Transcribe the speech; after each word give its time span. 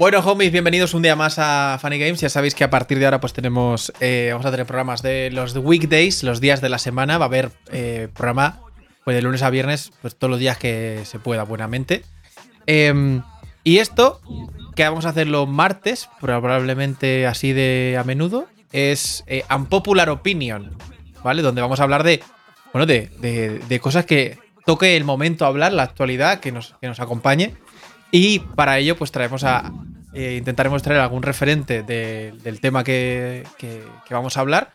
Bueno, 0.00 0.20
homies, 0.20 0.50
bienvenidos 0.50 0.94
un 0.94 1.02
día 1.02 1.14
más 1.14 1.38
a 1.38 1.76
Funny 1.78 1.98
Games. 1.98 2.22
Ya 2.22 2.30
sabéis 2.30 2.54
que 2.54 2.64
a 2.64 2.70
partir 2.70 2.98
de 2.98 3.04
ahora 3.04 3.20
pues 3.20 3.34
tenemos, 3.34 3.92
eh, 4.00 4.30
vamos 4.32 4.46
a 4.46 4.50
tener 4.50 4.64
programas 4.64 5.02
de 5.02 5.30
los 5.30 5.54
weekdays, 5.54 6.22
los 6.22 6.40
días 6.40 6.62
de 6.62 6.70
la 6.70 6.78
semana. 6.78 7.18
Va 7.18 7.26
a 7.26 7.28
haber 7.28 7.50
eh, 7.70 8.08
programa 8.14 8.60
pues 9.04 9.14
de 9.14 9.20
lunes 9.20 9.42
a 9.42 9.50
viernes, 9.50 9.92
pues 10.00 10.16
todos 10.16 10.30
los 10.30 10.40
días 10.40 10.56
que 10.56 11.02
se 11.04 11.18
pueda 11.18 11.42
buenamente. 11.42 12.02
Em, 12.64 13.20
y 13.62 13.76
esto, 13.76 14.22
que 14.74 14.84
vamos 14.84 15.04
a 15.04 15.10
hacerlo 15.10 15.46
martes, 15.46 16.08
probablemente 16.18 17.26
así 17.26 17.52
de 17.52 17.98
a 18.00 18.02
menudo, 18.02 18.46
es 18.72 19.22
eh, 19.26 19.44
Unpopular 19.54 20.08
Opinion, 20.08 20.78
¿vale? 21.22 21.42
Donde 21.42 21.60
vamos 21.60 21.78
a 21.78 21.82
hablar 21.82 22.04
de, 22.04 22.22
bueno, 22.72 22.86
de, 22.86 23.10
de, 23.68 23.80
cosas 23.80 24.06
que 24.06 24.38
toque 24.64 24.96
el 24.96 25.04
momento 25.04 25.44
hablar, 25.44 25.74
la 25.74 25.82
actualidad, 25.82 26.40
que 26.40 26.52
nos, 26.52 26.74
que 26.80 26.86
nos 26.86 27.00
acompañe. 27.00 27.54
Y 28.12 28.38
para 28.40 28.78
ello, 28.78 28.96
pues 28.96 29.12
traemos 29.12 29.44
a. 29.44 29.70
Eh, 30.12 30.36
intentaremos 30.38 30.82
traer 30.82 31.00
algún 31.00 31.22
referente 31.22 31.82
del 31.82 32.60
tema 32.60 32.84
que, 32.84 33.44
vamos 34.10 34.36
a 34.36 34.40
hablar. 34.40 34.74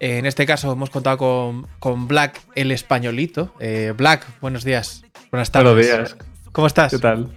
Eh, 0.00 0.18
en 0.18 0.26
este 0.26 0.46
caso 0.46 0.72
hemos 0.72 0.90
contado 0.90 1.18
con, 1.78 2.08
Black 2.08 2.40
el 2.54 2.70
españolito. 2.70 3.54
Eh, 3.58 3.92
Black, 3.96 4.26
buenos 4.40 4.64
días. 4.64 5.04
Buenas 5.30 5.50
tardes. 5.50 5.74
Buenos 5.74 6.10
días. 6.10 6.16
¿Cómo 6.52 6.66
estás? 6.66 6.92
¿Qué 6.92 6.98
tal? 6.98 7.28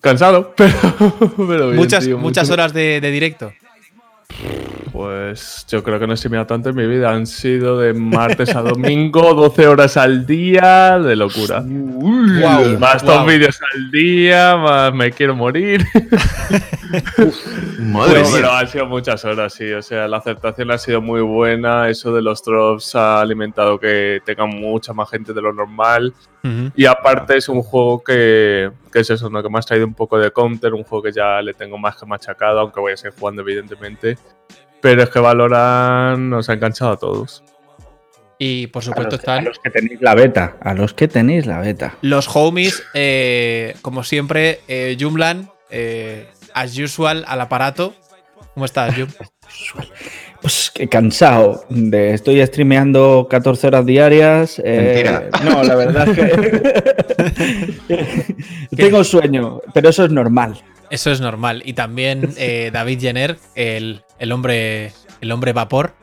Cansado, 0.00 0.54
pero, 0.56 0.74
pero 1.36 1.72
muchas, 1.72 2.06
muchas 2.08 2.48
horas 2.50 2.72
de, 2.72 3.00
de 3.00 3.10
directo. 3.10 3.52
Pues 4.92 5.66
yo 5.68 5.82
creo 5.82 5.98
que 5.98 6.06
no 6.06 6.14
he 6.14 6.16
streameado 6.16 6.46
tanto 6.46 6.70
en 6.70 6.76
mi 6.76 6.86
vida. 6.86 7.10
Han 7.10 7.26
sido 7.26 7.78
de 7.78 7.92
martes 7.94 8.54
a 8.54 8.62
domingo, 8.62 9.34
12 9.34 9.66
horas 9.66 9.96
al 9.96 10.26
día, 10.26 10.98
de 10.98 11.16
locura. 11.16 11.62
más 12.78 13.04
dos 13.04 13.26
vídeos 13.26 13.58
al 13.74 13.90
día, 13.90 14.56
más 14.56 14.94
me 14.94 15.10
quiero 15.12 15.34
morir. 15.34 15.84
Madre 17.78 18.22
pero 18.32 18.52
han 18.52 18.66
sido 18.66 18.86
muchas 18.86 19.24
horas, 19.24 19.52
sí. 19.52 19.72
O 19.72 19.82
sea, 19.82 20.08
la 20.08 20.18
aceptación 20.18 20.70
ha 20.70 20.78
sido 20.78 21.00
muy 21.00 21.20
buena. 21.20 21.88
Eso 21.88 22.12
de 22.12 22.22
los 22.22 22.42
drops 22.42 22.94
ha 22.94 23.20
alimentado 23.20 23.78
que 23.78 24.20
tenga 24.24 24.46
mucha 24.46 24.92
más 24.92 25.10
gente 25.10 25.32
de 25.32 25.42
lo 25.42 25.52
normal. 25.52 26.14
Y 26.74 26.86
aparte 26.86 27.36
es 27.36 27.48
un 27.48 27.62
juego 27.62 28.02
que, 28.02 28.70
que 28.90 29.00
es 29.00 29.10
eso, 29.10 29.28
¿no? 29.28 29.42
que 29.42 29.50
me 29.50 29.58
ha 29.58 29.62
traído 29.62 29.86
un 29.86 29.92
poco 29.92 30.18
de 30.18 30.30
counter, 30.30 30.72
un 30.72 30.82
juego 30.82 31.02
que 31.02 31.12
ya 31.12 31.42
le 31.42 31.52
tengo 31.52 31.76
más 31.76 31.96
que 31.96 32.06
machacado, 32.06 32.60
aunque 32.60 32.80
voy 32.80 32.92
a 32.92 32.96
seguir 32.96 33.18
jugando 33.18 33.42
evidentemente. 33.42 34.16
Pero 34.80 35.02
es 35.02 35.10
que 35.10 35.18
Valorant 35.18 36.20
nos 36.20 36.48
ha 36.48 36.54
enganchado 36.54 36.92
a 36.92 36.96
todos. 36.96 37.42
Y 38.38 38.68
por 38.68 38.84
supuesto 38.84 39.16
están. 39.16 39.38
A 39.38 39.42
los 39.42 39.58
que 39.58 39.70
tenéis 39.70 40.00
la 40.00 40.14
beta. 40.14 40.56
A 40.60 40.74
los 40.74 40.94
que 40.94 41.08
tenéis 41.08 41.46
la 41.46 41.58
beta. 41.58 41.96
Los 42.02 42.28
homies, 42.34 42.84
eh, 42.94 43.74
como 43.82 44.04
siempre, 44.04 44.60
eh, 44.68 44.96
Jumlan, 44.98 45.50
eh, 45.70 46.28
as 46.54 46.78
usual, 46.78 47.24
al 47.26 47.40
aparato. 47.40 47.94
¿Cómo 48.54 48.64
estás, 48.64 48.94
Jum? 48.94 49.08
Pues 50.40 50.70
que 50.72 50.88
cansado. 50.88 51.64
De, 51.68 52.14
estoy 52.14 52.46
streameando 52.46 53.26
14 53.28 53.66
horas 53.66 53.84
diarias. 53.86 54.62
Eh, 54.64 55.28
no, 55.44 55.64
la 55.64 55.74
verdad 55.74 56.08
es 56.08 56.16
que. 56.16 56.28
Tengo 58.76 59.02
sueño, 59.02 59.60
pero 59.74 59.88
eso 59.88 60.04
es 60.04 60.12
normal. 60.12 60.62
Eso 60.90 61.10
es 61.10 61.20
normal. 61.20 61.62
Y 61.64 61.74
también 61.74 62.34
eh, 62.38 62.70
David 62.72 63.00
Jenner, 63.00 63.38
el, 63.54 64.02
hombre, 64.30 64.92
el 65.20 65.32
hombre 65.32 65.52
vapor. 65.52 65.94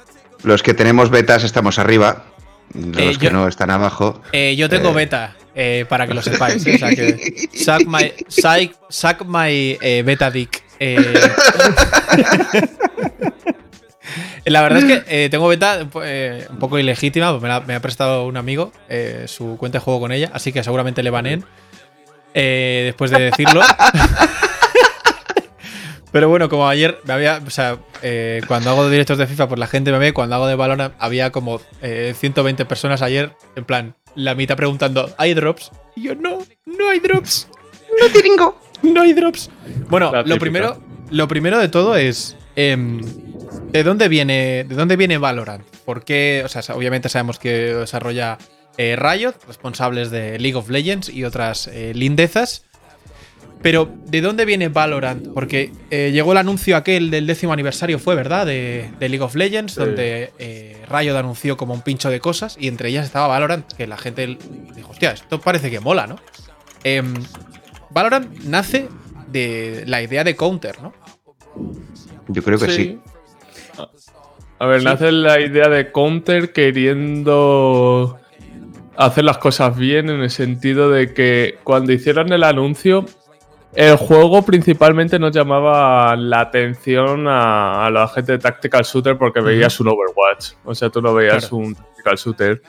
Los 0.44 0.64
que 0.64 0.74
tenemos 0.74 1.10
betas 1.10 1.44
estamos 1.44 1.80
arriba. 1.80 2.26
Los 2.74 3.16
eh, 3.16 3.20
que 3.20 3.32
no 3.32 3.48
están 3.48 3.70
abajo. 3.70 4.22
Eh, 4.32 4.56
yo 4.56 4.70
tengo 4.70 4.94
beta, 4.94 5.36
para 5.88 6.08
que 6.08 6.14
lo 6.14 6.22
sepáis. 6.24 6.66
O 6.68 6.78
sea 6.78 6.90
que. 6.90 7.48
Suck 7.54 7.86
my, 7.88 8.12
suck, 8.90 9.26
my 9.26 9.78
beta 10.04 10.30
dick. 10.32 10.64
La 14.46 14.62
verdad 14.62 14.80
es 14.80 15.04
que 15.04 15.30
tengo 15.30 15.48
beta 15.48 15.88
un 16.50 16.60
poco 16.60 16.78
ilegítima, 16.78 17.40
me, 17.40 17.62
me, 17.62 17.76
ha 17.76 17.80
prestado 17.80 18.28
un 18.28 18.38
amigo 18.38 18.72
su 19.26 19.58
cuenta 19.58 19.80
de 19.80 19.84
juego 19.84 20.02
con 20.02 20.12
ella, 20.12 20.30
así 20.34 20.52
que 20.52 20.64
seguramente 20.64 21.02
le 21.02 21.10
banen 21.10 21.46
después 22.34 23.10
de 23.10 23.20
decirlo. 23.32 23.62
Pero 26.16 26.30
bueno, 26.30 26.48
como 26.48 26.66
ayer 26.70 27.02
me 27.04 27.12
había. 27.12 27.42
O 27.46 27.50
sea, 27.50 27.78
eh, 28.02 28.40
cuando 28.48 28.70
hago 28.70 28.90
directos 28.90 29.18
de 29.18 29.28
FIFA, 29.28 29.50
pues 29.50 29.60
la 29.60 29.68
gente 29.68 29.92
me 29.92 29.98
ve. 29.98 30.14
Cuando 30.14 30.38
hago 30.38 30.48
de 30.48 30.56
Valorant, 30.56 30.94
había 30.98 31.34
como 31.34 31.60
120 31.82 32.64
eh, 32.64 32.66
personas 32.66 33.02
ayer. 33.02 33.34
En 33.58 33.66
plan, 33.66 33.98
la 34.16 34.34
mitad 34.34 34.56
preguntando: 34.56 35.14
¿hay 35.18 35.34
drops? 35.34 35.72
Y 35.94 36.04
yo, 36.04 36.16
no, 36.16 36.38
no 36.66 36.90
hay 36.90 37.02
drops. 37.02 37.50
No 38.02 38.08
tiringo. 38.08 38.58
No 38.82 39.02
hay 39.02 39.12
drops. 39.12 39.50
Bueno, 39.90 40.14
lo 40.24 40.38
primero, 40.38 40.82
lo 41.10 41.28
primero 41.28 41.60
de 41.60 41.68
todo 41.68 41.98
es. 41.98 42.38
Em, 42.56 43.02
¿De 43.74 43.84
dónde 43.84 44.08
viene. 44.08 44.64
¿De 44.64 44.76
dónde 44.76 44.96
viene 44.96 45.18
Valorant? 45.18 45.66
Porque, 45.84 46.44
o 46.46 46.48
sea, 46.48 46.62
obviamente 46.74 47.10
sabemos 47.10 47.40
que 47.40 47.74
desarrolla 47.74 48.38
eh, 48.78 48.96
Riot, 48.96 49.34
responsables 49.48 50.12
de 50.12 50.40
League 50.40 50.56
of 50.56 50.70
Legends 50.70 51.10
y 51.10 51.26
otras 51.26 51.70
lindezas. 51.94 52.64
Pero, 53.66 53.90
¿de 54.06 54.22
dónde 54.22 54.46
viene 54.46 54.70
Valorant? 54.70 55.30
Porque 55.30 55.72
eh, 55.90 56.12
llegó 56.14 56.34
el 56.34 56.38
anuncio 56.38 56.78
aquel 56.78 57.10
del 57.10 57.26
décimo 57.26 57.52
aniversario, 57.52 57.98
fue, 57.98 58.14
¿verdad? 58.14 58.46
De, 58.46 58.92
League 59.00 59.22
of 59.22 59.34
Legends, 59.34 59.74
donde 59.74 60.32
eh, 60.38 60.86
Riot 60.88 61.18
anunció 61.18 61.58
como 61.58 61.74
un 61.74 61.82
pincho 61.82 62.12
de 62.12 62.20
cosas 62.20 62.58
y 62.60 62.68
entre 62.68 62.90
ellas 62.90 63.08
estaba 63.08 63.26
Valorant, 63.26 63.74
que 63.74 63.88
la 63.88 63.98
gente 63.98 64.38
dijo, 64.76 64.92
hostia, 64.92 65.14
esto 65.14 65.42
parece 65.42 65.72
que 65.72 65.80
mola, 65.80 66.06
¿no? 66.06 66.18
Em, 66.84 67.12
Valorant 67.90 68.38
nace 68.44 68.88
de 69.32 69.84
la 69.88 70.04
idea 70.04 70.24
de 70.24 70.36
Counter, 70.36 70.80
¿no? 70.84 70.94
Yo 72.28 72.44
creo 72.44 72.60
que 72.60 72.70
sí. 72.70 73.00
A 74.60 74.68
ver, 74.68 74.84
nace 74.84 75.12
la 75.12 75.42
idea 75.42 75.70
de 75.70 75.92
Counter 75.92 76.54
queriendo 76.54 78.20
hacer 78.96 79.24
las 79.24 79.40
cosas 79.40 79.76
bien 79.76 80.12
en 80.12 80.22
el 80.22 80.30
sentido 80.30 80.92
de 80.92 81.16
que 81.16 81.58
cuando 81.64 81.94
hicieron 81.94 82.32
el 82.32 82.44
anuncio 82.44 83.06
el 83.76 83.98
juego 83.98 84.42
principalmente 84.44 85.20
nos 85.20 85.32
llamaba 85.32 86.16
la 86.16 86.42
atención 86.42 87.28
a, 87.28 87.90
la 87.92 88.08
gente 88.08 88.34
de 88.34 88.40
Tactical 88.40 88.84
Shooter 88.84 89.18
porque 89.18 89.42
veías 89.42 89.80
un 89.80 89.90
Overwatch. 89.90 90.54
O 90.64 90.74
sea, 90.74 90.90
tú 90.90 91.02
no 91.02 91.14
veías 91.14 91.52
un 91.52 91.76
Tactical 91.76 92.16
Shooter. 92.16 92.62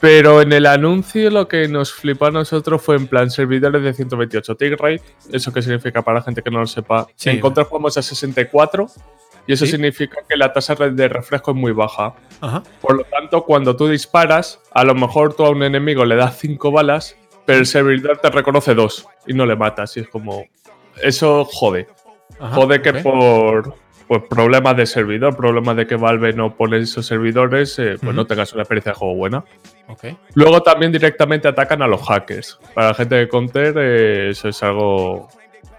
Pero 0.00 0.42
en 0.42 0.52
el 0.52 0.66
anuncio 0.66 1.30
lo 1.30 1.46
que 1.46 1.68
nos 1.68 1.92
flipó 1.92 2.26
a 2.26 2.30
nosotros 2.30 2.82
fue 2.82 2.96
en 2.96 3.06
plan 3.06 3.30
servidores 3.30 3.82
de 3.82 3.92
128 3.92 4.56
tick 4.56 4.80
rate. 4.80 5.02
¿Eso 5.30 5.52
qué 5.52 5.62
significa 5.62 6.02
para 6.02 6.18
la 6.18 6.24
gente 6.24 6.42
que 6.42 6.50
no 6.50 6.60
lo 6.60 6.66
sepa? 6.66 7.06
en 7.24 7.38
contra 7.38 7.64
jugamos 7.64 7.96
a 7.98 8.02
64 8.02 8.88
y 9.46 9.52
eso 9.52 9.66
significa 9.66 10.18
que 10.28 10.36
la 10.36 10.52
tasa 10.52 10.74
de 10.74 11.08
refresco 11.08 11.50
es 11.52 11.56
muy 11.56 11.72
baja. 11.72 12.14
Por 12.80 12.96
lo 12.96 13.04
tanto, 13.04 13.44
cuando 13.44 13.76
tú 13.76 13.88
disparas, 13.88 14.60
a 14.72 14.82
lo 14.84 14.94
mejor 14.94 15.34
tú 15.34 15.44
a 15.44 15.50
un 15.50 15.62
enemigo 15.62 16.04
le 16.04 16.16
das 16.16 16.36
5 16.38 16.70
balas 16.72 17.16
pero 17.44 17.58
el 17.58 17.66
servidor 17.66 18.18
te 18.18 18.30
reconoce 18.30 18.74
dos 18.74 19.06
y 19.26 19.34
no 19.34 19.46
le 19.46 19.56
matas. 19.56 19.96
Y 19.96 20.00
es 20.00 20.08
como. 20.08 20.44
Eso 21.02 21.44
jode. 21.44 21.88
jode 22.38 22.82
que 22.82 22.92
por 22.94 23.74
pues, 24.12 24.24
problemas 24.28 24.76
de 24.76 24.84
servidor, 24.84 25.34
problemas 25.34 25.74
de 25.74 25.86
que 25.86 25.96
Valve 25.96 26.34
no 26.34 26.54
pone 26.54 26.78
esos 26.78 27.06
servidores, 27.06 27.78
eh, 27.78 27.96
pues 27.98 28.14
no 28.14 28.26
tengas 28.26 28.52
una 28.52 28.62
experiencia 28.62 28.92
de 28.92 28.98
juego 28.98 29.14
buena. 29.14 29.44
Luego 30.34 30.62
también 30.62 30.92
directamente 30.92 31.48
atacan 31.48 31.80
a 31.80 31.86
los 31.86 32.02
hackers. 32.02 32.58
Para 32.74 32.88
la 32.88 32.94
gente 32.94 33.14
de 33.14 33.28
Counter, 33.28 33.74
eh, 33.78 34.30
eso 34.30 34.48
es 34.48 34.62
algo 34.62 35.28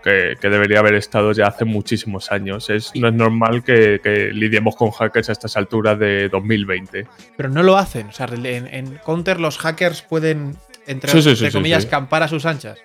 que, 0.03 0.35
debería 0.41 0.79
haber 0.79 0.95
estado 0.95 1.31
ya 1.31 1.45
hace 1.45 1.65
muchísimos 1.65 2.31
años. 2.31 2.69
Es, 2.69 2.95
no 2.95 3.07
es 3.07 3.13
normal 3.13 3.63
que, 3.63 3.99
lidiemos 4.33 4.75
con 4.75 4.91
hackers 4.91 5.29
a 5.29 5.31
estas 5.33 5.55
alturas 5.55 5.97
de 5.99 6.27
2020. 6.29 7.07
Pero 7.37 7.49
no 7.49 7.63
lo 7.63 7.77
hacen. 7.77 8.07
O 8.07 8.11
sea, 8.11 8.27
en 8.33 8.99
Counter 9.05 9.39
los 9.39 9.57
hackers 9.59 10.01
pueden 10.01 10.57
entre, 10.87 11.51
comillas, 11.51 11.85
campar 11.85 12.23
a 12.23 12.27
sus 12.27 12.45
anchas. 12.45 12.79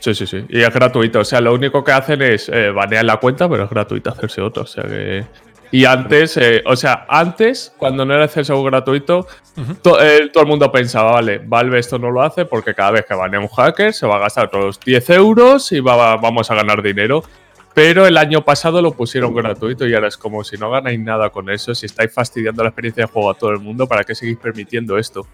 Sí, 0.00 0.14
sí, 0.14 0.26
sí. 0.26 0.44
Y 0.48 0.62
es 0.62 0.74
gratuito. 0.74 1.20
O 1.20 1.24
sea, 1.24 1.40
lo 1.40 1.54
único 1.54 1.84
que 1.84 1.92
hacen 1.92 2.22
es 2.22 2.48
eh, 2.48 2.70
banear 2.70 3.04
la 3.04 3.18
cuenta, 3.18 3.48
pero 3.48 3.64
es 3.64 3.70
gratuito 3.70 4.10
hacerse 4.10 4.40
otro. 4.40 4.64
O 4.64 4.66
sea 4.66 4.84
que. 4.84 5.24
Y 5.70 5.86
antes, 5.86 6.36
eh, 6.36 6.62
o 6.66 6.76
sea, 6.76 7.06
antes, 7.08 7.72
cuando 7.78 8.04
no 8.04 8.12
era 8.12 8.24
acceso 8.24 8.62
gratuito, 8.62 9.26
eh, 9.56 10.28
todo 10.30 10.42
el 10.42 10.48
mundo 10.48 10.70
pensaba, 10.70 11.12
vale, 11.12 11.40
Valve 11.42 11.78
esto 11.78 11.98
no 11.98 12.10
lo 12.10 12.20
hace 12.20 12.44
porque 12.44 12.74
cada 12.74 12.90
vez 12.90 13.06
que 13.06 13.14
banea 13.14 13.40
un 13.40 13.48
hacker 13.48 13.94
se 13.94 14.06
va 14.06 14.16
a 14.16 14.18
gastar 14.18 14.50
todos 14.50 14.78
10 14.80 15.08
euros 15.10 15.72
y 15.72 15.80
vamos 15.80 16.50
a 16.50 16.54
ganar 16.56 16.82
dinero. 16.82 17.24
Pero 17.72 18.06
el 18.06 18.18
año 18.18 18.44
pasado 18.44 18.82
lo 18.82 18.92
pusieron 18.92 19.34
gratuito 19.34 19.86
y 19.86 19.94
ahora 19.94 20.08
es 20.08 20.18
como 20.18 20.44
si 20.44 20.58
no 20.58 20.70
ganáis 20.70 21.00
nada 21.00 21.30
con 21.30 21.48
eso, 21.48 21.74
si 21.74 21.86
estáis 21.86 22.12
fastidiando 22.12 22.62
la 22.62 22.68
experiencia 22.68 23.04
de 23.06 23.10
juego 23.10 23.30
a 23.30 23.34
todo 23.34 23.50
el 23.50 23.60
mundo, 23.60 23.86
¿para 23.86 24.04
qué 24.04 24.14
seguís 24.14 24.36
permitiendo 24.36 24.98
esto? 24.98 25.26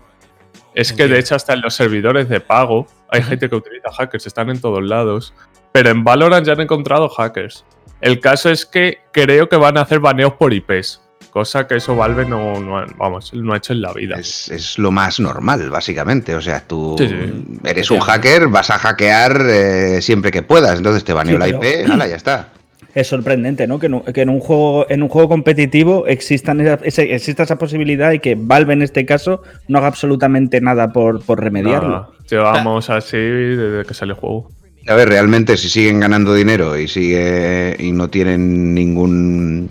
Es 0.79 0.93
que 0.93 1.09
de 1.09 1.19
hecho 1.19 1.35
hasta 1.35 1.55
en 1.55 1.61
los 1.61 1.75
servidores 1.75 2.29
de 2.29 2.39
pago 2.39 2.87
hay 3.11 3.21
gente 3.21 3.49
que 3.51 3.57
utiliza 3.57 3.91
hackers, 3.91 4.29
están 4.29 4.49
en 4.49 4.61
todos 4.61 4.81
lados. 4.81 5.35
Pero 5.73 5.91
en 5.91 6.05
Valorant 6.05 6.47
ya 6.47 6.53
han 6.53 6.61
encontrado 6.61 7.09
hackers. 7.09 7.65
El 8.01 8.21
caso 8.21 8.49
es 8.49 8.65
que 8.65 8.99
creo 9.11 9.49
que 9.49 9.57
van 9.57 9.77
a 9.77 9.81
hacer 9.81 9.99
baneos 9.99 10.35
por 10.35 10.55
IPs. 10.55 11.01
cosa 11.31 11.67
que 11.67 11.75
eso 11.75 11.97
Valve 11.97 12.27
no, 12.27 12.61
no, 12.61 12.87
vamos, 12.97 13.35
no 13.35 13.55
ha 13.55 13.57
hecho 13.57 13.73
en 13.73 13.83
la 13.83 13.93
vida. 13.93 14.21
Es, 14.21 14.79
lo 14.79 14.93
más 14.93 15.19
normal, 15.19 15.69
básicamente. 15.69 16.37
O 16.37 16.41
sea, 16.41 16.61
tú 16.61 16.95
eres 17.65 17.91
un 17.91 17.99
hacker, 17.99 18.47
vas 18.47 18.71
a 18.71 18.79
hackear 18.79 19.47
eh, 19.49 20.01
siempre 20.01 20.31
que 20.31 20.43
puedas. 20.43 20.77
Entonces 20.77 21.03
te 21.03 21.13
baneo 21.13 21.39
la 21.39 21.49
IP, 21.49 21.91
hala, 21.91 22.07
ya 22.07 22.15
está. 22.15 22.53
Es 22.95 23.07
sorprendente, 23.07 23.67
¿no? 23.67 23.79
Que, 23.79 23.87
en 23.87 24.29
un 24.29 24.41
juego, 24.41 24.87
en 24.89 25.03
un 25.03 25.09
juego 25.09 25.29
competitivo 25.29 26.07
existan 26.07 26.61
exista 26.61 27.43
esa 27.43 27.59
posibilidad 27.59 28.13
y 28.13 28.19
que 28.19 28.35
Valve 28.35 28.73
en 28.73 28.83
este 28.83 29.05
caso 29.05 29.43
no 29.69 29.79
haga 29.79 29.89
absolutamente 29.89 30.61
nada 30.61 30.93
por, 30.93 31.23
por 31.25 31.41
remediarlo. 31.41 32.13
llevamos 32.29 32.91
así 32.91 33.19
desde 33.19 33.87
que 33.87 33.95
sale 33.95 34.13
el 34.13 34.19
juego. 34.19 34.51
A 34.89 34.95
ver, 34.95 35.11
realmente 35.11 35.59
si 35.59 35.69
siguen 35.69 36.01
ganando 36.01 36.33
dinero 36.33 36.79
y 36.79 36.89
sigue 36.89 37.77
y 37.79 37.93
no 37.93 38.09
tienen 38.09 38.75
ningún 38.75 39.69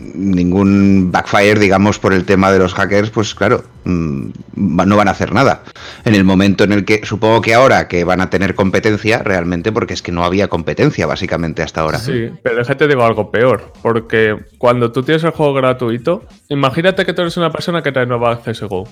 ningún 0.00 1.10
backfire, 1.10 1.58
digamos, 1.58 1.98
por 1.98 2.12
el 2.12 2.24
tema 2.24 2.52
de 2.52 2.58
los 2.58 2.74
hackers, 2.74 3.10
pues 3.10 3.34
claro, 3.34 3.64
mm, 3.84 4.28
no 4.54 4.96
van 4.96 5.08
a 5.08 5.10
hacer 5.10 5.32
nada. 5.32 5.62
En 6.04 6.14
el 6.14 6.24
momento 6.24 6.64
en 6.64 6.72
el 6.72 6.84
que, 6.84 7.04
supongo 7.04 7.40
que 7.40 7.54
ahora 7.54 7.88
que 7.88 8.04
van 8.04 8.20
a 8.20 8.30
tener 8.30 8.54
competencia, 8.54 9.22
realmente, 9.22 9.72
porque 9.72 9.94
es 9.94 10.02
que 10.02 10.12
no 10.12 10.24
había 10.24 10.48
competencia 10.48 11.06
básicamente 11.06 11.62
hasta 11.62 11.80
ahora. 11.80 11.98
Sí, 11.98 12.30
pero 12.42 12.56
déjate 12.56 12.86
digo 12.86 13.04
algo 13.04 13.30
peor, 13.30 13.72
porque 13.82 14.36
cuando 14.58 14.92
tú 14.92 15.02
tienes 15.02 15.24
el 15.24 15.30
juego 15.30 15.54
gratuito, 15.54 16.24
imagínate 16.48 17.04
que 17.04 17.12
tú 17.12 17.22
eres 17.22 17.36
una 17.36 17.50
persona 17.50 17.82
que 17.82 17.92
trae 17.92 18.06
nueva 18.06 18.40
CSGO. 18.40 18.88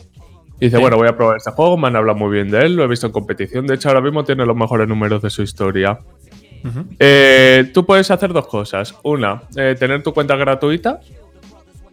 Y 0.59 0.67
dice, 0.67 0.79
bueno, 0.79 0.97
voy 0.97 1.07
a 1.07 1.15
probar 1.15 1.37
este 1.37 1.51
juego, 1.51 1.77
me 1.77 1.89
han 1.89 1.97
hablado 1.97 2.19
muy 2.19 2.33
bien 2.33 2.51
de 2.51 2.61
él, 2.61 2.77
lo 2.77 2.85
he 2.85 2.87
visto 2.87 3.07
en 3.07 3.13
competición, 3.13 3.67
de 3.67 3.75
hecho 3.75 3.89
ahora 3.89 4.01
mismo 4.01 4.25
tiene 4.25 4.47
los 4.47 4.57
mejores 4.57 4.89
números 4.89 5.21
de 5.21 5.29
su 5.29 5.43
historia. 5.43 5.99
Eh, 6.99 7.71
tú 7.73 7.85
puedes 7.85 8.11
hacer 8.11 8.33
dos 8.33 8.47
cosas. 8.47 8.95
Una, 9.03 9.43
eh, 9.57 9.77
tener 9.79 10.03
tu 10.03 10.13
cuenta 10.13 10.37
gratuita 10.37 11.01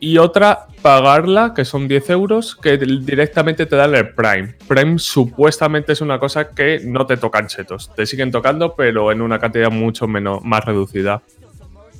y 0.04 0.18
otra, 0.18 0.68
pagarla, 0.82 1.54
que 1.54 1.64
son 1.64 1.88
10 1.88 2.10
euros, 2.10 2.58
que 2.58 2.78
directamente 2.78 3.66
te 3.66 3.78
dan 3.78 3.96
el 3.96 4.14
Prime. 4.14 4.54
Prime 4.68 5.00
supuestamente 5.00 5.94
es 5.94 6.02
una 6.02 6.20
cosa 6.20 6.50
que 6.50 6.82
no 6.84 7.06
te 7.06 7.16
tocan 7.16 7.48
chetos. 7.48 7.90
Te 7.96 8.06
siguen 8.06 8.30
tocando, 8.30 8.76
pero 8.76 9.14
en 9.14 9.22
una 9.22 9.40
cantidad 9.40 9.72
mucho 9.72 10.06
menos, 10.06 10.44
más 10.44 10.66
reducida. 10.66 11.22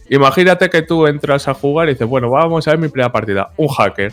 Imagínate 0.10 0.70
que 0.70 0.82
tú 0.82 1.08
entras 1.08 1.48
a 1.48 1.54
jugar 1.54 1.88
y 1.88 1.94
dices, 1.94 2.06
bueno, 2.06 2.30
vamos 2.30 2.68
a 2.68 2.72
ver 2.72 2.80
mi 2.82 2.90
primera 2.90 3.10
partida. 3.10 3.52
Un 3.56 3.70
hacker. 3.70 4.12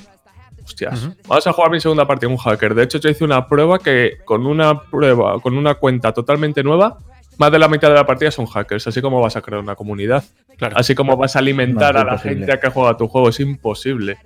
Hostias, 0.65 1.09
vamos 1.27 1.47
a 1.49 1.53
jugar 1.53 1.73
mi 1.73 1.81
segunda 1.81 2.07
partida, 2.07 2.31
un 2.31 2.37
hacker. 2.37 2.77
De 2.77 2.85
hecho, 2.85 2.99
yo 2.99 3.11
hice 3.11 3.25
una 3.25 3.49
prueba 3.49 3.81
que 3.81 4.19
con 4.25 4.47
una 4.47 4.83
prueba, 4.83 5.41
con 5.41 5.59
una 5.59 5.75
cuenta 5.75 6.13
totalmente 6.13 6.63
nueva, 6.63 6.97
más 7.41 7.51
de 7.51 7.59
la 7.59 7.69
mitad 7.69 7.89
de 7.89 7.95
la 7.95 8.05
partida 8.05 8.31
son 8.31 8.45
hackers, 8.45 8.87
así 8.87 9.01
como 9.01 9.19
vas 9.19 9.35
a 9.35 9.41
crear 9.41 9.63
una 9.63 9.75
comunidad. 9.75 10.23
Así 10.75 10.95
como 10.95 11.17
vas 11.17 11.37
a 11.37 11.39
alimentar 11.39 11.97
a 11.97 12.05
la 12.05 12.19
gente 12.19 12.53
a 12.53 12.61
que 12.61 12.69
juega 12.69 12.99
tu 12.99 13.09
juego, 13.09 13.31
es 13.31 13.41
imposible. 13.41 14.19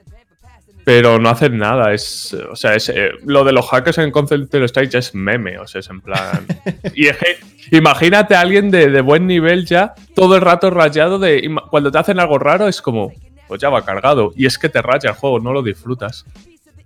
Pero 0.85 1.21
no 1.21 1.29
hacen 1.29 1.57
nada, 1.57 1.95
es. 1.95 2.35
O 2.51 2.57
sea, 2.57 2.75
es, 2.75 2.89
eh, 2.89 3.13
lo 3.25 3.45
de 3.45 3.53
los 3.53 3.69
hackers 3.69 3.99
en 3.99 4.11
Counter 4.11 4.49
Strike 4.65 4.95
es 4.95 5.15
meme, 5.15 5.61
o 5.61 5.67
sea, 5.69 5.79
es 5.79 5.89
en 5.91 6.01
plan. 6.01 6.45
y 6.95 7.07
es 7.07 7.17
que, 7.17 7.39
imagínate 7.77 8.35
a 8.35 8.41
alguien 8.41 8.73
de, 8.73 9.01
buen 9.01 9.29
nivel 9.29 9.65
ya, 9.65 9.95
todo 10.17 10.35
el 10.35 10.41
rato 10.41 10.71
rayado 10.71 11.21
de. 11.21 11.57
Cuando 11.71 11.93
te 11.93 11.99
hacen 11.99 12.19
algo 12.19 12.41
raro, 12.41 12.67
es 12.67 12.83
como. 12.83 13.13
Pues 13.47 13.61
ya 13.61 13.71
va 13.71 13.85
cargado. 13.85 14.33
Y 14.35 14.47
es 14.47 14.59
que 14.59 14.69
te 14.69 14.83
raya 14.83 15.11
el 15.11 15.17
juego, 15.17 15.39
no 15.39 15.53
lo 15.53 15.63
disfrutas 15.63 16.27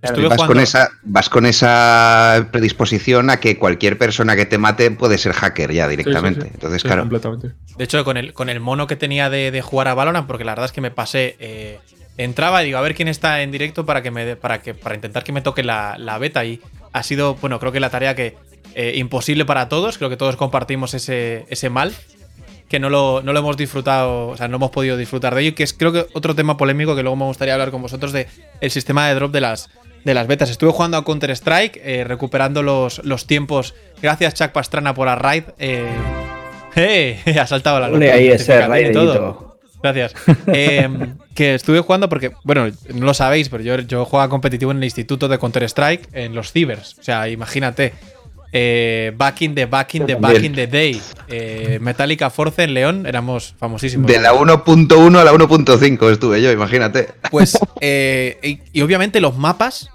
vas, 0.00 0.42
con 0.42 0.60
esa, 0.60 0.90
vas 1.02 1.28
con 1.28 1.46
esa 1.46 2.48
predisposición 2.52 3.30
a 3.30 3.38
que 3.38 3.58
cualquier 3.58 3.98
persona 3.98 4.36
que 4.36 4.46
te 4.46 4.58
mate 4.58 4.90
puede 4.90 5.18
ser 5.18 5.32
hacker 5.32 5.72
ya 5.72 5.88
directamente. 5.88 6.46
Entonces, 6.52 6.82
claro. 6.82 7.06
De 7.06 7.84
hecho, 7.84 8.04
con 8.04 8.16
el, 8.16 8.32
con 8.32 8.48
el 8.48 8.60
mono 8.60 8.86
que 8.86 8.96
tenía 8.96 9.30
de, 9.30 9.60
jugar 9.62 9.88
a 9.88 9.94
Valorant, 9.94 10.26
porque 10.26 10.44
la 10.44 10.52
verdad 10.52 10.66
es 10.66 10.72
que 10.72 10.80
me 10.80 10.90
pasé. 10.90 11.36
Eh, 11.40 11.80
entraba 12.16 12.62
y 12.62 12.66
digo, 12.66 12.78
a 12.78 12.80
ver 12.80 12.94
quién 12.94 13.08
está 13.08 13.42
en 13.42 13.50
directo 13.50 13.86
para 13.86 14.02
que 14.02 14.10
me 14.10 14.36
para 14.36 14.60
que 14.60 14.74
para 14.74 14.94
intentar 14.94 15.24
que 15.24 15.32
me 15.32 15.40
toque 15.40 15.62
la, 15.62 16.18
beta. 16.20 16.44
Y 16.44 16.60
ha 16.92 17.02
sido, 17.02 17.34
bueno, 17.36 17.58
creo 17.58 17.72
que 17.72 17.80
la 17.80 17.90
tarea 17.90 18.14
que. 18.14 18.36
Eh, 18.74 18.92
imposible 18.96 19.44
para 19.44 19.68
todos. 19.68 19.98
Creo 19.98 20.10
que 20.10 20.16
todos 20.16 20.36
compartimos 20.36 20.94
ese, 20.94 21.46
ese 21.48 21.70
mal 21.70 21.92
que 22.68 22.78
no 22.78 22.90
lo, 22.90 23.22
no 23.22 23.32
lo, 23.32 23.38
hemos 23.38 23.56
disfrutado, 23.56 24.28
o 24.28 24.36
sea, 24.36 24.46
no 24.46 24.56
hemos 24.56 24.70
podido 24.70 24.96
disfrutar 24.96 25.34
de 25.34 25.42
ello, 25.42 25.54
que 25.54 25.62
es 25.62 25.72
creo 25.72 25.90
que 25.90 26.06
otro 26.12 26.34
tema 26.34 26.56
polémico 26.56 26.94
que 26.94 27.02
luego 27.02 27.16
me 27.16 27.24
gustaría 27.24 27.54
hablar 27.54 27.70
con 27.70 27.80
vosotros 27.80 28.12
de 28.12 28.28
el 28.60 28.70
sistema 28.70 29.08
de 29.08 29.14
drop 29.14 29.32
de 29.32 29.40
las, 29.40 29.70
de 30.08 30.14
las 30.14 30.26
betas. 30.26 30.50
Estuve 30.50 30.72
jugando 30.72 30.96
a 30.96 31.04
Counter-Strike, 31.04 31.80
eh, 31.84 32.04
recuperando 32.04 32.62
los, 32.62 33.04
los, 33.04 33.26
tiempos. 33.26 33.74
Gracias, 34.02 34.34
Chuck 34.34 34.52
Pastrana, 34.52 34.94
por 34.94 35.06
la 35.06 35.16
raid. 35.16 35.44
Eh, 35.58 35.86
¡Eh! 36.76 37.36
Ha 37.38 37.46
saltado 37.46 37.78
la 37.78 37.88
luz. 37.88 38.00
ahí 38.02 38.28
ese 38.28 38.66
raid 38.66 38.92
todo. 38.92 39.58
Gracias. 39.82 40.14
Em, 40.46 41.16
que 41.34 41.54
estuve 41.54 41.80
jugando 41.80 42.08
porque, 42.08 42.32
bueno, 42.42 42.68
no 42.92 43.06
lo 43.06 43.14
sabéis, 43.14 43.48
pero 43.50 43.62
yo, 43.62 43.78
yo 43.80 44.04
jugaba 44.06 44.28
competitivo 44.28 44.70
en 44.72 44.78
el 44.78 44.84
instituto 44.84 45.28
de 45.28 45.38
Counter-Strike 45.38 46.08
en 46.12 46.34
los 46.34 46.52
cibers. 46.52 46.96
O 46.98 47.02
sea, 47.02 47.28
imagínate. 47.28 47.92
Eh, 48.50 49.12
back 49.16 49.42
in 49.42 49.54
the 49.54 49.66
back 49.66 49.94
in 49.94 50.06
the 50.06 50.14
back 50.14 50.42
in 50.42 50.54
the 50.54 50.66
day. 50.66 51.00
Eh, 51.28 51.78
Metallica 51.80 52.30
Force 52.30 52.64
en 52.64 52.74
León 52.74 53.06
éramos 53.06 53.54
famosísimos. 53.58 54.06
De 54.06 54.18
la 54.18 54.32
1.1 54.32 55.18
a 55.18 55.24
la 55.24 55.32
1.5 55.32 56.10
estuve 56.10 56.40
yo, 56.40 56.50
imagínate. 56.50 57.08
Pues, 57.30 57.58
eh, 57.80 58.60
y, 58.72 58.80
obviamente 58.80 59.20
los 59.20 59.36
mapas, 59.36 59.90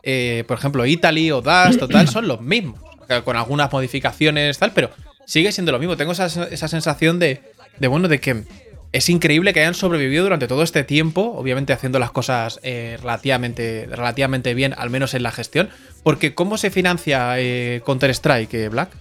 por 0.47 0.57
ejemplo, 0.57 0.85
Italy 0.85 1.31
o 1.31 1.41
Dust 1.41 1.81
o 1.81 1.87
tal, 1.87 2.07
son 2.07 2.27
los 2.27 2.41
mismos. 2.41 2.79
Con 3.25 3.35
algunas 3.35 3.71
modificaciones, 3.71 4.57
tal, 4.57 4.71
pero 4.71 4.89
sigue 5.25 5.51
siendo 5.51 5.71
lo 5.71 5.79
mismo. 5.79 5.97
Tengo 5.97 6.13
esa, 6.13 6.29
sensación 6.29 7.19
de, 7.19 7.41
de, 7.79 7.87
bueno, 7.87 8.07
de 8.07 8.19
que 8.19 8.43
es 8.93 9.09
increíble 9.09 9.53
que 9.53 9.59
hayan 9.59 9.73
sobrevivido 9.73 10.23
durante 10.23 10.47
todo 10.47 10.61
este 10.61 10.83
tiempo, 10.83 11.33
obviamente 11.35 11.73
haciendo 11.73 11.97
las 11.97 12.11
cosas 12.11 12.59
eh, 12.61 12.97
relativamente, 13.01 13.87
relativamente 13.89 14.53
bien, 14.53 14.75
al 14.77 14.91
menos 14.91 15.15
en 15.15 15.23
la 15.23 15.31
gestión. 15.31 15.69
Porque 16.03 16.35
¿cómo 16.35 16.57
se 16.57 16.69
financia 16.69 17.39
eh, 17.39 17.81
Counter-Strike, 17.85 18.53
eh, 18.53 18.69
Black? 18.69 18.91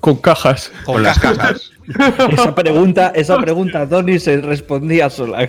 Con 0.00 0.16
cajas. 0.16 0.72
Con, 0.84 1.04
las 1.04 1.20
cajas. 1.20 1.70
esa 2.32 2.54
pregunta, 2.56 3.12
esa 3.14 3.38
pregunta, 3.40 3.88
Tony, 3.88 4.18
se 4.18 4.38
respondía 4.38 5.08
sola. 5.08 5.48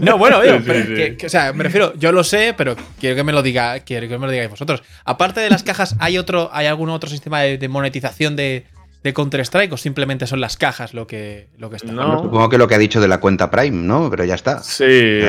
No, 0.00 0.18
bueno, 0.18 0.40
o 0.40 1.28
sea, 1.28 1.52
me 1.52 1.62
refiero, 1.62 1.94
yo 1.98 2.10
lo 2.10 2.24
sé, 2.24 2.52
pero 2.56 2.74
quiero 2.98 3.14
que 3.14 3.22
me 3.22 3.32
lo 3.32 3.44
diga, 3.44 3.78
quiero 3.80 4.08
que 4.08 4.18
me 4.18 4.26
lo 4.26 4.32
digáis 4.32 4.50
vosotros. 4.50 4.82
Aparte 5.04 5.40
de 5.40 5.50
las 5.50 5.62
cajas, 5.62 5.94
¿hay 6.00 6.18
otro, 6.18 6.50
hay 6.52 6.66
algún 6.66 6.88
otro 6.88 7.08
sistema 7.08 7.42
de 7.42 7.68
monetización 7.68 8.34
de, 8.34 8.66
de 9.08 9.14
Counter-Strike 9.14 9.72
o 9.72 9.76
simplemente 9.76 10.26
son 10.26 10.40
las 10.40 10.56
cajas 10.56 10.94
lo 10.94 11.06
que, 11.06 11.48
lo 11.56 11.70
que 11.70 11.76
está? 11.76 11.92
No. 11.92 12.22
Supongo 12.22 12.48
que 12.48 12.58
lo 12.58 12.68
que 12.68 12.74
ha 12.74 12.78
dicho 12.78 13.00
de 13.00 13.08
la 13.08 13.20
cuenta 13.20 13.50
Prime, 13.50 13.86
¿no? 13.86 14.08
Pero 14.10 14.24
ya 14.24 14.34
está. 14.34 14.62
Sí, 14.62 15.20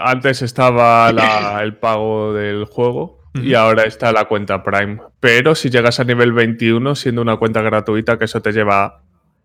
antes 0.00 0.42
estaba 0.42 1.10
el 1.62 1.76
pago 1.76 2.32
del 2.32 2.64
juego 2.64 3.20
y 3.34 3.54
ahora 3.54 3.84
está 3.84 4.12
la 4.12 4.24
cuenta 4.24 4.62
Prime. 4.62 4.98
Pero 5.20 5.54
si 5.54 5.70
llegas 5.70 6.00
a 6.00 6.04
nivel 6.04 6.32
21 6.32 6.94
siendo 6.94 7.22
una 7.22 7.36
cuenta 7.36 7.62
gratuita, 7.62 8.18
que 8.18 8.24
eso 8.24 8.40
te 8.40 8.52
lleva 8.52 9.02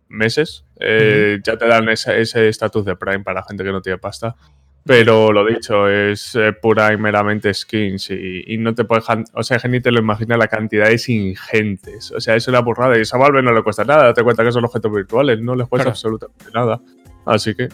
meses, 0.08 0.65
eh, 0.80 1.39
ya 1.44 1.58
te 1.58 1.68
dan 1.68 1.89
ese 1.89 2.48
estatus 2.48 2.86
de 2.86 2.96
Prime 2.96 3.24
para 3.24 3.44
gente 3.44 3.63
que 3.63 3.72
no 3.72 3.82
tiene 3.82 3.98
pasta. 3.98 4.36
Pero 4.84 5.32
lo 5.32 5.46
dicho, 5.46 5.88
es 5.88 6.36
eh, 6.36 6.54
pura 6.54 6.92
y 6.92 6.98
meramente 6.98 7.54
skins 7.54 8.10
y, 8.10 8.58
no 8.58 8.74
te 8.74 8.84
puedes. 8.84 9.06
O 9.34 9.44
sea, 9.44 9.60
ni 9.70 9.80
te 9.80 9.92
lo 9.92 10.00
imaginas, 10.00 10.40
la 10.40 10.48
cantidad 10.48 10.90
es 10.90 11.08
ingentes. 11.08 12.12
O 12.12 12.20
sea, 12.20 12.36
es 12.36 12.48
una 12.48 12.62
burrada 12.62 12.98
y 12.98 13.02
esa 13.02 13.18
Valve 13.18 13.44
no 13.44 13.54
le 13.54 13.62
cuesta 13.62 13.84
nada. 13.84 14.06
Date 14.06 14.24
cuenta 14.24 14.44
que 14.44 14.52
son 14.52 14.66
objetos 14.66 14.92
virtuales, 14.92 15.40
no 15.40 15.56
les 15.56 15.68
cuesta 15.68 15.90
absolutamente 15.90 16.46
nada. 16.54 16.82
Así 17.26 17.54
que. 17.54 17.70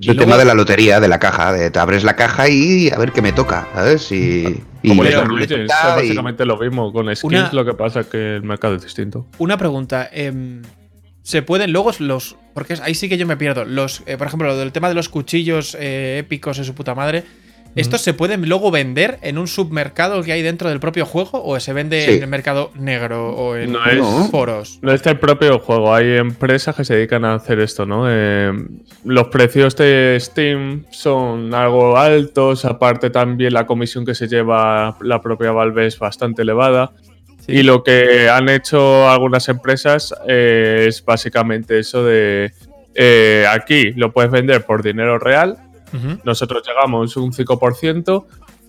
el 0.00 0.16
tema 0.16 0.38
de 0.38 0.46
la 0.46 0.54
lotería, 0.54 1.00
de 1.00 1.08
la 1.08 1.18
caja, 1.18 1.52
de 1.52 1.70
te 1.70 1.78
abres 1.78 2.02
la 2.02 2.16
caja 2.16 2.48
y 2.48 2.88
a 2.90 2.96
ver 2.96 3.12
qué 3.12 3.20
me 3.20 3.32
toca, 3.32 3.68
¿sabes? 3.74 4.00
Si, 4.02 4.64
Como 4.86 5.04
es 5.04 5.68
básicamente 5.68 6.46
lo 6.46 6.56
mismo. 6.56 6.94
Con 6.94 7.14
skins 7.14 7.52
lo 7.52 7.66
que 7.66 7.74
pasa 7.74 8.00
es 8.00 8.06
que 8.06 8.36
el 8.36 8.42
mercado 8.42 8.74
es 8.74 8.82
distinto. 8.82 9.26
Una 9.36 9.58
pregunta. 9.58 10.08
Eh, 10.10 10.62
se 11.22 11.42
pueden 11.42 11.72
luego 11.72 11.90
los. 11.98 12.36
Porque 12.54 12.74
ahí 12.82 12.94
sí 12.94 13.08
que 13.08 13.18
yo 13.18 13.26
me 13.26 13.36
pierdo. 13.36 13.64
Los, 13.64 14.02
eh, 14.06 14.16
por 14.16 14.26
ejemplo, 14.26 14.48
lo 14.48 14.56
del 14.56 14.72
tema 14.72 14.88
de 14.88 14.94
los 14.94 15.08
cuchillos 15.08 15.76
eh, 15.78 16.18
épicos 16.18 16.58
de 16.58 16.64
su 16.64 16.74
puta 16.74 16.94
madre. 16.94 17.24
¿Estos 17.76 18.00
se 18.00 18.14
pueden 18.14 18.48
luego 18.48 18.70
vender 18.70 19.18
en 19.22 19.38
un 19.38 19.46
submercado 19.46 20.22
que 20.22 20.32
hay 20.32 20.42
dentro 20.42 20.68
del 20.68 20.80
propio 20.80 21.06
juego? 21.06 21.42
¿O 21.44 21.58
se 21.60 21.72
vende 21.72 22.16
en 22.16 22.22
el 22.22 22.28
mercado 22.28 22.72
negro 22.74 23.32
o 23.32 23.54
en 23.56 23.72
no 23.72 24.28
foros? 24.28 24.80
No 24.82 24.92
es 24.92 25.06
el 25.06 25.18
propio 25.18 25.58
juego. 25.60 25.94
Hay 25.94 26.16
empresas 26.16 26.74
que 26.74 26.84
se 26.84 26.94
dedican 26.94 27.24
a 27.24 27.34
hacer 27.34 27.60
esto, 27.60 27.86
¿no? 27.86 28.06
Eh, 28.08 28.52
los 29.04 29.28
precios 29.28 29.76
de 29.76 30.16
Steam 30.20 30.84
son 30.90 31.54
algo 31.54 31.96
altos. 31.96 32.64
Aparte, 32.64 33.08
también 33.10 33.52
la 33.52 33.66
comisión 33.66 34.04
que 34.04 34.16
se 34.16 34.26
lleva 34.26 34.96
la 35.00 35.22
propia 35.22 35.52
Valve 35.52 35.86
es 35.86 35.98
bastante 35.98 36.42
elevada. 36.42 36.92
Y 37.46 37.62
lo 37.62 37.82
que 37.82 38.28
han 38.28 38.48
hecho 38.48 39.08
algunas 39.08 39.48
empresas 39.48 40.14
eh, 40.28 40.86
es 40.88 41.04
básicamente 41.04 41.78
eso 41.78 42.04
de 42.04 42.52
eh, 42.94 43.46
aquí 43.50 43.92
lo 43.92 44.12
puedes 44.12 44.30
vender 44.30 44.64
por 44.64 44.82
dinero 44.82 45.18
real, 45.18 45.58
nosotros 46.24 46.62
llegamos 46.66 47.16
un 47.16 47.32
5%, 47.32 48.24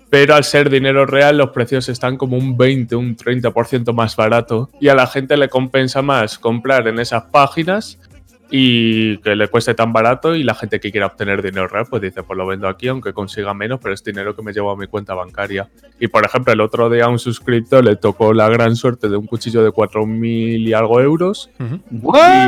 pero 0.10 0.36
al 0.36 0.44
ser 0.44 0.70
dinero 0.70 1.06
real 1.06 1.38
los 1.38 1.52
precios 1.52 1.88
están 1.90 2.18
como 2.18 2.38
un 2.38 2.58
20, 2.58 2.96
un 2.96 3.16
30% 3.16 3.94
más 3.94 4.16
barato 4.16 4.70
y 4.80 4.90
a 4.90 4.96
la 4.96 5.08
gente 5.08 5.38
le 5.38 5.48
compensa 5.48 6.02
más 6.02 6.38
comprar 6.38 6.88
en 6.88 7.00
esas 7.00 7.24
páginas 7.26 8.00
y 8.52 9.18
que 9.20 9.36
le 9.36 9.48
cueste 9.48 9.74
tan 9.74 9.94
barato 9.94 10.36
y 10.36 10.44
la 10.44 10.54
gente 10.54 10.82
que 10.82 10.92
quiera 10.92 11.08
obtener 11.08 11.42
dinero 11.42 11.68
real 11.68 11.86
pues 11.90 12.02
dice 12.02 12.22
pues 12.22 12.38
lo 12.38 12.46
vendo 12.46 12.68
aquí 12.68 12.90
aunque 12.90 13.14
consiga 13.14 13.54
menos 13.54 13.80
pero 13.82 13.94
es 13.94 14.04
dinero 14.04 14.36
que 14.36 14.42
me 14.42 14.52
llevo 14.52 14.72
a 14.72 14.76
mi 14.76 14.88
cuenta 14.88 15.14
bancaria 15.14 15.70
y 16.00 16.08
por 16.08 16.26
ejemplo 16.26 16.52
el 16.52 16.60
otro 16.60 16.90
día 16.90 17.06
a 17.06 17.08
un 17.08 17.18
suscriptor 17.18 17.84
le 17.84 17.96
tocó 17.96 18.34
la 18.34 18.50
gran 18.50 18.76
suerte 18.76 19.08
de 19.08 19.16
un 19.16 19.26
cuchillo 19.26 19.64
de 19.64 19.70
4.000 19.70 20.68
y 20.68 20.74
algo 20.74 21.00
euros. 21.00 21.50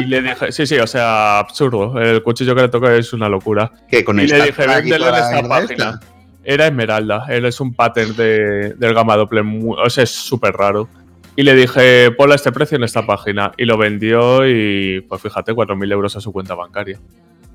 Y 0.01 0.05
le 0.05 0.21
dije 0.21 0.51
sí 0.51 0.67
sí 0.67 0.77
o 0.77 0.87
sea 0.87 1.39
absurdo. 1.39 1.99
El 1.99 2.21
cuchillo 2.21 2.55
que 2.55 2.63
le 2.63 2.69
tocó 2.69 2.89
es 2.89 3.13
una 3.13 3.29
locura. 3.29 3.71
Que 3.89 4.03
con 4.03 4.19
y 4.19 4.27
le 4.27 4.45
dije 4.45 4.67
véndelo 4.67 5.07
en 5.07 5.15
esta 5.15 5.47
página 5.47 5.99
era 6.43 6.67
Esmeralda 6.67 7.25
él 7.29 7.45
es 7.45 7.61
un 7.61 7.73
pattern 7.73 8.15
de, 8.15 8.73
del 8.73 8.93
gama 8.93 9.15
doble 9.15 9.41
o 9.77 9.89
sea 9.89 10.03
es 10.03 10.11
súper 10.11 10.53
raro 10.53 10.89
y 11.35 11.43
le 11.43 11.55
dije, 11.55 12.11
ponle 12.11 12.35
este 12.35 12.51
precio 12.51 12.77
en 12.77 12.83
esta 12.83 13.05
página. 13.05 13.51
Y 13.57 13.65
lo 13.65 13.77
vendió 13.77 14.47
y, 14.47 15.01
pues 15.01 15.21
fíjate, 15.21 15.53
4.000 15.53 15.91
euros 15.91 16.15
a 16.15 16.21
su 16.21 16.31
cuenta 16.31 16.55
bancaria. 16.55 16.99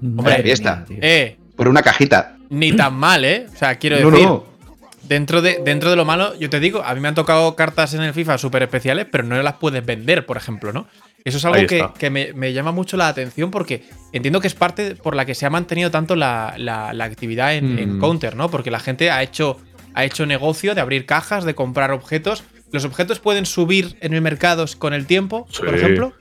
Hombre, 0.02 0.34
ahí 0.34 0.50
está. 0.50 0.84
Eh, 0.88 1.36
Por 1.56 1.68
una 1.68 1.82
cajita. 1.82 2.36
Ni 2.50 2.72
tan 2.72 2.94
mal, 2.94 3.24
¿eh? 3.24 3.46
O 3.52 3.56
sea, 3.56 3.76
quiero 3.76 3.96
decir. 3.96 4.28
Dentro 5.02 5.40
de, 5.40 5.62
dentro 5.64 5.88
de 5.88 5.96
lo 5.96 6.04
malo, 6.04 6.38
yo 6.38 6.50
te 6.50 6.60
digo, 6.60 6.82
a 6.84 6.94
mí 6.94 7.00
me 7.00 7.08
han 7.08 7.14
tocado 7.14 7.56
cartas 7.56 7.94
en 7.94 8.02
el 8.02 8.12
FIFA 8.12 8.36
súper 8.36 8.62
especiales, 8.64 9.06
pero 9.10 9.24
no 9.24 9.42
las 9.42 9.54
puedes 9.54 9.84
vender, 9.84 10.26
por 10.26 10.36
ejemplo, 10.36 10.70
¿no? 10.70 10.86
Eso 11.24 11.38
es 11.38 11.44
algo 11.46 11.66
que, 11.66 12.10
me, 12.10 12.52
llama 12.52 12.72
mucho 12.72 12.98
la 12.98 13.08
atención 13.08 13.50
porque 13.50 13.84
entiendo 14.12 14.40
que 14.42 14.48
es 14.48 14.54
parte 14.54 14.96
por 14.96 15.16
la 15.16 15.24
que 15.24 15.34
se 15.34 15.46
ha 15.46 15.50
mantenido 15.50 15.90
tanto 15.90 16.14
la, 16.14 16.54
actividad 17.00 17.54
en, 17.54 17.78
en, 17.78 17.96
mm. 17.96 18.00
Counter, 18.00 18.36
¿no? 18.36 18.50
Porque 18.50 18.70
la 18.70 18.80
gente 18.80 19.10
ha 19.10 19.22
hecho, 19.22 19.56
ha 19.94 20.04
hecho 20.04 20.26
negocio 20.26 20.74
de 20.74 20.82
abrir 20.82 21.06
cajas, 21.06 21.44
de 21.44 21.54
comprar 21.54 21.90
objetos 21.90 22.44
¿Los 22.72 22.84
objetos 22.84 23.20
pueden 23.20 23.46
subir 23.46 23.96
en 24.00 24.14
el 24.14 24.20
mercado 24.20 24.64
con 24.78 24.94
el 24.94 25.06
tiempo, 25.06 25.46
por 25.58 25.74
ejemplo? 25.74 26.12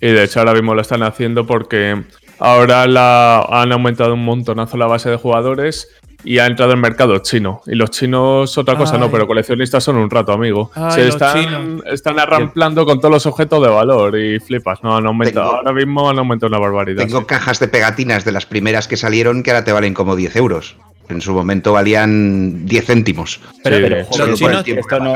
Y 0.00 0.08
de 0.08 0.24
hecho 0.24 0.40
ahora 0.40 0.52
mismo 0.52 0.74
lo 0.74 0.82
están 0.82 1.02
haciendo 1.02 1.46
porque 1.46 2.02
ahora 2.38 2.86
la, 2.86 3.40
han 3.48 3.72
aumentado 3.72 4.14
un 4.14 4.24
montonazo 4.24 4.76
la 4.76 4.86
base 4.86 5.08
de 5.08 5.16
jugadores 5.16 5.88
y 6.24 6.38
ha 6.38 6.46
entrado 6.46 6.72
el 6.72 6.78
mercado 6.78 7.18
chino. 7.18 7.60
Y 7.66 7.74
los 7.74 7.90
chinos 7.90 8.56
otra 8.58 8.76
cosa 8.76 8.98
no, 8.98 9.10
pero 9.10 9.26
coleccionistas 9.26 9.84
son 9.84 9.96
un 9.96 10.10
rato, 10.10 10.32
amigo. 10.32 10.70
Se 10.90 11.06
están, 11.08 11.82
están 11.86 12.18
arramplando 12.18 12.84
con 12.86 12.98
todos 12.98 13.12
los 13.12 13.26
objetos 13.26 13.62
de 13.62 13.68
valor 13.68 14.18
y 14.18 14.40
flipas, 14.40 14.82
¿no? 14.82 14.96
Han 14.96 15.06
aumentado, 15.06 15.56
ahora 15.56 15.72
mismo 15.72 16.08
han 16.08 16.18
aumentado 16.18 16.48
una 16.48 16.58
barbaridad. 16.58 17.04
Tengo 17.04 17.26
cajas 17.26 17.60
de 17.60 17.68
pegatinas 17.68 18.24
de 18.24 18.32
las 18.32 18.46
primeras 18.46 18.88
que 18.88 18.96
salieron 18.96 19.42
que 19.42 19.50
ahora 19.50 19.64
te 19.64 19.72
valen 19.72 19.94
como 19.94 20.16
10 20.16 20.36
euros. 20.36 20.76
En 21.08 21.20
su 21.20 21.34
momento 21.34 21.74
valían 21.74 22.64
10 22.64 22.86
céntimos. 22.86 23.40
Pero, 23.62 24.06
los 24.18 24.38
chinos, 24.38 24.64
esto 24.66 25.00
no, 25.00 25.14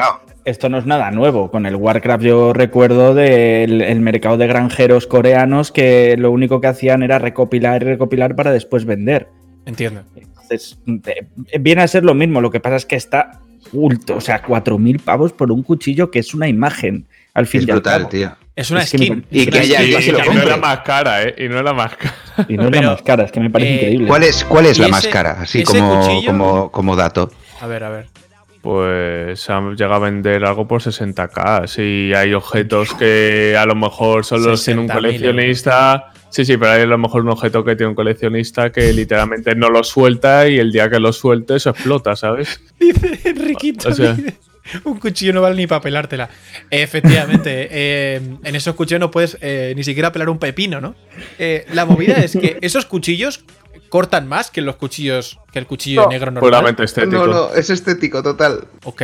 esto 0.48 0.68
no 0.68 0.78
es 0.78 0.86
nada 0.86 1.10
nuevo. 1.10 1.50
Con 1.50 1.66
el 1.66 1.76
Warcraft 1.76 2.24
yo 2.24 2.52
recuerdo 2.52 3.14
del 3.14 4.00
mercado 4.00 4.36
de 4.36 4.46
granjeros 4.46 5.06
coreanos 5.06 5.72
que 5.72 6.16
lo 6.18 6.30
único 6.30 6.60
que 6.60 6.68
hacían 6.68 7.02
era 7.02 7.18
recopilar 7.18 7.82
y 7.82 7.86
recopilar 7.86 8.34
para 8.34 8.50
después 8.50 8.84
vender. 8.84 9.28
Entiendo. 9.66 10.02
Entonces, 10.16 10.78
viene 11.60 11.82
a 11.82 11.88
ser 11.88 12.04
lo 12.04 12.14
mismo. 12.14 12.40
Lo 12.40 12.50
que 12.50 12.60
pasa 12.60 12.76
es 12.76 12.86
que 12.86 12.96
está 12.96 13.40
ulto. 13.72 14.16
O 14.16 14.20
sea, 14.20 14.42
4.000 14.42 15.00
pavos 15.00 15.32
por 15.32 15.52
un 15.52 15.62
cuchillo 15.62 16.10
que 16.10 16.20
es 16.20 16.32
una 16.32 16.48
imagen. 16.48 17.06
Al 17.34 17.46
fin 17.46 17.60
es 17.60 17.66
brutal, 17.66 18.08
tío. 18.08 18.34
Es 18.56 18.70
una 18.70 18.84
skin. 18.84 19.24
y 19.30 19.46
que 19.46 19.58
haya 19.58 19.82
y, 19.84 19.92
no 19.92 19.98
es 19.98 20.46
la 20.46 20.56
más 20.56 20.80
cara, 20.80 21.22
¿eh? 21.22 21.34
Y 21.38 21.48
no 21.48 21.58
es 21.58 21.64
la 21.64 21.74
más 21.74 21.94
cara. 21.94 22.14
Y 22.48 22.56
no 22.56 22.64
es 22.64 22.70
la 22.72 22.82
más 22.82 23.02
cara, 23.02 23.24
es 23.24 23.30
que 23.30 23.38
me 23.38 23.50
parece 23.50 23.70
eh, 23.70 23.76
increíble. 23.76 24.08
¿Cuál 24.08 24.24
es, 24.24 24.44
cuál 24.44 24.66
es 24.66 24.78
la 24.80 24.88
más 24.88 25.06
cara? 25.06 25.42
Así 25.42 25.62
como, 25.62 26.24
como, 26.26 26.72
como 26.72 26.96
dato. 26.96 27.30
A 27.60 27.66
ver, 27.68 27.84
a 27.84 27.90
ver 27.90 28.06
pues 28.68 29.48
han 29.48 29.76
llegado 29.76 29.94
a 29.94 29.98
vender 30.10 30.44
algo 30.44 30.68
por 30.68 30.82
60k. 30.82 31.66
Si 31.66 32.12
hay 32.14 32.34
objetos 32.34 32.92
que 32.92 33.56
a 33.58 33.64
lo 33.64 33.74
mejor 33.74 34.26
solo 34.26 34.58
tiene 34.58 34.82
un 34.82 34.88
coleccionista. 34.88 36.12
Sí, 36.28 36.44
sí, 36.44 36.58
pero 36.58 36.72
hay 36.72 36.82
a 36.82 36.84
lo 36.84 36.98
mejor 36.98 37.22
un 37.22 37.30
objeto 37.30 37.64
que 37.64 37.76
tiene 37.76 37.88
un 37.88 37.94
coleccionista 37.94 38.70
que 38.70 38.92
literalmente 38.92 39.54
no 39.54 39.70
lo 39.70 39.82
suelta 39.84 40.46
y 40.46 40.58
el 40.58 40.70
día 40.70 40.90
que 40.90 41.00
lo 41.00 41.14
suelte 41.14 41.56
eso 41.56 41.70
explota, 41.70 42.14
¿sabes? 42.14 42.60
Dice 42.78 43.18
Enriquito. 43.24 43.88
un 44.84 44.98
cuchillo 44.98 45.32
no 45.32 45.40
vale 45.40 45.56
ni 45.56 45.66
para 45.66 45.80
pelártela. 45.80 46.28
Efectivamente, 46.70 47.68
eh, 47.70 48.20
en 48.44 48.54
esos 48.54 48.74
cuchillos 48.74 49.00
no 49.00 49.10
puedes 49.10 49.38
eh, 49.40 49.72
ni 49.76 49.82
siquiera 49.82 50.12
pelar 50.12 50.28
un 50.28 50.38
pepino, 50.38 50.78
¿no? 50.78 50.94
Eh, 51.38 51.64
la 51.72 51.86
movida 51.86 52.16
es 52.16 52.36
que 52.36 52.58
esos 52.60 52.84
cuchillos 52.84 53.46
cortan 53.88 54.28
más 54.28 54.50
que 54.50 54.60
los 54.60 54.76
cuchillos, 54.76 55.38
que 55.52 55.58
el 55.58 55.66
cuchillo 55.66 56.08
negro 56.08 56.30
normal. 56.30 56.50
Puramente 56.50 56.84
estético. 56.84 57.26
No, 57.26 57.48
no, 57.48 57.54
es 57.54 57.70
estético 57.70 58.22
total. 58.22 58.66
Ok. 58.84 59.02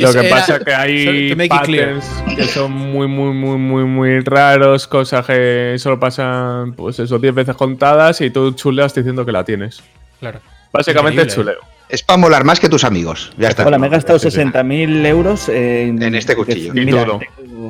lo 0.00 0.12
que 0.12 0.28
pasa 0.28 0.56
es 0.56 0.64
que 0.64 0.74
hay 0.74 1.48
patterns 1.48 2.04
que 2.34 2.44
son 2.44 2.72
muy, 2.72 3.06
muy, 3.06 3.32
muy, 3.32 3.58
muy, 3.58 3.84
muy 3.84 4.20
raros, 4.20 4.86
cosas 4.86 5.24
que 5.26 5.76
solo 5.78 5.98
pasan, 5.98 6.74
pues 6.74 6.98
eso, 6.98 7.18
10 7.18 7.34
veces 7.34 7.56
contadas 7.56 8.20
y 8.20 8.30
tú 8.30 8.52
chuleas 8.52 8.94
diciendo 8.94 9.24
que 9.24 9.32
la 9.32 9.44
tienes. 9.44 9.82
Claro. 10.20 10.40
Básicamente 10.72 11.22
es 11.22 11.34
chuleo. 11.34 11.77
Es 11.88 12.02
para 12.02 12.18
molar 12.18 12.44
más 12.44 12.60
que 12.60 12.68
tus 12.68 12.84
amigos. 12.84 13.32
Ya 13.38 13.48
está. 13.48 13.66
Hola, 13.66 13.78
me 13.78 13.86
he 13.86 13.90
gastado 13.90 14.18
60.000 14.18 15.06
euros 15.06 15.48
en, 15.48 16.02
en, 16.02 16.14
este 16.14 16.36
cuchillo. 16.36 16.72
Todo 16.74 17.20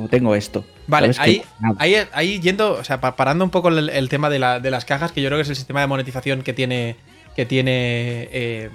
tengo 0.09 0.35
esto. 0.35 0.65
Vale, 0.87 1.11
ahí, 1.17 1.43
ahí, 2.11 2.39
yendo, 2.39 2.73
o 2.73 2.83
sea, 2.83 2.99
parando 2.99 3.43
un 3.43 3.49
poco 3.49 3.69
el, 3.69 4.09
tema 4.09 4.29
de, 4.29 4.39
las 4.39 4.85
cajas, 4.85 5.11
que 5.11 5.21
yo 5.21 5.29
creo 5.29 5.37
que 5.37 5.43
es 5.43 5.49
el 5.49 5.55
sistema 5.55 5.81
de 5.81 5.87
monetización 5.87 6.41
que 6.41 6.53
tiene, 6.53 6.95
que 7.35 7.45
tiene 7.45 8.27
eh, 8.31 8.69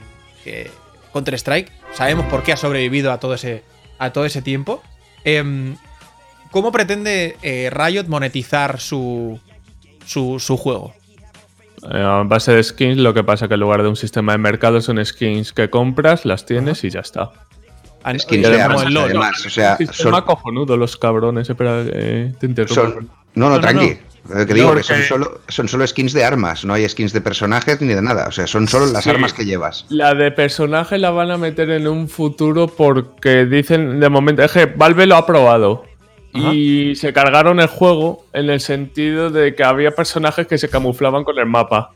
Counter-Strike. 1.13 1.71
Sabemos 1.93 2.27
por 2.27 2.43
qué 2.43 2.53
ha 2.53 2.57
sobrevivido 2.57 3.13
a 3.13 3.21
todo 3.21 3.35
ese, 3.35 3.63
a 3.99 4.13
todo 4.13 4.25
ese 4.25 4.43
tiempo. 4.43 4.83
Em, 5.25 5.77
¿Cómo 6.51 6.71
pretende 6.71 7.37
eh, 7.43 7.71
Riot 7.71 8.05
monetizar 8.07 8.81
su, 8.81 9.41
su, 10.07 10.57
juego? 10.57 10.95
Eh, 11.93 12.01
a 12.01 12.23
base 12.25 12.53
de 12.53 12.63
skins, 12.63 12.99
lo 12.99 13.13
que 13.15 13.25
pasa 13.25 13.49
que 13.49 13.55
en 13.55 13.61
lugar 13.61 13.83
de 13.83 13.89
un 13.89 13.97
sistema 13.97 14.33
de 14.33 14.39
mercado 14.39 14.81
son 14.81 15.05
skins 15.05 15.53
que 15.53 15.71
compras, 15.71 16.25
las 16.25 16.47
tienes 16.47 16.85
y 16.85 16.91
ya 16.91 17.01
está. 17.01 17.31
Skins 18.19 18.49
de 18.49 18.61
armas, 18.61 18.85
además. 18.85 19.47
O 19.47 19.51
sea, 19.51 19.79
son 19.93 20.21
cojonudo 20.23 20.77
los 20.77 20.97
cabrones. 20.97 21.49
Espera, 21.49 21.83
eh, 21.87 22.35
te 22.39 22.47
interrumpo. 22.47 23.01
no, 23.35 23.49
no, 23.49 23.61
tranqui. 23.61 23.97
que 24.47 24.55
digo 24.55 24.75
que 24.75 24.83
son 24.83 25.03
solo, 25.03 25.41
son 25.49 25.69
solo 25.69 25.87
skins 25.87 26.13
de 26.13 26.23
armas, 26.23 26.65
no 26.65 26.75
hay 26.75 26.87
skins 26.89 27.15
de 27.15 27.23
personajes 27.23 27.81
ni 27.81 27.95
de 27.95 28.03
nada. 28.03 28.27
O 28.29 28.33
sea, 28.33 28.47
son 28.47 28.69
solo 28.69 28.87
las 28.87 29.07
armas 29.07 29.33
que 29.33 29.47
llevas. 29.47 29.87
La 29.89 30.15
de 30.15 30.31
personaje 30.33 30.99
la 30.99 31.11
van 31.11 31.31
a 31.31 31.39
meter 31.39 31.71
en 31.71 31.89
un 31.89 32.09
futuro 32.09 32.67
porque 32.67 33.47
dicen 33.47 34.01
de 34.01 34.09
momento. 34.11 34.43
Es 34.43 34.53
que 34.53 34.67
Valve 34.67 35.07
lo 35.07 35.17
ha 35.17 35.27
probado. 35.27 35.85
Y 36.35 36.97
se 36.97 37.13
cargaron 37.13 37.61
el 37.61 37.69
juego 37.69 38.27
en 38.33 38.51
el 38.51 38.61
sentido 38.61 39.31
de 39.31 39.55
que 39.55 39.63
había 39.63 39.93
personajes 39.93 40.49
que 40.49 40.59
se 40.59 40.69
camuflaban 40.69 41.23
con 41.23 41.39
el 41.39 41.47
mapa. 41.47 41.93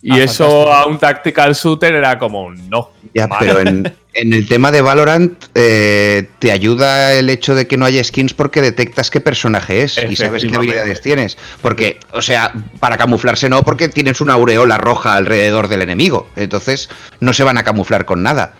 Y 0.00 0.18
ah, 0.18 0.24
eso 0.24 0.72
a 0.72 0.86
un 0.86 0.98
tactical 0.98 1.54
shooter 1.54 1.94
era 1.94 2.18
como 2.18 2.50
no. 2.50 2.90
Ya, 3.14 3.28
pero 3.38 3.60
en, 3.60 3.94
el 4.14 4.48
tema 4.48 4.72
de 4.72 4.82
Valorant 4.82 5.44
eh, 5.54 6.28
te 6.40 6.50
ayuda 6.50 7.14
el 7.14 7.30
hecho 7.30 7.54
de 7.54 7.68
que 7.68 7.76
no 7.76 7.84
haya 7.84 8.02
skins 8.02 8.34
porque 8.34 8.60
detectas 8.60 9.10
qué 9.10 9.20
personaje 9.20 9.82
es 9.82 10.00
y 10.08 10.16
sabes 10.16 10.44
qué 10.44 10.56
habilidades 10.56 11.02
tienes. 11.02 11.38
Porque, 11.60 12.00
o 12.12 12.20
sea, 12.20 12.52
para 12.80 12.96
camuflarse 12.96 13.48
no, 13.48 13.62
porque 13.62 13.88
tienes 13.88 14.20
una 14.20 14.32
aureola 14.32 14.76
roja 14.78 15.14
alrededor 15.14 15.68
del 15.68 15.82
enemigo. 15.82 16.28
Entonces 16.34 16.88
no 17.20 17.32
se 17.32 17.44
van 17.44 17.58
a 17.58 17.62
camuflar 17.62 18.04
con 18.04 18.22
nada. 18.22 18.54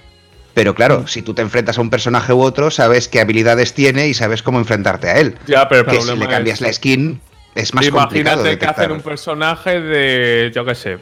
Pero 0.55 0.75
claro, 0.75 1.01
mm. 1.01 1.09
si 1.09 1.23
tú 1.23 1.35
te 1.35 1.43
enfrentas 1.43 1.79
a 1.79 1.81
un 1.81 1.91
personaje 1.91 2.33
u 2.33 2.41
otro, 2.41 2.71
sabes 2.71 3.09
qué 3.09 3.21
habilidades 3.21 3.75
tiene 3.75 4.09
y 4.09 4.15
sabes 4.15 4.43
cómo 4.43 4.59
enfrentarte 4.59 5.09
a 5.09 5.19
él. 5.19 5.37
Ya, 5.47 5.69
pero 5.69 5.85
que 5.87 6.01
si 6.01 6.17
le 6.17 6.29
cambias 6.29 6.61
la 6.61 6.73
skin, 6.73 7.21
es 7.55 7.75
más 7.75 7.89
complicado. 7.89 8.41
Imagínate 8.41 8.59
que 8.59 8.67
hacer 8.67 8.93
un 8.93 9.01
personaje 9.01 9.81
de, 9.81 10.51
yo 10.55 10.65
qué 10.65 10.75
sé, 10.75 10.99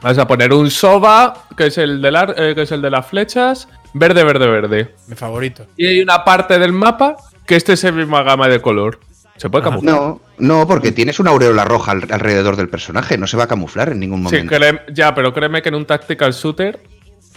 Vas 0.00 0.16
a 0.16 0.28
poner 0.28 0.52
un 0.52 0.70
Soba, 0.70 1.46
que 1.56 1.66
es 1.66 1.78
el 1.78 2.00
de, 2.00 2.34
eh, 2.36 2.54
que 2.54 2.62
es 2.62 2.72
el 2.72 2.80
de 2.80 2.90
las 2.90 3.06
flechas, 3.06 3.68
verde, 3.94 4.22
verde, 4.22 4.46
verde. 4.46 4.94
Mi 5.08 5.16
favorito. 5.16 5.66
Y 5.76 5.86
hay 5.86 6.00
una 6.00 6.24
parte 6.24 6.58
del 6.58 6.72
mapa 6.72 7.16
que 7.46 7.56
este 7.56 7.72
es 7.72 7.82
el 7.82 7.94
misma 7.94 8.22
gama 8.22 8.48
de 8.48 8.60
color. 8.60 9.00
¿Se 9.36 9.50
puede 9.50 9.64
camuflar? 9.64 9.94
No, 9.94 10.20
no, 10.38 10.66
porque 10.66 10.92
tienes 10.92 11.18
una 11.18 11.30
aureola 11.30 11.64
roja 11.64 11.92
alrededor 11.92 12.56
del 12.56 12.68
personaje. 12.68 13.18
No 13.18 13.26
se 13.26 13.36
va 13.36 13.44
a 13.44 13.46
camuflar 13.48 13.90
en 13.90 14.00
ningún 14.00 14.22
momento. 14.22 14.54
Sí, 14.56 14.62
ya, 14.92 15.14
pero 15.14 15.32
créeme 15.32 15.62
que 15.62 15.68
en 15.68 15.76
un 15.76 15.84
tactical 15.84 16.32
shooter 16.32 16.80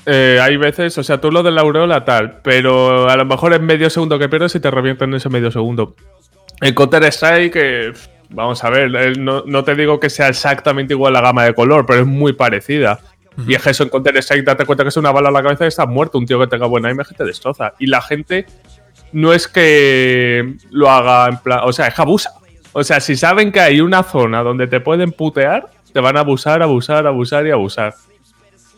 eh, 0.05 0.39
hay 0.41 0.57
veces, 0.57 0.97
o 0.97 1.03
sea, 1.03 1.19
tú 1.19 1.31
lo 1.31 1.43
de 1.43 1.51
la 1.51 1.61
aureola 1.61 2.05
tal, 2.05 2.39
pero 2.41 3.09
a 3.09 3.15
lo 3.15 3.25
mejor 3.25 3.53
en 3.53 3.65
medio 3.65 3.89
segundo 3.89 4.17
que 4.17 4.29
pierdes 4.29 4.55
y 4.55 4.59
te 4.59 4.71
revientan 4.71 5.09
en 5.09 5.15
ese 5.15 5.29
medio 5.29 5.51
segundo. 5.51 5.95
En 6.61 6.73
Counter 6.73 7.03
Strike, 7.05 7.53
que 7.53 7.93
Vamos 8.33 8.63
a 8.63 8.69
ver, 8.69 9.17
no, 9.17 9.63
te 9.63 9.75
digo 9.75 9.99
que 9.99 10.09
sea 10.09 10.29
exactamente 10.29 10.93
igual 10.93 11.13
la 11.13 11.21
gama 11.21 11.43
de 11.43 11.53
color, 11.53 11.85
pero 11.85 12.01
es 12.01 12.07
muy 12.07 12.33
parecida. 12.33 12.99
Y 13.45 13.55
es 13.55 13.65
eso 13.65 13.83
en 13.83 13.89
Counter-Strike, 13.89 14.45
date 14.45 14.65
cuenta 14.65 14.83
que 14.83 14.89
es 14.89 14.97
una 14.97 15.11
bala 15.11 15.29
a 15.29 15.31
la 15.31 15.43
cabeza 15.43 15.65
y 15.65 15.67
estás 15.67 15.87
muerto. 15.87 16.17
Un 16.17 16.25
tío 16.25 16.39
que 16.39 16.47
tenga 16.47 16.65
buena 16.65 16.89
imagen 16.89 17.15
te 17.15 17.25
destroza. 17.25 17.73
Y 17.79 17.87
la 17.87 18.01
gente 18.01 18.45
no 19.11 19.33
es 19.33 19.47
que 19.47 20.55
lo 20.69 20.89
haga 20.89 21.27
en 21.27 21.37
plan. 21.37 21.61
O 21.63 21.73
sea, 21.73 21.87
es 21.87 21.93
que 21.93 22.01
abusa. 22.01 22.31
O 22.73 22.83
sea, 22.83 22.99
si 23.01 23.17
saben 23.17 23.51
que 23.51 23.59
hay 23.59 23.81
una 23.81 24.03
zona 24.03 24.43
donde 24.43 24.67
te 24.67 24.79
pueden 24.79 25.11
putear, 25.11 25.69
te 25.91 25.99
van 25.99 26.15
a 26.15 26.21
abusar, 26.21 26.61
abusar, 26.61 27.07
abusar 27.07 27.45
y 27.47 27.51
abusar. 27.51 27.95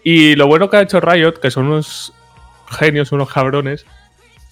Y 0.04 0.36
lo 0.36 0.48
bueno 0.48 0.70
que 0.70 0.78
ha 0.78 0.82
hecho 0.82 1.00
Riot, 1.00 1.40
que 1.42 1.50
son 1.50 1.68
unos 1.68 2.14
genios, 2.70 3.12
unos 3.12 3.32
cabrones, 3.32 3.86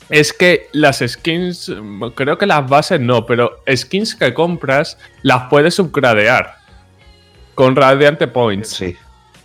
es 0.10 0.34
que 0.34 0.68
las 0.74 1.00
skins, 1.06 1.72
creo 2.16 2.38
que 2.38 2.46
las 2.46 2.68
bases 2.68 3.00
no, 3.00 3.26
pero 3.26 3.64
skins 3.74 4.16
que 4.16 4.34
compras 4.34 4.98
las 5.24 5.44
puedes 5.50 5.76
subgradear. 5.76 6.56
con 7.56 7.76
Radiante 7.76 8.28
Points. 8.28 8.70
Sí. 8.70 8.96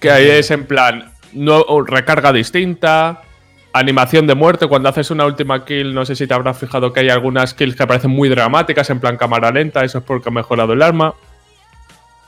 Que 0.00 0.10
ahí 0.10 0.28
es 0.28 0.50
en 0.50 0.66
plan, 0.66 1.12
no, 1.32 1.64
recarga 1.84 2.32
distinta, 2.32 3.22
animación 3.72 4.26
de 4.26 4.34
muerte. 4.34 4.66
Cuando 4.66 4.88
haces 4.88 5.10
una 5.10 5.26
última 5.26 5.64
kill, 5.64 5.92
no 5.92 6.04
sé 6.06 6.16
si 6.16 6.26
te 6.26 6.34
habrás 6.34 6.58
fijado 6.58 6.92
que 6.92 7.00
hay 7.00 7.10
algunas 7.10 7.54
kills 7.54 7.76
que 7.76 7.86
parecen 7.86 8.10
muy 8.10 8.28
dramáticas, 8.28 8.88
en 8.90 9.00
plan 9.00 9.16
cámara 9.16 9.50
lenta, 9.50 9.84
eso 9.84 9.98
es 9.98 10.04
porque 10.04 10.28
ha 10.28 10.32
mejorado 10.32 10.72
el 10.72 10.82
arma. 10.82 11.14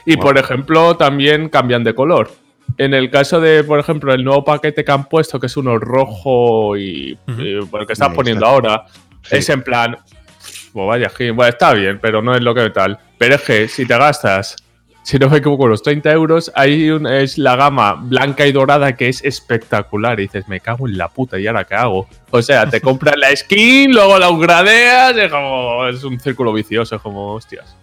Y 0.04 0.16
por 0.16 0.38
ejemplo, 0.38 0.96
también 0.96 1.48
cambian 1.48 1.84
de 1.84 1.94
color. 1.94 2.30
En 2.76 2.94
el 2.94 3.10
caso 3.10 3.40
de, 3.40 3.64
por 3.64 3.78
ejemplo, 3.78 4.12
el 4.12 4.22
nuevo 4.22 4.44
paquete 4.44 4.84
que 4.84 4.92
han 4.92 5.08
puesto, 5.08 5.40
que 5.40 5.46
es 5.46 5.56
uno 5.56 5.78
rojo 5.78 6.76
y, 6.76 7.18
el 7.26 7.68
que 7.86 7.92
estás 7.92 8.14
poniendo 8.14 8.46
ahora, 8.46 8.84
es 9.30 9.48
en 9.48 9.62
plan, 9.62 9.96
pues 10.72 10.86
vaya, 10.86 11.10
bueno, 11.18 11.46
está 11.46 11.72
bien, 11.72 11.98
pero 12.00 12.22
no 12.22 12.34
es 12.34 12.42
lo 12.42 12.54
que 12.54 12.70
tal. 12.70 12.98
Pero 13.16 13.34
es 13.36 13.42
que 13.42 13.68
si 13.68 13.86
te 13.86 13.96
gastas 13.96 14.56
si 15.08 15.18
no 15.18 15.30
me 15.30 15.38
equivoco, 15.38 15.66
los 15.66 15.82
30 15.82 16.12
euros, 16.12 16.52
hay 16.54 16.90
un, 16.90 17.06
es 17.06 17.38
la 17.38 17.56
gama 17.56 17.94
blanca 17.94 18.46
y 18.46 18.52
dorada 18.52 18.94
que 18.94 19.08
es 19.08 19.24
espectacular. 19.24 20.20
Y 20.20 20.24
dices, 20.24 20.46
me 20.48 20.60
cago 20.60 20.86
en 20.86 20.98
la 20.98 21.08
puta, 21.08 21.38
¿y 21.38 21.46
ahora 21.46 21.64
qué 21.64 21.76
hago? 21.76 22.06
O 22.30 22.42
sea, 22.42 22.68
te 22.68 22.82
compras 22.82 23.16
la 23.16 23.34
skin, 23.34 23.90
luego 23.90 24.18
la 24.18 24.28
upgradeas, 24.28 25.16
es 25.16 25.30
como. 25.30 25.86
Es 25.86 26.04
un 26.04 26.20
círculo 26.20 26.52
vicioso, 26.52 26.96
es 26.96 27.00
como, 27.00 27.32
hostias. 27.32 27.74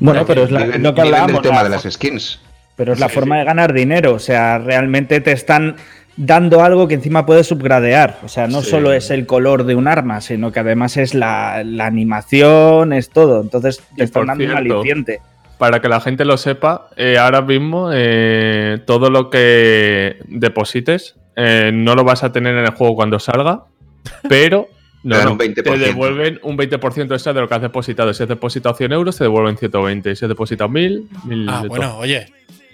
Bueno, 0.00 0.26
pero 0.26 0.42
es 0.42 0.80
lo 0.80 0.92
que 0.92 1.00
hablábamos. 1.00 1.36
El 1.36 1.42
tema 1.42 1.62
de 1.62 1.70
las 1.70 1.84
skins. 1.88 2.40
Pero 2.78 2.94
es 2.94 3.00
la 3.00 3.10
forma 3.10 3.38
de 3.38 3.44
ganar 3.44 3.74
dinero. 3.74 4.14
O 4.14 4.18
sea, 4.18 4.58
realmente 4.58 5.20
te 5.20 5.32
están 5.32 5.76
dando 6.16 6.62
algo 6.62 6.88
que 6.88 6.94
encima 6.94 7.26
puedes 7.26 7.48
subgradear. 7.48 8.20
O 8.24 8.28
sea, 8.28 8.46
no 8.46 8.62
solo 8.62 8.94
es 8.94 9.10
el 9.10 9.26
color 9.26 9.64
de 9.64 9.74
un 9.74 9.86
arma, 9.86 10.22
sino 10.22 10.52
que 10.52 10.60
además 10.60 10.96
es 10.96 11.12
la, 11.12 11.56
animación, 11.56 12.94
es 12.94 13.10
todo. 13.10 13.42
Entonces 13.42 13.82
te 13.96 14.04
están 14.04 14.26
dando 14.26 14.44
un 14.44 14.50
aliciente 14.52 15.20
para 15.58 15.80
que 15.80 15.88
la 15.88 16.00
gente 16.00 16.24
lo 16.24 16.36
sepa, 16.36 16.88
eh, 16.96 17.18
ahora 17.18 17.42
mismo 17.42 17.90
eh, 17.92 18.78
todo 18.86 19.10
lo 19.10 19.28
que 19.28 20.18
deposites 20.28 21.16
eh, 21.34 21.72
no 21.74 21.96
lo 21.96 22.04
vas 22.04 22.22
a 22.22 22.32
tener 22.32 22.56
en 22.56 22.64
el 22.64 22.70
juego 22.70 22.94
cuando 22.94 23.18
salga, 23.18 23.64
pero 24.28 24.68
no, 25.02 25.36
te 25.36 25.78
devuelven 25.78 26.40
un 26.42 26.56
20% 26.56 27.12
extra 27.12 27.32
de 27.32 27.40
lo 27.40 27.48
que 27.48 27.54
has 27.54 27.62
depositado. 27.62 28.12
Si 28.14 28.22
has 28.22 28.28
depositado 28.28 28.74
100 28.74 28.92
euros, 28.92 29.16
te 29.16 29.24
devuelven 29.24 29.56
120. 29.56 30.16
Si 30.16 30.24
has 30.24 30.28
depositado 30.28 30.68
1000, 30.68 31.08
1000. 31.24 31.48
Ah, 31.48 31.64
bueno, 31.66 31.96
oye, 31.98 32.26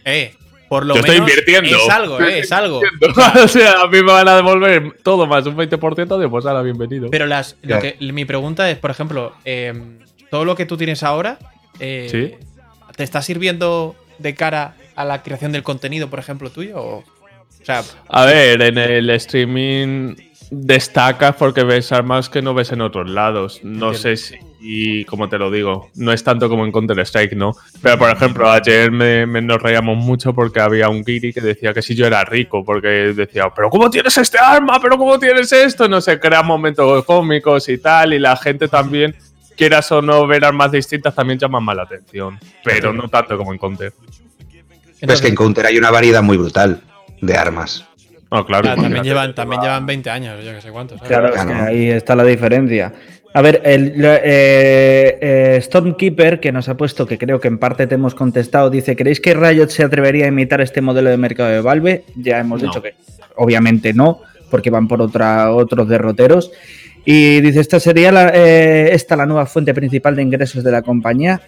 eh, 0.05 0.35
por 0.69 0.87
lo 0.87 0.95
Yo 0.97 1.03
menos 1.03 1.17
estoy 1.17 1.29
invirtiendo. 1.29 1.77
Es 1.77 1.91
algo, 1.91 2.21
eh, 2.21 2.39
es 2.41 2.53
algo. 2.53 2.81
O 3.45 3.49
sea, 3.49 3.83
a 3.83 3.87
mí 3.87 3.99
me 4.03 4.13
van 4.13 4.29
a 4.29 4.37
devolver 4.37 4.97
todo 5.03 5.27
más 5.27 5.47
un 5.47 5.57
20%, 5.57 6.19
de 6.19 6.29
pues 6.29 6.47
ahora 6.47 6.63
bienvenido. 6.63 7.11
Pero 7.11 7.27
las, 7.27 7.57
mi 8.01 8.25
pregunta 8.25 8.71
es, 8.71 8.79
por 8.79 8.91
ejemplo, 8.91 9.35
todo 10.31 10.45
lo 10.45 10.55
que 10.57 10.67
tú 10.67 10.77
tienes 10.77 11.03
ahora. 11.03 11.39
¿Sí? 11.79 12.35
¿Te 12.97 13.03
está 13.03 13.23
sirviendo 13.23 13.97
de 14.19 14.35
cara 14.35 14.77
a 14.95 15.05
la 15.05 15.23
creación 15.23 15.53
del 15.53 15.63
contenido, 15.63 16.09
por 16.09 16.21
ejemplo, 16.21 16.51
tuyo? 16.51 16.77
O, 16.77 17.05
sea, 17.63 17.83
a 18.09 18.25
ver, 18.25 18.63
en 18.63 18.79
el 18.79 19.11
streaming 19.11 20.15
destacas 20.51 21.37
porque 21.37 21.65
ves 21.65 21.93
armas 21.93 22.29
que 22.29 22.43
no 22.43 22.55
ves 22.55 22.73
en 22.73 22.81
otros 22.81 23.09
lados. 23.09 23.61
No 23.63 23.95
sé 23.95 24.17
si, 24.17 24.37
y 24.61 25.05
como 25.05 25.29
te 25.29 25.39
lo 25.39 25.51
digo, 25.51 25.91
no 25.95 26.13
es 26.13 26.25
tanto 26.25 26.49
como 26.49 26.65
en 26.65 26.73
Counter-Strike, 26.73 27.35
¿no? 27.35 27.55
Pero 27.83 27.99
por 27.99 28.11
ejemplo, 28.11 28.51
ayer 28.51 28.91
me, 28.91 29.27
nos 29.27 29.61
reíamos 29.61 29.97
mucho 29.99 30.33
porque 30.35 30.61
había 30.61 30.89
un 30.89 31.05
Giri 31.05 31.33
que 31.33 31.43
decía 31.43 31.75
que 31.75 31.83
si 31.83 31.95
yo 31.95 32.07
era 32.07 32.25
rico, 32.25 32.65
porque 32.65 32.89
decía, 33.15 33.51
pero 33.55 33.69
¿cómo 33.69 33.91
tienes 33.91 34.17
este 34.17 34.39
arma? 34.39 34.81
¿Pero 34.81 34.97
cómo 34.97 35.19
tienes 35.19 35.53
esto? 35.53 35.87
No 35.87 36.01
sé, 36.01 36.19
crea 36.19 36.43
momentos 36.43 37.05
cómicos 37.05 37.69
y 37.69 37.79
tal, 37.79 38.15
y 38.15 38.19
la 38.19 38.37
gente 38.37 38.69
también 38.69 39.15
quieras 39.55 39.93
o 39.93 40.01
no 40.01 40.27
ver 40.27 40.45
armas 40.45 40.73
distintas, 40.73 41.15
también 41.15 41.39
llaman 41.39 41.63
más 41.63 41.77
la 41.77 41.83
atención. 41.83 42.39
Pero 42.65 42.93
no 42.93 43.09
tanto 43.09 43.37
como 43.37 43.53
en 43.53 43.59
Counter. 43.59 43.93
es 45.01 45.21
que 45.21 45.29
en 45.29 45.35
Counter 45.35 45.67
hay 45.67 45.77
una 45.77 45.91
variedad 45.91 46.23
muy 46.23 46.37
brutal 46.37 46.81
de 47.21 47.37
armas. 47.37 47.85
Oh, 48.31 48.45
claro. 48.45 48.75
también, 48.75 49.05
llevan, 49.05 49.35
también 49.35 49.61
llevan 49.63 49.87
20 49.87 50.11
años, 50.11 50.45
yo 50.45 50.53
que 50.53 50.61
sé 50.61 50.71
cuántos. 50.71 51.01
Claro, 51.03 51.35
es 51.35 51.45
que 51.45 51.53
ahí 51.53 51.91
está 51.91 52.17
la 52.17 52.25
diferencia. 52.25 52.93
A 53.33 53.43
ver, 53.43 53.63
el 53.65 53.95
eh, 53.97 55.19
eh, 55.21 55.59
Stormkeeper, 55.61 56.39
que 56.39 56.53
nos 56.53 56.69
ha 56.69 56.77
puesto, 56.77 57.07
que 57.07 57.19
creo 57.19 57.41
que 57.41 57.49
en 57.49 57.59
parte 57.59 57.87
te 57.87 57.97
hemos 57.97 58.15
contestado, 58.15 58.71
dice: 58.71 58.95
¿Creéis 58.95 59.21
que 59.21 59.35
Riot 59.35 59.69
se 59.69 59.83
atrevería 59.83 60.27
a 60.27 60.29
imitar 60.29 60.61
este 60.61 60.81
modelo 60.81 61.11
de 61.11 61.17
mercado 61.17 61.51
de 61.51 61.61
Valve? 61.61 62.05
Ya 62.17 62.39
hemos 62.39 62.63
dicho 62.63 62.81
que 62.81 62.95
obviamente 63.37 63.93
no, 63.93 64.21
porque 64.51 64.71
van 64.71 64.87
por 64.87 65.03
otra, 65.03 65.53
otros 65.53 65.89
derroteros. 65.89 66.53
Y 67.05 67.41
dice, 67.41 67.61
¿esta 67.61 67.79
sería 67.81 68.11
la, 68.11 68.31
eh, 68.35 68.91
esta 68.93 69.17
la 69.17 69.27
nueva 69.27 69.47
fuente 69.47 69.75
principal 69.75 70.17
de 70.17 70.23
ingresos 70.23 70.65
de 70.65 70.71
la 70.71 70.83
compañía? 70.83 71.43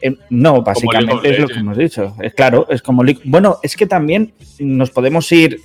Eh, 0.00 0.16
no, 0.30 0.62
básicamente 0.62 1.30
es 1.30 1.38
lo 1.38 1.48
que 1.48 1.58
hemos 1.58 1.76
dicho. 1.76 2.14
Es 2.22 2.32
claro, 2.34 2.66
es 2.70 2.80
como... 2.80 3.02
Bueno, 3.24 3.58
es 3.62 3.76
que 3.76 3.86
también 3.86 4.32
nos 4.58 4.90
podemos 4.90 5.30
ir... 5.32 5.58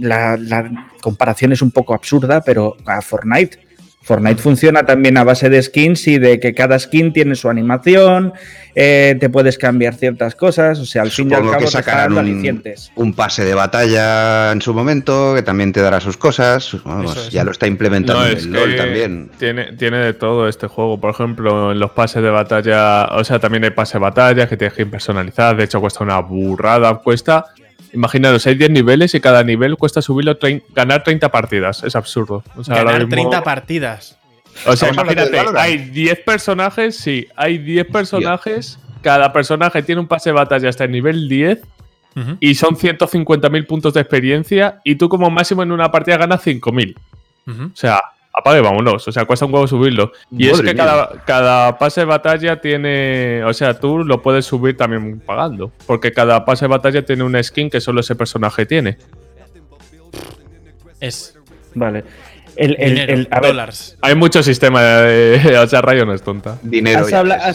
La, 0.00 0.36
la 0.36 0.88
comparación 1.00 1.52
es 1.52 1.62
un 1.62 1.70
poco 1.70 1.94
absurda, 1.94 2.42
pero 2.42 2.76
a 2.86 3.00
Fortnite. 3.00 3.58
Fortnite 4.02 4.42
funciona 4.42 4.84
también 4.84 5.16
a 5.16 5.22
base 5.22 5.48
de 5.48 5.62
skins 5.62 6.08
y 6.08 6.18
de 6.18 6.40
que 6.40 6.54
cada 6.54 6.76
skin 6.78 7.12
tiene 7.12 7.36
su 7.36 7.48
animación, 7.48 8.32
eh, 8.74 9.16
te 9.20 9.30
puedes 9.30 9.58
cambiar 9.58 9.94
ciertas 9.94 10.34
cosas, 10.34 10.80
o 10.80 10.86
sea, 10.86 11.02
al 11.02 11.12
fin 11.12 11.30
y 11.30 11.34
al 11.34 11.42
cabo 11.42 11.58
que 11.58 11.66
sacarán 11.68 12.12
un, 12.18 12.62
un, 12.96 13.14
pase 13.14 13.44
de 13.44 13.54
batalla 13.54 14.50
en 14.50 14.60
su 14.60 14.74
momento 14.74 15.34
que 15.36 15.42
también 15.42 15.72
te 15.72 15.80
dará 15.80 16.00
sus 16.00 16.16
cosas, 16.16 16.76
ya 17.30 17.44
lo 17.44 17.52
está 17.52 17.68
implementando 17.68 18.26
en 18.26 18.38
el 18.38 18.52
LoL 18.52 18.76
también. 18.76 19.30
Tiene, 19.38 19.72
tiene 19.74 19.98
de 19.98 20.14
todo 20.14 20.48
este 20.48 20.66
juego, 20.66 20.98
por 20.98 21.10
ejemplo, 21.10 21.70
en 21.70 21.78
los 21.78 21.92
pases 21.92 22.24
de 22.24 22.30
batalla, 22.30 23.04
o 23.04 23.22
sea, 23.22 23.38
también 23.38 23.62
hay 23.62 23.70
pase 23.70 23.94
de 23.94 24.00
batalla 24.00 24.48
que 24.48 24.56
tienes 24.56 24.76
que 24.76 24.84
personalizar, 24.84 25.56
de 25.56 25.64
hecho 25.64 25.80
cuesta 25.80 26.02
una 26.02 26.18
burrada, 26.18 26.92
cuesta 26.96 27.44
Imaginaros, 27.92 28.46
hay 28.46 28.54
10 28.54 28.70
niveles 28.70 29.14
y 29.14 29.20
cada 29.20 29.44
nivel 29.44 29.76
cuesta 29.76 30.00
subirlo 30.00 30.38
ganar 30.74 31.04
30 31.04 31.30
partidas. 31.30 31.84
Es 31.84 31.94
absurdo. 31.94 32.42
ganar 32.66 33.06
30 33.08 33.42
partidas. 33.42 34.18
O 34.66 34.76
sea, 34.76 34.90
imagínate, 34.90 35.38
hay 35.56 35.78
10 35.78 36.20
personajes, 36.20 36.96
sí, 36.96 37.26
hay 37.36 37.58
10 37.58 37.86
personajes. 37.86 38.78
Cada 39.02 39.32
personaje 39.32 39.82
tiene 39.82 40.00
un 40.00 40.06
pase 40.06 40.30
de 40.30 40.34
batalla 40.34 40.68
hasta 40.68 40.84
el 40.84 40.92
nivel 40.92 41.28
10 41.28 41.60
y 42.40 42.54
son 42.54 42.76
150.000 42.76 43.66
puntos 43.66 43.94
de 43.94 44.00
experiencia 44.00 44.80
y 44.84 44.96
tú 44.96 45.08
como 45.08 45.30
máximo 45.30 45.62
en 45.62 45.72
una 45.72 45.90
partida 45.90 46.18
ganas 46.18 46.44
5.000. 46.44 46.94
O 47.72 47.76
sea, 47.76 48.02
apague, 48.32 48.60
vámonos. 48.60 49.06
O 49.06 49.12
sea, 49.12 49.24
cuesta 49.24 49.46
un 49.46 49.54
huevo 49.54 49.66
subirlo. 49.66 50.12
Y 50.30 50.48
es 50.48 50.60
que 50.60 50.74
cada, 50.74 51.22
cada, 51.24 51.78
pase 51.78 52.00
de 52.00 52.06
batalla 52.06 52.60
tiene. 52.60 53.44
O 53.44 53.52
sea, 53.52 53.78
tú 53.78 54.04
lo 54.04 54.22
puedes 54.22 54.46
subir 54.46 54.76
también 54.76 55.20
pagando. 55.20 55.72
Porque 55.86 56.12
cada 56.12 56.44
pase 56.44 56.64
de 56.64 56.70
batalla 56.70 57.04
tiene 57.04 57.24
una 57.24 57.42
skin 57.42 57.70
que 57.70 57.80
solo 57.80 58.00
ese 58.00 58.14
personaje 58.14 58.66
tiene. 58.66 58.98
Es. 61.00 61.38
Vale. 61.74 62.04
El, 62.56 63.28
Hay 64.00 64.14
mucho 64.14 64.42
sistema, 64.42 64.82
de, 64.82 65.58
o 65.58 65.66
sea, 65.66 65.80
Rayo 65.82 66.04
no 66.04 66.14
es 66.14 66.22
tonta. 66.22 66.58
Dinero. 66.62 67.00
Has, 67.00 67.12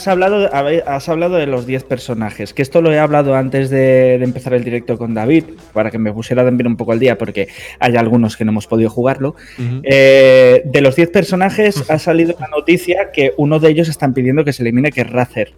hablado, 0.07 0.49
has 0.53 1.09
hablado 1.09 1.35
de 1.35 1.47
los 1.47 1.65
10 1.65 1.83
personajes, 1.83 2.53
que 2.53 2.61
esto 2.61 2.81
lo 2.81 2.91
he 2.91 2.99
hablado 2.99 3.35
antes 3.35 3.69
de, 3.69 4.15
empezar 4.15 4.53
el 4.53 4.63
directo 4.63 4.97
con 4.97 5.13
David, 5.13 5.45
para 5.73 5.91
que 5.91 5.97
me 5.97 6.11
pusiera 6.11 6.43
también 6.43 6.67
un 6.67 6.77
poco 6.77 6.91
al 6.91 6.99
día, 6.99 7.17
porque 7.17 7.47
hay 7.79 7.95
algunos 7.95 8.37
que 8.37 8.45
no 8.45 8.51
hemos 8.51 8.67
podido 8.67 8.89
jugarlo. 8.89 9.35
Eh, 9.83 10.61
de 10.65 10.81
los 10.81 10.95
10 10.95 11.09
personajes 11.09 11.89
ha 11.89 11.99
salido 11.99 12.35
una 12.37 12.47
noticia 12.47 13.11
que 13.11 13.33
uno 13.37 13.59
de 13.59 13.69
ellos 13.69 13.89
están 13.89 14.13
pidiendo 14.13 14.43
que 14.43 14.53
se 14.53 14.63
elimine, 14.63 14.91
que 14.91 15.01
es 15.01 15.09
Razer 15.09 15.53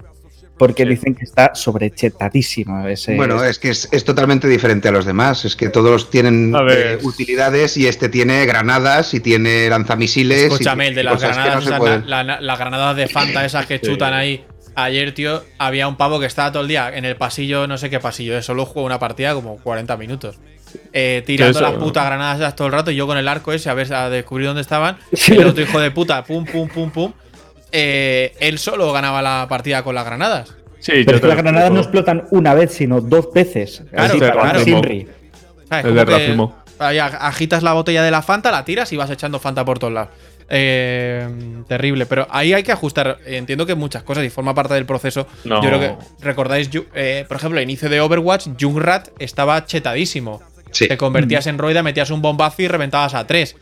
porque 0.60 0.86
dicen 0.86 1.16
que 1.16 1.24
está 1.24 1.56
sobrechetadísimo. 1.56 2.86
Ese, 2.86 3.16
bueno, 3.16 3.42
es 3.44 3.58
que 3.58 3.70
es, 3.70 4.04
totalmente 4.04 4.48
diferente 4.48 4.90
a 4.90 4.92
los 4.92 5.06
demás. 5.06 5.46
Es 5.46 5.56
que 5.56 5.70
todos 5.70 6.12
tienen 6.12 6.54
eh, 6.70 7.00
utilidades 7.02 7.78
y 7.78 7.88
este 7.88 8.10
tiene 8.10 8.46
granadas 8.46 9.14
y 9.14 9.22
tiene 9.22 9.70
lanzamisiles. 9.70 10.52
Escúchame, 10.52 10.90
el 10.90 10.96
de 10.96 11.04
las 11.04 11.22
granadas, 11.22 12.06
las 12.06 12.60
granadas 12.60 12.98
de 12.98 13.08
Fanta, 13.08 13.46
esas 13.46 13.66
que 13.66 13.80
chutan 13.80 14.14
ahí. 14.14 14.44
Ayer, 14.76 15.14
tío, 15.14 15.44
había 15.58 15.88
un 15.88 15.96
pavo 15.96 16.20
que 16.20 16.26
estaba 16.26 16.52
todo 16.52 16.62
el 16.62 16.68
día 16.68 16.92
en 16.94 17.06
el 17.06 17.16
pasillo, 17.16 17.66
no 17.66 17.78
sé 17.78 17.90
qué 17.90 18.00
pasillo, 18.00 18.38
eh, 18.38 18.42
solo 18.42 18.66
jugó 18.66 18.86
una 18.86 19.00
partida 19.00 19.34
como 19.34 19.58
40 19.58 19.98
minutos. 19.98 20.40
Eh, 20.94 21.24
tirando 21.26 21.60
las 21.62 21.74
putas 21.74 22.06
granadas 22.06 22.56
todo 22.56 22.68
el 22.68 22.74
rato 22.74 22.92
y 22.92 22.96
yo 22.96 23.08
con 23.08 23.18
el 23.18 23.28
arco 23.28 23.52
ese 23.54 23.70
a 23.70 23.74
ver 23.74 23.92
a 23.94 24.10
descubrir 24.10 24.48
dónde 24.48 24.62
estaban. 24.62 24.98
el 25.30 25.48
otro 25.48 25.64
hijo 25.64 25.80
de 25.80 25.92
puta, 25.92 26.24
pum, 26.24 26.46
pum, 26.46 26.68
pum, 26.68 26.92
pum. 26.92 27.14
Eh, 27.72 28.34
él 28.40 28.58
solo 28.60 28.92
ganaba 28.92 29.22
la 29.22 29.48
partida 29.50 29.84
con 29.84 29.96
las 29.96 30.06
granadas. 30.06 30.56
Sí, 30.80 31.04
pero 31.06 31.18
es 31.18 31.22
que 31.22 31.28
las 31.28 31.38
granadas 31.38 31.72
no 31.72 31.82
explotan 31.82 32.26
una 32.32 32.54
vez, 32.54 32.74
sino 32.74 33.02
dos 33.02 33.34
veces. 33.34 33.84
Claro, 33.92 34.18
claro. 34.18 34.60
Es 34.60 36.52
agitas 36.80 37.64
la 37.64 37.74
botella 37.74 38.04
de 38.04 38.12
la 38.12 38.22
Fanta, 38.22 38.52
la 38.52 38.64
tiras 38.64 38.92
y 38.94 38.98
vas 38.98 39.10
echando 39.10 39.40
Fanta 39.40 39.66
por 39.66 39.80
todos 39.80 39.94
lados. 39.94 40.10
Eh, 40.52 41.28
terrible, 41.68 42.06
pero 42.08 42.28
ahí 42.32 42.54
hay 42.54 42.64
que 42.64 42.72
ajustar. 42.72 43.20
Entiendo 43.26 43.66
que 43.66 43.76
muchas 43.76 44.04
cosas 44.04 44.24
y 44.26 44.30
forma 44.30 44.56
parte 44.56 44.74
del 44.74 44.86
proceso. 44.86 45.28
Yo 45.44 45.60
creo 45.60 45.80
que 45.80 45.96
recordáis, 46.22 46.70
eh, 46.96 47.26
por 47.28 47.38
ejemplo, 47.38 47.60
el 47.60 47.64
inicio 47.64 47.90
de 47.90 48.02
Overwatch, 48.02 48.48
Jungrat 48.60 49.10
estaba 49.20 49.66
chetadísimo. 49.66 50.42
Te 50.72 50.98
convertías 50.98 51.48
en 51.48 51.58
Roida, 51.58 51.84
metías 51.84 52.10
un 52.12 52.22
bombazo 52.22 52.62
y 52.62 52.68
reventabas 52.68 53.14
a 53.14 53.28
tres. 53.28 53.56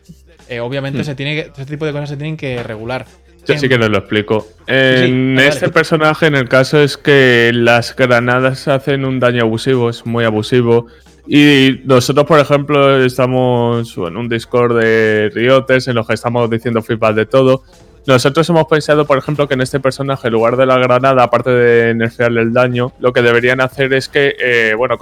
obviamente, 0.62 1.00
mm. 1.00 1.04
se 1.04 1.14
tiene 1.14 1.50
ese 1.54 1.66
tipo 1.66 1.84
de 1.84 1.92
cosas 1.92 2.08
se 2.08 2.16
tienen 2.16 2.36
que 2.36 2.62
regular. 2.62 3.06
Yo 3.48 3.58
sí 3.58 3.68
que 3.68 3.78
nos 3.78 3.90
lo 3.90 3.98
explico. 3.98 4.46
En 4.66 5.38
este 5.38 5.68
personaje, 5.70 6.26
en 6.26 6.34
el 6.34 6.48
caso 6.48 6.80
es 6.80 6.96
que 6.96 7.50
las 7.54 7.96
granadas 7.96 8.68
hacen 8.68 9.04
un 9.04 9.20
daño 9.20 9.42
abusivo, 9.42 9.90
es 9.90 10.04
muy 10.04 10.24
abusivo. 10.24 10.86
Y 11.26 11.80
nosotros, 11.84 12.26
por 12.26 12.40
ejemplo, 12.40 13.04
estamos 13.04 13.96
en 13.96 14.16
un 14.16 14.28
Discord 14.28 14.78
de 14.78 15.30
Riotes 15.34 15.88
en 15.88 15.94
los 15.94 16.06
que 16.06 16.14
estamos 16.14 16.48
diciendo 16.48 16.82
feedback 16.82 17.14
de 17.14 17.26
todo. 17.26 17.64
Nosotros 18.06 18.48
hemos 18.48 18.64
pensado, 18.64 19.06
por 19.06 19.18
ejemplo, 19.18 19.46
que 19.46 19.52
en 19.52 19.60
este 19.60 19.80
personaje, 19.80 20.28
en 20.28 20.32
lugar 20.32 20.56
de 20.56 20.64
la 20.64 20.78
granada, 20.78 21.24
aparte 21.24 21.50
de 21.50 21.94
nerfearle 21.94 22.40
el 22.40 22.54
daño, 22.54 22.94
lo 23.00 23.12
que 23.12 23.20
deberían 23.20 23.60
hacer 23.60 23.92
es 23.92 24.08
que, 24.08 24.34
eh, 24.38 24.72
bueno, 24.74 24.96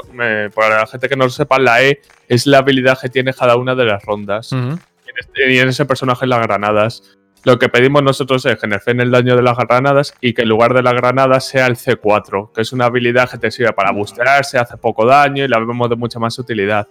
para 0.53 0.81
la 0.81 0.87
gente 0.89 1.09
que 1.09 1.15
no 1.15 1.25
lo 1.25 1.31
sepa, 1.31 1.61
la 1.61 1.85
E 1.85 2.01
es 2.29 2.49
la 2.49 2.59
habilidad 2.59 2.99
que 3.01 3.09
tiene 3.09 3.33
cada 3.33 3.55
una 3.57 3.77
de 3.77 3.85
las 3.85 4.05
rondas. 4.05 4.51
Este, 4.53 5.53
y 5.53 5.59
en 5.59 5.69
ese 5.69 5.85
personaje 5.85 6.27
las 6.27 6.43
granadas. 6.43 7.17
Lo 7.47 7.59
que 7.59 7.71
pedimos 7.71 8.03
nosotros 8.03 8.45
es 8.45 8.59
que 8.59 8.67
nerfeen 8.67 9.01
el 9.01 9.11
daño 9.11 9.37
de 9.37 9.43
las 9.43 9.57
granadas 9.57 10.13
y 10.21 10.35
que 10.35 10.43
en 10.43 10.49
lugar 10.49 10.75
de 10.75 10.83
la 10.83 10.93
granada 10.93 11.41
sea 11.41 11.67
el 11.67 11.77
C4, 11.77 12.53
que 12.53 12.61
es 12.61 12.73
una 12.73 12.87
habilidad 12.87 13.31
que 13.31 13.39
te 13.39 13.51
sirve 13.51 13.73
para 13.73 13.93
bustearse, 13.93 14.59
hace 14.59 14.77
poco 14.77 15.07
daño 15.07 15.45
y 15.45 15.49
la 15.49 15.61
vemos 15.61 15.89
de 15.89 15.97
mucha 15.97 16.19
más 16.19 16.39
utilidad 16.39 16.89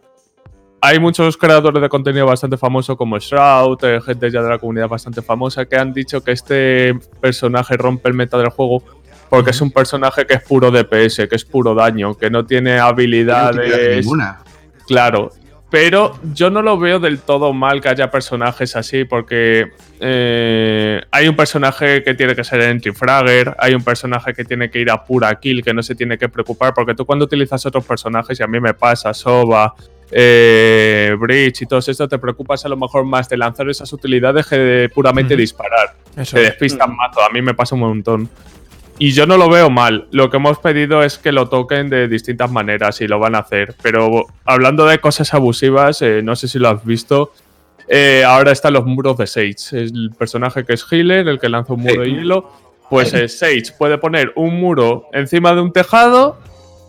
hay 0.87 0.99
muchos 0.99 1.35
creadores 1.35 1.81
de 1.81 1.89
contenido 1.89 2.27
bastante 2.27 2.57
famosos 2.57 2.95
como 2.95 3.17
Shroud, 3.17 3.83
eh, 3.83 3.99
gente 4.01 4.29
ya 4.29 4.43
de 4.43 4.49
la 4.49 4.59
comunidad 4.59 4.87
bastante 4.87 5.23
famosa, 5.23 5.65
que 5.65 5.77
han 5.77 5.91
dicho 5.91 6.23
que 6.23 6.31
este 6.31 6.93
personaje 7.19 7.75
rompe 7.75 8.07
el 8.07 8.13
meta 8.13 8.37
del 8.37 8.49
juego 8.49 8.83
porque 9.27 9.49
es 9.49 9.61
un 9.61 9.71
personaje 9.71 10.27
que 10.27 10.35
es 10.35 10.43
puro 10.43 10.69
DPS, 10.69 11.27
que 11.27 11.35
es 11.35 11.43
puro 11.43 11.73
daño, 11.73 12.15
que 12.15 12.29
no 12.29 12.45
tiene 12.45 12.77
habilidades. 12.77 14.05
ninguna. 14.05 14.43
Claro. 14.85 15.31
Pero 15.75 16.17
yo 16.33 16.49
no 16.49 16.61
lo 16.61 16.79
veo 16.79 17.01
del 17.01 17.19
todo 17.19 17.51
mal 17.51 17.81
que 17.81 17.89
haya 17.89 18.09
personajes 18.09 18.77
así, 18.77 19.03
porque 19.03 19.73
eh, 19.99 21.01
hay 21.11 21.27
un 21.27 21.35
personaje 21.35 22.01
que 22.01 22.13
tiene 22.13 22.33
que 22.33 22.45
ser 22.45 22.61
entry 22.61 22.93
fragger, 22.93 23.53
hay 23.59 23.73
un 23.73 23.83
personaje 23.83 24.33
que 24.33 24.45
tiene 24.45 24.69
que 24.69 24.79
ir 24.79 24.89
a 24.89 25.03
pura 25.03 25.37
kill, 25.37 25.61
que 25.65 25.73
no 25.73 25.83
se 25.83 25.93
tiene 25.93 26.17
que 26.17 26.29
preocupar, 26.29 26.73
porque 26.73 26.95
tú 26.95 27.05
cuando 27.05 27.25
utilizas 27.25 27.65
otros 27.65 27.83
personajes, 27.83 28.39
y 28.39 28.43
a 28.43 28.47
mí 28.47 28.61
me 28.61 28.73
pasa, 28.73 29.13
Soba, 29.13 29.75
eh, 30.11 31.13
Bridge 31.19 31.63
y 31.63 31.65
todo 31.65 31.79
esto, 31.79 32.07
te 32.07 32.19
preocupas 32.19 32.63
a 32.63 32.69
lo 32.69 32.77
mejor 32.77 33.03
más 33.03 33.27
de 33.27 33.35
lanzar 33.35 33.67
esas 33.69 33.91
utilidades 33.91 34.47
que 34.47 34.57
de 34.57 34.87
puramente 34.87 35.35
disparar. 35.35 35.93
Eso. 36.15 36.37
Te 36.37 36.43
despistan 36.43 36.91
mm. 36.91 36.99
A 37.01 37.33
mí 37.33 37.41
me 37.41 37.53
pasa 37.53 37.75
un 37.75 37.81
montón. 37.81 38.29
Y 38.97 39.11
yo 39.11 39.25
no 39.25 39.37
lo 39.37 39.49
veo 39.49 39.69
mal. 39.69 40.07
Lo 40.11 40.29
que 40.29 40.37
hemos 40.37 40.59
pedido 40.59 41.03
es 41.03 41.17
que 41.17 41.31
lo 41.31 41.49
toquen 41.49 41.89
de 41.89 42.07
distintas 42.07 42.51
maneras 42.51 43.01
y 43.01 43.07
lo 43.07 43.19
van 43.19 43.35
a 43.35 43.39
hacer. 43.39 43.75
Pero 43.81 44.25
hablando 44.45 44.85
de 44.85 44.99
cosas 44.99 45.33
abusivas, 45.33 46.01
eh, 46.01 46.21
no 46.23 46.35
sé 46.35 46.47
si 46.47 46.59
lo 46.59 46.69
has 46.69 46.85
visto. 46.85 47.33
Eh, 47.87 48.23
ahora 48.25 48.51
están 48.51 48.73
los 48.73 48.85
muros 48.85 49.17
de 49.17 49.27
Sage. 49.27 49.51
Es 49.51 49.71
el 49.71 50.11
personaje 50.17 50.63
que 50.63 50.73
es 50.73 50.85
healer, 50.89 51.27
el 51.27 51.39
que 51.39 51.49
lanza 51.49 51.73
un 51.73 51.81
muro 51.81 52.01
de 52.01 52.09
hielo. 52.09 52.51
Pues 52.89 53.09
Sage 53.09 53.73
puede 53.77 53.97
poner 53.97 54.31
un 54.35 54.59
muro 54.59 55.07
encima 55.11 55.53
de 55.53 55.61
un 55.61 55.73
tejado 55.73 56.37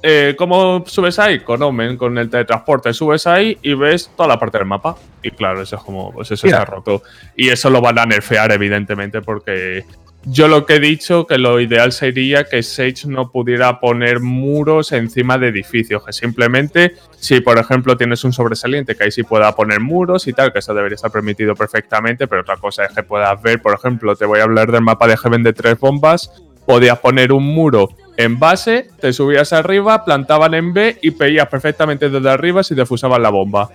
eh, 0.08 0.36
¿cómo 0.38 0.84
subes 0.86 1.18
ahí? 1.18 1.40
Con 1.40 1.60
Omen, 1.62 1.96
con 1.96 2.16
el 2.16 2.30
teletransporte, 2.30 2.94
subes 2.94 3.26
ahí 3.26 3.58
y 3.60 3.74
ves 3.74 4.08
toda 4.16 4.28
la 4.28 4.38
parte 4.38 4.58
del 4.58 4.66
mapa. 4.66 4.96
Y 5.20 5.32
claro, 5.32 5.62
eso 5.62 5.74
es 5.74 5.82
como, 5.82 6.12
pues 6.12 6.30
eso 6.30 6.46
ha 6.54 6.64
roto. 6.64 7.02
Y 7.36 7.48
eso 7.48 7.70
lo 7.70 7.80
van 7.80 7.98
a 7.98 8.06
nerfear, 8.06 8.52
evidentemente, 8.52 9.20
porque 9.20 9.84
yo 10.28 10.48
lo 10.48 10.66
que 10.66 10.74
he 10.74 10.80
dicho, 10.80 11.24
que 11.24 11.38
lo 11.38 11.60
ideal 11.60 11.92
sería 11.92 12.44
que 12.44 12.62
Sage 12.64 13.06
no 13.06 13.30
pudiera 13.30 13.78
poner 13.78 14.18
muros 14.18 14.90
encima 14.90 15.38
de 15.38 15.48
edificios, 15.48 16.04
que 16.04 16.12
simplemente, 16.12 16.96
si 17.16 17.40
por 17.40 17.58
ejemplo 17.58 17.96
tienes 17.96 18.24
un 18.24 18.32
sobresaliente, 18.32 18.96
que 18.96 19.04
ahí 19.04 19.12
sí 19.12 19.22
pueda 19.22 19.54
poner 19.54 19.78
muros 19.78 20.26
y 20.26 20.32
tal, 20.32 20.52
que 20.52 20.58
eso 20.58 20.74
debería 20.74 20.96
estar 20.96 21.12
permitido 21.12 21.54
perfectamente, 21.54 22.26
pero 22.26 22.42
otra 22.42 22.56
cosa 22.56 22.86
es 22.86 22.92
que 22.92 23.04
puedas 23.04 23.40
ver, 23.40 23.62
por 23.62 23.74
ejemplo, 23.74 24.16
te 24.16 24.24
voy 24.24 24.40
a 24.40 24.42
hablar 24.42 24.72
del 24.72 24.82
mapa 24.82 25.06
de 25.06 25.16
Heaven 25.16 25.44
de 25.44 25.52
tres 25.52 25.78
bombas, 25.78 26.30
podías 26.66 26.98
poner 26.98 27.32
un 27.32 27.44
muro 27.44 27.90
en 28.16 28.40
base, 28.40 28.88
te 29.00 29.12
subías 29.12 29.52
arriba, 29.52 30.04
plantaban 30.04 30.54
en 30.54 30.74
B 30.74 30.98
y 31.02 31.10
veías 31.10 31.46
perfectamente 31.48 32.10
desde 32.10 32.28
arriba 32.28 32.64
si 32.64 32.74
defusaban 32.74 33.22
la 33.22 33.30
bomba. 33.30 33.70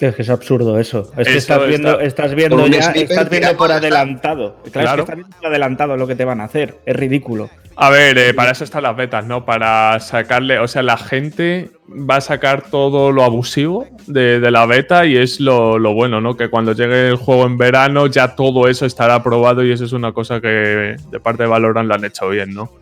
Es 0.00 0.14
que 0.14 0.22
es 0.22 0.30
absurdo 0.30 0.78
eso. 0.78 1.12
Es 1.16 1.28
que 1.28 1.36
estás 1.36 1.66
viendo, 1.66 2.00
estás 2.00 2.34
viendo 2.34 2.66
ya, 2.66 2.90
estás 2.90 3.30
viendo 3.30 3.56
por 3.56 3.70
adelantado. 3.70 4.56
Claro, 4.72 5.02
estás 5.02 5.16
viendo 5.16 5.36
por 5.36 5.46
adelantado 5.46 5.96
lo 5.96 6.06
que 6.06 6.16
te 6.16 6.24
van 6.24 6.40
a 6.40 6.44
hacer. 6.44 6.76
Es 6.84 6.96
ridículo. 6.96 7.48
A 7.76 7.90
ver, 7.90 8.16
eh, 8.18 8.34
para 8.34 8.52
eso 8.52 8.64
están 8.64 8.84
las 8.84 8.96
betas, 8.96 9.26
¿no? 9.26 9.44
Para 9.44 9.98
sacarle, 9.98 10.58
o 10.60 10.68
sea, 10.68 10.82
la 10.82 10.96
gente 10.96 11.70
va 11.88 12.16
a 12.16 12.20
sacar 12.20 12.62
todo 12.62 13.10
lo 13.10 13.24
abusivo 13.24 13.88
de, 14.06 14.38
la 14.50 14.64
beta 14.66 15.06
y 15.06 15.16
es 15.16 15.40
lo, 15.40 15.78
bueno, 15.92 16.20
¿no? 16.20 16.36
Que 16.36 16.48
cuando 16.48 16.72
llegue 16.72 17.08
el 17.08 17.16
juego 17.16 17.46
en 17.46 17.58
verano 17.58 18.06
ya 18.06 18.36
todo 18.36 18.68
eso 18.68 18.86
estará 18.86 19.16
aprobado 19.16 19.64
y 19.64 19.72
eso 19.72 19.84
es 19.84 19.92
una 19.92 20.12
cosa 20.12 20.40
que 20.40 20.96
de 21.10 21.20
parte 21.20 21.44
de 21.44 21.48
Valorant 21.48 21.88
lo 21.88 21.94
han 21.94 22.04
hecho 22.04 22.28
bien, 22.28 22.54
¿no? 22.54 22.72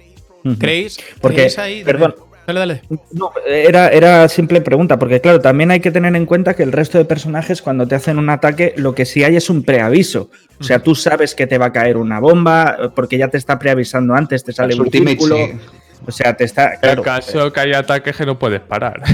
¿Creéis? 0.59 0.99
Porque, 1.21 1.49
ahí? 1.57 1.85
Perdón. 1.85 2.15
Dale, 2.47 2.61
dale. 2.61 2.83
No, 3.13 3.31
era, 3.47 3.89
era 3.89 4.29
simple 4.29 4.61
pregunta, 4.61 4.99
porque 4.99 5.21
claro, 5.21 5.41
también 5.41 5.71
hay 5.71 5.81
que 5.81 5.91
tener 5.91 6.15
en 6.17 6.27
cuenta 6.27 6.55
que 6.55 6.63
el 6.63 6.73
resto 6.73 6.99
de 6.99 7.05
personajes 7.05 7.63
cuando 7.63 7.87
te 7.87 7.95
hacen 7.95 8.19
un 8.19 8.31
ataque, 8.31 8.75
lo 8.77 8.95
que 8.95 9.05
sí 9.05 9.23
hay 9.23 9.37
es 9.37 9.49
un 9.49 9.63
preaviso. 9.63 10.31
O 10.61 10.65
sea, 10.65 10.81
tú 10.81 10.95
sabes 10.95 11.35
que 11.35 11.47
te 11.47 11.59
va 11.59 11.67
a 11.67 11.73
caer 11.73 11.97
una 11.97 12.21
bomba, 12.21 12.93
porque 12.95 13.19
ya 13.19 13.29
te 13.29 13.39
está 13.39 13.59
preavisando 13.59 14.15
antes, 14.15 14.45
te 14.45 14.53
sale 14.53 14.75
un 14.75 14.91
círculo. 14.91 15.37
O 16.07 16.11
sea, 16.11 16.37
te 16.37 16.45
está. 16.45 16.79
Claro, 16.81 17.01
el 17.01 17.05
caso 17.05 17.53
que 17.53 17.61
hay 17.61 17.73
ataques 17.73 18.17
que 18.17 18.27
no 18.27 18.39
puedes 18.39 18.61
parar. 18.61 19.03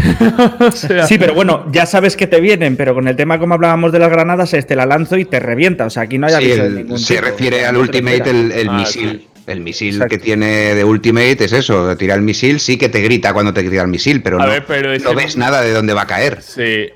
Sí, 1.06 1.18
pero 1.18 1.34
bueno, 1.34 1.66
ya 1.72 1.86
sabes 1.86 2.16
que 2.16 2.26
te 2.26 2.40
vienen, 2.40 2.76
pero 2.76 2.94
con 2.94 3.08
el 3.08 3.16
tema 3.16 3.38
como 3.38 3.54
hablábamos 3.54 3.92
de 3.92 3.98
las 3.98 4.10
granadas, 4.10 4.50
te 4.50 4.76
la 4.76 4.86
lanzo 4.86 5.16
y 5.16 5.24
te 5.24 5.40
revienta. 5.40 5.86
O 5.86 5.90
sea, 5.90 6.04
aquí 6.04 6.18
no 6.18 6.26
hay 6.26 6.34
aviso 6.34 6.98
Se 6.98 7.20
refiere 7.20 7.64
al 7.64 7.76
Ultimate 7.76 8.30
el, 8.30 8.68
ah, 8.68 8.72
misil. 8.72 9.28
El 9.48 9.60
misil 9.60 10.04
que 10.10 10.18
tiene 10.18 10.74
de 10.74 10.84
Ultimate 10.84 11.42
es 11.42 11.52
eso, 11.52 11.96
tira 11.96 12.14
el 12.14 12.20
misil, 12.20 12.60
sí 12.60 12.76
que 12.76 12.90
te 12.90 13.00
grita 13.00 13.32
cuando 13.32 13.54
te 13.54 13.62
tira 13.62 13.80
el 13.80 13.88
misil, 13.88 14.22
pero, 14.22 14.38
no, 14.38 15.14
ves 15.14 15.36
nada 15.38 15.62
de 15.62 15.72
dónde 15.72 15.94
va 15.94 16.02
a 16.02 16.06
caer. 16.06 16.42
Sí, 16.42 16.90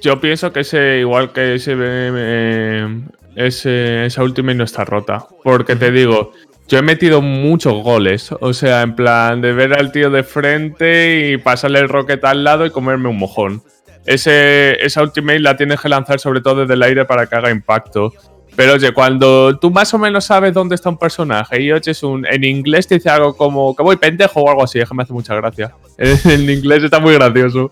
yo 0.00 0.20
pienso 0.20 0.52
que 0.52 0.60
ese, 0.60 0.98
igual 1.00 1.32
que 1.32 1.56
ese, 1.56 1.74
eh, 1.76 3.00
ese 3.34 4.06
esa 4.06 4.22
Ultimate 4.22 4.54
no 4.54 4.62
está 4.62 4.84
rota, 4.84 5.26
porque 5.42 5.74
te 5.74 5.90
digo, 5.90 6.32
yo 6.68 6.78
he 6.78 6.82
metido 6.82 7.20
muchos 7.20 7.82
goles, 7.82 8.30
o 8.30 8.52
sea, 8.52 8.82
en 8.82 8.94
plan 8.94 9.40
de 9.40 9.52
ver 9.52 9.72
al 9.72 9.90
tío 9.90 10.08
de 10.10 10.22
frente 10.22 11.30
y 11.32 11.36
pasarle 11.38 11.80
el 11.80 11.88
rocket 11.88 12.24
al 12.24 12.44
lado 12.44 12.64
y 12.64 12.70
comerme 12.70 13.08
un 13.08 13.18
mojón. 13.18 13.62
Ese, 14.06 14.84
esa 14.84 15.02
Ultimate 15.02 15.40
la 15.40 15.56
tienes 15.56 15.80
que 15.80 15.88
lanzar 15.88 16.20
sobre 16.20 16.42
todo 16.42 16.60
desde 16.60 16.74
el 16.74 16.82
aire 16.82 17.04
para 17.06 17.26
que 17.26 17.34
haga 17.34 17.50
impacto. 17.50 18.12
Pero 18.58 18.72
oye, 18.72 18.90
cuando 18.90 19.56
tú 19.56 19.70
más 19.70 19.94
o 19.94 19.98
menos 20.00 20.24
sabes 20.24 20.52
dónde 20.52 20.74
está 20.74 20.88
un 20.88 20.98
personaje 20.98 21.62
y 21.62 21.70
oye, 21.70 21.92
un, 22.02 22.26
en 22.26 22.42
inglés 22.42 22.88
te 22.88 22.96
dice 22.96 23.08
algo 23.08 23.36
como 23.36 23.76
que 23.76 23.84
voy 23.84 23.94
pendejo 23.94 24.40
o 24.40 24.50
algo 24.50 24.64
así, 24.64 24.80
es 24.80 24.88
que 24.88 24.96
me 24.96 25.04
hace 25.04 25.12
mucha 25.12 25.32
gracia. 25.36 25.72
En 25.96 26.50
inglés 26.50 26.82
está 26.82 26.98
muy 26.98 27.14
gracioso. 27.14 27.70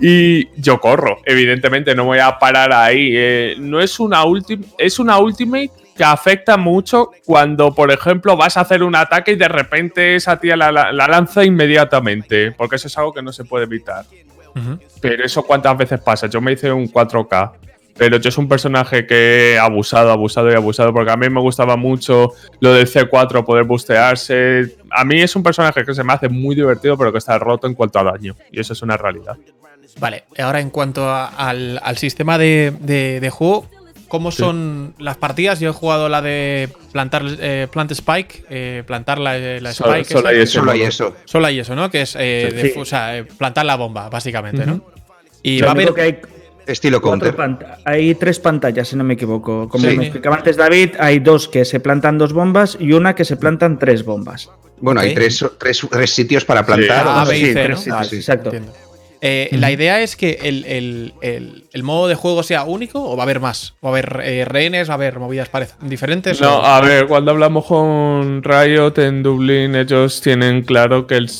Y 0.00 0.48
yo 0.60 0.80
corro, 0.80 1.18
evidentemente, 1.24 1.94
no 1.94 2.04
voy 2.04 2.18
a 2.18 2.36
parar 2.36 2.72
ahí. 2.72 3.12
Eh, 3.14 3.54
no 3.60 3.80
es 3.80 4.00
una 4.00 4.24
ultimate, 4.24 4.68
es 4.76 4.98
una 4.98 5.18
ultimate 5.20 5.70
que 5.96 6.02
afecta 6.02 6.56
mucho 6.56 7.12
cuando, 7.24 7.72
por 7.72 7.92
ejemplo, 7.92 8.36
vas 8.36 8.56
a 8.56 8.62
hacer 8.62 8.82
un 8.82 8.96
ataque 8.96 9.30
y 9.30 9.36
de 9.36 9.46
repente 9.46 10.16
esa 10.16 10.40
tía 10.40 10.56
la, 10.56 10.90
lanza 10.90 11.44
inmediatamente, 11.44 12.50
porque 12.50 12.74
eso 12.74 12.88
es 12.88 12.98
algo 12.98 13.12
que 13.12 13.22
no 13.22 13.32
se 13.32 13.44
puede 13.44 13.66
evitar. 13.66 14.04
Pero 15.00 15.24
eso 15.24 15.44
cuántas 15.44 15.78
veces 15.78 16.00
pasa. 16.00 16.26
Yo 16.26 16.40
me 16.40 16.50
hice 16.50 16.72
un 16.72 16.88
4K 16.88 17.52
pero 17.96 18.16
yo 18.16 18.28
es 18.28 18.38
un 18.38 18.48
personaje 18.48 19.06
que 19.06 19.52
he 19.52 19.58
abusado, 19.58 20.10
abusado 20.10 20.50
y 20.50 20.54
abusado, 20.54 20.92
porque 20.92 21.10
a 21.10 21.16
mí 21.16 21.28
me 21.28 21.40
gustaba 21.40 21.76
mucho 21.76 22.32
lo 22.60 22.72
del 22.72 22.86
C4, 22.86 23.44
poder 23.44 23.64
bustearse. 23.64 24.76
A 24.90 25.04
mí 25.04 25.20
es 25.20 25.36
un 25.36 25.42
personaje 25.42 25.84
que 25.84 25.94
se 25.94 26.02
me 26.02 26.12
hace 26.12 26.28
muy 26.28 26.54
divertido, 26.54 26.96
pero 26.96 27.12
que 27.12 27.18
está 27.18 27.38
roto 27.38 27.66
en 27.66 27.74
cuanto 27.74 27.98
a 27.98 28.04
daño, 28.04 28.34
y 28.50 28.60
eso 28.60 28.72
es 28.72 28.82
una 28.82 28.96
realidad. 28.96 29.36
Vale, 29.98 30.24
ahora 30.38 30.60
en 30.60 30.70
cuanto 30.70 31.12
al, 31.12 31.80
sistema 31.96 32.38
de, 32.38 33.30
juego, 33.30 33.68
¿cómo 34.08 34.30
son 34.30 34.94
las 34.98 35.18
partidas? 35.18 35.60
Yo 35.60 35.70
he 35.70 35.72
jugado 35.72 36.08
la 36.08 36.22
de 36.22 36.70
plantar 36.92 37.22
eh, 37.40 37.68
plant 37.70 37.90
spike, 37.92 38.44
eh, 38.48 38.84
plantar 38.86 39.18
la, 39.18 39.36
spike. 39.36 39.72
Solo, 39.74 40.28
hay 40.28 40.40
eso, 40.40 40.60
solo, 40.60 40.70
hay 40.70 40.82
eso. 40.82 41.16
Solo 41.26 41.46
hay 41.46 41.58
eso, 41.58 41.76
¿no? 41.76 41.90
Que 41.90 42.02
es 42.02 42.16
eh, 42.18 43.26
plantar 43.36 43.66
la 43.66 43.76
bomba, 43.76 44.08
básicamente, 44.08 44.64
¿no? 44.64 44.82
Y 45.42 45.60
va 45.60 45.68
a 45.68 45.72
haber. 45.72 45.92
Que 45.92 46.00
hay 46.00 46.20
Estilo 46.66 47.00
counter. 47.00 47.34
Hay 47.84 48.14
tres 48.14 48.38
pantallas, 48.38 48.88
si 48.88 48.96
no 48.96 49.04
me 49.04 49.14
equivoco. 49.14 49.68
Como 49.68 49.86
me 49.86 49.94
explicaba 49.94 50.36
antes 50.36 50.56
David, 50.56 50.90
hay 50.98 51.18
dos 51.18 51.48
que 51.48 51.64
se 51.64 51.80
plantan 51.80 52.18
dos 52.18 52.32
bombas 52.32 52.76
y 52.78 52.92
una 52.92 53.14
que 53.14 53.24
se 53.24 53.36
plantan 53.36 53.78
tres 53.78 54.04
bombas. 54.04 54.50
Bueno, 54.80 55.00
hay 55.00 55.14
tres, 55.14 55.44
tres, 55.58 56.10
sitios 56.10 56.44
para 56.44 56.66
plantar. 56.66 57.04
Ah, 57.06 57.24
sí, 57.28 57.52
tres 57.52 57.86
exacto. 57.86 58.50
Eh, 59.24 59.50
la 59.52 59.70
idea 59.70 60.02
es 60.02 60.16
que 60.16 60.38
el, 60.42 61.14
modo 61.82 62.08
de 62.08 62.14
juego 62.14 62.42
sea 62.42 62.64
único 62.64 63.02
o 63.02 63.16
va 63.16 63.22
a 63.22 63.24
haber 63.24 63.40
más. 63.40 63.74
¿Va 63.84 63.88
a 63.88 63.92
haber 63.92 64.20
eh, 64.24 64.44
rehenes? 64.44 64.88
¿Va 64.88 64.94
a 64.94 64.96
haber 64.96 65.18
movidas 65.18 65.50
diferentes? 65.80 66.40
No, 66.40 66.62
a 66.64 66.80
ver, 66.80 67.06
cuando 67.06 67.30
hablamos 67.30 67.64
con 67.64 68.42
Riot 68.42 68.98
en 68.98 69.22
Dublín, 69.22 69.74
ellos 69.74 70.20
tienen 70.20 70.62
claro 70.62 71.06
que 71.06 71.16
el 71.16 71.30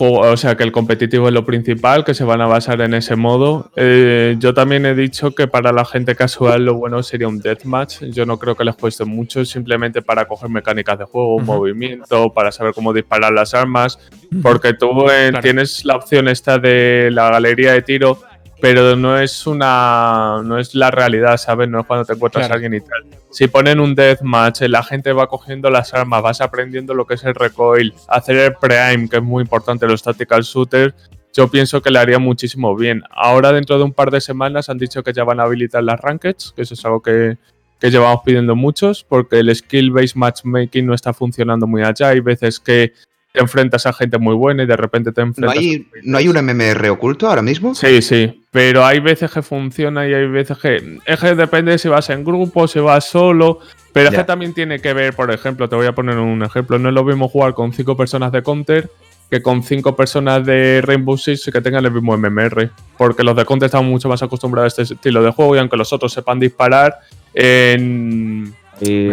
o 0.00 0.36
sea, 0.36 0.56
que 0.56 0.64
el 0.64 0.72
competitivo 0.72 1.28
es 1.28 1.34
lo 1.34 1.44
principal, 1.44 2.04
que 2.04 2.14
se 2.14 2.24
van 2.24 2.40
a 2.40 2.46
basar 2.46 2.80
en 2.80 2.94
ese 2.94 3.16
modo. 3.16 3.70
Eh, 3.76 4.36
yo 4.38 4.52
también 4.52 4.84
he 4.86 4.94
dicho 4.94 5.34
que 5.34 5.46
para 5.46 5.72
la 5.72 5.84
gente 5.84 6.14
casual 6.14 6.64
lo 6.64 6.74
bueno 6.74 7.02
sería 7.02 7.28
un 7.28 7.38
deathmatch. 7.38 8.02
Yo 8.10 8.26
no 8.26 8.38
creo 8.38 8.56
que 8.56 8.64
les 8.64 8.74
cueste 8.74 9.04
mucho, 9.04 9.44
simplemente 9.44 10.02
para 10.02 10.26
coger 10.26 10.50
mecánicas 10.50 10.98
de 10.98 11.04
juego, 11.04 11.38
movimiento, 11.38 12.32
para 12.32 12.52
saber 12.52 12.74
cómo 12.74 12.92
disparar 12.92 13.32
las 13.32 13.54
armas. 13.54 13.98
Porque 14.42 14.74
tú 14.74 15.06
tienes 15.42 15.84
la 15.84 15.96
opción 15.96 16.28
esta 16.28 16.58
de 16.58 17.10
la 17.12 17.30
galería 17.30 17.72
de 17.72 17.82
tiro 17.82 18.20
pero 18.60 18.96
no 18.96 19.18
es 19.18 19.46
una 19.46 20.40
no 20.44 20.58
es 20.58 20.74
la 20.74 20.90
realidad, 20.90 21.36
¿sabes? 21.36 21.68
No 21.68 21.80
es 21.80 21.86
cuando 21.86 22.04
te 22.04 22.14
encuentras 22.14 22.50
a 22.50 22.54
alguien 22.54 22.74
y 22.74 22.80
tal. 22.80 23.04
Si 23.30 23.46
ponen 23.46 23.80
un 23.80 23.94
deathmatch, 23.94 24.62
la 24.62 24.82
gente 24.82 25.12
va 25.12 25.28
cogiendo 25.28 25.70
las 25.70 25.94
armas, 25.94 26.22
vas 26.22 26.40
aprendiendo 26.40 26.94
lo 26.94 27.06
que 27.06 27.14
es 27.14 27.24
el 27.24 27.34
recoil, 27.34 27.94
hacer 28.08 28.36
el 28.36 28.54
pre-aim, 28.54 29.08
que 29.08 29.18
es 29.18 29.22
muy 29.22 29.42
importante 29.42 29.86
los 29.86 30.02
tactical 30.02 30.42
shooters, 30.42 30.94
yo 31.32 31.48
pienso 31.48 31.82
que 31.82 31.90
le 31.90 31.98
haría 31.98 32.18
muchísimo 32.18 32.74
bien. 32.74 33.02
Ahora 33.10 33.52
dentro 33.52 33.78
de 33.78 33.84
un 33.84 33.92
par 33.92 34.10
de 34.10 34.20
semanas 34.20 34.68
han 34.68 34.78
dicho 34.78 35.02
que 35.02 35.12
ya 35.12 35.24
van 35.24 35.40
a 35.40 35.44
habilitar 35.44 35.82
las 35.82 36.00
rankeds, 36.00 36.52
que 36.56 36.62
eso 36.62 36.74
es 36.74 36.84
algo 36.84 37.02
que, 37.02 37.36
que 37.78 37.90
llevamos 37.90 38.22
pidiendo 38.24 38.56
muchos, 38.56 39.04
porque 39.04 39.38
el 39.38 39.54
skill-based 39.54 40.16
matchmaking 40.16 40.86
no 40.86 40.94
está 40.94 41.12
funcionando 41.12 41.66
muy 41.66 41.82
allá. 41.82 42.08
Hay 42.08 42.20
veces 42.20 42.58
que 42.58 42.92
te 43.38 43.44
enfrentas 43.44 43.86
a 43.86 43.92
gente 43.92 44.18
muy 44.18 44.34
buena 44.34 44.64
y 44.64 44.66
de 44.66 44.76
repente 44.76 45.12
te 45.12 45.20
enfrentas. 45.20 45.54
¿No 45.54 45.60
hay, 45.60 45.86
¿no 46.02 46.18
hay 46.18 46.26
un 46.26 46.36
MMR 46.44 46.88
oculto 46.90 47.28
ahora 47.28 47.40
mismo? 47.40 47.72
Sí, 47.72 48.02
sí. 48.02 48.44
Pero 48.50 48.84
hay 48.84 48.98
veces 48.98 49.30
que 49.30 49.42
funciona 49.42 50.08
y 50.08 50.12
hay 50.12 50.26
veces 50.26 50.58
que. 50.58 50.98
Es 51.06 51.20
que 51.20 51.36
depende 51.36 51.78
si 51.78 51.88
vas 51.88 52.10
en 52.10 52.24
grupo, 52.24 52.66
si 52.66 52.80
vas 52.80 53.04
solo. 53.04 53.60
Pero 53.92 54.08
es 54.08 54.16
que 54.16 54.24
también 54.24 54.54
tiene 54.54 54.80
que 54.80 54.92
ver, 54.92 55.14
por 55.14 55.30
ejemplo, 55.30 55.68
te 55.68 55.76
voy 55.76 55.86
a 55.86 55.92
poner 55.92 56.18
un 56.18 56.42
ejemplo. 56.42 56.80
No 56.80 56.88
es 56.88 56.94
lo 56.96 57.04
mismo 57.04 57.28
jugar 57.28 57.54
con 57.54 57.72
cinco 57.72 57.96
personas 57.96 58.32
de 58.32 58.42
Counter 58.42 58.90
que 59.30 59.40
con 59.42 59.62
cinco 59.62 59.94
personas 59.94 60.44
de 60.44 60.80
Rainbow 60.82 61.16
Six 61.16 61.50
que 61.52 61.60
tengan 61.60 61.84
el 61.84 61.92
mismo 61.92 62.16
MMR. 62.18 62.70
Porque 62.96 63.22
los 63.22 63.36
de 63.36 63.44
Counter 63.44 63.66
están 63.66 63.84
mucho 63.84 64.08
más 64.08 64.20
acostumbrados 64.20 64.76
a 64.76 64.82
este 64.82 64.94
estilo 64.94 65.22
de 65.22 65.30
juego 65.30 65.54
y 65.54 65.60
aunque 65.60 65.76
los 65.76 65.92
otros 65.92 66.12
sepan 66.12 66.40
disparar 66.40 66.98
en. 67.34 68.52
Y 68.80 69.10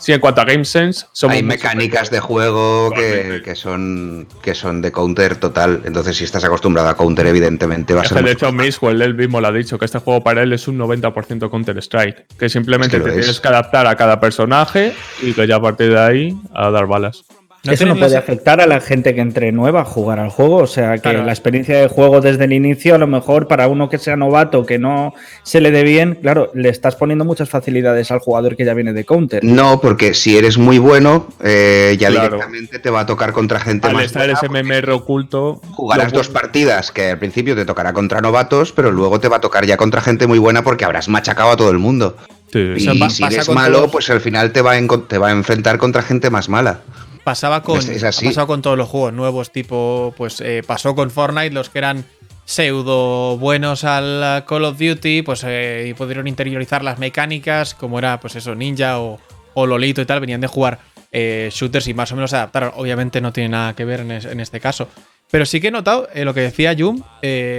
Sí, 0.00 0.12
en 0.12 0.20
cuanto 0.20 0.40
a 0.40 0.44
GameSense, 0.44 1.06
hay 1.28 1.42
mecánicas 1.42 2.10
de 2.10 2.20
juego 2.20 2.90
que, 2.90 3.54
son, 3.54 4.26
que 4.42 4.54
son 4.54 4.80
de 4.80 4.90
counter 4.90 5.36
total. 5.36 5.82
Entonces, 5.84 6.16
si 6.16 6.24
estás 6.24 6.42
acostumbrado 6.42 6.88
a 6.88 6.96
counter, 6.96 7.26
evidentemente 7.26 7.94
va 7.94 8.00
a 8.00 8.04
ser. 8.04 8.24
de 8.24 8.32
hecho, 8.32 8.50
Miswell 8.50 9.02
él 9.02 9.14
mismo 9.14 9.40
lo 9.40 9.48
ha 9.48 9.52
dicho, 9.52 9.78
que 9.78 9.84
este 9.84 9.98
juego 9.98 10.22
para 10.22 10.42
él 10.42 10.52
es 10.54 10.66
un 10.68 10.78
90% 10.78 11.50
Counter 11.50 11.76
Strike. 11.78 12.26
Que 12.38 12.48
simplemente 12.48 12.98
te 12.98 13.10
tienes 13.10 13.40
que 13.40 13.48
adaptar 13.48 13.86
a 13.86 13.94
cada 13.94 14.18
personaje 14.18 14.94
y 15.20 15.34
que 15.34 15.46
ya 15.46 15.56
a 15.56 15.62
partir 15.62 15.90
de 15.90 16.00
ahí 16.00 16.36
a 16.54 16.70
dar 16.70 16.86
balas. 16.86 17.24
Eso 17.64 17.84
no 17.84 17.96
puede 17.96 18.16
afectar 18.16 18.60
a 18.60 18.66
la 18.66 18.80
gente 18.80 19.14
que 19.14 19.20
entre 19.20 19.52
nueva 19.52 19.82
a 19.82 19.84
jugar 19.84 20.18
al 20.18 20.30
juego. 20.30 20.56
O 20.56 20.66
sea, 20.66 20.98
que 20.98 21.12
la 21.12 21.30
experiencia 21.30 21.78
de 21.78 21.88
juego 21.88 22.20
desde 22.20 22.44
el 22.44 22.52
inicio, 22.52 22.94
a 22.94 22.98
lo 22.98 23.06
mejor 23.06 23.48
para 23.48 23.68
uno 23.68 23.90
que 23.90 23.98
sea 23.98 24.16
novato, 24.16 24.64
que 24.64 24.78
no 24.78 25.12
se 25.42 25.60
le 25.60 25.70
dé 25.70 25.82
bien, 25.82 26.18
claro, 26.22 26.50
le 26.54 26.70
estás 26.70 26.96
poniendo 26.96 27.24
muchas 27.24 27.50
facilidades 27.50 28.10
al 28.10 28.20
jugador 28.20 28.56
que 28.56 28.64
ya 28.64 28.72
viene 28.72 28.92
de 28.94 29.04
counter. 29.04 29.44
No, 29.44 29.80
porque 29.80 30.14
si 30.14 30.38
eres 30.38 30.56
muy 30.56 30.78
bueno, 30.78 31.28
eh, 31.42 31.96
ya 31.98 32.10
directamente 32.10 32.78
te 32.78 32.88
va 32.88 33.00
a 33.00 33.06
tocar 33.06 33.32
contra 33.32 33.60
gente 33.60 33.88
al 33.88 34.00
estar 34.00 34.30
ese 34.30 34.48
MMR 34.48 34.90
oculto. 34.92 35.60
Jugarás 35.72 36.12
dos 36.12 36.28
partidas 36.28 36.90
que 36.90 37.10
al 37.10 37.18
principio 37.18 37.54
te 37.54 37.66
tocará 37.66 37.92
contra 37.92 38.20
novatos, 38.20 38.72
pero 38.72 38.90
luego 38.90 39.20
te 39.20 39.28
va 39.28 39.36
a 39.36 39.40
tocar 39.40 39.66
ya 39.66 39.76
contra 39.76 40.00
gente 40.00 40.26
muy 40.26 40.38
buena 40.38 40.62
porque 40.62 40.86
habrás 40.86 41.08
machacado 41.08 41.50
a 41.50 41.56
todo 41.56 41.70
el 41.70 41.78
mundo. 41.78 42.16
Y 42.54 42.80
si 43.10 43.24
eres 43.24 43.48
malo, 43.48 43.90
pues 43.90 44.10
al 44.10 44.20
final 44.20 44.52
te 44.52 44.62
va, 44.62 44.74
te 45.06 45.18
va 45.18 45.28
a 45.28 45.32
enfrentar 45.32 45.78
contra 45.78 46.02
gente 46.02 46.30
más 46.30 46.48
mala. 46.48 46.80
Pasaba 47.30 47.62
con, 47.62 47.78
ha 47.78 48.46
con 48.46 48.60
todos 48.60 48.76
los 48.76 48.88
juegos 48.88 49.12
nuevos, 49.12 49.52
tipo, 49.52 50.12
pues 50.16 50.40
eh, 50.40 50.64
pasó 50.66 50.96
con 50.96 51.12
Fortnite, 51.12 51.52
los 51.52 51.70
que 51.70 51.78
eran 51.78 52.04
pseudo 52.44 53.38
buenos 53.38 53.84
al 53.84 54.44
Call 54.46 54.64
of 54.64 54.76
Duty, 54.76 55.22
pues 55.22 55.44
eh, 55.46 55.86
y 55.88 55.94
pudieron 55.94 56.26
interiorizar 56.26 56.82
las 56.82 56.98
mecánicas, 56.98 57.74
como 57.74 58.00
era, 58.00 58.18
pues 58.18 58.34
eso, 58.34 58.56
Ninja 58.56 58.98
o, 58.98 59.20
Lolito 59.54 60.02
y 60.02 60.06
tal, 60.06 60.18
venían 60.18 60.40
de 60.40 60.48
jugar 60.48 60.80
eh, 61.12 61.50
shooters 61.52 61.86
y 61.86 61.94
más 61.94 62.10
o 62.10 62.16
menos 62.16 62.30
se 62.30 62.36
adaptaron. 62.36 62.72
Obviamente 62.74 63.20
no 63.20 63.32
tiene 63.32 63.50
nada 63.50 63.76
que 63.76 63.84
ver 63.84 64.00
en, 64.00 64.40
este 64.40 64.58
caso. 64.58 64.88
Pero 65.30 65.46
sí 65.46 65.60
que 65.60 65.68
he 65.68 65.70
notado 65.70 66.08
lo 66.12 66.34
que 66.34 66.40
decía 66.40 66.74
Jum, 66.76 67.00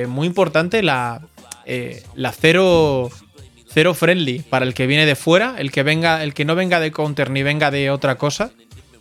muy 0.09 0.27
importante 0.27 0.83
la, 0.83 1.21
la 2.15 2.31
cero, 2.33 3.09
cero 3.69 3.93
friendly 3.93 4.39
para 4.39 4.65
el 4.65 4.73
que 4.73 4.85
viene 4.85 5.05
de 5.05 5.15
fuera, 5.15 5.55
el 5.59 5.71
que 5.71 5.83
venga, 5.83 6.23
el 6.23 6.33
que 6.33 6.43
no 6.43 6.55
venga 6.55 6.81
de 6.81 6.91
counter 6.91 7.29
ni 7.29 7.41
venga 7.41 7.71
de 7.71 7.89
otra 7.89 8.15
cosa. 8.15 8.51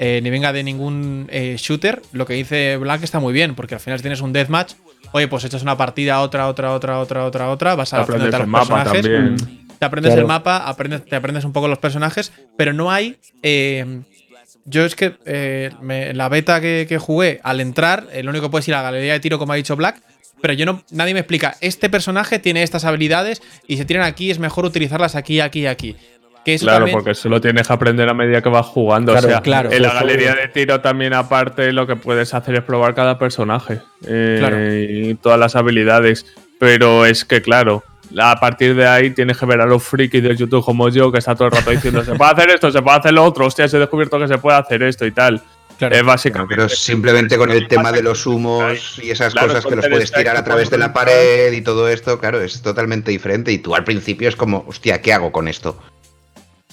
Eh, 0.02 0.22
ni 0.22 0.30
venga 0.30 0.50
de 0.50 0.62
ningún 0.64 1.28
eh, 1.30 1.56
shooter, 1.58 2.00
lo 2.12 2.24
que 2.24 2.32
dice 2.32 2.78
Black 2.78 3.02
está 3.02 3.20
muy 3.20 3.34
bien, 3.34 3.54
porque 3.54 3.74
al 3.74 3.82
final 3.82 3.98
si 3.98 4.02
tienes 4.02 4.22
un 4.22 4.32
deathmatch, 4.32 4.72
oye, 5.12 5.28
pues 5.28 5.44
echas 5.44 5.60
una 5.60 5.76
partida, 5.76 6.22
otra, 6.22 6.48
otra, 6.48 6.72
otra, 6.72 7.00
otra, 7.00 7.26
otra, 7.26 7.50
otra, 7.50 7.74
vas 7.74 7.92
a 7.92 8.00
aprender 8.00 8.32
los 8.32 8.48
personajes. 8.48 9.06
Te 9.78 9.84
aprendes 9.84 10.14
el 10.14 10.24
mapa, 10.24 10.56
aprendes, 10.56 11.04
te 11.04 11.16
aprendes 11.16 11.44
un 11.44 11.52
poco 11.52 11.68
los 11.68 11.76
personajes, 11.76 12.32
pero 12.56 12.72
no 12.72 12.90
hay. 12.90 13.18
Eh, 13.42 14.00
yo 14.64 14.86
es 14.86 14.96
que 14.96 15.16
en 15.26 16.16
la 16.16 16.30
beta 16.30 16.62
que, 16.62 16.98
jugué, 16.98 17.38
al 17.42 17.60
entrar, 17.60 18.06
lo 18.22 18.30
único 18.30 18.46
que 18.46 18.50
puedes 18.52 18.68
ir 18.68 18.74
a 18.76 18.78
la 18.78 18.84
galería 18.84 19.12
de 19.12 19.20
tiro, 19.20 19.38
como 19.38 19.52
ha 19.52 19.56
dicho 19.56 19.76
Black, 19.76 20.00
pero 20.40 20.54
yo 20.54 20.64
no, 20.64 20.82
nadie 20.90 21.12
me 21.12 21.20
explica, 21.20 21.58
este 21.60 21.90
personaje 21.90 22.38
tiene 22.38 22.62
estas 22.62 22.86
habilidades 22.86 23.42
y 23.66 23.76
se 23.76 23.84
tiran 23.84 24.04
aquí, 24.04 24.30
es 24.30 24.38
mejor 24.38 24.64
utilizarlas 24.64 25.14
aquí, 25.14 25.40
aquí, 25.40 25.66
aquí 25.66 25.94
claro, 26.60 26.86
porque 26.90 27.10
eso 27.10 27.28
lo 27.28 27.40
tienes 27.40 27.66
que 27.66 27.72
aprender 27.72 28.08
a 28.08 28.14
medida 28.14 28.42
que 28.42 28.48
vas 28.48 28.66
jugando. 28.66 29.12
o 29.12 29.20
sea, 29.20 29.42
en 29.44 29.82
la 29.82 29.94
galería 29.94 30.34
de 30.34 30.48
tiro 30.48 30.80
también, 30.80 31.14
aparte, 31.14 31.72
lo 31.72 31.86
que 31.86 31.96
puedes 31.96 32.34
hacer 32.34 32.54
es 32.56 32.62
probar 32.62 32.94
cada 32.94 33.18
personaje 33.18 33.80
eh, 34.06 34.86
y 34.90 35.14
todas 35.14 35.38
las 35.38 35.56
habilidades. 35.56 36.26
Pero 36.58 37.06
es 37.06 37.24
que, 37.24 37.40
claro, 37.40 37.82
a 38.18 38.38
partir 38.38 38.74
de 38.74 38.86
ahí 38.86 39.10
tienes 39.10 39.38
que 39.38 39.46
ver 39.46 39.60
a 39.60 39.66
los 39.66 39.82
frikis 39.82 40.22
de 40.22 40.36
YouTube 40.36 40.64
como 40.64 40.88
yo, 40.88 41.10
que 41.10 41.18
está 41.18 41.34
todo 41.34 41.46
el 41.46 41.52
rato 41.52 41.70
diciendo: 41.70 42.04
se 42.04 42.14
puede 42.14 42.30
hacer 42.32 42.50
esto, 42.50 42.70
se 42.70 42.82
puede 42.82 42.98
hacer 42.98 43.12
lo 43.12 43.24
otro, 43.24 43.46
hostia, 43.46 43.68
se 43.68 43.76
he 43.76 43.80
descubierto 43.80 44.18
que 44.18 44.28
se 44.28 44.38
puede 44.38 44.58
hacer 44.58 44.82
esto 44.82 45.06
y 45.06 45.12
tal. 45.12 45.42
Es 45.80 46.04
básicamente. 46.04 46.54
Pero 46.54 46.68
simplemente 46.68 47.38
con 47.38 47.50
el 47.50 47.66
tema 47.66 47.90
de 47.90 48.02
los 48.02 48.26
humos 48.26 49.00
y 49.02 49.10
esas 49.10 49.34
cosas 49.34 49.64
que 49.64 49.76
los 49.76 49.88
puedes 49.88 50.12
tirar 50.12 50.36
a 50.36 50.44
través 50.44 50.68
de 50.68 50.76
la 50.76 50.92
pared 50.92 51.52
y 51.52 51.62
todo 51.62 51.88
esto, 51.88 52.18
claro, 52.18 52.40
es 52.42 52.60
totalmente 52.60 53.10
diferente. 53.10 53.50
Y 53.50 53.58
tú 53.58 53.74
al 53.74 53.84
principio 53.84 54.28
es 54.28 54.36
como, 54.36 54.64
hostia, 54.68 55.00
¿qué 55.00 55.14
hago 55.14 55.32
con 55.32 55.48
esto? 55.48 55.80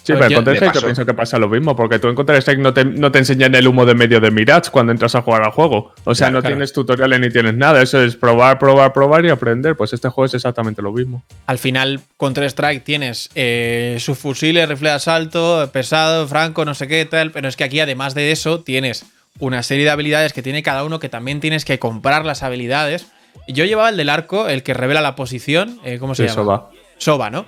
Sí, 0.08 0.13
pero 0.13 0.28
en 0.28 0.34
Counter-Strike 0.36 0.74
yo 0.74 0.82
pienso 0.84 1.06
que 1.06 1.13
pasa 1.13 1.38
lo 1.38 1.50
mismo, 1.50 1.76
porque 1.76 2.00
tú 2.00 2.08
en 2.08 2.15
Counter-Strike 2.15 2.60
no 2.62 2.74
te, 2.74 2.86
no 2.86 3.12
te 3.12 3.20
enseñan 3.20 3.54
el 3.56 3.67
humo 3.67 3.86
de 3.86 3.93
medio 3.93 4.22
de 4.22 4.32
Mirage 4.32 4.72
cuando 4.72 4.93
entras 4.93 5.15
a 5.15 5.22
jugar 5.22 5.43
al 5.43 5.52
juego. 5.52 5.91
O 6.06 6.15
sea, 6.15 6.32
no 6.32 6.41
tienes 6.41 6.72
tutoriales 6.72 7.20
ni 7.20 7.30
tienes 7.30 7.56
nada. 7.56 7.82
Eso 7.82 8.02
es 8.02 8.15
probar, 8.15 8.58
probar, 8.58 8.93
probar 8.93 9.26
y 9.26 9.30
aprender. 9.30 9.76
Pues 9.76 9.91
este 9.91 10.08
juego 10.08 10.28
es 10.28 10.34
exactamente 10.34 10.82
lo 10.82 10.93
mismo. 10.93 11.26
Al 11.46 11.58
final, 11.58 12.00
Counter-Strike 12.17 12.86
tienes 12.86 13.30
eh, 13.36 13.98
sus 14.00 14.17
fusiles, 14.17 14.70
rifle 14.70 14.88
de 14.88 14.96
asalto, 14.96 15.70
pesado, 15.74 16.26
franco, 16.26 16.63
no 16.63 16.74
sé 16.74 16.88
qué 16.88 17.04
tal. 17.04 17.32
Pero 17.32 17.50
es 17.50 17.58
que 17.58 17.65
aquí, 17.65 17.82
además 17.82 18.15
de 18.15 18.32
eso, 18.32 18.62
tienes 18.62 19.06
una 19.39 19.62
serie 19.62 19.84
de 19.84 19.91
habilidades 19.91 20.32
que 20.32 20.41
tiene 20.41 20.63
cada 20.63 20.86
uno 20.86 21.00
que 21.00 21.10
también 21.10 21.41
tienes 21.41 21.65
que 21.65 21.80
comprar 21.80 22.24
las 22.24 22.43
habilidades. 22.43 23.08
Yo 23.50 23.65
llevaba 23.65 23.89
el 23.89 23.98
del 23.98 24.08
arco, 24.08 24.48
el 24.48 24.63
que 24.63 24.74
revela 24.74 25.02
la 25.02 25.17
posición. 25.17 25.82
Eh, 25.84 25.98
¿Cómo 26.00 26.15
se 26.15 26.24
llama? 26.24 26.34
Soba. 26.34 26.70
Soba, 26.98 27.30
¿no? 27.30 27.46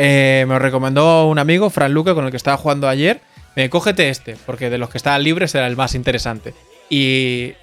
Eh, 0.00 0.44
me 0.46 0.54
lo 0.54 0.60
recomendó 0.60 1.26
un 1.26 1.40
amigo, 1.40 1.70
Fran 1.70 1.92
Luque, 1.92 2.14
con 2.14 2.24
el 2.24 2.30
que 2.30 2.36
estaba 2.36 2.56
jugando 2.56 2.88
ayer. 2.88 3.20
Me 3.56 3.68
cógete 3.68 4.08
este, 4.08 4.36
porque 4.46 4.70
de 4.70 4.78
los 4.78 4.90
que 4.90 4.96
estaban 4.96 5.24
libres 5.24 5.52
era 5.56 5.66
el 5.66 5.74
más 5.74 5.96
interesante. 5.96 6.54
Y, 6.88 7.54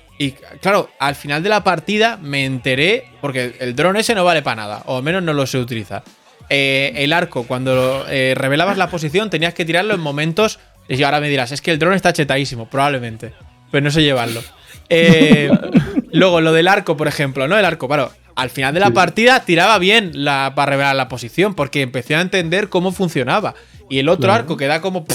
claro, 0.62 0.90
al 1.00 1.16
final 1.16 1.42
de 1.44 1.50
la 1.50 1.64
partida 1.64 2.18
me 2.18 2.44
enteré, 2.44 3.06
porque 3.22 3.56
el 3.60 3.74
dron 3.74 3.96
ese 3.96 4.14
no 4.16 4.26
vale 4.26 4.42
para 4.42 4.58
nada, 4.58 4.84
o 4.86 4.98
al 4.98 5.04
menos 5.04 5.24
no 5.24 5.32
lo 5.32 5.48
se 5.48 5.58
utiliza. 5.60 6.04
Eh, 6.50 6.92
el 6.98 7.14
arco, 7.14 7.44
cuando 7.44 8.06
eh, 8.10 8.34
revelabas 8.36 8.78
la 8.78 8.90
posición, 8.90 9.30
tenías 9.30 9.54
que 9.54 9.64
tirarlo 9.64 9.94
en 9.94 10.02
momentos. 10.02 10.60
Y 10.90 11.02
ahora 11.04 11.22
me 11.22 11.30
dirás, 11.30 11.54
es 11.54 11.62
que 11.62 11.72
el 11.72 11.80
dron 11.80 11.94
está 11.94 12.12
chetadísimo, 12.12 12.70
probablemente. 12.70 13.32
Pero 13.72 13.82
no 13.82 13.92
sé 13.92 14.04
llevarlo. 14.04 14.44
luego, 16.12 16.42
lo 16.42 16.52
del 16.52 16.68
arco, 16.68 16.98
por 16.98 17.08
ejemplo, 17.08 17.48
¿no? 17.48 17.58
El 17.58 17.64
arco, 17.64 17.88
claro 17.88 18.12
al 18.36 18.50
final 18.50 18.74
de 18.74 18.82
la 18.82 18.92
partida 18.92 19.46
tiraba 19.46 19.80
bien 19.80 20.12
la, 20.14 20.54
para 20.56 20.72
revelar 20.72 20.96
la 20.96 21.08
posición, 21.08 21.56
porque 21.56 21.82
empecé 21.82 22.16
a 22.16 22.22
entender 22.22 22.70
cómo 22.70 22.92
funcionaba. 22.92 23.56
Y 23.90 24.00
el 24.00 24.10
otro 24.10 24.32
arco 24.32 24.58
que 24.58 24.66
da 24.66 24.82
como, 24.82 25.06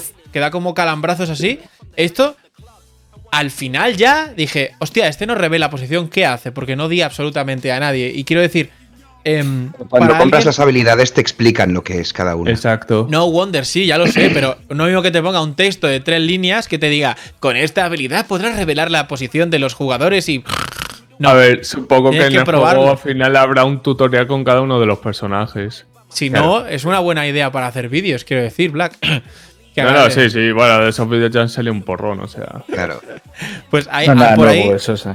como 0.50 0.74
calambrazos 0.74 1.28
así. 1.28 1.60
Esto, 1.96 2.36
al 3.30 3.50
final 3.50 3.96
ya 3.96 4.32
dije, 4.34 4.72
hostia, 4.78 5.08
este 5.08 5.26
no 5.26 5.34
revela 5.34 5.70
posición, 5.70 6.08
¿qué 6.08 6.24
hace? 6.24 6.50
Porque 6.50 6.76
no 6.76 6.88
di 6.88 7.02
absolutamente 7.02 7.70
a 7.72 7.80
nadie. 7.80 8.10
Y 8.14 8.24
quiero 8.24 8.42
decir. 8.42 8.70
Em, 9.22 9.70
Cuando 9.90 10.16
compras 10.16 10.46
las 10.46 10.58
habilidades 10.60 11.12
te 11.12 11.20
explican 11.20 11.74
lo 11.74 11.84
que 11.84 12.00
es 12.00 12.14
cada 12.14 12.36
uno. 12.36 12.50
Exacto. 12.50 13.06
No 13.10 13.30
Wonder, 13.30 13.66
sí, 13.66 13.84
ya 13.84 13.98
lo 13.98 14.06
sé, 14.06 14.30
pero 14.32 14.56
no 14.70 14.86
mismo 14.86 15.02
que 15.02 15.10
te 15.10 15.20
ponga 15.20 15.42
un 15.42 15.56
texto 15.56 15.86
de 15.86 16.00
tres 16.00 16.22
líneas 16.22 16.68
que 16.68 16.78
te 16.78 16.88
diga, 16.88 17.18
con 17.38 17.54
esta 17.54 17.84
habilidad 17.84 18.26
podrás 18.26 18.56
revelar 18.56 18.90
la 18.90 19.08
posición 19.08 19.50
de 19.50 19.58
los 19.58 19.74
jugadores 19.74 20.26
y 20.30 20.42
a 21.28 21.34
ver, 21.34 21.64
supongo 21.64 22.10
que 22.10 22.26
en 22.26 22.34
el 22.34 22.44
juego 22.44 22.90
al 22.90 22.98
final 22.98 23.36
habrá 23.36 23.64
un 23.64 23.82
tutorial 23.82 24.26
con 24.26 24.42
cada 24.44 24.62
uno 24.62 24.80
de 24.80 24.86
los 24.86 24.98
personajes. 24.98 25.86
Si 26.08 26.30
no, 26.30 26.66
es 26.66 26.84
una 26.84 26.98
buena 26.98 27.26
idea 27.26 27.52
para 27.52 27.66
hacer 27.66 27.88
vídeos, 27.88 28.24
quiero 28.24 28.42
decir, 28.42 28.70
Black. 28.70 28.96
no, 29.76 30.10
sí, 30.10 30.30
sí, 30.30 30.50
bueno, 30.50 30.80
de 30.80 30.90
esos 30.90 31.08
vídeos 31.08 31.30
ya 31.30 31.42
han 31.42 31.48
salido 31.48 31.72
un 31.72 31.82
porrón, 31.82 32.20
o 32.20 32.28
sea. 32.28 32.64
Claro. 32.66 33.00
Pues 33.70 33.88
hay, 33.90 34.06
por, 34.06 34.48
ahí, 34.48 34.70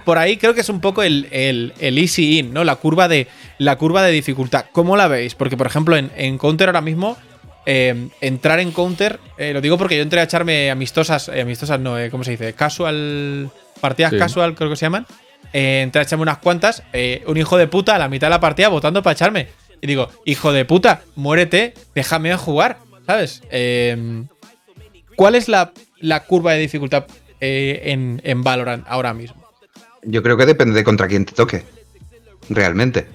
por, 0.05 0.17
ahí, 0.17 0.37
creo 0.37 0.53
que 0.53 0.61
es 0.61 0.69
un 0.69 0.79
poco 0.79 1.03
el, 1.03 1.27
el, 1.29 1.97
easy 1.97 2.39
in, 2.39 2.53
¿no? 2.53 2.63
La 2.63 2.77
curva 2.77 3.07
de, 3.07 3.27
la 3.57 3.77
curva 3.77 4.01
de 4.01 4.11
dificultad. 4.11 4.65
¿Cómo 4.71 4.95
la 4.95 5.07
veis? 5.07 5.35
Porque, 5.35 5.57
por 5.57 5.67
ejemplo, 5.67 5.95
en, 5.97 6.37
Counter 6.37 6.69
ahora 6.69 6.81
mismo, 6.81 7.17
eh, 7.65 8.07
entrar 8.21 8.61
en 8.61 8.71
Counter, 8.71 9.19
eh, 9.37 9.51
lo 9.53 9.59
digo 9.59 9.77
porque 9.77 9.97
yo 9.97 10.01
entré 10.01 10.21
a 10.21 10.23
echarme 10.23 10.71
amistosas, 10.71 11.29
eh, 11.29 11.41
amistosas 11.41 11.79
no, 11.79 11.97
¿cómo 12.09 12.23
se 12.23 12.31
dice? 12.31 12.53
Casual, 12.53 13.51
partidas 13.81 14.13
casual 14.13 14.55
creo 14.55 14.69
que 14.69 14.77
se 14.77 14.85
llaman. 14.85 15.05
Entré 15.53 15.99
a 15.99 16.03
echarme 16.03 16.23
unas 16.23 16.37
cuantas, 16.39 16.83
un 17.27 17.37
hijo 17.37 17.57
de 17.57 17.67
puta 17.67 17.95
a 17.95 17.99
la 17.99 18.09
mitad 18.09 18.27
de 18.27 18.31
la 18.31 18.39
partida 18.39 18.69
votando 18.69 19.01
para 19.01 19.13
echarme. 19.13 19.47
Y 19.81 19.87
digo, 19.87 20.09
hijo 20.25 20.51
de 20.51 20.65
puta, 20.65 21.01
muérete, 21.15 21.73
déjame 21.93 22.35
jugar, 22.37 22.79
¿sabes? 23.05 23.41
Eh, 23.51 24.23
¿Cuál 25.15 25.35
es 25.35 25.47
la, 25.47 25.71
curva 26.27 26.53
de 26.53 26.59
dificultad 26.59 27.05
eh, 27.39 27.81
en, 27.85 28.21
en, 28.23 28.43
Valorant 28.43 28.85
ahora 28.87 29.13
mismo? 29.13 29.43
Yo 30.03 30.21
creo 30.23 30.37
que 30.37 30.45
depende 30.45 30.75
de 30.75 30.83
contra 30.83 31.07
quién 31.07 31.25
te 31.25 31.33
toque. 31.33 31.63
Realmente. 32.49 33.07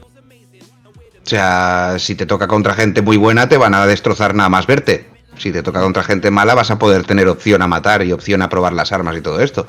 O 1.24 1.28
sea, 1.28 1.96
si 1.98 2.14
te 2.14 2.26
toca 2.26 2.48
contra 2.48 2.74
gente 2.74 3.02
muy 3.02 3.16
buena, 3.16 3.48
te 3.48 3.56
van 3.56 3.74
a 3.74 3.86
destrozar 3.86 4.34
nada 4.34 4.48
más 4.48 4.66
verte. 4.66 5.06
Si 5.38 5.52
te 5.52 5.62
toca 5.62 5.80
contra 5.80 6.02
gente 6.02 6.30
mala, 6.30 6.54
vas 6.54 6.70
a 6.70 6.78
poder 6.78 7.04
tener 7.04 7.28
opción 7.28 7.62
a 7.62 7.66
matar 7.66 8.04
y 8.04 8.12
opción 8.12 8.42
a 8.42 8.48
probar 8.48 8.72
las 8.72 8.92
armas 8.92 9.16
y 9.16 9.20
todo 9.20 9.40
esto. 9.40 9.66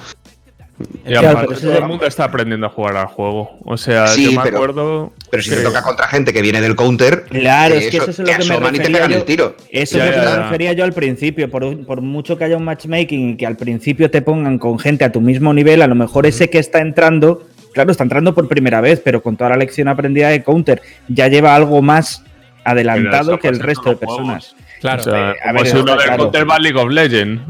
Y 1.06 1.16
aparte, 1.16 1.56
todo 1.56 1.78
el 1.78 1.86
mundo 1.86 2.06
está 2.06 2.26
aprendiendo 2.26 2.68
a 2.68 2.70
jugar 2.70 2.98
al 2.98 3.08
juego. 3.08 3.58
O 3.66 3.78
sea, 3.78 4.14
yo 4.16 4.32
me 4.32 4.50
acuerdo. 4.50 5.12
Pero 5.30 5.44
si 5.44 5.50
te 5.50 5.62
toca 5.62 5.82
contra 5.82 6.08
gente 6.08 6.34
que 6.34 6.42
viene 6.42 6.62
del 6.62 6.76
counter. 6.76 7.26
Claro, 7.30 7.76
es 7.76 7.90
que 7.90 7.98
eso, 7.98 8.12
es 8.12 8.20
lo 8.20 8.26
que 8.26 8.32
me 8.46 8.60
refería 8.60 9.08
yo. 9.08 9.18
El 9.18 9.24
tiro. 9.24 9.56
Eso 9.70 9.98
es 9.98 10.06
lo 10.06 10.12
que 10.12 10.28
me 10.28 10.36
refería 10.44 10.74
yo 10.74 10.84
al 10.84 10.94
principio. 10.94 11.50
Por, 11.50 12.02
mucho 12.02 12.38
que 12.38 12.44
haya 12.44 12.58
un 12.58 12.64
matchmaking 12.64 13.30
y 13.32 13.38
que 13.38 13.46
al 13.46 13.58
principio 13.58 14.12
te 14.12 14.22
pongan 14.22 14.60
con 14.60 14.80
gente 14.80 15.06
a 15.06 15.12
tu 15.12 15.22
mismo 15.22 15.54
nivel, 15.54 15.82
a 15.82 15.88
lo 15.88 15.96
mejor 15.96 16.26
ese 16.26 16.50
que 16.50 16.60
está 16.60 16.80
entrando. 16.80 17.48
Claro, 17.74 17.92
está 17.92 18.04
entrando 18.04 18.36
por 18.36 18.48
primera 18.48 18.82
vez, 18.82 19.00
pero 19.04 19.24
con 19.24 19.38
toda 19.38 19.52
la 19.52 19.56
lección 19.56 19.88
aprendida 19.88 20.28
de 20.28 20.44
counter, 20.44 20.82
ya 21.08 21.30
lleva 21.30 21.56
algo 21.56 21.82
más 21.82 22.24
adelantado 22.64 23.40
que 23.40 23.48
el 23.48 23.60
resto 23.60 23.90
de 23.90 23.96
personas. 23.96 24.56
Claro, 24.82 25.04
a 25.14 25.54
ver, 25.54 25.76
uno 25.76 25.96
Counter 26.18 26.48
League 26.60 26.80
of 26.80 26.90
Legends. 26.90 27.42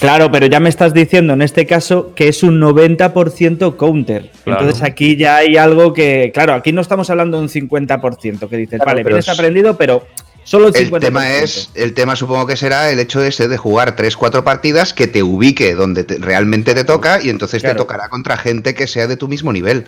Claro, 0.00 0.30
pero 0.30 0.46
ya 0.46 0.58
me 0.58 0.68
estás 0.68 0.92
diciendo 0.92 1.34
en 1.34 1.42
este 1.42 1.64
caso 1.64 2.12
que 2.16 2.26
es 2.28 2.42
un 2.42 2.60
90% 2.60 3.76
counter. 3.76 4.30
Entonces 4.44 4.82
aquí 4.82 5.16
ya 5.16 5.36
hay 5.36 5.56
algo 5.56 5.92
que, 5.92 6.32
claro, 6.34 6.54
aquí 6.54 6.72
no 6.72 6.80
estamos 6.80 7.08
hablando 7.08 7.36
de 7.36 7.44
un 7.44 7.48
50%, 7.48 8.48
que 8.48 8.56
dices, 8.56 8.80
vale, 8.84 9.04
pero 9.04 9.18
es 9.18 9.28
aprendido, 9.28 9.76
pero 9.76 10.04
solo 10.42 10.68
el 10.68 10.74
50%. 10.74 10.94
El 10.94 11.00
tema 11.00 11.32
es, 11.34 11.70
el 11.74 11.94
tema 11.94 12.16
supongo 12.16 12.46
que 12.46 12.56
será 12.56 12.90
el 12.90 12.98
hecho 12.98 13.22
ese 13.22 13.46
de 13.46 13.56
jugar 13.56 13.94
3-4 13.94 14.42
partidas 14.42 14.92
que 14.92 15.06
te 15.06 15.22
ubique 15.22 15.74
donde 15.76 16.04
realmente 16.18 16.74
te 16.74 16.84
toca 16.84 17.22
y 17.22 17.30
entonces 17.30 17.62
te 17.62 17.74
tocará 17.76 18.08
contra 18.08 18.36
gente 18.36 18.74
que 18.74 18.88
sea 18.88 19.06
de 19.06 19.16
tu 19.16 19.28
mismo 19.28 19.52
nivel. 19.52 19.86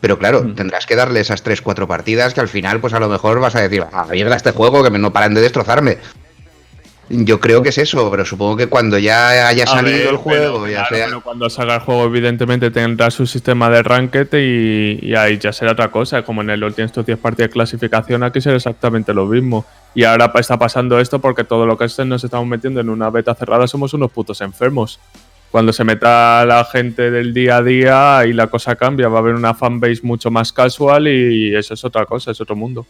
Pero 0.00 0.18
claro, 0.18 0.54
tendrás 0.54 0.86
que 0.86 0.94
darle 0.94 1.20
esas 1.20 1.44
3-4 1.44 1.86
partidas 1.88 2.32
que 2.32 2.40
al 2.40 2.48
final, 2.48 2.80
pues 2.80 2.94
a 2.94 3.00
lo 3.00 3.08
mejor 3.08 3.40
vas 3.40 3.56
a 3.56 3.60
decir, 3.60 3.84
ah, 3.92 4.06
mierda 4.08 4.36
este 4.36 4.52
juego 4.52 4.84
que 4.84 4.90
no 4.90 5.12
paran 5.12 5.34
de 5.34 5.40
destrozarme. 5.40 5.98
Yo 7.10 7.40
creo 7.40 7.62
que 7.62 7.70
es 7.70 7.78
eso, 7.78 8.10
pero 8.10 8.26
supongo 8.26 8.56
que 8.58 8.66
cuando 8.66 8.98
ya 8.98 9.48
haya 9.48 9.66
salido 9.66 10.10
el 10.10 10.16
juego, 10.18 10.68
ya 10.68 10.84
sea... 10.86 11.08
cuando 11.20 11.48
salga 11.48 11.76
el 11.76 11.80
juego, 11.80 12.04
evidentemente 12.04 12.70
tendrá 12.70 13.10
su 13.10 13.26
sistema 13.26 13.70
de 13.70 13.82
ranked 13.82 14.28
y, 14.34 15.14
ahí 15.14 15.38
ya 15.38 15.52
será 15.52 15.72
otra 15.72 15.90
cosa. 15.90 16.22
Como 16.22 16.42
en 16.42 16.50
el 16.50 16.62
último 16.62 16.84
estos 16.84 17.06
10 17.06 17.18
partidas 17.18 17.48
de 17.48 17.52
clasificación, 17.54 18.22
aquí 18.22 18.42
será 18.42 18.56
exactamente 18.56 19.14
lo 19.14 19.24
mismo. 19.24 19.64
Y 19.94 20.04
ahora 20.04 20.30
está 20.34 20.58
pasando 20.58 21.00
esto 21.00 21.18
porque 21.18 21.44
todo 21.44 21.64
lo 21.64 21.78
que 21.78 21.86
nos 22.04 22.22
estamos 22.22 22.46
metiendo 22.46 22.80
en 22.80 22.90
una 22.90 23.08
beta 23.08 23.34
cerrada 23.34 23.66
somos 23.66 23.94
unos 23.94 24.10
putos 24.10 24.42
enfermos. 24.42 25.00
Cuando 25.50 25.72
se 25.72 25.84
meta 25.84 26.44
la 26.44 26.62
gente 26.66 27.10
del 27.10 27.32
día 27.32 27.56
a 27.56 27.62
día 27.62 28.26
y 28.26 28.34
la 28.34 28.48
cosa 28.48 28.76
cambia, 28.76 29.08
va 29.08 29.16
a 29.16 29.20
haber 29.20 29.34
una 29.34 29.54
fanbase 29.54 30.00
mucho 30.02 30.30
más 30.30 30.52
casual 30.52 31.08
y 31.08 31.56
eso 31.56 31.72
es 31.72 31.82
otra 31.86 32.04
cosa, 32.04 32.32
es 32.32 32.40
otro 32.42 32.54
mundo 32.54 32.86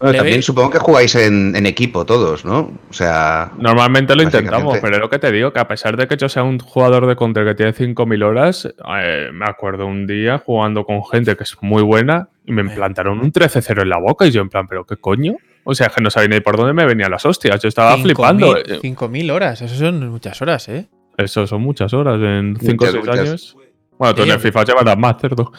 también 0.00 0.42
supongo 0.42 0.70
que 0.70 0.78
jugáis 0.78 1.14
en, 1.14 1.66
equipo 1.66 2.06
todos, 2.06 2.44
¿no? 2.44 2.72
O 2.88 2.92
sea. 2.92 3.52
Normalmente 3.58 4.16
lo 4.16 4.22
intentamos, 4.22 4.78
pero 4.78 4.96
es 4.96 5.00
lo 5.00 5.10
que 5.10 5.18
te 5.18 5.30
digo, 5.30 5.52
que 5.52 5.60
a 5.60 5.68
pesar 5.68 5.96
de 5.96 6.08
que 6.08 6.16
yo 6.16 6.28
sea 6.28 6.42
un 6.42 6.58
jugador 6.58 7.06
de 7.06 7.16
counter 7.16 7.44
que 7.44 7.54
tiene 7.54 7.74
5.000 7.74 8.24
horas, 8.24 8.66
eh, 8.98 9.28
me 9.32 9.44
acuerdo 9.44 9.86
un 9.86 10.06
día 10.06 10.38
jugando 10.38 10.84
con 10.84 11.04
gente 11.04 11.36
que 11.36 11.42
es 11.42 11.56
muy 11.60 11.82
buena 11.82 12.28
y 12.46 12.52
me 12.52 12.62
implantaron 12.62 13.20
un 13.20 13.30
13-0 13.30 13.82
en 13.82 13.88
la 13.90 13.98
boca 13.98 14.26
y 14.26 14.30
yo 14.30 14.40
en 14.40 14.48
plan, 14.48 14.66
¿pero 14.66 14.86
qué 14.86 14.96
coño? 14.96 15.36
O 15.64 15.74
sea, 15.74 15.88
que 15.88 16.02
no 16.02 16.10
sabía 16.10 16.28
ni 16.28 16.40
por 16.40 16.56
dónde 16.56 16.72
me 16.72 16.86
venían 16.86 17.10
las 17.10 17.26
hostias. 17.26 17.60
Yo 17.60 17.68
estaba 17.68 17.96
flipando. 17.98 18.56
5.000 18.56 19.32
horas, 19.32 19.60
eso 19.60 19.74
son 19.74 20.08
muchas 20.08 20.40
horas, 20.40 20.68
¿eh? 20.70 20.88
Eso 21.18 21.46
son 21.46 21.60
muchas 21.60 21.92
horas 21.92 22.18
en 22.22 22.56
5 22.58 22.84
o 22.84 22.88
6 22.88 23.08
años. 23.08 23.56
Bueno, 24.00 24.14
tú 24.14 24.22
en 24.22 24.30
el 24.30 24.40
FIFA 24.40 24.64
llevarás 24.64 24.96
más, 24.96 25.16
cerdo. 25.20 25.52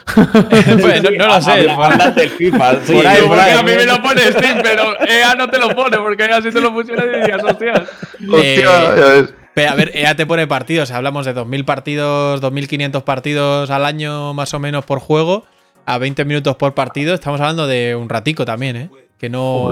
bueno, 0.81 1.09
no, 1.15 1.27
lo 1.27 1.41
sé. 1.43 1.69
Hablas 1.69 2.15
del 2.15 2.29
FIFA. 2.31 2.75
Sí, 2.83 2.93
por 2.93 3.05
ahí, 3.05 3.21
por 3.21 3.39
ahí. 3.39 3.51
A 3.55 3.61
mí 3.61 3.71
me 3.71 3.85
lo 3.85 4.01
pones, 4.01 4.33
sí, 4.33 4.47
pero 4.63 4.99
EA 4.99 5.35
no 5.35 5.47
te 5.47 5.59
lo 5.59 5.69
pone, 5.75 5.95
porque 5.97 6.23
EA 6.25 6.41
si 6.41 6.49
te 6.49 6.59
lo 6.59 6.73
pusiera 6.73 7.05
dirías, 7.05 7.43
hostias. 7.43 7.81
Hostia, 8.27 9.27
eh, 9.55 9.67
a 9.67 9.75
ver, 9.75 9.91
EA 9.93 10.15
te 10.15 10.25
pone 10.25 10.47
partidos. 10.47 10.89
Hablamos 10.89 11.27
de 11.27 11.35
2.000 11.35 11.65
partidos, 11.65 12.41
2.500 12.41 13.03
partidos 13.03 13.69
al 13.69 13.85
año 13.85 14.33
más 14.33 14.51
o 14.55 14.59
menos 14.59 14.85
por 14.85 14.97
juego, 15.01 15.45
a 15.85 15.99
20 15.99 16.25
minutos 16.25 16.55
por 16.55 16.73
partido. 16.73 17.13
Estamos 17.13 17.39
hablando 17.41 17.67
de 17.67 17.95
un 17.95 18.09
ratico 18.09 18.43
también, 18.43 18.75
¿eh? 18.75 18.89
Que 19.19 19.29
no. 19.29 19.69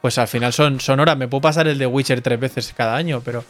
Pues 0.00 0.18
al 0.18 0.28
final 0.28 0.52
son, 0.52 0.78
son 0.78 1.00
horas. 1.00 1.16
Me 1.16 1.26
puedo 1.26 1.40
pasar 1.40 1.66
el 1.66 1.78
de 1.78 1.86
Witcher 1.88 2.20
tres 2.20 2.38
veces 2.38 2.72
cada 2.76 2.94
año, 2.94 3.22
pero. 3.24 3.42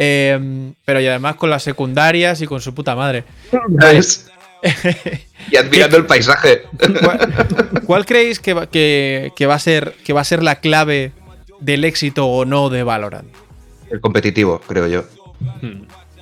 Em, 0.00 0.74
pero 0.84 1.00
y 1.00 1.08
además 1.08 1.34
con 1.34 1.50
las 1.50 1.64
secundarias 1.64 2.40
y 2.40 2.46
con 2.46 2.60
su 2.60 2.72
puta 2.72 2.94
madre. 2.94 3.24
y 5.50 5.56
admirando 5.56 5.96
el 5.96 6.06
paisaje. 6.06 6.62
¿Cuál, 7.84 8.06
creéis 8.06 8.38
que 8.38 8.54
va, 8.54 8.68
que, 8.68 9.32
va 9.48 9.54
a 9.54 9.58
ser, 9.58 9.96
que 10.04 10.12
va 10.12 10.20
a 10.20 10.24
ser 10.24 10.44
la 10.44 10.60
clave 10.60 11.10
del 11.58 11.84
éxito 11.84 12.28
o 12.28 12.44
no 12.44 12.70
de 12.70 12.84
Valorant? 12.84 13.26
El 13.90 14.00
competitivo, 14.00 14.60
creo 14.68 14.86
yo. 14.86 15.04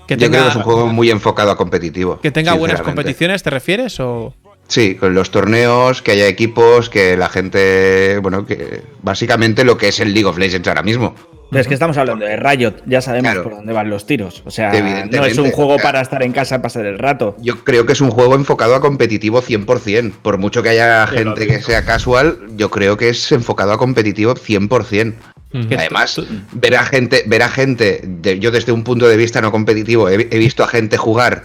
Que 0.09 0.17
yo 0.17 0.31
creo 0.31 0.45
que 0.45 0.49
es 0.49 0.57
un 0.57 0.63
juego 0.63 0.87
muy 0.87 1.11
enfocado 1.11 1.51
a 1.51 1.59
competitivo. 1.59 2.19
Que 2.23 2.31
tenga 2.31 2.55
buenas 2.55 2.81
competiciones, 2.81 3.43
¿te 3.43 3.51
refieres? 3.51 4.01
O... 4.01 4.35
Sí, 4.69 4.97
con 4.97 5.15
los 5.15 5.31
torneos, 5.31 6.03
que 6.03 6.13
haya 6.13 6.27
equipos, 6.27 6.91
que 6.91 7.17
la 7.17 7.29
gente. 7.29 8.19
Bueno, 8.19 8.47
que 8.47 8.83
básicamente 9.03 9.65
lo 9.65 9.79
que 9.79 9.89
es 9.89 10.01
el 10.01 10.13
League 10.13 10.27
of 10.27 10.39
Legends 10.39 10.67
ahora 10.67 10.83
mismo. 10.83 11.15
es 11.53 11.69
que 11.69 11.75
estamos 11.75 11.97
hablando 11.97 12.25
de 12.25 12.37
Riot, 12.37 12.83
ya 12.87 13.01
sabemos 13.01 13.37
por 13.37 13.53
dónde 13.55 13.73
van 13.73 13.89
los 13.89 14.07
tiros. 14.07 14.43
O 14.45 14.51
sea, 14.51 14.73
no 14.73 15.25
es 15.25 15.39
un 15.39 15.53
juego 15.53 15.77
para 15.79 16.01
estar 16.01 16.23
en 16.23 16.33
casa, 16.33 16.61
pasar 16.61 16.85
el 16.87 16.99
rato. 16.99 17.37
Yo 17.39 17.63
creo 17.63 17.87
que 17.87 17.93
es 17.93 18.01
un 18.01 18.11
juego 18.11 18.35
enfocado 18.35 18.75
a 18.75 18.81
competitivo 18.81 19.41
100%. 19.41 20.13
Por 20.23 20.39
mucho 20.39 20.63
que 20.63 20.71
haya 20.71 21.07
gente 21.07 21.47
que 21.47 21.63
sea 21.63 21.85
casual, 21.85 22.39
yo 22.57 22.71
creo 22.71 22.97
que 22.97 23.11
es 23.11 23.31
enfocado 23.33 23.73
a 23.73 23.79
competitivo 23.79 24.35
100%. 24.35 25.15
Además, 25.55 26.21
ver 26.53 26.77
a 26.77 26.85
gente, 26.85 27.23
ver 27.27 27.43
a 27.43 27.49
gente, 27.49 28.03
yo 28.41 28.51
desde 28.51 28.73
un 28.73 28.85
punto 28.85 29.09
de 29.09 29.17
vista 29.17 29.41
no 29.41 29.53
competitivo, 29.53 30.09
he 30.09 30.39
visto 30.39 30.65
a 30.65 30.69
gente 30.69 30.99
jugar 30.99 31.45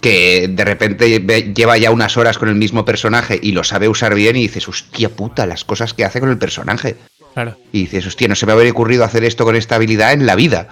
que 0.00 0.48
de 0.48 0.64
repente 0.64 1.20
lleva 1.54 1.76
ya 1.76 1.90
unas 1.90 2.16
horas 2.16 2.38
con 2.38 2.48
el 2.48 2.54
mismo 2.54 2.84
personaje 2.84 3.38
y 3.42 3.52
lo 3.52 3.64
sabe 3.64 3.88
usar 3.88 4.14
bien 4.14 4.36
y 4.36 4.42
dices, 4.42 4.68
hostia 4.68 5.08
puta, 5.08 5.46
las 5.46 5.64
cosas 5.64 5.94
que 5.94 6.04
hace 6.04 6.20
con 6.20 6.30
el 6.30 6.38
personaje. 6.38 6.96
Claro. 7.34 7.56
Y 7.72 7.80
dices, 7.80 8.06
hostia, 8.06 8.28
no 8.28 8.34
se 8.34 8.46
me 8.46 8.52
habría 8.52 8.70
ocurrido 8.70 9.04
hacer 9.04 9.24
esto 9.24 9.44
con 9.44 9.56
esta 9.56 9.76
habilidad 9.76 10.12
en 10.12 10.26
la 10.26 10.36
vida. 10.36 10.68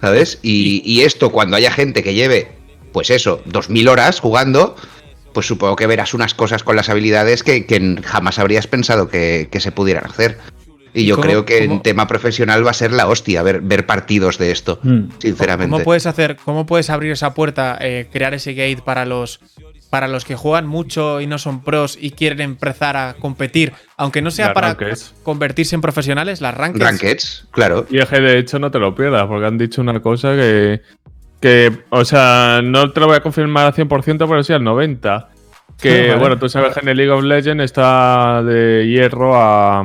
¿Sabes? 0.00 0.38
Y, 0.42 1.00
esto, 1.00 1.32
cuando 1.32 1.56
haya 1.56 1.70
gente 1.70 2.02
que 2.02 2.12
lleve, 2.12 2.48
pues 2.92 3.08
eso, 3.08 3.42
dos 3.46 3.70
mil 3.70 3.88
horas 3.88 4.20
jugando, 4.20 4.76
pues 5.32 5.46
supongo 5.46 5.74
que 5.74 5.86
verás 5.86 6.12
unas 6.12 6.34
cosas 6.34 6.62
con 6.62 6.76
las 6.76 6.90
habilidades 6.90 7.42
que, 7.42 7.98
jamás 8.04 8.38
habrías 8.38 8.66
pensado 8.66 9.08
que, 9.08 9.48
se 9.58 9.72
pudieran 9.72 10.04
hacer. 10.04 10.38
Y, 10.96 11.04
yo 11.04 11.20
creo 11.20 11.44
que 11.44 11.62
en 11.64 11.82
tema 11.82 12.06
profesional 12.06 12.66
va 12.66 12.70
a 12.70 12.74
ser 12.74 12.90
la 12.90 13.06
hostia 13.06 13.42
ver, 13.42 13.60
ver 13.60 13.84
partidos 13.84 14.38
de 14.38 14.50
esto, 14.50 14.80
mm. 14.82 15.18
sinceramente. 15.18 15.70
¿Cómo 15.70 15.84
puedes 15.84 16.06
hacer, 16.06 16.36
cómo 16.42 16.64
puedes 16.64 16.88
abrir 16.88 17.12
esa 17.12 17.34
puerta, 17.34 17.76
eh, 17.80 18.08
crear 18.10 18.32
ese 18.32 18.54
gate 18.54 18.80
para 18.82 19.04
los 19.04 19.40
para 19.90 20.08
los 20.08 20.24
que 20.24 20.34
juegan 20.34 20.66
mucho 20.66 21.20
y 21.20 21.26
no 21.26 21.38
son 21.38 21.62
pros 21.62 21.96
y 22.00 22.10
quieren 22.10 22.40
empezar 22.40 22.96
a 22.96 23.14
competir, 23.14 23.72
aunque 23.96 24.20
no 24.20 24.30
sea 24.30 24.52
para 24.52 24.76
convertirse 25.22 25.74
en 25.74 25.80
profesionales, 25.80 26.40
las 26.40 26.54
rankeds. 26.54 26.84
Rankeds, 26.84 27.48
claro. 27.50 27.86
Y 27.88 27.98
es 27.98 28.08
que 28.08 28.20
de 28.20 28.38
hecho 28.38 28.58
no 28.58 28.70
te 28.70 28.78
lo 28.78 28.94
pierdas, 28.94 29.26
porque 29.26 29.46
han 29.46 29.58
dicho 29.58 29.80
una 29.80 30.00
cosa 30.00 30.34
que, 30.34 30.82
que 31.40 31.72
o 31.90 32.04
sea, 32.04 32.60
no 32.64 32.90
te 32.92 33.00
lo 33.00 33.06
voy 33.06 33.16
a 33.16 33.20
confirmar 33.20 33.66
al 33.66 33.74
100%, 33.74 34.18
pero 34.18 34.42
sí 34.42 34.52
al 34.52 34.62
90%. 34.62 35.26
Que, 35.80 36.14
bueno, 36.18 36.38
tú 36.38 36.48
sabes 36.48 36.74
que 36.74 36.80
en 36.80 36.88
el 36.88 36.96
League 36.96 37.12
of 37.12 37.22
Legends 37.22 37.62
está 37.62 38.42
de 38.42 38.86
hierro 38.88 39.36
a 39.36 39.84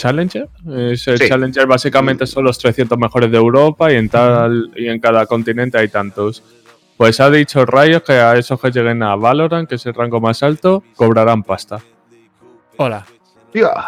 Challenger. 0.00 0.48
Ese 0.92 1.18
Challenger 1.28 1.66
básicamente 1.66 2.26
son 2.26 2.44
los 2.44 2.58
300 2.58 2.96
mejores 2.96 3.30
de 3.30 3.36
Europa 3.36 3.92
y 3.92 3.96
en, 3.96 4.08
tal, 4.08 4.70
y 4.74 4.88
en 4.88 4.98
cada 4.98 5.26
continente 5.26 5.76
hay 5.76 5.88
tantos. 5.88 6.42
Pues 6.96 7.20
ha 7.20 7.30
dicho 7.30 7.66
Rayos 7.66 8.02
que 8.02 8.12
a 8.14 8.36
esos 8.36 8.58
que 8.58 8.70
lleguen 8.70 9.02
a 9.02 9.14
Valorant, 9.14 9.68
que 9.68 9.74
es 9.74 9.84
el 9.84 9.92
rango 9.92 10.18
más 10.20 10.42
alto, 10.42 10.82
cobrarán 10.96 11.42
pasta. 11.42 11.80
Hola. 12.78 13.04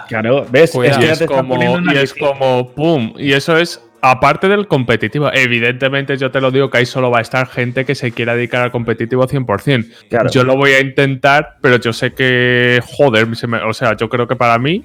Claro, 0.09 0.45
¿ves? 0.51 0.75
y, 0.75 0.87
es 0.87 1.23
como, 1.27 1.57
y 1.93 1.97
es 1.97 2.13
como, 2.13 2.73
pum. 2.73 3.15
Y 3.17 3.33
eso 3.33 3.57
es 3.57 3.81
aparte 4.03 4.49
del 4.49 4.67
competitivo, 4.67 5.31
evidentemente 5.33 6.17
yo 6.17 6.31
te 6.33 6.41
lo 6.41 6.51
digo 6.51 6.69
que 6.69 6.79
ahí 6.79 6.87
solo 6.87 7.11
va 7.11 7.19
a 7.19 7.23
estar 7.23 7.47
gente 7.47 7.85
que 7.85 7.95
se 7.95 8.11
quiera 8.11 8.35
dedicar 8.35 8.61
al 8.63 8.73
competitivo 8.73 9.27
100%. 9.27 10.31
Yo 10.31 10.43
lo 10.45 10.57
voy 10.57 10.73
a 10.73 10.81
intentar, 10.81 11.57
pero 11.61 11.77
yo 11.77 11.93
sé 11.93 12.13
que, 12.13 12.81
joder, 12.85 13.29
o 13.65 13.73
sea, 13.73 13.97
yo 13.97 14.09
creo 14.09 14.27
que 14.27 14.35
para 14.35 14.59
mí, 14.59 14.85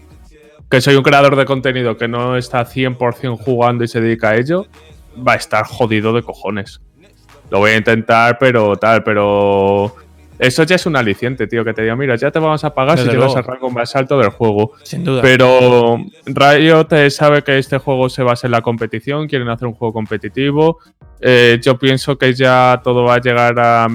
que 0.69 0.81
soy 0.81 0.95
un 0.95 1.03
creador 1.03 1.35
de 1.35 1.45
contenido 1.45 1.97
que 1.97 2.07
no 2.07 2.37
está 2.37 2.65
100% 2.65 3.37
jugando 3.37 3.83
y 3.83 3.87
se 3.87 4.01
dedica 4.01 4.29
a 4.29 4.35
ello, 4.35 4.67
va 5.25 5.33
a 5.33 5.35
estar 5.37 5.65
jodido 5.65 6.13
de 6.13 6.23
cojones. 6.23 6.81
Lo 7.49 7.59
voy 7.59 7.71
a 7.71 7.77
intentar, 7.77 8.37
pero 8.39 8.75
tal, 8.75 9.03
pero 9.03 9.95
eso 10.39 10.63
ya 10.63 10.75
es 10.75 10.85
un 10.85 10.95
aliciente, 10.95 11.47
tío, 11.47 11.63
que 11.63 11.73
te 11.73 11.81
diga, 11.81 11.95
mira, 11.95 12.15
ya 12.15 12.29
te 12.29 12.39
vamos 12.39 12.63
a 12.63 12.73
pagar 12.73 12.99
si 12.99 13.09
llegas 13.09 13.35
al 13.35 13.43
rango 13.43 13.69
más 13.71 13.95
alto 13.95 14.19
del 14.19 14.29
juego. 14.29 14.73
Sin 14.83 15.03
duda. 15.03 15.21
Pero 15.21 15.99
Riot 16.25 17.09
sabe 17.09 17.41
que 17.43 17.57
este 17.57 17.77
juego 17.79 18.09
se 18.09 18.23
basa 18.23 18.47
en 18.47 18.51
la 18.51 18.61
competición, 18.61 19.27
quieren 19.27 19.49
hacer 19.49 19.67
un 19.67 19.73
juego 19.73 19.93
competitivo. 19.93 20.79
Eh, 21.21 21.59
yo 21.61 21.79
pienso 21.79 22.17
que 22.17 22.33
ya 22.33 22.81
todo 22.83 23.03
va 23.03 23.15
a 23.15 23.21
llegar 23.21 23.57
a. 23.59 23.87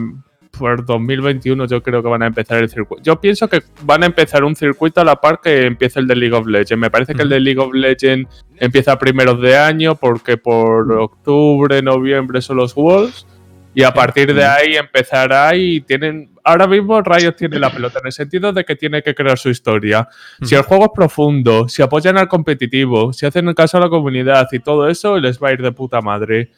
Por 0.58 0.84
2021 0.84 1.66
yo 1.66 1.82
creo 1.82 2.02
que 2.02 2.08
van 2.08 2.22
a 2.22 2.26
empezar 2.26 2.62
el 2.62 2.68
circuito. 2.68 3.02
Yo 3.02 3.20
pienso 3.20 3.48
que 3.48 3.62
van 3.82 4.02
a 4.02 4.06
empezar 4.06 4.44
un 4.44 4.54
circuito 4.54 5.00
a 5.00 5.04
la 5.04 5.16
par 5.16 5.40
que 5.42 5.66
empiece 5.66 5.98
el 5.98 6.06
de 6.06 6.14
League 6.14 6.34
of 6.34 6.46
Legends. 6.46 6.78
Me 6.78 6.90
parece 6.90 7.14
que 7.14 7.22
el 7.22 7.30
de 7.30 7.40
League 7.40 7.58
of 7.58 7.72
Legends 7.72 8.44
empieza 8.56 8.92
a 8.92 8.98
primeros 8.98 9.40
de 9.40 9.56
año 9.56 9.94
porque 9.94 10.36
por 10.36 10.92
octubre, 10.92 11.80
noviembre 11.80 12.42
son 12.42 12.58
los 12.58 12.76
Worlds. 12.76 13.26
Y 13.74 13.82
a 13.84 13.94
partir 13.94 14.34
de 14.34 14.44
ahí 14.44 14.76
empezará 14.76 15.56
y 15.56 15.80
tienen. 15.80 16.30
Ahora 16.44 16.66
mismo 16.66 17.00
Riot 17.00 17.32
tiene 17.32 17.58
la 17.58 17.70
pelota 17.70 18.00
en 18.00 18.06
el 18.06 18.12
sentido 18.12 18.52
de 18.52 18.64
que 18.64 18.76
tiene 18.76 19.02
que 19.02 19.14
crear 19.14 19.38
su 19.38 19.48
historia. 19.48 20.08
Si 20.42 20.54
el 20.54 20.62
juego 20.62 20.84
es 20.84 20.90
profundo, 20.94 21.68
si 21.68 21.80
apoyan 21.80 22.18
al 22.18 22.28
competitivo, 22.28 23.12
si 23.12 23.24
hacen 23.24 23.52
caso 23.54 23.78
a 23.78 23.80
la 23.80 23.88
comunidad 23.88 24.48
y 24.52 24.58
todo 24.58 24.88
eso, 24.88 25.18
les 25.18 25.42
va 25.42 25.48
a 25.48 25.52
ir 25.52 25.62
de 25.62 25.72
puta 25.72 26.02
madre. 26.02 26.50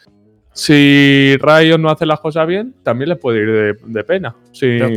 Si 0.55 1.37
Riot 1.37 1.79
no 1.79 1.91
hace 1.91 2.07
las 2.07 2.21
cosas 2.21 2.47
bien, 2.47 2.75
también 2.83 3.11
les 3.11 3.19
puede 3.19 3.43
ir 3.43 3.77
de, 3.85 4.05
pena. 4.05 4.35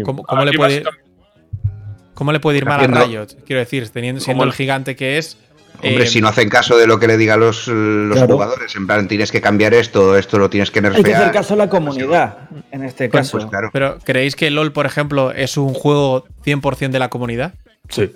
¿cómo, 0.04 0.46
le 0.46 0.54
puede 0.54 0.76
ir, 0.76 0.84
¿cómo, 2.14 2.32
le 2.32 2.40
puede 2.40 2.60
ir, 2.60 2.66
mal 2.66 2.94
a 2.94 3.06
Riot? 3.06 3.28
Quiero 3.46 3.60
decir, 3.60 3.90
teniendo, 3.90 4.22
siendo 4.22 4.44
el 4.44 4.54
gigante 4.54 4.96
que 4.96 5.18
es 5.18 5.38
Hombre, 5.84 6.04
eh, 6.06 6.08
si 6.08 6.22
no 6.22 6.28
hacen 6.28 6.50
caso 6.50 6.78
de 6.78 6.88
lo 6.88 7.00
que 7.00 7.08
le 7.08 7.18
digan 7.18 7.40
los, 7.40 7.66
jugadores, 7.66 8.76
en 8.76 8.88
plan, 8.88 9.08
tienes 9.08 9.32
que 9.32 9.42
cambiar 9.42 9.74
esto, 9.74 10.18
esto 10.18 10.40
lo 10.40 10.50
tienes 10.50 10.72
que 10.72 10.82
nerfear. 10.82 11.06
Hay 11.06 11.12
que 11.12 11.16
hacer 11.16 11.32
caso 11.32 11.54
a 11.54 11.58
la 11.58 11.70
comunidad, 11.70 12.50
en 12.72 12.84
este 12.84 13.10
pues, 13.10 13.32
caso. 13.32 13.48
Pues, 13.48 13.70
Pero, 13.72 14.00
¿creéis 14.04 14.36
que 14.36 14.50
LOL, 14.50 14.72
por 14.72 14.88
ejemplo, 14.88 15.32
es 15.32 15.56
un 15.56 15.74
juego 15.74 16.26
100% 16.44 16.90
de 16.90 17.00
la 17.00 17.10
comunidad? 17.10 17.54
Sí. 17.90 18.12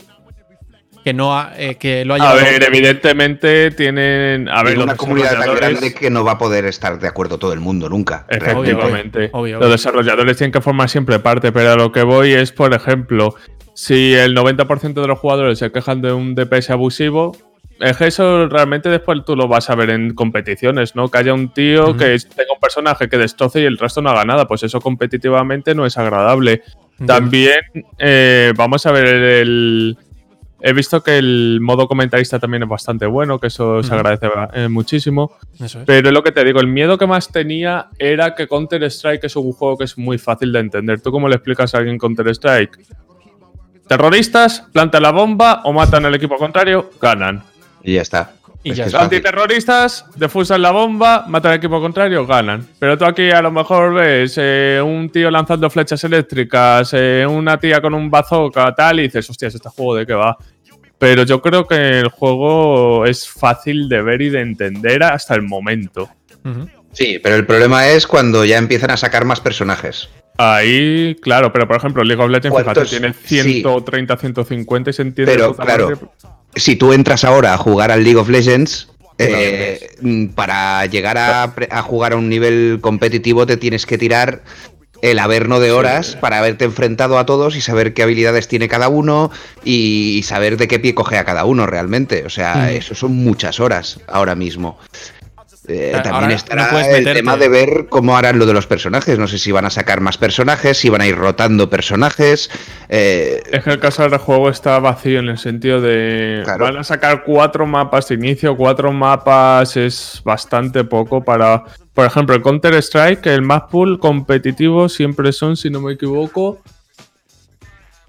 Que 1.04 1.14
no 1.14 1.48
eh, 1.56 1.76
que 1.76 2.06
lo 2.06 2.14
haya. 2.14 2.30
A 2.30 2.36
ver, 2.36 2.64
evidentemente 2.64 3.72
tienen. 3.72 4.48
A 4.50 4.64
ver, 4.64 4.78
una 4.78 4.96
comunidad 4.96 5.40
tan 5.40 5.56
grande 5.56 5.94
que 5.94 6.10
no 6.10 6.24
va 6.24 6.34
a 6.34 6.38
poder 6.38 6.66
estar 6.66 7.00
de 7.00 7.08
acuerdo 7.08 7.40
todo 7.40 7.54
el 7.54 7.60
mundo 7.60 7.90
nunca. 7.90 8.26
Efectivamente. 8.30 9.32
Los 9.34 9.72
desarrolladores 9.72 10.38
tienen 10.38 10.52
que 10.52 10.62
formar 10.62 10.90
siempre 10.90 11.20
parte, 11.20 11.52
pero 11.52 11.72
a 11.72 11.76
lo 11.76 11.92
que 11.92 12.04
voy 12.04 12.34
es, 12.34 12.52
por 12.52 12.74
ejemplo, 12.74 13.36
si 13.74 14.14
el 14.14 14.36
90% 14.36 14.94
de 14.94 15.08
los 15.08 15.18
jugadores 15.18 15.58
se 15.60 15.72
quejan 15.72 16.02
de 16.02 16.14
un 16.14 16.36
DPS 16.36 16.70
abusivo, 16.70 17.36
es 17.82 17.98
que 17.98 18.08
eso 18.08 18.48
realmente 18.48 18.90
después 18.90 19.20
tú 19.26 19.36
lo 19.36 19.48
vas 19.48 19.70
a 19.70 19.76
ver 19.76 19.90
en 19.90 20.14
competiciones, 20.14 20.96
¿no? 20.96 21.10
Que 21.10 21.18
haya 21.18 21.34
un 21.34 21.52
tío 21.52 21.98
que 21.98 22.16
tenga 22.36 22.54
un 22.54 22.60
personaje 22.62 23.10
que 23.10 23.18
destroce 23.18 23.62
y 23.62 23.66
el 23.66 23.80
resto 23.80 24.02
no 24.02 24.12
haga 24.12 24.24
nada. 24.24 24.48
Pues 24.48 24.62
eso 24.64 24.80
competitivamente 24.80 25.74
no 25.74 25.86
es 25.86 25.98
agradable. 25.98 26.62
También 27.08 27.60
eh, 27.98 28.54
vamos 28.56 28.86
a 28.86 28.92
ver 28.92 29.08
el, 29.08 29.98
He 30.64 30.74
visto 30.74 31.02
que 31.02 31.18
el 31.18 31.60
modo 31.60 31.88
comentarista 31.88 32.38
también 32.38 32.64
es 32.64 32.70
bastante 32.70 33.08
bueno, 33.08 33.40
que 33.40 33.48
eso 33.48 33.82
se 33.82 33.94
agradece 33.94 34.28
eh, 34.54 34.68
muchísimo. 34.68 35.32
Pero 35.86 36.10
es 36.10 36.14
lo 36.14 36.24
que 36.24 36.32
te 36.32 36.44
digo, 36.44 36.60
el 36.60 36.68
miedo 36.68 36.98
que 37.00 37.08
más 37.08 37.32
tenía 37.32 37.90
era 37.98 38.36
que 38.36 38.48
Counter-Strike 38.48 39.24
es 39.24 39.36
un 39.36 39.52
juego 39.54 39.78
que 39.78 39.86
es 39.86 39.98
muy 39.98 40.20
fácil 40.20 40.52
de 40.52 40.60
entender. 40.60 41.02
¿Tú 41.02 41.12
cómo 41.12 41.28
le 41.28 41.36
explicas 41.36 41.74
a 41.74 41.80
alguien 41.80 41.98
Counter-Strike? 41.98 42.78
Terroristas, 43.88 44.68
plantan 44.72 45.02
la 45.04 45.12
bomba 45.12 45.62
o 45.66 45.74
matan 45.74 46.06
al 46.06 46.16
equipo 46.16 46.38
contrario, 46.38 46.92
ganan. 47.02 47.44
Y 47.84 47.96
ya 47.96 48.04
está. 48.04 48.34
Y 48.64 48.74
ya 48.74 48.86
Antiterroristas, 48.94 50.06
defusan 50.16 50.62
la 50.62 50.70
bomba, 50.70 51.26
matan 51.28 51.54
al 51.54 51.58
equipo 51.58 51.82
contrario, 51.82 52.28
ganan. 52.28 52.68
Pero 52.78 52.96
tú 52.96 53.06
aquí 53.06 53.32
a 53.32 53.42
lo 53.42 53.52
mejor 53.52 53.96
ves 53.96 54.36
eh, 54.38 54.80
un 54.86 55.10
tío 55.10 55.32
lanzando 55.32 55.68
flechas 55.72 56.04
eléctricas, 56.04 56.92
eh, 56.94 57.26
una 57.28 57.60
tía 57.60 57.82
con 57.82 57.96
un 57.96 58.12
bazooka, 58.12 58.76
tal, 58.76 59.00
y 59.00 59.04
dices, 59.04 59.28
hostias, 59.28 59.56
este 59.56 59.70
juego 59.70 59.96
de 59.96 60.06
qué 60.06 60.14
va. 60.14 60.38
Pero 61.02 61.24
yo 61.24 61.42
creo 61.42 61.66
que 61.66 62.02
el 62.02 62.10
juego 62.10 63.08
es 63.08 63.28
fácil 63.28 63.90
de 63.90 64.04
ver 64.04 64.22
y 64.22 64.30
de 64.30 64.42
entender 64.42 65.02
hasta 65.02 65.34
el 65.34 65.42
momento. 65.42 66.08
Sí, 66.94 67.18
pero 67.24 67.38
el 67.38 67.48
problema 67.48 67.88
es 67.88 68.06
cuando 68.06 68.46
ya 68.46 68.60
empiezan 68.60 68.92
a 68.92 68.98
sacar 68.98 69.26
más 69.26 69.40
personajes. 69.40 70.10
Ahí, 70.38 71.16
claro, 71.20 71.52
pero 71.52 71.68
por 71.68 71.78
ejemplo, 71.78 72.04
League 72.04 72.22
of 72.22 72.30
Legends, 72.30 72.56
fíjate, 72.56 72.86
tiene 72.86 73.14
130, 73.14 74.16
150 74.16 74.90
y 74.92 74.94
se 74.94 75.02
entiende. 75.02 75.34
Pero 75.34 75.56
claro, 75.56 76.14
si 76.56 76.76
tú 76.76 76.94
entras 76.94 77.24
ahora 77.24 77.56
a 77.56 77.58
jugar 77.58 77.90
al 77.90 78.04
League 78.04 78.20
of 78.20 78.30
Legends, 78.30 78.92
eh, 79.18 80.30
para 80.36 80.86
llegar 80.86 81.18
a, 81.18 81.82
jugar 81.82 82.14
a 82.14 82.16
un 82.16 82.30
nivel 82.30 82.80
competitivo 82.82 83.46
te 83.46 83.58
tienes 83.58 83.86
que 83.86 83.98
tirar 83.98 84.44
el 85.02 85.20
averno 85.20 85.60
de 85.60 85.72
horas 85.72 86.16
para 86.16 86.38
haberte 86.38 86.66
enfrentado 86.66 87.18
a 87.18 87.26
todos 87.26 87.56
y 87.56 87.62
saber 87.62 87.94
qué 87.94 88.04
habilidades 88.04 88.48
tiene 88.48 88.68
cada 88.68 88.90
uno 88.90 89.32
y 89.64 90.22
saber 90.24 90.58
de 90.58 90.68
qué 90.68 90.80
pie 90.80 90.94
coge 90.94 91.18
a 91.18 91.26
cada 91.26 91.46
uno 91.46 91.66
realmente. 91.66 92.26
O 92.26 92.30
sea, 92.30 92.56
mm. 92.56 92.76
eso 92.76 92.96
son 92.96 93.16
muchas 93.16 93.60
horas 93.60 94.00
ahora 94.08 94.36
mismo. 94.36 94.78
Eh, 95.68 96.00
también 96.04 96.32
estará 96.32 96.70
el 96.90 97.04
tema 97.14 97.38
de 97.38 97.48
ver 97.48 97.86
cómo 97.88 98.18
harán 98.18 98.40
lo 98.40 98.46
de 98.46 98.54
los 98.54 98.66
personajes. 98.66 99.20
No 99.20 99.28
sé 99.28 99.38
si 99.38 99.52
van 99.52 99.66
a 99.66 99.70
sacar 99.70 100.02
más 100.02 100.18
personajes, 100.18 100.78
si 100.78 100.90
van 100.90 101.02
a 101.02 101.08
ir 101.08 101.16
rotando 101.16 101.70
personajes. 101.70 102.50
Eh, 102.90 103.42
es 103.52 103.64
que 103.64 103.70
el 103.70 103.80
caso 103.80 104.04
del 104.04 104.18
juego 104.18 104.50
está 104.50 104.80
vacío 104.80 105.20
en 105.20 105.30
el 105.30 105.38
sentido 105.38 105.80
de. 105.80 106.44
Van 106.60 106.78
a 106.78 106.84
sacar 106.84 107.24
cuatro 107.24 107.68
mapas 107.68 108.08
de 108.08 108.16
inicio, 108.16 108.58
cuatro 108.58 108.92
mapas 108.92 109.78
es 109.78 110.22
bastante 110.24 110.84
poco 110.84 111.24
para. 111.24 111.64
Por 111.94 112.06
ejemplo, 112.06 112.36
el 112.36 112.42
Counter-Strike, 112.42 113.26
el 113.28 113.42
map 113.42 113.70
pool 113.70 114.00
competitivo 114.00 114.88
siempre 114.88 115.32
son, 115.34 115.58
si 115.58 115.70
no 115.70 115.82
me 115.82 115.94
equivoco, 115.94 116.60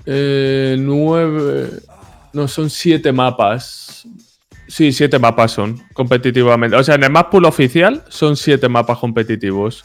eh, 0.06 0.76
nueve. 0.78 1.70
No, 2.32 2.48
son 2.48 2.70
siete 2.70 3.12
mapas. 3.12 4.06
Sí, 4.68 4.92
siete 4.92 5.18
mapas 5.18 5.52
son 5.52 5.82
competitivamente. 5.92 6.76
O 6.76 6.84
sea, 6.84 6.94
en 6.94 7.04
el 7.04 7.10
map 7.10 7.30
pool 7.30 7.44
oficial 7.44 8.04
son 8.08 8.36
siete 8.36 8.68
mapas 8.68 8.98
competitivos. 8.98 9.84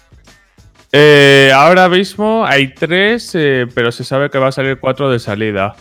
Eh, 0.92 1.52
ahora 1.54 1.90
mismo 1.90 2.46
hay 2.46 2.74
tres, 2.74 3.32
eh, 3.36 3.66
pero 3.74 3.92
se 3.92 4.04
sabe 4.04 4.30
que 4.30 4.38
va 4.38 4.48
a 4.48 4.52
salir 4.52 4.80
cuatro 4.80 5.10
de 5.10 5.20
salida. 5.20 5.76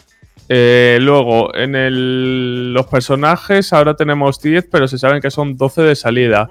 Eh, 0.49 0.99
luego, 1.01 1.55
en 1.55 2.73
los 2.73 2.87
personajes 2.87 3.73
ahora 3.73 3.95
tenemos 3.95 4.41
10, 4.41 4.69
pero 4.71 4.87
se 4.87 4.99
saben 4.99 5.21
que 5.21 5.31
son 5.31 5.57
12 5.57 5.83
de 5.83 5.97
salida. 5.97 6.51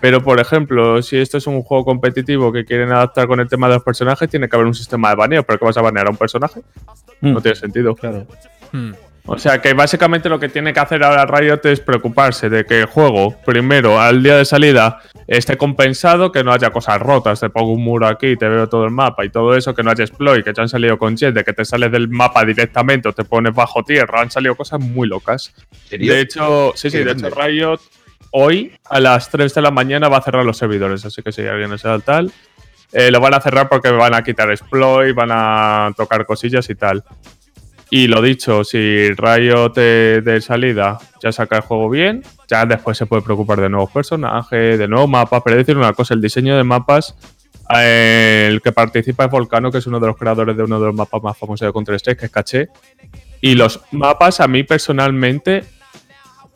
Pero, 0.00 0.22
por 0.22 0.40
ejemplo, 0.40 1.02
si 1.02 1.18
esto 1.18 1.38
es 1.38 1.46
un 1.46 1.62
juego 1.62 1.84
competitivo 1.84 2.52
que 2.52 2.64
quieren 2.64 2.92
adaptar 2.92 3.26
con 3.26 3.40
el 3.40 3.48
tema 3.48 3.68
de 3.68 3.74
los 3.74 3.82
personajes, 3.82 4.28
tiene 4.28 4.48
que 4.48 4.56
haber 4.56 4.66
un 4.66 4.74
sistema 4.74 5.10
de 5.10 5.16
baneo. 5.16 5.42
¿Pero 5.42 5.58
que 5.58 5.64
vas 5.64 5.76
a 5.76 5.82
banear 5.82 6.06
a 6.06 6.10
un 6.10 6.16
personaje? 6.16 6.60
No 7.20 7.38
mm. 7.38 7.42
tiene 7.42 7.56
sentido. 7.56 7.94
Claro. 7.94 8.26
Hmm. 8.72 8.92
O 9.28 9.38
sea 9.38 9.60
que 9.60 9.74
básicamente 9.74 10.28
lo 10.28 10.38
que 10.38 10.48
tiene 10.48 10.72
que 10.72 10.78
hacer 10.78 11.02
ahora 11.02 11.26
Riot 11.26 11.60
es 11.64 11.80
preocuparse 11.80 12.48
de 12.48 12.64
que 12.64 12.80
el 12.80 12.86
juego, 12.86 13.34
primero, 13.44 14.00
al 14.00 14.22
día 14.22 14.36
de 14.36 14.44
salida, 14.44 15.00
esté 15.26 15.56
compensado, 15.56 16.30
que 16.30 16.44
no 16.44 16.52
haya 16.52 16.70
cosas 16.70 17.00
rotas, 17.00 17.40
te 17.40 17.50
pongo 17.50 17.72
un 17.72 17.82
muro 17.82 18.06
aquí, 18.06 18.36
te 18.36 18.48
veo 18.48 18.68
todo 18.68 18.84
el 18.84 18.92
mapa 18.92 19.24
y 19.24 19.30
todo 19.30 19.56
eso, 19.56 19.74
que 19.74 19.82
no 19.82 19.90
haya 19.90 20.04
exploit, 20.04 20.44
que 20.44 20.52
ya 20.54 20.62
han 20.62 20.68
salido 20.68 20.96
con 20.96 21.16
jet, 21.16 21.34
de 21.34 21.42
que 21.42 21.52
te 21.52 21.64
sales 21.64 21.90
del 21.90 22.08
mapa 22.08 22.44
directamente 22.44 23.08
o 23.08 23.12
te 23.12 23.24
pones 23.24 23.52
bajo 23.52 23.82
tierra, 23.82 24.20
han 24.20 24.30
salido 24.30 24.54
cosas 24.54 24.78
muy 24.78 25.08
locas. 25.08 25.52
De 25.90 26.20
hecho, 26.20 26.72
sí, 26.76 26.88
sí, 26.88 27.02
de 27.02 27.10
hecho 27.10 27.28
Riot 27.30 27.80
hoy 28.38 28.72
a 28.84 29.00
las 29.00 29.30
3 29.30 29.54
de 29.54 29.62
la 29.62 29.70
mañana 29.70 30.10
va 30.10 30.18
a 30.18 30.22
cerrar 30.22 30.44
los 30.44 30.58
servidores, 30.58 31.06
así 31.06 31.22
que 31.22 31.32
si 31.32 31.40
alguien 31.46 31.72
es 31.72 31.82
tal, 32.04 32.30
eh, 32.92 33.10
lo 33.10 33.18
van 33.18 33.32
a 33.32 33.40
cerrar 33.40 33.66
porque 33.70 33.90
van 33.90 34.14
a 34.14 34.22
quitar 34.22 34.50
exploit, 34.50 35.14
van 35.14 35.30
a 35.32 35.90
tocar 35.96 36.26
cosillas 36.26 36.68
y 36.68 36.74
tal. 36.74 37.02
Y 37.88 38.08
lo 38.08 38.20
dicho, 38.20 38.62
si 38.62 39.08
Riot 39.08 39.72
de, 39.72 40.40
salida 40.42 40.98
ya 41.22 41.32
saca 41.32 41.56
el 41.56 41.62
juego 41.62 41.88
bien, 41.88 42.22
ya 42.46 42.66
después 42.66 42.98
se 42.98 43.06
puede 43.06 43.22
preocupar 43.22 43.58
de 43.58 43.70
nuevos 43.70 43.90
personajes, 43.90 44.78
de 44.78 44.86
nuevos 44.86 45.08
mapas. 45.08 45.40
Pero 45.42 45.56
decir 45.56 45.76
una 45.78 45.94
cosa, 45.94 46.12
el 46.12 46.20
diseño 46.20 46.58
de 46.58 46.64
mapas, 46.64 47.16
eh, 47.74 48.48
el 48.50 48.60
que 48.60 48.72
participa 48.72 49.24
es 49.24 49.30
Volcano, 49.30 49.72
que 49.72 49.78
es 49.78 49.86
uno 49.86 49.98
de 49.98 50.08
los 50.08 50.16
creadores 50.16 50.56
de 50.56 50.62
uno 50.62 50.78
de 50.78 50.86
los 50.86 50.94
mapas 50.94 51.22
más 51.22 51.38
famosos 51.38 51.66
de 51.66 51.72
Counter-Strike, 51.72 52.18
que 52.18 52.26
es 52.26 52.32
Caché. 52.32 52.68
Y 53.40 53.54
los 53.54 53.80
mapas 53.92 54.40
a 54.40 54.48
mí 54.48 54.62
personalmente 54.62 55.64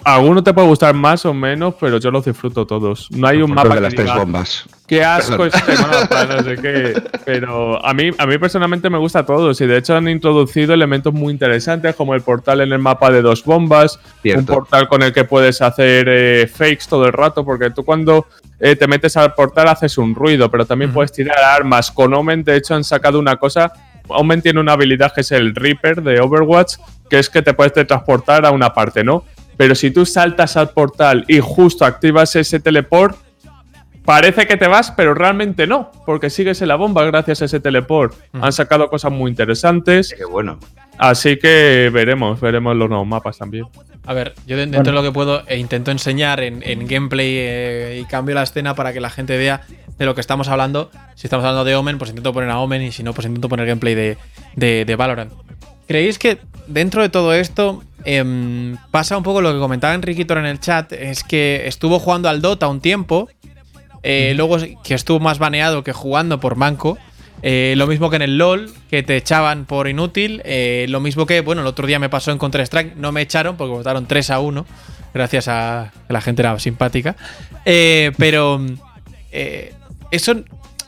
alguno 0.05 0.43
te 0.43 0.53
puede 0.53 0.69
gustar 0.69 0.95
más 0.95 1.25
o 1.27 1.35
menos, 1.35 1.75
pero 1.79 1.99
yo 1.99 2.11
los 2.11 2.25
disfruto 2.25 2.67
todos. 2.67 3.09
No 3.11 3.27
hay 3.27 3.43
un 3.43 3.53
mapa 3.53 3.75
de 3.75 3.81
las 3.81 3.95
tres 3.95 4.13
bombas. 4.15 4.65
Qué 4.87 5.05
asco 5.05 5.45
este 5.47 5.73
mapa, 5.79 6.25
no 6.25 6.43
sé 6.43 6.57
qué. 6.57 7.03
Pero 7.25 7.85
a 7.85 7.95
mí, 7.95 8.11
a 8.19 8.27
mí 8.27 8.39
personalmente 8.39 8.91
me 8.91 8.99
gusta 8.99 9.25
todo. 9.25 9.53
Y 9.53 9.67
de 9.67 9.77
hecho 9.77 9.97
han 9.97 10.09
introducido 10.09 10.75
elementos 10.75 11.13
muy 11.13 11.33
interesantes, 11.33 11.95
como 11.95 12.15
el 12.15 12.23
portal 12.23 12.61
en 12.61 12.73
el 12.73 12.79
mapa 12.79 13.11
de 13.11 13.23
dos 13.23 13.45
bombas, 13.45 14.01
un 14.25 14.47
portal 14.47 14.89
con 14.89 15.03
el 15.03 15.13
que 15.13 15.25
puedes 15.25 15.63
hacer 15.63 16.07
eh, 16.09 16.47
fakes 16.47 16.87
todo 16.89 17.07
el 17.07 17.13
rato, 17.13 17.45
porque 17.45 17.71
tú 17.71 17.85
cuando 17.85 18.27
eh, 18.59 18.77
te 18.77 18.89
metes 18.89 19.17
al 19.17 19.35
portal 19.35 19.69
haces 19.69 19.97
un 19.97 20.15
ruido, 20.15 20.51
pero 20.51 20.67
también 20.67 20.93
puedes 20.93 21.13
tirar 21.13 21.39
armas. 21.39 21.91
Con 21.91 22.13
Omen, 22.15 22.43
de 22.43 22.57
hecho, 22.57 22.75
han 22.75 22.85
sacado 22.85 23.19
una 23.19 23.37
cosa. 23.37 23.73
Omen 24.09 24.43
tiene 24.43 24.61
una 24.61 24.73
habilidad 24.73 25.13
que 25.15 25.21
es 25.21 25.31
el 25.31 25.55
Reaper 25.55 26.03
de 26.03 26.21
Overwatch, 26.21 26.77
que 27.09 27.19
es 27.19 27.31
que 27.31 27.43
te 27.43 27.55
puedes 27.55 27.73
transportar 27.73 28.45
a 28.45 28.51
una 28.51 28.73
parte, 28.73 29.05
¿no? 29.05 29.25
Pero 29.61 29.75
si 29.75 29.91
tú 29.91 30.07
saltas 30.07 30.57
al 30.57 30.71
portal 30.71 31.27
y 31.29 31.39
justo 31.39 31.85
activas 31.85 32.35
ese 32.35 32.61
teleport, 32.61 33.19
parece 34.07 34.47
que 34.47 34.57
te 34.57 34.67
vas, 34.67 34.91
pero 34.91 35.13
realmente 35.13 35.67
no, 35.67 35.93
porque 36.07 36.31
sigues 36.31 36.63
en 36.63 36.69
la 36.69 36.77
bomba 36.77 37.05
gracias 37.05 37.43
a 37.43 37.45
ese 37.45 37.61
teleport. 37.61 38.15
Han 38.33 38.55
sacado 38.55 38.89
cosas 38.89 39.13
muy 39.13 39.31
interesantes. 39.31 40.15
Qué 40.17 40.25
bueno. 40.25 40.59
Así 40.97 41.37
que 41.37 41.91
veremos, 41.93 42.41
veremos 42.41 42.75
los 42.75 42.89
nuevos 42.89 43.07
mapas 43.07 43.37
también. 43.37 43.67
A 44.07 44.15
ver, 44.15 44.33
yo 44.47 44.57
dentro 44.57 44.83
de 44.83 44.93
lo 44.93 45.03
que 45.03 45.13
puedo 45.13 45.47
e 45.47 45.59
intento 45.59 45.91
enseñar 45.91 46.41
en, 46.41 46.87
gameplay 46.87 47.29
eh, 47.37 48.01
y 48.03 48.07
cambio 48.07 48.37
la 48.37 48.45
escena 48.45 48.75
para 48.75 48.95
que 48.95 49.01
la 49.01 49.11
gente 49.11 49.37
vea 49.37 49.61
de 49.99 50.07
lo 50.07 50.15
que 50.15 50.23
estamos 50.23 50.49
hablando. 50.49 50.91
Si 51.17 51.27
estamos 51.27 51.45
hablando 51.45 51.65
de 51.65 51.77
Omen, 51.77 51.99
pues 51.99 52.09
intento 52.09 52.33
poner 52.33 52.49
a 52.49 52.61
Omen 52.61 52.81
y 52.81 52.93
si 52.93 53.03
no, 53.03 53.13
pues 53.13 53.27
intento 53.27 53.51
poner 53.51 53.67
gameplay 53.67 53.95
de, 53.95 54.17
de, 54.57 54.87
de 54.87 54.97
Valorant. 54.97 55.35
¿Creéis 55.91 56.21
que 56.21 56.39
dentro 56.69 57.03
de 57.03 57.09
todo 57.09 57.35
esto 57.35 57.83
Em, 58.05 58.77
pasa 58.91 59.17
un 59.17 59.23
poco 59.23 59.41
lo 59.41 59.53
que 59.53 59.59
comentaba 59.59 59.95
Enriquito 59.95 60.37
en 60.37 60.47
el 60.47 60.61
chat, 60.61 60.93
es 60.93 61.23
que 61.23 61.67
estuvo 61.67 61.99
jugando 61.99 62.29
al 62.29 62.41
Dota 62.41 62.69
un 62.69 62.81
tiempo, 62.81 63.29
eh, 64.03 64.33
luego 64.37 64.57
que 64.83 64.95
estuvo 64.95 65.21
más 65.21 65.39
baneado 65.39 65.85
que 65.85 65.93
jugando 65.93 66.41
por 66.41 66.57
manco. 66.57 66.99
Eh, 67.43 67.75
lo 67.77 67.87
mismo 67.87 68.11
que 68.11 68.17
en 68.17 68.23
el 68.23 68.39
LOL, 68.39 68.71
que 68.91 69.03
te 69.03 69.17
echaban 69.17 69.65
por 69.65 69.89
inútil. 69.89 70.43
Eh, 70.45 70.87
lo 70.89 71.01
mismo 71.01 71.27
que, 71.27 71.41
bueno, 71.41 71.63
el 71.63 71.67
otro 71.67 71.87
día 71.87 71.99
me 71.99 72.09
pasó 72.09 72.33
en 72.33 72.39
Counter-Strike, 72.39 72.97
no 72.97 73.13
me 73.13 73.23
echaron 73.23 73.57
porque 73.57 73.73
votaron 73.73 74.07
3 74.07 74.31
a 74.31 74.41
1, 74.41 74.67
gracias 75.15 75.49
a 75.49 75.93
que 76.07 76.13
la 76.13 76.21
gente 76.21 76.43
era 76.43 76.59
simpática. 76.59 77.17
pero 77.65 78.61
eso 80.11 80.35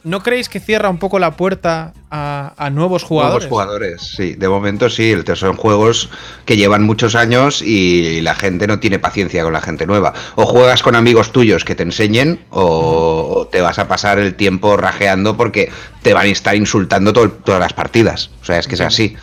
¿No 0.04 0.20
creéis 0.20 0.48
que 0.48 0.58
cierra 0.58 0.90
un 0.90 0.98
poco 0.98 1.20
la 1.20 1.36
puerta 1.36 1.92
a, 2.10 2.70
nuevos 2.72 3.04
jugadores? 3.04 3.48
Nuevos 3.48 3.66
jugadores, 3.66 4.02
sí. 4.02 4.34
De 4.34 4.48
momento 4.48 4.90
sí. 4.90 5.14
Son 5.34 5.56
juegos 5.56 6.10
que 6.44 6.56
llevan 6.56 6.82
muchos 6.82 7.14
años 7.14 7.62
y 7.62 8.20
la 8.20 8.34
gente 8.34 8.66
no 8.66 8.80
tiene 8.80 8.98
paciencia 8.98 9.44
con 9.44 9.52
la 9.52 9.60
gente 9.60 9.86
nueva. 9.86 10.12
O 10.34 10.44
juegas 10.44 10.82
con 10.82 10.96
amigos 10.96 11.30
tuyos 11.30 11.64
que 11.64 11.76
te 11.76 11.84
enseñen 11.84 12.40
o 12.50 13.48
te 13.52 13.60
vas 13.60 13.78
a 13.78 13.86
pasar 13.86 14.18
el 14.18 14.34
tiempo 14.34 14.76
rajeando 14.76 15.36
porque 15.36 15.70
te 16.02 16.14
van 16.14 16.26
a 16.26 16.30
estar 16.30 16.56
insultando 16.56 17.12
todas 17.12 17.60
las 17.60 17.72
partidas. 17.72 18.30
O 18.42 18.44
sea, 18.44 18.58
es 18.58 18.66
que 18.66 18.74
es 18.74 18.80
así. 18.80 19.16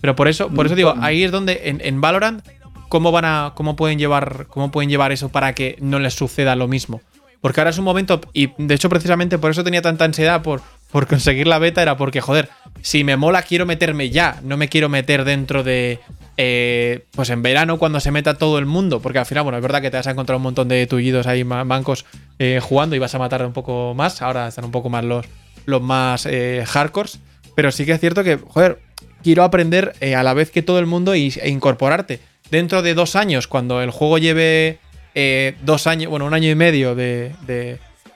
Pero 0.00 0.14
por 0.14 0.28
eso, 0.28 0.48
por 0.50 0.66
eso 0.66 0.76
digo, 0.76 0.94
ahí 1.00 1.24
es 1.24 1.32
donde 1.32 1.62
en, 1.64 1.80
en 1.82 2.00
Valorant, 2.00 2.46
¿cómo 2.88 3.10
van 3.10 3.24
a. 3.24 3.52
cómo 3.56 3.74
pueden 3.74 3.98
llevar. 3.98 4.46
cómo 4.48 4.70
pueden 4.70 4.88
llevar 4.88 5.10
eso 5.10 5.30
para 5.30 5.52
que 5.52 5.76
no 5.80 5.98
les 5.98 6.14
suceda 6.14 6.54
lo 6.54 6.68
mismo? 6.68 7.00
Porque 7.40 7.60
ahora 7.60 7.70
es 7.70 7.78
un 7.78 7.84
momento, 7.84 8.20
y 8.32 8.50
de 8.58 8.74
hecho 8.74 8.88
precisamente 8.88 9.38
por 9.38 9.50
eso 9.50 9.62
tenía 9.62 9.82
tanta 9.82 10.04
ansiedad 10.04 10.42
por, 10.42 10.60
por 10.90 11.06
conseguir 11.06 11.46
la 11.46 11.58
beta, 11.58 11.82
era 11.82 11.96
porque, 11.96 12.20
joder, 12.20 12.48
si 12.82 13.04
me 13.04 13.16
mola 13.16 13.42
quiero 13.42 13.64
meterme 13.66 14.10
ya, 14.10 14.40
no 14.42 14.56
me 14.56 14.68
quiero 14.68 14.88
meter 14.88 15.24
dentro 15.24 15.62
de... 15.62 16.00
Eh, 16.40 17.04
pues 17.12 17.30
en 17.30 17.42
verano 17.42 17.78
cuando 17.78 17.98
se 17.98 18.12
meta 18.12 18.34
todo 18.34 18.58
el 18.58 18.66
mundo, 18.66 19.00
porque 19.00 19.18
al 19.18 19.26
final, 19.26 19.42
bueno, 19.42 19.58
es 19.58 19.62
verdad 19.62 19.82
que 19.82 19.90
te 19.90 19.96
vas 19.96 20.06
a 20.06 20.12
encontrar 20.12 20.36
un 20.36 20.42
montón 20.42 20.68
de 20.68 20.86
tullidos 20.86 21.26
ahí, 21.26 21.42
bancos 21.42 22.06
eh, 22.38 22.60
jugando 22.62 22.94
y 22.94 23.00
vas 23.00 23.14
a 23.14 23.18
matar 23.18 23.44
un 23.44 23.52
poco 23.52 23.92
más, 23.94 24.22
ahora 24.22 24.46
están 24.46 24.64
un 24.64 24.70
poco 24.70 24.88
más 24.88 25.04
los, 25.04 25.26
los 25.66 25.82
más 25.82 26.26
eh, 26.26 26.64
hardcores, 26.64 27.18
pero 27.56 27.72
sí 27.72 27.84
que 27.84 27.92
es 27.92 28.00
cierto 28.00 28.22
que, 28.22 28.36
joder, 28.36 28.80
quiero 29.24 29.42
aprender 29.42 29.94
a 30.14 30.22
la 30.22 30.32
vez 30.32 30.52
que 30.52 30.62
todo 30.62 30.78
el 30.78 30.86
mundo 30.86 31.12
e 31.12 31.48
incorporarte. 31.48 32.20
Dentro 32.50 32.82
de 32.82 32.94
dos 32.94 33.16
años, 33.16 33.46
cuando 33.46 33.82
el 33.82 33.90
juego 33.90 34.18
lleve 34.18 34.78
eh, 35.20 35.56
dos 35.62 35.88
años, 35.88 36.10
bueno, 36.10 36.26
un 36.26 36.32
año 36.32 36.48
y 36.48 36.54
medio 36.54 36.94
de, 36.94 37.34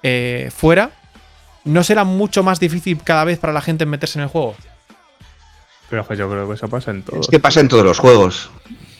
eh, 0.05 0.51
fuera, 0.55 0.93
¿no 1.65 1.83
será 1.83 2.05
mucho 2.05 2.45
más 2.45 2.61
difícil 2.61 2.97
cada 3.03 3.25
vez 3.25 3.41
para 3.41 3.53
la 3.53 3.61
gente 3.61 3.87
meterse 3.87 4.21
en 4.21 4.23
el 4.23 4.29
juego? 4.29 4.55
Pero 5.91 6.07
yo 6.15 6.31
creo 6.31 6.47
que 6.47 6.55
eso 6.55 6.69
pasa 6.69 6.93
en 6.93 7.03
todos. 7.03 7.23
Es 7.23 7.29
que 7.29 7.41
pasa 7.41 7.59
en 7.59 7.67
todos 7.67 7.85
los 7.85 7.99
juegos. 7.99 8.51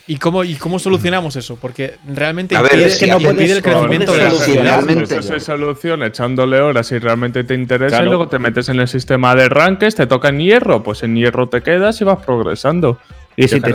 ¿Y 0.09 0.17
cómo, 0.17 0.43
¿Y 0.43 0.57
cómo 0.57 0.81
solucionamos 0.81 1.37
eso? 1.37 1.55
Porque 1.55 1.95
realmente 2.05 2.57
es 2.73 2.99
que 2.99 3.07
no 3.07 3.21
impide 3.21 3.53
el 3.53 3.63
crecimiento 3.63 4.15
de 4.15 4.19
la 4.65 4.81
Eso 4.81 5.23
se 5.23 5.39
soluciona 5.39 6.07
echándole 6.07 6.61
horas 6.61 6.89
si 6.89 6.99
realmente 6.99 7.45
te 7.45 7.55
interesa 7.55 8.03
y 8.03 8.07
luego 8.07 8.27
te 8.27 8.41
metes 8.41 8.69
en 8.69 8.81
el 8.81 8.89
sistema 8.89 9.37
de 9.37 9.49
rankings, 9.49 9.95
te 9.95 10.09
toca 10.09 10.31
en 10.31 10.41
hierro, 10.41 10.83
pues 10.83 11.05
en 11.05 11.15
hierro 11.15 11.49
te 11.49 11.63
quedas 11.63 12.01
y 12.01 12.05
vas 12.05 12.19
progresando. 12.25 12.99
Y 13.37 13.49
si 13.49 13.61
te, 13.61 13.75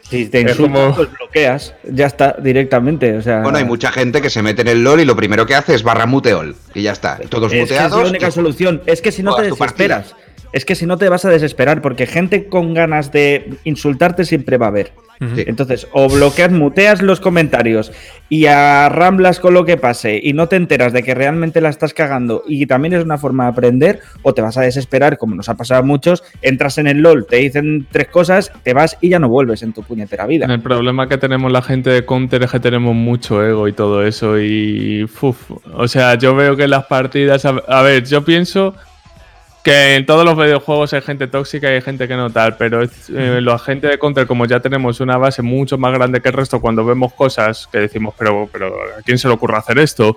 si 0.00 0.26
te 0.26 0.40
insultas, 0.40 0.94
pues 0.94 1.08
bloqueas, 1.12 1.74
ya 1.90 2.06
está, 2.06 2.36
directamente. 2.38 3.16
O 3.16 3.22
sea, 3.22 3.42
bueno, 3.42 3.58
hay 3.58 3.64
mucha 3.64 3.90
gente 3.90 4.22
que 4.22 4.30
se 4.30 4.42
mete 4.42 4.62
en 4.62 4.68
el 4.68 4.84
LOL 4.84 5.00
y 5.00 5.04
lo 5.04 5.16
primero 5.16 5.44
que 5.46 5.54
hace 5.54 5.74
es 5.74 5.82
barra 5.82 6.06
muteol. 6.06 6.54
Y 6.74 6.82
ya 6.82 6.92
está, 6.92 7.18
todos 7.28 7.52
es 7.52 7.60
muteados. 7.60 7.92
es 7.92 8.04
la 8.04 8.10
única 8.10 8.30
solución. 8.30 8.82
Es 8.86 9.02
que 9.02 9.10
si 9.10 9.22
no 9.22 9.34
te 9.34 9.42
desesperas, 9.42 10.14
es 10.52 10.64
que 10.64 10.74
si 10.74 10.86
no 10.86 10.96
te 10.98 11.08
vas 11.08 11.24
a 11.24 11.30
desesperar, 11.30 11.82
porque 11.82 12.06
gente 12.06 12.46
con 12.46 12.74
ganas 12.74 13.12
de 13.12 13.54
insultarte 13.64 14.24
siempre 14.24 14.58
va 14.58 14.66
a 14.66 14.70
haber. 14.70 14.92
Entonces, 15.20 15.88
o 15.92 16.08
bloqueas, 16.08 16.52
muteas 16.52 17.02
los 17.02 17.18
comentarios 17.18 17.90
y 18.28 18.46
arramblas 18.46 19.40
con 19.40 19.52
lo 19.52 19.64
que 19.64 19.76
pase 19.76 20.20
y 20.22 20.32
no 20.32 20.46
te 20.46 20.56
enteras 20.56 20.92
de 20.92 21.02
que 21.02 21.14
realmente 21.14 21.60
la 21.60 21.70
estás 21.70 21.92
cagando 21.92 22.44
y 22.46 22.66
también 22.66 22.94
es 22.94 23.02
una 23.02 23.18
forma 23.18 23.44
de 23.44 23.50
aprender, 23.50 24.00
o 24.22 24.32
te 24.32 24.42
vas 24.42 24.56
a 24.58 24.60
desesperar, 24.60 25.18
como 25.18 25.34
nos 25.34 25.48
ha 25.48 25.56
pasado 25.56 25.80
a 25.80 25.84
muchos, 25.84 26.22
entras 26.40 26.78
en 26.78 26.86
el 26.86 26.98
LOL, 26.98 27.26
te 27.26 27.36
dicen 27.36 27.86
tres 27.90 28.08
cosas, 28.08 28.52
te 28.62 28.74
vas 28.74 28.96
y 29.00 29.08
ya 29.08 29.18
no 29.18 29.28
vuelves 29.28 29.62
en 29.62 29.72
tu 29.72 29.82
puñetera 29.82 30.26
vida. 30.26 30.46
El 30.46 30.60
problema 30.60 31.08
que 31.08 31.18
tenemos 31.18 31.50
la 31.50 31.62
gente 31.62 31.90
de 31.90 32.04
Counter 32.04 32.44
es 32.44 32.52
que 32.52 32.60
tenemos 32.60 32.94
mucho 32.94 33.44
ego 33.44 33.66
y 33.66 33.72
todo 33.72 34.04
eso 34.04 34.38
y... 34.40 35.08
o 35.74 35.88
sea, 35.88 36.14
yo 36.14 36.36
veo 36.36 36.56
que 36.56 36.68
las 36.68 36.84
partidas... 36.86 37.44
a 37.44 37.82
ver, 37.82 38.04
yo 38.04 38.24
pienso 38.24 38.74
que 39.68 39.96
en 39.96 40.06
todos 40.06 40.24
los 40.24 40.36
videojuegos 40.36 40.94
hay 40.94 41.02
gente 41.02 41.26
tóxica 41.26 41.70
y 41.70 41.74
hay 41.74 41.82
gente 41.82 42.08
que 42.08 42.16
no 42.16 42.30
tal, 42.30 42.56
pero 42.56 42.82
eh, 42.82 43.40
los 43.40 43.60
agentes 43.60 43.90
de 43.90 43.98
Counter, 43.98 44.26
como 44.26 44.46
ya 44.46 44.60
tenemos 44.60 45.00
una 45.00 45.18
base 45.18 45.42
mucho 45.42 45.76
más 45.76 45.92
grande 45.92 46.20
que 46.22 46.28
el 46.28 46.34
resto, 46.34 46.60
cuando 46.60 46.84
vemos 46.84 47.12
cosas 47.12 47.68
que 47.70 47.78
decimos, 47.78 48.14
pero, 48.18 48.48
pero 48.50 48.74
¿a 48.98 49.02
quién 49.02 49.18
se 49.18 49.28
le 49.28 49.34
ocurre 49.34 49.58
hacer 49.58 49.78
esto? 49.78 50.16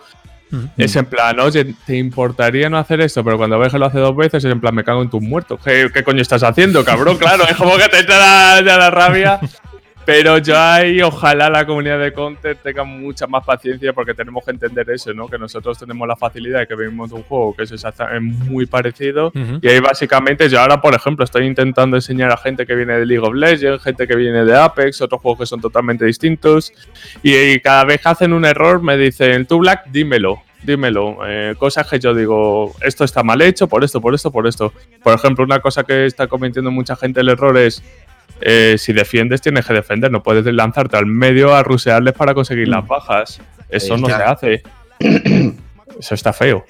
Es 0.78 0.96
en 0.98 1.06
plan, 1.06 1.40
oye, 1.40 1.76
¿te 1.86 1.96
importaría 1.98 2.70
no 2.70 2.78
hacer 2.78 3.00
esto? 3.00 3.24
Pero 3.24 3.38
cuando 3.38 3.58
ves 3.58 3.72
que 3.72 3.80
lo 3.80 3.86
hace 3.86 4.00
dos 4.00 4.16
veces, 4.16 4.44
es 4.44 4.52
en 4.52 4.60
plan, 4.60 4.76
me 4.76 4.84
cago 4.84 5.02
en 5.02 5.10
tus 5.10 5.22
muertos. 5.22 5.62
¿Qué, 5.64 5.90
coño 6.04 6.22
estás 6.22 6.44
haciendo, 6.44 6.84
cabrón? 6.84 7.18
Claro, 7.18 7.46
es 7.50 7.56
como 7.56 7.78
que 7.78 7.88
te 7.88 8.00
echa 8.00 8.62
la 8.62 8.90
rabia. 8.92 9.40
Pero 10.04 10.40
yo 10.40 10.58
ahí, 10.58 11.00
ojalá 11.02 11.50
la 11.50 11.66
comunidad 11.66 12.00
de 12.00 12.12
Counter 12.12 12.56
tenga 12.56 12.84
mucha 12.84 13.28
más 13.28 13.46
paciencia 13.46 13.94
porque 13.94 14.16
tenemos 14.16 14.44
que 14.44 14.52
entender 14.52 14.90
eso, 14.90 15.14
¿no? 15.14 15.28
Que 15.28 15.38
nosotros 15.38 15.78
tenemos 15.78 16.08
la 16.08 16.16
facilidad 16.16 16.60
de 16.60 16.68
que 16.68 16.76
vemos 16.76 17.12
un 17.12 17.22
juego 17.24 17.56
que 17.56 17.64
es 17.64 17.72
exactamente 17.72 18.46
muy 18.46 18.66
parecido. 18.66 19.32
Y 19.62 19.68
ahí 19.68 19.80
básicamente 19.80 20.50
yo 20.50 20.60
ahora, 20.60 20.82
por 20.82 20.96
ejemplo, 20.96 21.24
estoy 21.24 21.46
intentando 21.46 21.98
enseñar 21.98 22.32
a 22.32 22.38
gente 22.38 22.66
que 22.66 22.74
viene 22.74 22.94
de 22.94 23.06
League 23.06 23.26
of 23.26 23.36
Legends, 23.36 23.84
gente 23.84 24.08
que 24.08 24.16
viene 24.16 24.44
de 24.44 24.58
Apex, 24.58 25.02
otros 25.02 25.22
juegos 25.22 25.40
que 25.42 25.46
son 25.46 25.62
totalmente 25.62 26.04
distintos. 26.04 26.74
Y, 27.22 27.60
cada 27.60 27.84
vez 27.84 28.02
que 28.02 28.10
hacen 28.10 28.34
un 28.34 28.46
error 28.46 28.82
me 28.82 28.98
dicen, 28.98 29.46
tú 29.46 29.60
Black, 29.60 29.86
dímelo 29.92 30.42
dímelo. 30.64 31.18
Eh, 31.26 31.56
cosas 31.58 31.90
que 31.90 32.00
yo 32.00 32.14
digo, 32.14 32.76
esto 32.82 33.04
está 33.04 33.24
mal 33.24 33.42
hecho, 33.42 33.68
por 33.68 33.84
esto, 33.84 34.00
por 34.00 34.14
esto, 34.14 34.32
por 34.32 34.46
esto. 34.46 34.72
Por 35.02 35.12
ejemplo, 35.16 35.44
una 35.44 35.60
cosa 35.60 35.84
que 35.84 36.06
está 36.06 36.28
cometiendo 36.28 36.70
mucha 36.70 36.96
gente 36.96 37.22
el 37.22 37.30
error 37.30 37.58
es 37.58 37.84
eh, 38.42 38.76
si 38.78 38.94
defiendes 38.94 39.42
tienes 39.42 39.66
que 39.66 39.74
defender, 39.74 40.12
no 40.12 40.24
puedes 40.24 40.46
lanzarte 40.46 40.98
al 40.98 41.06
medio 41.06 41.56
a 41.56 41.64
rusearles 41.64 42.14
para 42.14 42.34
conseguir 42.34 42.68
las 42.68 42.86
bajas. 42.86 43.42
Eso 43.70 43.98
no 43.98 44.08
se 44.08 44.14
hace. 44.14 44.64
Eso 46.00 46.16
está 46.16 46.34
feo. 46.34 46.66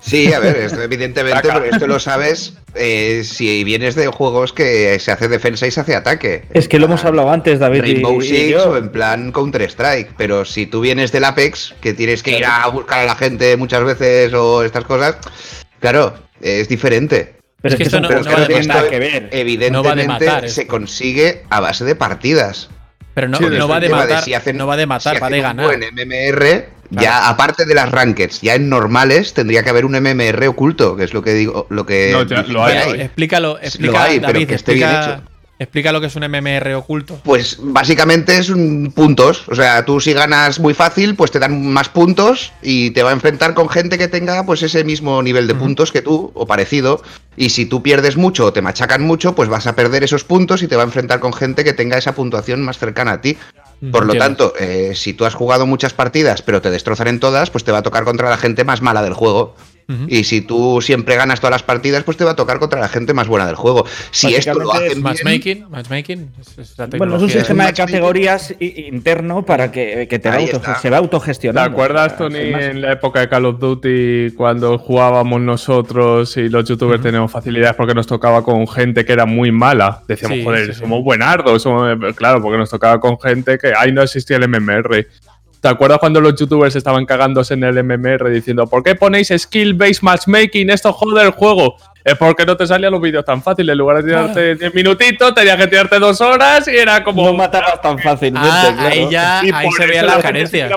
Sí, 0.00 0.32
a 0.32 0.38
ver, 0.38 0.56
esto 0.56 0.82
evidentemente, 0.82 1.40
pero 1.42 1.64
esto 1.64 1.86
lo 1.86 1.98
sabes 1.98 2.54
eh, 2.74 3.22
si 3.24 3.64
vienes 3.64 3.94
de 3.94 4.06
juegos 4.06 4.52
que 4.52 4.98
se 4.98 5.10
hace 5.10 5.28
defensa 5.28 5.66
y 5.66 5.70
se 5.70 5.80
hace 5.80 5.96
ataque. 5.96 6.44
Es 6.50 6.68
que 6.68 6.78
lo 6.78 6.86
hemos 6.86 7.04
hablado 7.04 7.30
antes, 7.30 7.58
David. 7.58 7.80
Rainbow 7.80 8.20
Six 8.20 8.56
o 8.56 8.76
en 8.76 8.90
plan 8.90 9.32
Counter-Strike. 9.32 10.12
Pero 10.16 10.44
si 10.44 10.66
tú 10.66 10.80
vienes 10.80 11.12
del 11.12 11.24
Apex, 11.24 11.74
que 11.80 11.94
tienes 11.94 12.22
que 12.22 12.38
ir 12.38 12.44
a 12.44 12.66
buscar 12.68 13.00
a 13.00 13.06
la 13.06 13.16
gente 13.16 13.56
muchas 13.56 13.84
veces 13.84 14.32
o 14.34 14.62
estas 14.62 14.84
cosas, 14.84 15.16
claro, 15.80 16.14
es 16.40 16.68
diferente. 16.68 17.41
Pero 17.62 17.74
es 17.74 17.78
que 17.78 17.84
esto 17.84 18.00
no, 18.00 18.08
va 18.08 18.46
tiene 18.46 18.66
nada 18.66 18.88
que 18.88 18.98
ver. 18.98 19.28
Evidentemente 19.30 20.48
se 20.48 20.66
consigue 20.66 21.44
a 21.48 21.60
base 21.60 21.84
de 21.84 21.94
partidas. 21.94 22.68
Pero 23.14 23.28
no, 23.28 23.38
va 23.68 23.78
de 23.78 23.88
matar, 23.88 24.54
no 24.54 24.66
va 24.66 24.76
de 24.76 24.86
matar, 24.86 25.22
va 25.22 25.30
de 25.30 25.40
ganar. 25.40 25.74
En 25.74 25.94
MMR, 25.94 26.66
ya 26.90 27.28
aparte 27.28 27.64
de 27.66 27.74
las 27.74 27.90
rankeds, 27.90 28.40
ya 28.40 28.54
en 28.54 28.68
normales 28.68 29.32
tendría 29.34 29.62
que 29.62 29.70
haber 29.70 29.84
un 29.84 29.92
MMR 29.92 30.46
oculto, 30.48 30.96
que 30.96 31.04
es 31.04 31.14
lo 31.14 31.22
que 31.22 31.34
digo, 31.34 31.66
lo 31.70 31.86
que 31.86 32.10
no, 32.12 32.24
lo 32.24 32.64
hay, 32.64 33.00
Explícalo, 33.02 33.58
explica, 33.60 33.92
lo 33.92 33.98
hay, 33.98 34.20
pero 34.20 34.46
que 34.46 34.54
esté 34.54 34.74
bien 34.74 34.90
hecho. 34.90 35.22
Explica 35.62 35.92
lo 35.92 36.00
que 36.00 36.08
es 36.08 36.16
un 36.16 36.24
MMR 36.24 36.74
oculto. 36.74 37.20
Pues 37.22 37.56
básicamente 37.60 38.36
es 38.36 38.50
un 38.50 38.92
puntos. 38.94 39.48
O 39.48 39.54
sea, 39.54 39.84
tú 39.84 40.00
si 40.00 40.12
ganas 40.12 40.58
muy 40.58 40.74
fácil, 40.74 41.14
pues 41.14 41.30
te 41.30 41.38
dan 41.38 41.72
más 41.72 41.88
puntos 41.88 42.52
y 42.62 42.90
te 42.90 43.02
va 43.02 43.10
a 43.10 43.12
enfrentar 43.12 43.54
con 43.54 43.68
gente 43.68 43.96
que 43.96 44.08
tenga 44.08 44.44
pues 44.44 44.62
ese 44.62 44.82
mismo 44.82 45.22
nivel 45.22 45.46
de 45.46 45.54
puntos 45.54 45.92
que 45.92 46.02
tú 46.02 46.32
o 46.34 46.46
parecido. 46.46 47.00
Y 47.36 47.50
si 47.50 47.64
tú 47.64 47.82
pierdes 47.82 48.16
mucho 48.16 48.46
o 48.46 48.52
te 48.52 48.60
machacan 48.60 49.02
mucho, 49.02 49.34
pues 49.34 49.48
vas 49.48 49.66
a 49.66 49.76
perder 49.76 50.02
esos 50.02 50.24
puntos 50.24 50.62
y 50.62 50.68
te 50.68 50.76
va 50.76 50.82
a 50.82 50.86
enfrentar 50.86 51.20
con 51.20 51.32
gente 51.32 51.62
que 51.62 51.72
tenga 51.72 51.96
esa 51.96 52.14
puntuación 52.14 52.60
más 52.62 52.78
cercana 52.78 53.12
a 53.12 53.20
ti. 53.20 53.38
Por 53.90 54.06
lo 54.06 54.14
tanto, 54.14 54.54
eh, 54.60 54.92
si 54.94 55.12
tú 55.12 55.24
has 55.24 55.34
jugado 55.34 55.66
muchas 55.66 55.92
partidas 55.92 56.42
pero 56.42 56.60
te 56.60 56.70
destrozan 56.70 57.08
en 57.08 57.20
todas, 57.20 57.50
pues 57.50 57.64
te 57.64 57.72
va 57.72 57.78
a 57.78 57.82
tocar 57.82 58.04
contra 58.04 58.30
la 58.30 58.36
gente 58.36 58.64
más 58.64 58.82
mala 58.82 59.02
del 59.02 59.14
juego. 59.14 59.56
Y 60.08 60.24
si 60.24 60.40
tú 60.40 60.80
siempre 60.80 61.16
ganas 61.16 61.40
todas 61.40 61.52
las 61.52 61.62
partidas, 61.62 62.02
pues 62.04 62.16
te 62.16 62.24
va 62.24 62.32
a 62.32 62.36
tocar 62.36 62.58
contra 62.58 62.80
la 62.80 62.88
gente 62.88 63.14
más 63.14 63.28
buena 63.28 63.46
del 63.46 63.56
juego. 63.56 63.84
Si 64.10 64.34
esto 64.34 64.58
lo 64.58 64.72
hacen 64.72 65.02
matchmaking, 65.02 65.66
matchmaking 65.70 66.30
bueno, 66.96 67.16
es 67.16 67.22
un 67.22 67.30
sistema 67.30 67.66
de 67.66 67.72
categorías 67.74 68.54
interno 68.58 69.44
para 69.44 69.70
que, 69.70 70.06
te 70.06 70.76
se 70.80 70.90
va 70.90 70.98
autogestionando. 70.98 71.68
¿Te 71.68 71.72
acuerdas, 71.72 72.16
Tony, 72.16 72.38
en 72.38 72.80
la 72.80 72.92
época 72.92 73.20
de 73.20 73.28
Call 73.28 73.46
of 73.46 73.58
Duty, 73.58 74.32
cuando 74.36 74.78
jugábamos 74.78 75.40
nosotros 75.40 76.36
y 76.36 76.48
los 76.48 76.68
youtubers 76.68 77.02
teníamos 77.02 77.30
facilidades 77.30 77.74
porque 77.76 77.94
nos 77.94 78.06
tocaba 78.06 78.42
con 78.42 78.66
gente 78.68 79.04
que 79.04 79.12
era 79.12 79.26
muy 79.26 79.52
mala? 79.52 80.02
Decíamos, 80.08 80.38
joder, 80.44 80.74
somos 80.74 81.02
buenardos. 81.02 81.66
Claro, 82.16 82.42
porque 82.42 82.58
nos 82.58 82.70
tocaba 82.70 83.00
con 83.00 83.18
gente 83.18 83.58
que 83.58 83.72
ahí 83.76 83.92
no 83.92 84.02
existía 84.02 84.36
el 84.36 84.48
MMR. 84.48 85.06
¿Te 85.62 85.68
acuerdas 85.68 86.00
cuando 86.00 86.20
los 86.20 86.34
youtubers 86.34 86.74
estaban 86.74 87.06
cagándose 87.06 87.54
en 87.54 87.62
el 87.62 87.84
MMR 87.84 88.28
diciendo 88.30 88.66
¿Por 88.66 88.82
qué 88.82 88.96
ponéis 88.96 89.28
skill-based 89.28 90.02
matchmaking? 90.02 90.70
Esto 90.70 90.92
jode 90.92 91.22
el 91.22 91.30
juego. 91.30 91.76
Es 92.02 92.16
porque 92.16 92.44
no 92.44 92.56
te 92.56 92.66
salían 92.66 92.90
los 92.90 93.00
vídeos 93.00 93.24
tan 93.24 93.40
fáciles. 93.44 93.72
En 93.72 93.78
lugar 93.78 94.02
de 94.02 94.10
tirarte 94.10 94.56
10 94.56 94.74
minutitos, 94.74 95.32
tenías 95.36 95.56
que 95.56 95.68
tirarte 95.68 96.00
dos 96.00 96.20
horas 96.20 96.66
y 96.66 96.76
era 96.76 97.04
como. 97.04 97.24
No 97.26 97.34
matabas 97.34 97.80
tan 97.80 97.96
fácilmente. 98.00 98.50
Ah, 98.50 98.88
ahí 98.88 99.08
ya 99.08 99.38
ahí 99.38 99.70
se 99.70 99.86
veía 99.86 100.02
la 100.02 100.20
carencia. 100.20 100.68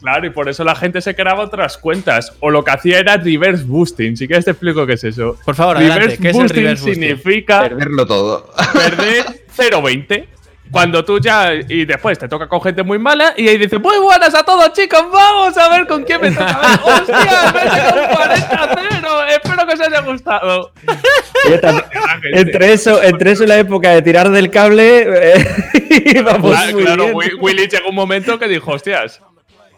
Claro, 0.00 0.26
y 0.26 0.30
por 0.30 0.48
eso 0.48 0.64
la 0.64 0.74
gente 0.74 1.00
se 1.00 1.14
creaba 1.14 1.44
otras 1.44 1.78
cuentas. 1.78 2.32
O 2.40 2.50
lo 2.50 2.64
que 2.64 2.72
hacía 2.72 2.98
era 2.98 3.16
reverse 3.16 3.62
boosting. 3.62 4.16
Si 4.16 4.26
quieres 4.26 4.44
te 4.44 4.50
explico 4.50 4.84
qué 4.86 4.94
es 4.94 5.04
eso. 5.04 5.36
Por 5.44 5.54
favor, 5.54 5.76
reverse 5.76 5.98
adelante. 5.98 6.18
¿Qué 6.20 6.30
es 6.30 6.36
el 6.36 6.48
reverse 6.48 6.84
boosting? 6.84 6.94
significa 6.94 7.60
perderlo 7.62 8.06
todo. 8.06 8.50
Perder 8.74 9.24
0.20. 9.56 10.26
Cuando 10.70 11.04
tú 11.04 11.18
ya. 11.18 11.54
Y 11.54 11.84
después 11.84 12.18
te 12.18 12.28
toca 12.28 12.48
con 12.48 12.60
gente 12.60 12.82
muy 12.82 12.98
mala 12.98 13.34
y 13.36 13.48
ahí 13.48 13.58
dices: 13.58 13.80
Muy 13.80 13.98
buenas 13.98 14.34
a 14.34 14.42
todos, 14.42 14.72
chicos, 14.72 15.04
vamos 15.10 15.56
a 15.56 15.68
ver 15.68 15.86
con 15.86 16.04
quién 16.04 16.20
me 16.20 16.30
toca. 16.30 16.80
¡Hostia! 16.84 17.52
Me 17.54 17.60
he 17.60 17.92
con 17.92 18.16
40 18.16 18.76
0. 19.00 19.24
Espero 19.28 19.66
que 19.66 19.74
os 19.74 19.80
haya 19.80 20.00
gustado. 20.00 20.72
entre, 22.32 22.72
eso, 22.72 23.02
entre 23.02 23.32
eso 23.32 23.44
y 23.44 23.46
la 23.46 23.58
época 23.58 23.90
de 23.90 24.02
tirar 24.02 24.30
del 24.30 24.50
cable, 24.50 25.34
eh, 25.34 26.22
vamos 26.24 26.50
claro, 26.50 26.78
claro 26.78 27.06
Willy 27.40 27.68
llegó 27.68 27.90
un 27.90 27.94
momento 27.94 28.38
que 28.38 28.48
dijo: 28.48 28.72
Hostias. 28.72 29.20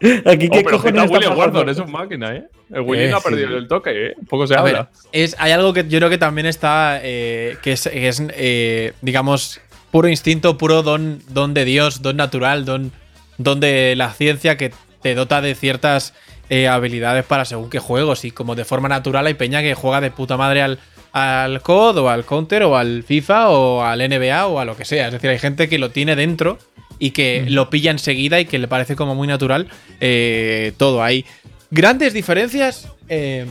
Aquí 0.01 0.49
qué 0.49 0.61
oh, 0.61 0.62
pero 0.64 0.76
cojones 0.76 1.11
William 1.11 1.34
Gordon 1.34 1.68
es 1.68 1.78
un 1.78 1.91
máquina, 1.91 2.32
¿eh? 2.32 2.45
El 2.70 2.82
Willy 2.82 3.05
eh, 3.05 3.11
no 3.11 3.16
ha 3.16 3.20
perdido 3.20 3.57
el 3.57 3.66
toque, 3.66 3.91
¿eh? 4.09 4.14
Poco 4.28 4.47
se 4.47 4.55
habla. 4.55 4.91
es, 5.11 5.34
hay 5.39 5.53
algo 5.53 5.72
que 5.72 5.89
yo 5.89 5.99
creo 5.99 6.11
que 6.11 6.18
también 6.18 6.47
está. 6.47 7.01
Eh, 7.03 7.57
que 7.62 7.72
es, 7.72 7.86
es 7.86 8.22
eh, 8.30 8.93
digamos, 9.01 9.61
puro 9.91 10.09
instinto, 10.09 10.59
puro 10.59 10.82
don, 10.82 11.22
don 11.28 11.55
de 11.55 11.64
Dios, 11.64 12.03
don 12.03 12.16
natural, 12.16 12.64
don, 12.64 12.93
don 13.39 13.61
de 13.61 13.95
la 13.97 14.12
ciencia 14.12 14.57
que 14.57 14.72
te 15.03 15.14
dota 15.14 15.41
de 15.41 15.55
ciertas 15.55 16.14
eh, 16.51 16.68
habilidades 16.68 17.24
para 17.24 17.45
según 17.45 17.70
qué 17.70 17.78
juegos. 17.78 18.24
Y 18.24 18.30
como 18.30 18.55
de 18.55 18.64
forma 18.64 18.89
natural 18.89 19.26
hay 19.26 19.34
peña 19.34 19.62
que 19.62 19.74
juega 19.74 20.01
de 20.01 20.11
puta 20.11 20.36
madre 20.36 20.62
al, 20.62 20.78
al 21.12 21.62
COD 21.62 21.99
o 21.99 22.09
al 22.09 22.24
Counter 22.24 22.62
o 22.64 22.76
al 22.76 23.03
FIFA 23.03 23.51
o 23.51 23.82
al 23.82 23.99
NBA 23.99 24.47
o 24.47 24.59
a 24.59 24.64
lo 24.64 24.76
que 24.76 24.84
sea. 24.84 25.07
Es 25.07 25.12
decir, 25.12 25.30
hay 25.30 25.39
gente 25.39 25.68
que 25.68 25.78
lo 25.78 25.91
tiene 25.91 26.16
dentro 26.16 26.59
y 26.99 27.12
que 27.12 27.45
mm. 27.47 27.53
lo 27.53 27.70
pilla 27.70 27.91
enseguida 27.91 28.41
y 28.41 28.45
que 28.45 28.59
le 28.59 28.68
parece 28.68 28.97
como 28.97 29.14
muy 29.14 29.28
natural 29.28 29.68
eh, 30.01 30.72
todo. 30.76 31.03
Hay 31.03 31.24
grandes 31.70 32.12
diferencias 32.12 32.89
eh, 33.09 33.47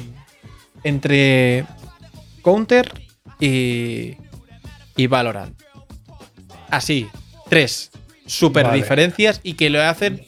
entre 0.84 1.66
Counter 2.44 2.92
y, 3.40 4.16
y 4.96 5.08
Valorant 5.08 5.67
así, 6.70 7.08
tres 7.50 7.92
super 8.26 8.72
diferencias 8.72 9.40
y 9.44 9.54
que 9.54 9.70
lo 9.70 9.82
hacen. 9.82 10.26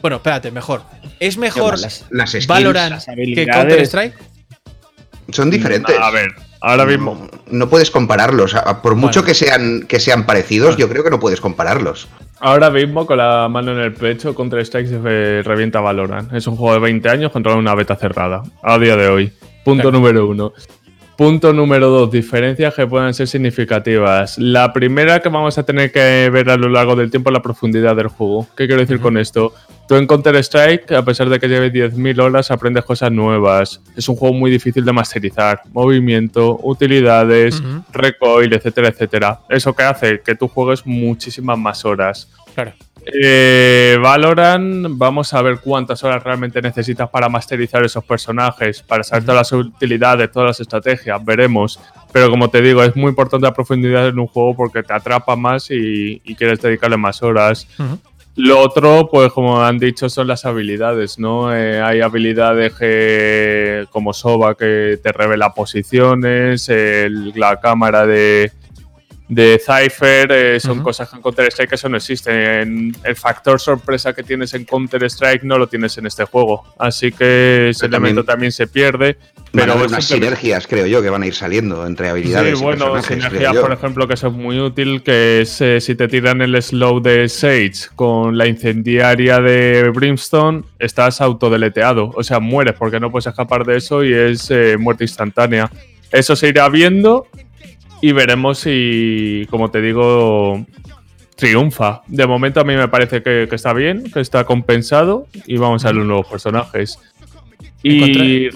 Bueno, 0.00 0.16
espérate, 0.16 0.50
mejor. 0.50 0.82
¿Es 1.18 1.36
mejor 1.36 1.78
las, 1.78 2.06
las 2.10 2.46
Valorant 2.46 3.04
que 3.04 3.46
Counter-Strike? 3.46 4.14
Son 5.32 5.50
diferentes. 5.50 5.94
a 5.98 6.10
ver, 6.10 6.32
ahora 6.60 6.86
mismo. 6.86 7.28
No, 7.48 7.68
puedes 7.68 7.90
compararlos. 7.90 8.54
Por 8.82 8.94
mucho 8.94 9.22
que, 9.22 9.34
sean, 9.34 9.82
que 9.86 10.00
sean 10.00 10.24
parecidos, 10.24 10.76
yo 10.76 10.88
creo 10.88 11.04
que 11.04 11.10
no 11.10 11.20
puedes 11.20 11.40
compararlos. 11.40 12.08
Ahora 12.40 12.70
mismo, 12.70 13.06
con 13.06 13.18
la 13.18 13.48
mano 13.48 13.72
en 13.72 13.80
el 13.80 13.92
pecho, 13.92 14.34
Counter-Strike 14.34 14.88
se 14.88 15.42
revienta 15.42 15.80
Valorant. 15.80 16.32
Es 16.32 16.46
un 16.46 16.56
juego 16.56 16.72
de 16.74 16.80
20 16.80 17.08
años 17.10 17.32
contra 17.32 17.54
una 17.54 17.74
beta 17.74 17.96
cerrada. 17.96 18.42
A 18.62 18.78
día 18.78 18.96
de 18.96 19.08
hoy. 19.08 19.32
Punto 19.62 19.92
número 19.92 20.26
uno. 20.26 20.54
Punto 21.20 21.52
número 21.52 21.90
dos, 21.90 22.10
diferencias 22.10 22.72
que 22.74 22.86
puedan 22.86 23.12
ser 23.12 23.28
significativas. 23.28 24.38
La 24.38 24.72
primera 24.72 25.20
que 25.20 25.28
vamos 25.28 25.58
a 25.58 25.64
tener 25.64 25.92
que 25.92 26.30
ver 26.30 26.48
a 26.48 26.56
lo 26.56 26.70
largo 26.70 26.96
del 26.96 27.10
tiempo 27.10 27.28
es 27.28 27.34
la 27.34 27.42
profundidad 27.42 27.94
del 27.94 28.08
juego. 28.08 28.46
¿Qué 28.56 28.66
quiero 28.66 28.80
decir 28.80 29.00
con 29.00 29.18
esto? 29.18 29.52
Tú 29.86 29.96
en 29.96 30.06
Counter-Strike, 30.06 30.92
a 30.92 31.04
pesar 31.04 31.28
de 31.28 31.38
que 31.38 31.46
lleves 31.46 31.74
10.000 31.74 32.22
horas, 32.22 32.50
aprendes 32.50 32.86
cosas 32.86 33.12
nuevas. 33.12 33.82
Es 33.94 34.08
un 34.08 34.16
juego 34.16 34.34
muy 34.34 34.50
difícil 34.50 34.82
de 34.82 34.94
masterizar. 34.94 35.60
Movimiento, 35.74 36.58
utilidades, 36.62 37.62
recoil, 37.92 38.54
etcétera, 38.54 38.88
etcétera. 38.88 39.40
Eso 39.50 39.74
que 39.74 39.82
hace 39.82 40.22
que 40.22 40.34
tú 40.34 40.48
juegues 40.48 40.86
muchísimas 40.86 41.58
más 41.58 41.84
horas. 41.84 42.30
Claro. 42.54 42.72
Eh, 43.12 43.98
Valorant, 44.00 44.86
vamos 44.90 45.32
a 45.34 45.42
ver 45.42 45.58
cuántas 45.58 46.02
horas 46.04 46.22
realmente 46.22 46.62
necesitas 46.62 47.08
para 47.08 47.28
masterizar 47.28 47.84
esos 47.84 48.04
personajes, 48.04 48.82
para 48.82 49.02
saber 49.02 49.24
todas 49.24 49.52
las 49.52 49.52
utilidades, 49.52 50.30
todas 50.30 50.48
las 50.48 50.60
estrategias, 50.60 51.24
veremos. 51.24 51.80
Pero 52.12 52.30
como 52.30 52.50
te 52.50 52.60
digo, 52.60 52.82
es 52.82 52.94
muy 52.96 53.10
importante 53.10 53.46
la 53.46 53.54
profundidad 53.54 54.08
en 54.08 54.18
un 54.18 54.26
juego 54.26 54.54
porque 54.54 54.82
te 54.82 54.92
atrapa 54.92 55.36
más 55.36 55.70
y, 55.70 56.20
quieres 56.36 56.60
dedicarle 56.60 56.96
más 56.96 57.22
horas. 57.22 57.66
Lo 58.36 58.60
otro, 58.60 59.08
pues 59.10 59.32
como 59.32 59.62
han 59.62 59.78
dicho, 59.78 60.08
son 60.08 60.28
las 60.28 60.44
habilidades, 60.44 61.18
¿no? 61.18 61.54
Eh, 61.54 61.80
hay 61.82 62.00
habilidades 62.00 62.74
como 63.90 64.12
Soba 64.12 64.54
que 64.54 64.98
te 65.02 65.12
revela 65.12 65.52
posiciones, 65.52 66.70
la 66.70 67.60
cámara 67.60 68.06
de, 68.06 68.52
de 69.30 69.60
Cypher 69.64 70.32
eh, 70.32 70.58
son 70.58 70.82
cosas 70.82 71.08
que 71.08 71.14
en 71.14 71.22
Counter-Strike 71.22 71.68
que 71.68 71.76
eso 71.76 71.88
no 71.88 71.96
existen. 71.96 72.92
El 73.04 73.14
factor 73.14 73.60
sorpresa 73.60 74.12
que 74.12 74.24
tienes 74.24 74.52
en 74.54 74.64
Counter-Strike 74.64 75.44
no 75.44 75.56
lo 75.56 75.68
tienes 75.68 75.96
en 75.98 76.06
este 76.06 76.24
juego. 76.24 76.64
Así 76.76 77.12
que 77.12 77.68
ese 77.68 77.86
elemento 77.86 78.24
también 78.24 78.50
se 78.50 78.66
pierde. 78.66 79.18
Pero 79.52 79.76
van 79.76 79.86
unas 79.86 80.04
sinergias, 80.04 80.66
creo 80.66 80.84
yo, 80.86 81.00
que 81.00 81.10
van 81.10 81.22
a 81.22 81.26
ir 81.28 81.34
saliendo 81.34 81.86
entre 81.86 82.08
habilidades. 82.08 82.58
Sí, 82.58 82.64
bueno, 82.64 83.00
sinergias, 83.02 83.56
por 83.56 83.72
ejemplo, 83.72 84.08
que 84.08 84.16
son 84.16 84.34
muy 84.34 84.58
útil, 84.58 85.00
que 85.04 85.42
es 85.42 85.60
eh, 85.60 85.80
si 85.80 85.94
te 85.94 86.08
tiran 86.08 86.42
el 86.42 86.60
slow 86.60 87.00
de 87.00 87.28
Sage 87.28 87.88
con 87.94 88.36
la 88.36 88.48
incendiaria 88.48 89.40
de 89.40 89.90
Brimstone, 89.94 90.64
estás 90.80 91.20
autodeleteado. 91.20 92.10
O 92.16 92.24
sea, 92.24 92.40
mueres 92.40 92.74
porque 92.76 92.98
no 92.98 93.12
puedes 93.12 93.28
escapar 93.28 93.64
de 93.64 93.76
eso 93.76 94.02
y 94.02 94.12
es 94.12 94.50
eh, 94.50 94.76
muerte 94.76 95.04
instantánea. 95.04 95.70
Eso 96.10 96.34
se 96.34 96.48
irá 96.48 96.68
viendo 96.68 97.28
y 98.00 98.12
veremos 98.12 98.58
si, 98.58 99.46
como 99.50 99.70
te 99.70 99.80
digo, 99.80 100.64
triunfa. 101.36 102.02
De 102.06 102.26
momento 102.26 102.60
a 102.60 102.64
mí 102.64 102.74
me 102.76 102.88
parece 102.88 103.22
que, 103.22 103.48
está 103.50 103.72
bien, 103.72 104.10
que 104.10 104.20
está 104.20 104.44
compensado 104.44 105.26
y 105.46 105.56
vamos 105.56 105.84
a 105.84 105.88
ver 105.88 105.96
los 105.96 106.06
nuevos 106.06 106.26
personajes. 106.26 106.98
Y, 107.82 108.48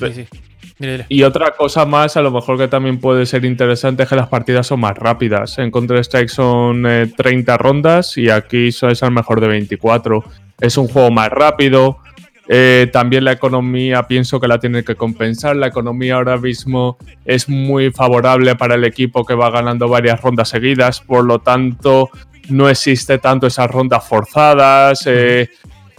y 1.09 1.23
otra 1.23 1.53
cosa 1.53 1.87
más, 1.87 2.17
a 2.17 2.23
lo 2.23 2.31
mejor 2.31 2.59
que 2.59 2.69
también 2.69 2.99
puede 2.99 3.27
ser 3.27 3.45
interesante, 3.45 4.03
es 4.03 4.09
que 4.09 4.17
las 4.17 4.29
partidas 4.29 4.67
son 4.67 4.81
más 4.81 4.97
rápidas. 4.97 5.59
En 5.59 5.71
Counter-Strike 5.71 6.29
son 6.29 6.85
30 7.17 7.55
eh, 7.55 7.59
rondas 7.59 8.17
y 8.19 8.29
aquí 8.29 8.69
es 8.69 9.03
al 9.03 9.13
mejor 9.13 9.41
de 9.41 9.49
24. 9.49 10.25
Es 10.61 10.77
un 10.77 10.89
juego 10.89 11.11
más 11.11 11.31
rápido, 11.31 11.99
eh, 12.49 12.89
también 12.93 13.25
la 13.25 13.33
economía 13.33 14.03
pienso 14.03 14.41
que 14.41 14.49
la 14.49 14.59
tiene 14.59 14.85
que 14.85 14.95
compensar. 14.95 15.57
La 15.57 15.69
economía 15.69 16.17
ahora 16.17 16.37
mismo 16.37 16.99
es 17.25 17.49
muy 17.49 17.91
favorable 17.91 18.55
para 18.57 18.75
el 18.75 18.85
equipo 18.85 19.25
que 19.25 19.35
va 19.35 19.51
ganando 19.51 19.89
varias 19.89 20.21
rondas 20.21 20.49
seguidas, 20.49 21.01
por 21.01 21.25
lo 21.25 21.39
tanto 21.39 22.11
no 22.51 22.69
existe 22.69 23.19
tanto 23.19 23.47
esas 23.47 23.71
rondas 23.71 24.07
forzadas. 24.07 25.05
Eh, 25.07 25.49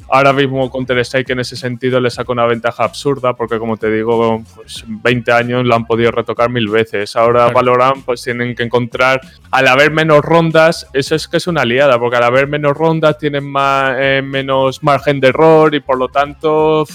Ahora 0.08 0.34
mismo 0.34 0.70
Counter-Strike 0.70 1.32
en 1.32 1.40
ese 1.40 1.56
sentido 1.56 2.00
le 2.00 2.10
saca 2.10 2.32
una 2.32 2.46
ventaja 2.46 2.84
absurda 2.84 3.34
porque 3.34 3.58
como 3.58 3.76
te 3.78 3.90
digo, 3.90 4.44
pues 4.56 4.84
20 4.88 5.32
años 5.32 5.66
lo 5.66 5.76
han 5.76 5.86
podido 5.86 6.12
retocar 6.12 6.50
mil 6.50 6.68
veces. 6.68 7.16
Ahora 7.16 7.48
Valorant 7.50 8.06
pues 8.06 8.22
tienen 8.22 8.56
que 8.56 8.64
encontrar, 8.64 9.20
al 9.50 9.68
haber 9.68 9.92
menos 9.92 10.24
rondas, 10.24 10.88
eso 10.94 11.16
es 11.16 11.28
que 11.28 11.38
es 11.38 11.48
una 11.48 11.62
aliada, 11.62 11.98
porque 12.00 12.18
al 12.18 12.24
haber 12.24 12.48
menos 12.48 12.78
rondas 12.78 13.18
tienen 13.18 13.50
más, 13.50 13.96
eh, 14.00 14.22
menos 14.24 14.84
margen 14.84 15.20
de 15.20 15.30
error 15.30 15.74
y 15.74 15.80
por 15.80 15.98
lo 15.98 16.08
tanto 16.10 16.86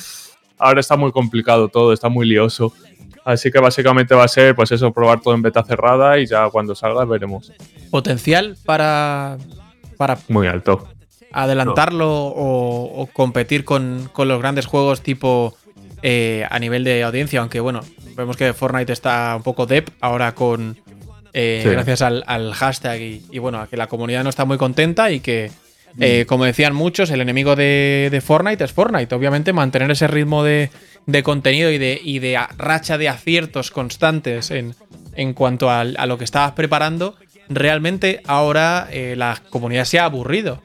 ahora 0.58 0.80
está 0.80 0.96
muy 0.96 1.10
complicado 1.10 1.68
todo, 1.68 1.92
está 1.92 2.08
muy 2.08 2.28
lioso. 2.28 2.72
Así 3.24 3.50
que 3.50 3.58
básicamente 3.58 4.14
va 4.14 4.24
a 4.24 4.28
ser 4.28 4.54
pues 4.54 4.70
eso, 4.72 4.92
probar 4.92 5.20
todo 5.20 5.34
en 5.34 5.42
beta 5.42 5.62
cerrada 5.62 6.18
y 6.18 6.26
ya 6.26 6.48
cuando 6.48 6.74
salga 6.74 7.04
veremos. 7.04 7.52
potencial 7.90 8.56
para, 8.64 9.36
para 9.96 10.16
muy 10.28 10.46
alto. 10.46 10.88
Adelantarlo 11.32 12.08
o, 12.10 13.08
competir 13.12 13.64
con, 13.64 14.10
los 14.16 14.38
grandes 14.40 14.66
juegos 14.66 15.02
tipo 15.02 15.56
eh, 16.02 16.46
a 16.48 16.58
nivel 16.58 16.82
de 16.82 17.02
audiencia, 17.02 17.40
aunque 17.40 17.60
bueno, 17.60 17.82
vemos 18.16 18.36
que 18.36 18.54
Fortnite 18.54 18.92
está 18.92 19.34
un 19.36 19.42
poco 19.42 19.66
dep 19.66 19.90
ahora 20.00 20.34
con 20.34 20.78
eh, 21.34 21.62
gracias 21.70 22.00
al, 22.02 22.54
hashtag 22.54 23.00
y, 23.30 23.38
bueno, 23.38 23.60
a 23.60 23.68
que 23.68 23.76
la 23.76 23.86
comunidad 23.86 24.24
no 24.24 24.30
está 24.30 24.46
muy 24.46 24.56
contenta 24.56 25.10
y 25.10 25.20
que, 25.20 25.50
eh, 26.00 26.24
mm. 26.24 26.26
como 26.26 26.44
decían 26.44 26.74
muchos, 26.74 27.10
el 27.10 27.20
enemigo 27.20 27.54
de, 27.54 28.22
Fortnite 28.24 28.64
es 28.64 28.72
Fortnite. 28.72 29.14
Obviamente, 29.14 29.52
mantener 29.52 29.90
ese 29.90 30.06
ritmo 30.06 30.42
de, 30.42 30.70
contenido 31.22 31.70
y 31.70 31.76
de, 31.76 32.00
y 32.02 32.18
de 32.18 32.38
racha 32.56 32.96
de 32.96 33.10
aciertos 33.10 33.70
constantes 33.70 34.50
en, 34.50 34.74
en 35.14 35.34
cuanto 35.34 35.70
a, 35.70 35.84
lo 35.84 36.16
que 36.16 36.24
estabas 36.24 36.52
preparando, 36.52 37.14
realmente 37.50 38.22
ahora 38.26 38.88
la 38.90 39.40
comunidad 39.50 39.84
se 39.84 39.98
ha 39.98 40.06
aburrido. 40.06 40.62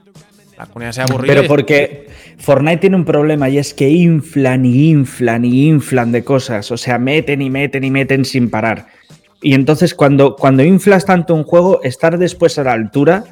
La 0.57 0.65
comunidad 0.65 0.91
se 0.93 1.01
ha 1.01 1.03
aburrido. 1.05 1.33
Pero 1.33 1.47
porque 1.47 2.07
Fortnite 2.37 2.77
tiene 2.77 2.95
un 2.95 3.05
problema 3.05 3.49
y 3.49 3.57
es 3.57 3.73
que 3.73 3.89
inflan 3.89 4.65
y 4.65 4.89
inflan 4.89 5.45
y 5.45 5.67
inflan 5.67 6.11
de 6.11 6.23
cosas. 6.23 6.71
O 6.71 6.77
sea, 6.77 6.97
meten 6.97 7.41
y 7.41 7.49
meten 7.49 7.83
y 7.83 7.91
meten 7.91 8.25
sin 8.25 8.49
parar. 8.49 8.87
Y 9.41 9.53
entonces 9.53 9.93
cuando, 9.93 10.35
cuando 10.35 10.63
inflas 10.63 11.05
tanto 11.05 11.35
un 11.35 11.43
juego, 11.43 11.81
estar 11.83 12.17
después 12.17 12.57
a 12.57 12.63
la 12.63 12.73
altura 12.73 13.23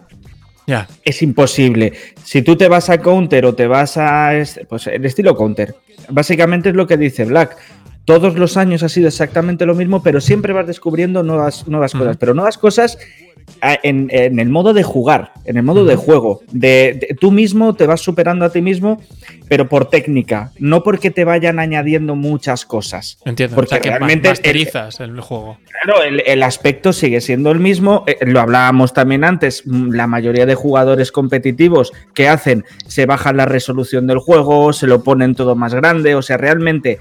ya 0.65 0.88
es 1.03 1.21
imposible. 1.21 1.93
Si 2.24 2.41
tú 2.41 2.55
te 2.55 2.67
vas 2.69 2.89
a 2.89 2.99
Counter 2.99 3.45
o 3.45 3.53
te 3.53 3.67
vas 3.67 3.97
a... 3.97 4.36
Este, 4.36 4.65
pues 4.65 4.88
el 4.88 5.03
estilo 5.05 5.36
Counter. 5.36 5.76
Básicamente 6.09 6.69
es 6.69 6.76
lo 6.76 6.88
que 6.88 6.97
dice 6.97 7.26
Black 7.26 7.57
todos 8.05 8.38
los 8.38 8.57
años 8.57 8.84
ha 8.84 8.89
sido 8.89 9.07
exactamente 9.07 9.65
lo 9.65 9.76
mismo, 9.76 10.03
pero 10.03 10.19
siempre 10.19 10.53
vas 10.53 10.67
descubriendo 10.67 11.24
nuevas, 11.24 11.67
nuevas 11.67 11.93
cosas. 11.93 12.17
Pero 12.17 12.34
nuevas 12.34 12.57
cosas 12.57 12.97
en, 13.61 14.39
el 14.39 14.49
modo 14.49 14.73
de 14.73 14.83
jugar, 14.83 15.31
en 15.45 15.57
el 15.57 15.63
modo 15.63 15.85
de 15.85 15.95
juego. 15.95 16.41
De, 16.51 17.15
tú 17.19 17.31
mismo 17.31 17.73
te 17.73 17.87
vas 17.87 18.01
superando 18.01 18.45
a 18.45 18.51
ti 18.51 18.61
mismo, 18.61 19.01
pero 19.47 19.69
por 19.69 19.89
técnica, 19.89 20.51
no 20.59 20.83
porque 20.83 21.11
te 21.11 21.23
vayan 21.23 21.59
añadiendo 21.59 22.15
muchas 22.15 22.65
cosas. 22.65 23.17
Entiendo, 23.25 23.55
porque 23.55 23.79
que 23.79 23.89
realmente 23.89 24.29
masterizas 24.29 24.99
el, 24.99 25.19
juego. 25.21 25.57
Claro, 25.83 26.01
el, 26.03 26.43
aspecto 26.43 26.93
sigue 26.93 27.21
siendo 27.21 27.51
el 27.51 27.59
mismo. 27.59 28.03
Eh, 28.07 28.17
lo 28.25 28.41
hablábamos 28.41 28.93
también 28.93 29.23
antes. 29.23 29.63
Mm, 29.65 29.91
la 29.91 30.07
mayoría 30.07 30.45
de 30.45 30.55
jugadores 30.55 31.11
competitivos 31.11 31.91
que 32.13 32.27
hacen 32.27 32.65
se 32.87 33.05
bajan 33.05 33.37
la 33.37 33.45
resolución 33.45 34.07
del 34.07 34.19
juego, 34.19 34.73
se 34.73 34.87
lo 34.87 35.03
ponen 35.03 35.35
todo 35.35 35.55
más 35.55 35.73
grande. 35.73 36.15
O 36.15 36.21
sea, 36.21 36.37
realmente 36.37 36.99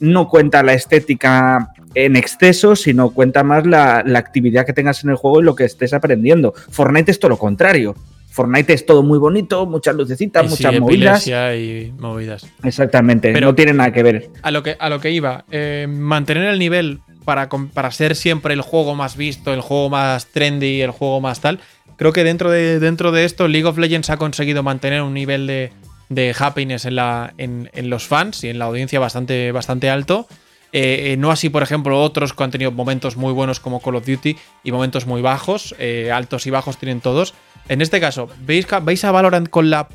no 0.00 0.28
cuenta 0.28 0.62
la 0.62 0.74
estética 0.74 1.72
en 1.94 2.16
exceso, 2.16 2.76
sino 2.76 3.10
cuenta 3.10 3.42
más 3.42 3.66
la, 3.66 3.98
actividad 4.16 4.66
que 4.66 4.72
tengas 4.72 5.02
en 5.04 5.10
el 5.10 5.16
juego 5.16 5.40
y 5.40 5.44
lo 5.44 5.54
que 5.54 5.64
estés 5.64 5.92
aprendiendo. 5.92 6.54
Fortnite 6.70 7.10
es 7.10 7.18
todo 7.18 7.30
lo 7.30 7.38
contrario. 7.38 7.94
Fortnite 8.30 8.72
es 8.72 8.86
todo 8.86 9.02
muy 9.02 9.18
bonito, 9.18 9.66
muchas 9.66 9.94
lucecitas, 9.94 10.48
muchas 10.48 10.78
movidas. 10.80 11.26
y 11.26 11.92
movidas. 11.98 12.46
Exactamente, 12.62 13.32
Pero 13.32 13.48
no 13.48 13.54
tiene 13.54 13.74
nada 13.74 13.92
que 13.92 14.02
ver. 14.02 14.30
A 14.42 14.50
lo 14.50 14.62
que, 14.62 14.76
a 14.78 14.88
lo 14.88 15.00
que 15.00 15.10
iba, 15.10 15.44
eh, 15.50 15.86
mantener 15.88 16.44
el 16.44 16.58
nivel 16.58 17.00
para, 17.24 17.48
para 17.48 17.90
ser 17.90 18.16
siempre 18.16 18.54
el 18.54 18.62
juego 18.62 18.94
más 18.94 19.16
visto, 19.16 19.52
el 19.52 19.60
juego 19.60 19.90
más 19.90 20.26
trendy, 20.26 20.80
el 20.80 20.92
juego 20.92 21.20
más 21.20 21.40
tal. 21.40 21.60
Creo 21.96 22.12
que 22.12 22.24
dentro 22.24 22.50
de, 22.50 22.80
dentro 22.80 23.12
de 23.12 23.24
esto, 23.26 23.48
League 23.48 23.66
of 23.66 23.76
Legends 23.76 24.08
ha 24.08 24.16
conseguido 24.16 24.62
mantener 24.62 25.02
un 25.02 25.12
nivel 25.12 25.46
de, 25.46 25.70
de 26.08 26.34
happiness 26.38 26.84
en, 26.84 26.96
la, 26.96 27.34
en, 27.38 27.68
los 27.90 28.06
fans 28.06 28.44
y 28.44 28.48
en 28.48 28.58
la 28.58 28.66
audiencia 28.66 29.00
bastante, 29.00 29.52
bastante 29.52 29.90
alto. 29.90 30.26
Eh, 30.72 31.12
eh, 31.12 31.16
no 31.18 31.30
así, 31.30 31.50
por 31.50 31.62
ejemplo, 31.62 32.00
otros 32.02 32.32
que 32.32 32.42
han 32.42 32.50
tenido 32.50 32.72
momentos 32.72 33.16
muy 33.16 33.32
buenos 33.32 33.60
como 33.60 33.80
Call 33.82 33.96
of 33.96 34.06
Duty 34.06 34.38
y 34.64 34.72
momentos 34.72 35.06
muy 35.06 35.20
bajos, 35.20 35.74
eh, 35.78 36.10
altos 36.10 36.46
y 36.46 36.50
bajos 36.50 36.78
tienen 36.78 37.02
todos. 37.02 37.34
En 37.68 37.82
este 37.82 38.00
caso, 38.00 38.28
¿veis, 38.40 38.66
¿veis 38.82 39.04
a 39.04 39.12
Valorant 39.12 39.48
con 39.48 39.70
la 39.70 39.88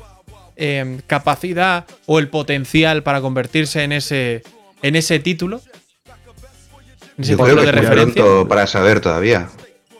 capacidad 1.06 1.86
o 2.06 2.18
el 2.18 2.28
potencial 2.28 3.04
para 3.04 3.20
convertirse 3.20 3.84
en 3.84 3.92
ese, 3.92 4.42
en 4.82 4.96
ese 4.96 5.20
título? 5.20 5.60
¿En 7.16 7.24
ese 7.24 7.32
Yo 7.32 7.38
creo 7.38 7.56
que 7.56 7.66
de 7.66 7.72
referencia? 7.72 8.24
para 8.48 8.66
saber 8.66 9.00
todavía, 9.00 9.48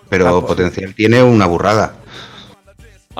pero 0.09 0.26
ah, 0.26 0.33
pues 0.33 0.45
potencial 0.47 0.95
tiene 0.95 1.22
una 1.22 1.47
burrada. 1.47 1.95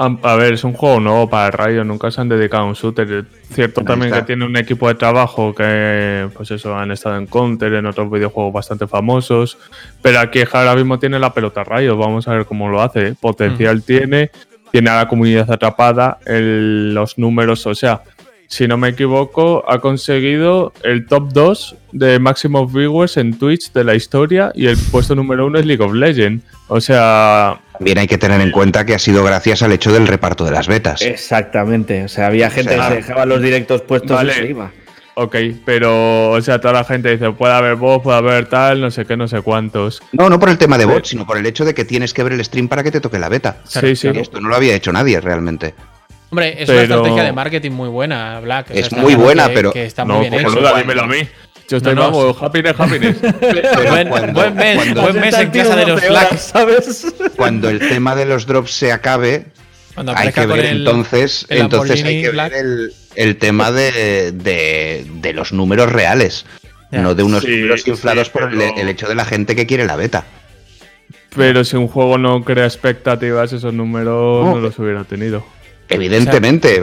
A, 0.01 0.36
ver, 0.36 0.53
es 0.53 0.62
un 0.62 0.74
juego 0.74 1.01
nuevo 1.01 1.28
para 1.28 1.51
Rayo, 1.51 1.82
nunca 1.82 2.09
se 2.12 2.20
han 2.20 2.28
dedicado 2.28 2.62
a 2.62 2.66
un 2.66 2.74
shooter. 2.74 3.24
Cierto 3.53 3.82
también 3.82 4.12
que 4.12 4.22
tiene 4.22 4.44
un 4.44 4.57
equipo 4.57 4.86
de 4.86 4.94
trabajo 4.94 5.53
que, 5.53 6.28
pues 6.34 6.53
eso, 6.53 6.76
han 6.76 6.92
estado 6.92 7.16
en 7.16 7.26
Counter, 7.26 7.72
en 7.72 7.84
otros 7.84 8.09
videojuegos 8.09 8.53
bastante 8.53 8.86
famosos. 8.86 9.59
Pero 10.01 10.20
aquí 10.20 10.44
ahora 10.53 10.76
mismo 10.76 11.01
tiene 11.01 11.18
la 11.18 11.34
pelota 11.34 11.64
Rayo, 11.64 11.96
vamos 11.96 12.28
a 12.28 12.34
ver 12.34 12.46
cómo 12.46 12.68
lo 12.68 12.80
hace. 12.80 13.16
Potencial 13.20 13.82
tiene, 13.82 14.30
tiene 14.70 14.88
a 14.90 14.99
la 14.99 15.09
comunidad 15.09 15.51
atrapada, 15.51 16.18
los 16.26 17.18
números, 17.18 17.66
o 17.66 17.74
sea, 17.74 18.03
si 18.46 18.68
no 18.68 18.78
me 18.78 18.90
equivoco, 18.90 19.64
ha 19.68 19.80
conseguido 19.80 20.72
el 20.84 21.07
top 21.07 21.32
2 21.32 21.76
de 21.90 22.20
máximo 22.20 22.68
viewers 22.68 23.16
en 23.16 23.36
Twitch 23.36 23.72
de 23.72 23.82
la 23.82 23.96
historia 23.96 24.53
y 24.55 24.68
el 24.68 24.78
puesto 24.92 25.16
número 25.16 25.46
1 25.46 25.59
es 25.59 25.66
League 25.66 25.84
of 25.84 25.92
Legends. 25.92 26.44
O 26.68 26.80
sea... 26.80 27.61
Bien, 27.80 27.98
hay 27.98 28.06
que 28.06 28.18
tener 28.18 28.40
en 28.40 28.50
cuenta 28.50 28.84
que 28.84 28.94
ha 28.94 28.98
sido 28.98 29.22
gracias 29.24 29.62
al 29.62 29.72
hecho 29.72 29.92
del 29.92 30.06
reparto 30.06 30.44
de 30.44 30.50
las 30.50 30.66
betas. 30.66 31.02
Exactamente. 31.02 32.04
O 32.04 32.08
sea, 32.08 32.26
había 32.26 32.50
gente 32.50 32.76
que 32.76 32.82
se 32.82 32.94
dejaba 32.94 33.26
los 33.26 33.40
directos 33.40 33.82
puestos 33.82 34.16
vale. 34.16 34.32
y 34.32 34.34
se 34.36 34.46
iba. 34.46 34.70
Ok, 35.20 35.34
pero, 35.64 36.30
o 36.30 36.40
sea, 36.40 36.60
toda 36.60 36.74
la 36.74 36.84
gente 36.84 37.10
dice, 37.10 37.32
puede 37.32 37.52
haber 37.52 37.74
bots, 37.74 38.04
puede 38.04 38.18
haber 38.18 38.46
tal, 38.46 38.80
no 38.80 38.88
sé 38.88 39.04
qué, 39.04 39.16
no 39.16 39.26
sé 39.26 39.42
cuántos. 39.42 40.00
No, 40.12 40.30
no 40.30 40.38
por 40.38 40.48
el 40.48 40.58
tema 40.58 40.78
de 40.78 40.84
bots, 40.84 41.08
sino 41.08 41.26
por 41.26 41.36
el 41.36 41.44
hecho 41.44 41.64
de 41.64 41.74
que 41.74 41.84
tienes 41.84 42.14
que 42.14 42.22
ver 42.22 42.34
el 42.34 42.44
stream 42.44 42.68
para 42.68 42.84
que 42.84 42.92
te 42.92 43.00
toque 43.00 43.18
la 43.18 43.28
beta. 43.28 43.56
Sí, 43.64 43.96
sí. 43.96 44.08
Esto 44.14 44.40
no 44.40 44.48
lo 44.48 44.54
había 44.54 44.76
hecho 44.76 44.92
nadie 44.92 45.20
realmente. 45.20 45.74
Hombre, 46.30 46.62
es 46.62 46.68
una 46.68 46.82
estrategia 46.82 47.22
de 47.24 47.32
marketing 47.32 47.70
muy 47.72 47.88
buena, 47.88 48.38
Black. 48.40 48.70
Es 48.70 48.92
muy 48.92 49.14
buena, 49.14 49.48
pero. 49.52 49.72
Que 49.72 49.86
está 49.86 50.04
muy 50.04 50.20
bien 50.20 50.34
hecho. 50.34 50.50
dímelo 50.76 51.02
a 51.02 51.06
mí. 51.06 51.28
Yo 51.68 51.76
estoy 51.76 51.94
no, 51.94 52.10
no. 52.10 52.36
happiness, 52.40 52.74
happiness. 52.78 53.20
buen, 54.32 54.54
mes, 54.56 54.94
buen 54.94 55.20
mes 55.20 55.34
en 55.38 55.50
casa 55.50 55.76
de 55.76 55.86
los 55.86 56.08
Black, 56.08 56.38
¿sabes? 56.38 57.14
Cuando 57.36 57.68
el 57.68 57.78
tema 57.78 58.16
de 58.16 58.24
los 58.24 58.46
drops 58.46 58.70
se 58.72 58.90
acabe, 58.90 59.46
hay 59.96 60.32
que 60.32 60.46
ver 60.46 60.64
entonces, 60.64 61.44
entonces 61.50 62.02
hay 62.04 62.22
que 62.22 62.30
ver 62.30 62.54
el, 62.54 62.92
el 63.16 63.36
tema 63.36 63.70
de, 63.70 64.32
de, 64.32 65.06
de, 65.20 65.32
los 65.34 65.52
números 65.52 65.92
reales, 65.92 66.46
no 66.90 67.14
de 67.14 67.22
unos 67.22 67.44
números 67.44 67.86
inflados 67.86 68.30
por 68.30 68.44
el, 68.44 68.60
el, 68.60 68.88
hecho 68.88 69.06
de 69.06 69.14
la 69.14 69.26
gente 69.26 69.54
que 69.54 69.66
quiere 69.66 69.84
la 69.84 69.96
beta. 69.96 70.24
Pero 71.36 71.64
si 71.64 71.76
un 71.76 71.88
juego 71.88 72.16
no 72.16 72.42
crea 72.44 72.64
expectativas, 72.64 73.52
esos 73.52 73.74
números 73.74 74.46
no 74.46 74.58
los 74.58 74.78
hubiera 74.78 75.04
tenido. 75.04 75.44
Evidentemente, 75.89 76.80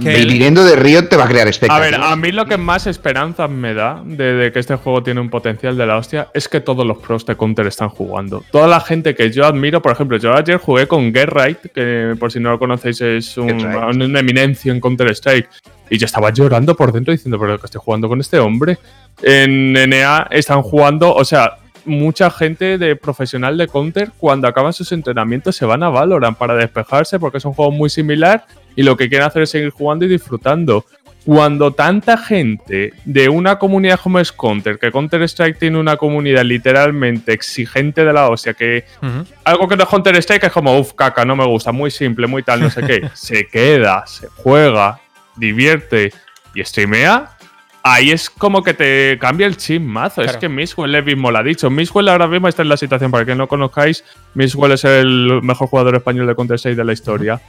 viniendo 0.00 0.64
de 0.64 0.76
Riot 0.76 1.08
te 1.08 1.16
va 1.16 1.24
a 1.24 1.28
crear 1.28 1.46
expectativas. 1.46 1.88
A 1.88 1.98
ver, 1.98 2.12
a 2.12 2.16
mí 2.16 2.32
lo 2.32 2.46
que 2.46 2.56
más 2.56 2.86
esperanza 2.86 3.46
me 3.46 3.74
da 3.74 4.02
de, 4.04 4.50
que 4.52 4.58
este 4.58 4.76
juego 4.76 5.02
tiene 5.02 5.20
un 5.20 5.30
potencial 5.30 5.76
de 5.76 5.86
la 5.86 5.96
hostia 5.96 6.28
es 6.34 6.48
que 6.48 6.60
todos 6.60 6.86
los 6.86 6.98
pros 6.98 7.24
de 7.24 7.36
Counter 7.36 7.66
están 7.66 7.88
jugando. 7.88 8.42
Toda 8.50 8.66
la 8.66 8.80
gente 8.80 9.14
que 9.14 9.30
yo 9.30 9.46
admiro, 9.46 9.80
por 9.80 9.92
ejemplo, 9.92 10.16
yo 10.18 10.34
ayer 10.34 10.58
jugué 10.58 10.86
con 10.86 11.12
Gerright, 11.12 11.58
que 11.72 12.14
por 12.18 12.32
si 12.32 12.40
no 12.40 12.50
lo 12.50 12.58
conocéis 12.58 13.00
es 13.00 13.36
un, 13.36 13.64
una 13.64 14.20
eminencia 14.20 14.72
en 14.72 14.80
Counter 14.80 15.08
Strike, 15.10 15.48
y 15.90 15.98
yo 15.98 16.06
estaba 16.06 16.32
llorando 16.32 16.74
por 16.74 16.92
dentro 16.92 17.12
diciendo, 17.12 17.38
pero 17.38 17.58
que 17.58 17.66
estoy 17.66 17.80
jugando 17.82 18.08
con 18.08 18.20
este 18.20 18.38
hombre. 18.38 18.78
En 19.22 19.72
NA 19.72 20.28
están 20.30 20.62
jugando, 20.62 21.14
o 21.14 21.24
sea, 21.24 21.58
mucha 21.88 22.30
gente 22.30 22.78
de 22.78 22.94
profesional 22.94 23.56
de 23.56 23.66
Counter, 23.66 24.12
cuando 24.18 24.46
acaban 24.46 24.72
sus 24.72 24.92
entrenamientos, 24.92 25.56
se 25.56 25.64
van 25.64 25.82
a 25.82 25.88
Valorant 25.88 26.38
para 26.38 26.54
despejarse 26.54 27.18
porque 27.18 27.38
es 27.38 27.44
un 27.44 27.54
juego 27.54 27.72
muy 27.72 27.90
similar 27.90 28.44
y 28.76 28.82
lo 28.82 28.96
que 28.96 29.08
quieren 29.08 29.26
hacer 29.26 29.42
es 29.42 29.50
seguir 29.50 29.70
jugando 29.70 30.04
y 30.04 30.08
disfrutando. 30.08 30.84
Cuando 31.24 31.72
tanta 31.72 32.16
gente 32.16 32.94
de 33.04 33.28
una 33.28 33.58
comunidad 33.58 34.00
como 34.00 34.18
es 34.18 34.32
Counter, 34.32 34.78
que 34.78 34.90
Counter 34.90 35.20
Strike 35.22 35.58
tiene 35.58 35.78
una 35.78 35.96
comunidad 35.96 36.42
literalmente 36.44 37.32
exigente 37.32 38.04
de 38.04 38.12
la 38.12 38.30
hostia, 38.30 38.54
que 38.54 38.84
algo 39.44 39.68
que 39.68 39.76
no 39.76 39.82
es 39.82 39.88
Counter 39.88 40.16
Strike 40.16 40.44
es 40.44 40.52
como, 40.52 40.78
uff, 40.78 40.94
caca, 40.94 41.24
no 41.24 41.36
me 41.36 41.44
gusta, 41.44 41.72
muy 41.72 41.90
simple, 41.90 42.26
muy 42.26 42.42
tal, 42.42 42.60
no 42.60 42.70
sé 42.70 42.82
qué, 42.82 43.10
se 43.14 43.46
queda, 43.46 44.06
se 44.06 44.28
juega, 44.28 45.00
divierte 45.36 46.12
y 46.54 46.64
streamea, 46.64 47.37
ahí 47.82 48.10
es 48.10 48.30
como 48.30 48.62
que 48.62 48.74
te 48.74 49.18
cambia 49.18 49.46
el 49.46 49.56
chip 49.56 49.82
mazo. 49.82 50.22
Es 50.22 50.36
que 50.36 50.48
Miswell 50.48 51.02
mismo 51.04 51.30
lo 51.30 51.38
ha 51.38 51.42
dicho. 51.42 51.70
Miswell 51.70 52.08
ahora 52.08 52.26
mismo 52.26 52.48
está 52.48 52.62
en 52.62 52.68
la 52.68 52.76
situación, 52.76 53.10
para 53.10 53.24
que 53.24 53.34
no 53.34 53.48
conozcáis, 53.48 54.04
Miswell 54.34 54.72
es 54.72 54.84
el 54.84 55.40
mejor 55.42 55.68
jugador 55.68 55.96
español 55.96 56.26
de 56.26 56.34
Counter-Strike 56.34 56.76
de 56.76 56.84
la 56.84 56.92
historia. 56.92 57.40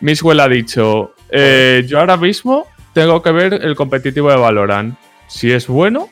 Miswell 0.00 0.40
ha 0.40 0.48
dicho, 0.48 1.14
eh, 1.30 1.84
yo 1.86 1.98
ahora 1.98 2.16
mismo 2.16 2.66
tengo 2.92 3.22
que 3.22 3.32
ver 3.32 3.54
el 3.54 3.74
competitivo 3.74 4.30
de 4.30 4.36
Valorant. 4.36 4.96
Si 5.26 5.52
es 5.52 5.66
bueno, 5.66 6.08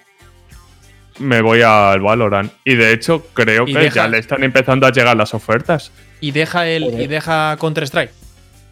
me 1.18 1.40
voy 1.40 1.62
al 1.62 2.00
Valorant. 2.00 2.52
Y 2.64 2.74
de 2.74 2.92
hecho, 2.92 3.26
creo 3.32 3.64
que 3.64 3.90
ya 3.90 4.08
le 4.08 4.18
están 4.18 4.42
empezando 4.44 4.86
a 4.86 4.92
llegar 4.92 5.16
las 5.16 5.34
ofertas. 5.34 5.92
¿Y 6.20 6.32
deja, 6.32 6.66
el, 6.66 7.00
y 7.00 7.06
deja 7.06 7.56
Counter-Strike? 7.58 8.10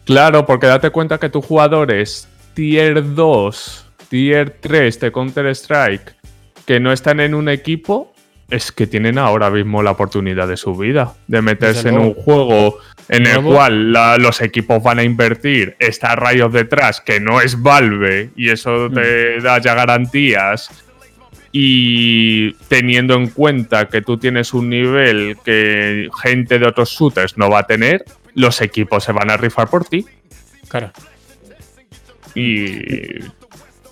Claro, 0.05 0.45
porque 0.45 0.67
date 0.67 0.91
cuenta 0.91 1.17
que 1.17 1.29
tu 1.29 1.41
jugador 1.41 1.91
es 1.91 2.27
tier 2.53 3.15
2 3.15 3.84
tier 4.15 4.49
3 4.61 4.97
de 5.01 5.11
Counter-Strike 5.11 6.15
que 6.65 6.79
no 6.79 6.93
están 6.93 7.19
en 7.19 7.35
un 7.35 7.49
equipo, 7.49 8.13
es 8.49 8.71
que 8.71 8.87
tienen 8.87 9.17
ahora 9.17 9.49
mismo 9.49 9.83
la 9.83 9.91
oportunidad 9.91 10.47
de 10.47 10.55
su 10.55 10.73
vida, 10.73 11.15
de 11.27 11.41
meterse 11.41 11.89
en 11.89 11.97
un 11.97 12.13
juego 12.13 12.77
en 13.09 13.27
el 13.27 13.43
cual 13.43 13.91
los 14.21 14.39
equipos 14.39 14.81
van 14.81 14.99
a 14.99 15.03
invertir, 15.03 15.75
está 15.79 16.15
Rayos 16.15 16.53
detrás, 16.53 17.01
que 17.01 17.19
no 17.19 17.41
es 17.41 17.61
Valve, 17.61 18.29
y 18.37 18.51
eso 18.51 18.89
te 18.89 19.37
mm. 19.37 19.43
da 19.43 19.59
ya 19.59 19.75
garantías. 19.75 20.69
Y 21.51 22.53
teniendo 22.69 23.15
en 23.15 23.27
cuenta 23.27 23.89
que 23.89 24.01
tú 24.01 24.17
tienes 24.17 24.53
un 24.53 24.69
nivel 24.69 25.35
que 25.43 26.07
gente 26.23 26.57
de 26.57 26.67
otros 26.67 26.89
shooters 26.89 27.37
no 27.37 27.49
va 27.49 27.59
a 27.59 27.67
tener, 27.67 28.05
los 28.33 28.61
equipos 28.61 29.03
se 29.03 29.11
van 29.11 29.29
a 29.29 29.35
rifar 29.35 29.69
por 29.69 29.83
ti. 29.83 30.05
Claro. 30.69 30.93
Y. 32.33 33.19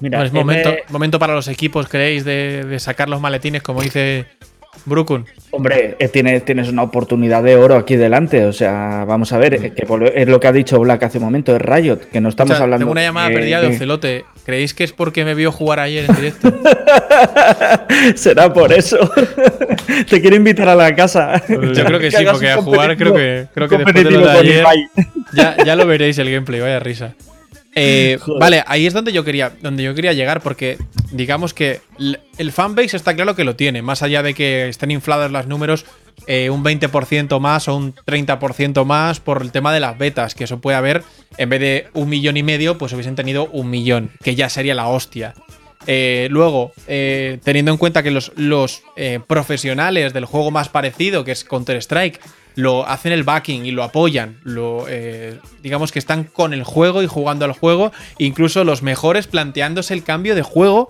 Mira, 0.04 0.22
es 0.26 0.34
momento, 0.34 0.76
momento 0.90 1.18
para 1.18 1.34
los 1.34 1.48
equipos, 1.48 1.88
¿creéis, 1.88 2.26
de, 2.26 2.66
de 2.66 2.80
sacar 2.80 3.08
los 3.08 3.22
maletines, 3.22 3.62
como 3.62 3.82
dice 3.82 4.26
Brooklyn. 4.84 5.26
Hombre, 5.52 5.96
eh, 5.98 6.10
tienes, 6.10 6.44
tienes 6.44 6.68
una 6.68 6.84
oportunidad 6.84 7.42
de 7.42 7.56
oro 7.56 7.78
aquí 7.78 7.96
delante. 7.96 8.44
O 8.46 8.52
sea, 8.52 9.06
vamos 9.08 9.32
a 9.32 9.38
ver, 9.38 9.54
eh, 9.54 9.74
que 9.74 9.86
es 10.16 10.28
lo 10.28 10.40
que 10.42 10.48
ha 10.48 10.52
dicho 10.52 10.78
Black 10.78 11.04
hace 11.04 11.20
un 11.20 11.24
momento, 11.24 11.56
es 11.56 11.62
Riot, 11.62 12.10
que 12.12 12.20
no 12.20 12.28
estamos 12.28 12.60
hablando. 12.60 12.80
Tengo 12.80 12.92
una 12.92 13.02
llamada 13.04 13.30
perdida 13.30 13.62
de 13.62 13.68
Ocelote. 13.68 14.26
¿Creéis 14.46 14.74
que 14.74 14.84
es 14.84 14.92
porque 14.92 15.24
me 15.24 15.36
vio 15.36 15.54
jugar 15.54 15.80
ayer 15.80 16.10
en 16.10 16.16
directo? 16.18 16.54
Será 18.16 18.52
por 18.52 18.74
eso. 18.74 18.98
Te 20.10 20.20
quiero 20.20 20.36
invitar 20.36 20.68
a 20.68 20.76
la 20.76 20.94
casa. 20.94 21.42
Yo 21.48 21.86
creo 21.86 22.00
que 22.00 22.12
sí, 22.12 22.26
porque 22.30 22.50
a 22.50 22.58
jugar 22.58 22.98
creo 22.98 23.14
que, 23.14 23.48
creo 23.54 23.70
que 23.70 23.78
después 23.78 24.04
de 24.04 24.12
lo 24.12 24.26
de 24.26 24.32
ayer, 24.32 24.66
ya, 25.32 25.56
ya 25.64 25.76
lo 25.78 25.86
veréis 25.88 26.18
el 26.18 26.30
gameplay, 26.30 26.60
vaya 26.60 26.80
risa. 26.80 27.14
Eh, 27.76 28.20
vale, 28.40 28.64
ahí 28.68 28.86
es 28.86 28.94
donde 28.94 29.12
yo 29.12 29.24
quería, 29.24 29.52
donde 29.62 29.84
yo 29.84 29.96
quería 29.96 30.14
llegar, 30.14 30.42
porque 30.42 30.78
digamos 31.12 31.54
que 31.54 31.82
el 32.38 32.52
fanbase 32.52 32.98
está 32.98 33.16
claro 33.16 33.36
que 33.36 33.44
lo 33.44 33.56
tiene, 33.56 33.82
más 33.82 34.04
allá 34.04 34.24
de 34.24 34.34
que 34.34 34.70
estén 34.70 34.92
inflados 34.92 35.32
los 35.32 35.48
números 35.48 35.86
eh, 36.28 36.50
un 36.50 36.64
20% 36.64 37.40
más 37.40 37.68
o 37.68 37.76
un 37.76 37.96
30% 37.96 38.86
más 38.86 39.20
por 39.20 39.42
el 39.42 39.52
tema 39.52 39.74
de 39.74 39.80
las 39.80 39.98
betas, 39.98 40.36
que 40.36 40.44
eso 40.44 40.62
puede 40.62 40.78
haber, 40.78 41.04
en 41.38 41.50
vez 41.50 41.60
de 41.60 41.88
un 41.94 42.10
millón 42.10 42.38
y 42.38 42.44
medio, 42.44 42.78
pues 42.78 42.94
hubiesen 42.94 43.16
tenido 43.16 43.48
un 43.48 43.70
millón, 43.70 44.12
que 44.24 44.36
ya 44.36 44.50
sería 44.50 44.76
la 44.76 44.88
hostia. 44.88 45.34
Eh, 45.86 46.28
luego, 46.32 46.72
teniendo 46.86 47.72
en 47.72 47.78
cuenta 47.78 48.04
que 48.04 48.12
los, 48.12 48.32
los 48.38 48.84
profesionales 49.28 50.14
del 50.14 50.26
juego 50.26 50.50
más 50.50 50.70
parecido, 50.70 51.26
que 51.26 51.34
es 51.34 51.44
Counter-Strike, 51.44 52.22
lo 52.56 52.88
hacen 52.88 53.12
el 53.12 53.24
backing 53.24 53.66
y 53.66 53.72
lo 53.72 53.84
apoyan, 53.84 54.40
lo, 54.44 54.86
eh, 54.88 55.40
digamos 55.62 55.92
que 55.92 56.00
están 56.00 56.24
con 56.24 56.54
el 56.54 56.64
juego 56.64 57.02
y 57.04 57.08
jugando 57.08 57.46
al 57.46 57.54
juego, 57.54 57.92
incluso 58.18 58.64
los 58.64 58.84
mejores 58.84 59.28
planteándose 59.28 59.94
el 59.94 60.04
cambio 60.04 60.36
de 60.36 60.42
juego, 60.42 60.88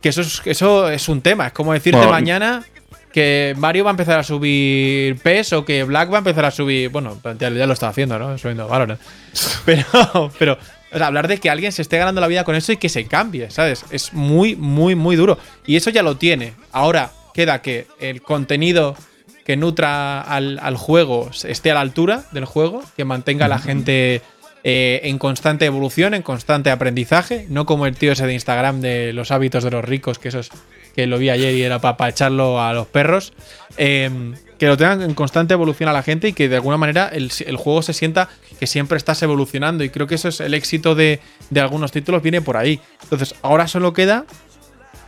que 0.00 0.08
eso 0.08 0.20
es, 0.20 0.42
eso 0.44 0.88
es 0.88 1.08
un 1.08 1.22
tema, 1.22 1.48
es 1.48 1.52
como 1.52 1.72
decirte 1.72 2.06
mañana 2.06 2.64
que 3.12 3.54
Mario 3.58 3.84
va 3.84 3.90
a 3.90 3.92
empezar 3.92 4.18
a 4.18 4.24
subir 4.24 5.18
PES 5.18 5.52
o 5.52 5.64
que 5.64 5.84
Black 5.84 6.10
va 6.10 6.16
a 6.16 6.18
empezar 6.18 6.46
a 6.46 6.50
subir, 6.50 6.88
bueno, 6.88 7.18
ya, 7.38 7.50
lo 7.50 7.72
está 7.72 7.88
haciendo, 7.88 8.18
¿no? 8.18 8.38
Subiendo 8.38 8.66
Valorant. 8.66 9.00
Pero, 9.66 10.30
pero 10.38 10.58
hablar 11.00 11.28
de 11.28 11.38
que 11.38 11.48
alguien 11.48 11.72
se 11.72 11.82
esté 11.82 11.98
ganando 11.98 12.20
la 12.20 12.26
vida 12.26 12.44
con 12.44 12.54
eso 12.54 12.72
y 12.72 12.76
que 12.76 12.88
se 12.88 13.06
cambie, 13.06 13.50
¿sabes? 13.50 13.84
Es 13.90 14.12
muy, 14.12 14.56
muy, 14.56 14.94
muy 14.94 15.16
duro. 15.16 15.38
Y 15.66 15.76
eso 15.76 15.90
ya 15.90 16.02
lo 16.02 16.16
tiene. 16.16 16.54
Ahora 16.72 17.12
queda 17.32 17.62
que 17.62 17.86
el 17.98 18.22
contenido 18.22 18.96
que 19.44 19.56
nutra 19.56 20.20
al, 20.20 20.76
juego 20.76 21.30
esté 21.44 21.70
a 21.70 21.74
la 21.74 21.80
altura 21.80 22.24
del 22.32 22.44
juego, 22.44 22.82
que 22.96 23.04
mantenga 23.04 23.46
a 23.46 23.48
la 23.48 23.58
gente 23.58 24.22
eh, 24.64 25.00
en 25.04 25.18
constante 25.18 25.66
evolución, 25.66 26.14
en 26.14 26.22
constante 26.22 26.70
aprendizaje, 26.70 27.46
no 27.48 27.66
como 27.66 27.86
el 27.86 27.96
tío 27.96 28.12
ese 28.12 28.26
de 28.26 28.34
Instagram 28.34 28.80
de 28.80 29.12
los 29.12 29.30
hábitos 29.30 29.64
de 29.64 29.70
los 29.70 29.84
ricos, 29.84 30.18
que 30.18 30.28
eso 30.28 30.38
es 30.38 30.50
que 30.94 31.06
lo 31.06 31.18
vi 31.18 31.30
ayer 31.30 31.54
y 31.54 31.62
era 31.62 31.80
para 31.80 32.08
echarlo 32.08 32.60
a 32.60 32.72
los 32.72 32.86
perros. 32.86 33.32
Em, 33.76 34.34
que 34.58 34.68
lo 34.68 34.76
tengan 34.76 35.02
en 35.02 35.14
constante 35.14 35.54
evolución 35.54 35.88
a 35.88 35.92
la 35.92 36.02
gente 36.02 36.28
y 36.28 36.32
que 36.32 36.48
de 36.48 36.56
alguna 36.56 36.76
manera 36.76 37.08
el, 37.08 37.30
juego 37.56 37.82
se 37.82 37.92
sienta 37.92 38.28
que 38.60 38.68
siempre 38.68 38.96
estás 38.96 39.20
evolucionando. 39.22 39.82
Y 39.82 39.90
creo 39.90 40.06
que 40.06 40.14
eso 40.14 40.28
es 40.28 40.38
el 40.40 40.54
éxito 40.54 40.94
de, 40.94 41.20
algunos 41.56 41.90
títulos, 41.90 42.22
viene 42.22 42.42
por 42.42 42.56
ahí. 42.56 42.78
Entonces, 43.02 43.34
ahora 43.42 43.66
solo 43.66 43.92
queda 43.92 44.24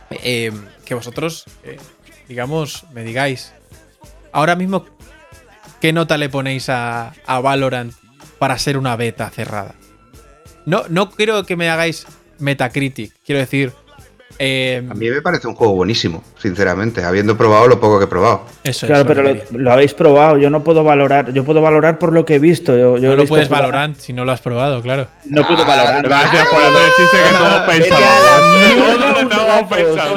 em, 0.09 0.65
que 0.83 0.93
vosotros, 0.93 1.45
eh, 1.63 1.77
digamos, 2.27 2.83
me 2.91 3.03
digáis, 3.03 3.53
Ahora 4.35 4.57
mismo, 4.57 4.85
¿qué 5.79 5.93
nota 5.93 6.17
le 6.17 6.27
ponéis 6.27 6.67
a, 6.67 7.13
Valorant 7.25 7.93
para 8.37 8.59
ser 8.59 8.77
una 8.77 8.97
beta 8.97 9.29
cerrada? 9.29 9.75
No, 10.65 10.83
no 10.89 11.09
quiero 11.09 11.45
que 11.45 11.55
me 11.55 11.69
hagáis 11.69 12.05
Metacritic, 12.39 13.13
quiero 13.25 13.39
decir, 13.39 13.71
eh, 14.37 14.83
a 14.89 14.93
mí 14.93 15.09
me 15.09 15.21
parece 15.21 15.47
un 15.47 15.55
juego 15.55 15.75
buenísimo, 15.75 16.23
sinceramente, 16.37 17.03
habiendo 17.03 17.37
probado 17.37 17.67
lo 17.67 17.79
poco 17.79 17.99
que 17.99 18.05
he 18.05 18.07
probado. 18.07 18.45
Eso 18.63 18.85
Claro, 18.85 19.05
pero 19.05 19.23
lo, 19.51 19.71
habéis 19.71 19.93
probado, 19.93 20.37
yo 20.37 20.49
no 20.49 20.63
puedo 20.63 20.83
valorar, 20.83 21.31
yo 21.31 21.45
puedo 21.45 21.61
valorar 21.61 21.97
por 21.99 22.11
lo 22.11 22.25
que 22.25 22.35
he 22.35 22.39
visto. 22.39 22.77
Yo, 22.77 22.97
no 22.97 23.15
lo 23.15 23.25
puedes 23.25 23.47
valorar 23.49 23.95
si 23.97 24.11
no 24.13 24.25
lo 24.25 24.31
has 24.31 24.41
probado, 24.41 24.81
claro. 24.81 25.07
No 25.25 25.47
puedo 25.47 25.65
valorar. 25.65 26.03
Gracias 26.03 26.47
por 26.47 26.61
haber 26.61 26.91
que 26.97 27.03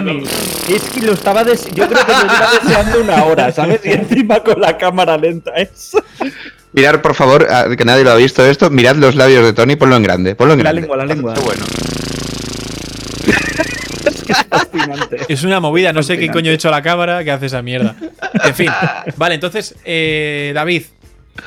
no 0.05 0.21
Es 0.69 0.83
que 0.91 1.01
lo 1.01 1.13
estaba 1.13 1.45
yo 1.45 1.89
creo 1.89 1.89
que 1.89 2.13
lo 2.13 2.33
estaba 2.33 2.51
deseando 2.63 3.01
una 3.01 3.25
hora, 3.25 3.53
¿sabes? 3.53 3.81
Y 3.85 3.93
encima 3.93 4.41
con 4.41 4.61
la 4.61 4.77
cámara 4.77 5.17
lenta 5.17 5.53
eso. 5.53 6.03
Mirad, 6.73 7.01
por 7.01 7.15
favor, 7.15 7.47
que 7.77 7.85
nadie 7.85 8.05
lo 8.05 8.11
ha 8.11 8.17
visto 8.17 8.45
esto, 8.45 8.69
mirad 8.71 8.97
los 8.97 9.15
labios 9.15 9.45
de 9.45 9.53
Tony, 9.53 9.77
ponlo 9.77 9.97
en 9.97 10.03
grande, 10.03 10.35
ponlo 10.35 10.55
en 10.55 10.61
grande. 10.61 10.75
La 10.75 10.81
lengua, 10.81 10.97
la 10.97 11.07
lengua. 11.07 11.35
bueno. 11.45 11.65
Es 15.29 15.43
una 15.45 15.61
movida, 15.61 15.93
no 15.93 16.03
sé 16.03 16.19
qué 16.19 16.31
coño 16.31 16.51
he 16.51 16.55
hecho 16.55 16.69
a 16.69 16.73
la 16.73 16.83
cámara 16.83 17.25
que 17.25 17.31
hace 17.31 17.47
esa 17.47 17.63
mierda. 17.63 17.97
En 18.45 18.55
fin, 18.55 18.71
vale, 19.17 19.35
entonces, 19.35 19.75
eh, 19.85 20.53
David, 20.55 20.83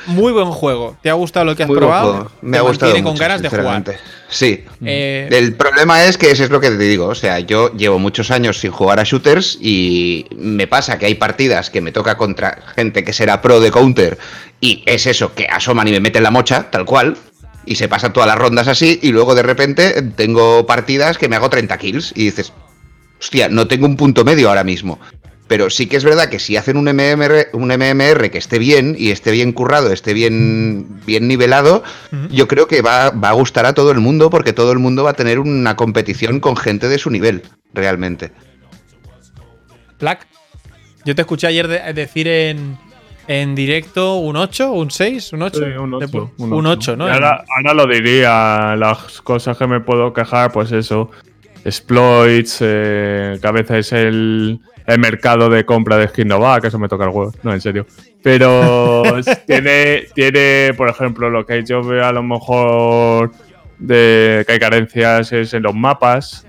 muy 0.06 0.32
buen 0.32 0.50
juego. 0.50 0.96
¿Te 1.02 1.10
ha 1.10 1.14
gustado 1.14 1.44
lo 1.44 1.56
que 1.56 1.62
has 1.62 1.70
probado? 1.70 2.30
Me 2.40 2.58
ha 2.58 2.62
gustado. 2.62 3.00
con 3.02 3.16
ganas 3.16 3.42
de 3.42 3.48
jugar. 3.48 3.84
Sí. 4.28 4.64
Eh, 4.84 5.28
el 5.30 5.54
problema 5.54 6.04
es 6.04 6.16
que 6.16 6.30
eso 6.30 6.44
es 6.44 6.50
lo 6.50 6.60
que 6.60 6.70
te 6.70 6.78
digo. 6.78 7.06
O 7.06 7.14
sea, 7.14 7.38
yo 7.40 7.72
llevo 7.74 7.98
muchos 7.98 8.30
años 8.30 8.58
sin 8.58 8.70
jugar 8.70 8.98
a 8.98 9.04
shooters 9.04 9.58
y 9.60 10.26
me 10.36 10.66
pasa 10.66 10.98
que 10.98 11.06
hay 11.06 11.14
partidas 11.14 11.70
que 11.70 11.80
me 11.80 11.92
toca 11.92 12.16
contra 12.16 12.62
gente 12.74 13.04
que 13.04 13.12
será 13.12 13.42
pro 13.42 13.60
de 13.60 13.70
counter 13.70 14.18
y 14.60 14.82
es 14.86 15.06
eso, 15.06 15.34
que 15.34 15.46
asoman 15.46 15.88
y 15.88 15.92
me 15.92 16.00
meten 16.00 16.22
la 16.22 16.30
mocha, 16.30 16.70
tal 16.70 16.84
cual 16.84 17.16
y 17.66 17.76
se 17.76 17.88
pasan 17.88 18.12
todas 18.12 18.26
las 18.26 18.38
rondas 18.38 18.68
así 18.68 18.98
y 19.02 19.12
luego 19.12 19.34
de 19.34 19.42
repente 19.42 20.02
tengo 20.16 20.66
partidas 20.66 21.18
que 21.18 21.28
me 21.28 21.36
hago 21.36 21.50
30 21.50 21.78
kills 21.78 22.12
y 22.14 22.24
dices, 22.24 22.52
hostia, 23.20 23.48
no 23.48 23.68
tengo 23.68 23.86
un 23.86 23.96
punto 23.96 24.24
medio 24.24 24.48
ahora 24.48 24.64
mismo. 24.64 24.98
Pero 25.48 25.68
sí 25.68 25.86
que 25.86 25.96
es 25.96 26.04
verdad 26.04 26.30
que 26.30 26.38
si 26.38 26.56
hacen 26.56 26.76
un 26.76 26.84
MMR, 26.84 27.48
un 27.52 27.68
MMR 27.68 28.30
que 28.30 28.38
esté 28.38 28.58
bien 28.58 28.96
y 28.98 29.10
esté 29.10 29.30
bien 29.32 29.52
currado, 29.52 29.92
esté 29.92 30.14
bien, 30.14 31.00
bien 31.04 31.28
nivelado, 31.28 31.82
yo 32.30 32.48
creo 32.48 32.66
que 32.68 32.80
va, 32.80 33.10
va, 33.10 33.30
a 33.30 33.32
gustar 33.32 33.66
a 33.66 33.74
todo 33.74 33.90
el 33.90 34.00
mundo 34.00 34.30
porque 34.30 34.54
todo 34.54 34.72
el 34.72 34.78
mundo 34.78 35.04
va 35.04 35.10
a 35.10 35.14
tener 35.14 35.38
una 35.38 35.76
competición 35.76 36.40
con 36.40 36.56
gente 36.56 36.88
de 36.88 36.98
su 36.98 37.10
nivel, 37.10 37.42
realmente. 37.74 38.32
Black, 40.00 40.26
yo 41.04 41.14
te 41.14 41.22
escuché 41.22 41.48
ayer 41.48 41.68
decir 41.94 42.28
en, 42.28 42.78
en 43.40 43.54
directo 43.54 44.16
un 44.16 44.36
8, 44.36 44.72
un 44.72 44.90
6, 44.90 45.32
un 45.32 45.42
8. 45.42 45.60
un 45.80 45.94
8. 45.94 46.32
Un 46.36 46.66
8, 46.66 46.96
¿no? 46.96 47.06
Ahora, 47.06 47.44
lo 47.74 47.86
diría, 47.86 48.76
las 48.76 49.22
cosas 49.22 49.56
que 49.56 49.66
me 49.66 49.80
puedo 49.80 50.12
quejar, 50.12 50.52
pues 50.52 50.70
eso. 50.72 51.10
Exploits, 51.64 52.58
eh, 52.60 53.38
que 53.40 53.48
a 53.48 53.52
veces 53.52 53.92
el, 53.92 54.60
el 54.86 54.98
mercado 54.98 55.48
de 55.48 55.64
compra 55.64 55.96
de 55.96 56.08
skin 56.08 56.28
no 56.28 56.40
va, 56.40 56.60
que 56.60 56.66
eso 56.66 56.78
me 56.78 56.88
toca 56.88 57.04
el 57.04 57.10
huevo. 57.10 57.32
No, 57.42 57.54
en 57.54 57.60
serio. 57.62 57.86
Pero 58.22 59.02
tiene, 59.46 60.08
tiene, 60.14 60.74
por 60.76 60.90
ejemplo, 60.90 61.30
lo 61.30 61.46
que 61.46 61.64
yo 61.64 61.82
veo 61.82 62.04
a 62.04 62.12
lo 62.12 62.22
mejor 62.22 63.32
de 63.78 64.44
que 64.46 64.52
hay 64.52 64.58
carencias 64.58 65.32
es 65.32 65.54
en 65.54 65.62
los 65.62 65.74
mapas. 65.74 66.46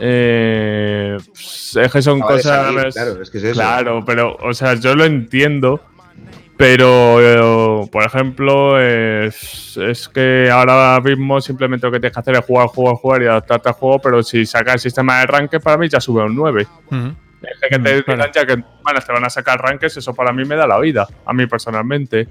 Eh, 0.00 1.18
es 1.20 1.92
que 1.92 2.02
son 2.02 2.18
cosas. 2.18 2.92
claro, 2.92 3.22
es 3.22 3.30
que 3.30 3.38
es 3.38 3.44
eso. 3.44 3.54
Claro, 3.54 4.02
pero, 4.04 4.36
o 4.40 4.52
sea, 4.54 4.74
yo 4.74 4.96
lo 4.96 5.04
entiendo 5.04 5.80
pero, 6.56 7.20
eh, 7.20 7.88
por 7.92 8.04
ejemplo, 8.04 8.80
es, 8.80 10.10
que 10.12 10.48
ahora 10.50 10.98
mismo 11.00 11.40
simplemente 11.40 11.86
lo 11.86 11.92
que 11.92 12.00
tienes 12.00 12.14
que 12.14 12.20
hacer 12.20 12.34
es 12.36 12.44
jugar, 12.46 12.68
jugar, 12.68 12.96
jugar 12.96 13.22
y 13.22 13.26
adaptarte 13.26 13.68
al 13.68 13.74
juego, 13.74 13.98
pero 13.98 14.22
si 14.22 14.46
sacas 14.46 14.74
el 14.74 14.80
sistema 14.80 15.20
de 15.20 15.26
ranques, 15.26 15.60
para 15.60 15.76
mí 15.76 15.88
ya 15.88 16.00
sube 16.00 16.22
a 16.22 16.24
un 16.24 16.34
9. 16.34 16.66
Es 17.42 17.70
que 17.70 17.78
te 17.78 17.96
digan 17.96 18.20
ya 18.32 18.46
que 18.46 18.56
bueno, 18.82 19.00
te 19.00 19.12
van 19.12 19.24
a 19.24 19.30
sacar 19.30 19.60
ranques, 19.60 19.96
eso 19.98 20.14
para 20.14 20.32
mí 20.32 20.44
me 20.44 20.56
da 20.56 20.66
la 20.66 20.78
vida, 20.78 21.06
a 21.26 21.32
mí 21.34 21.46
personalmente. 21.46 22.28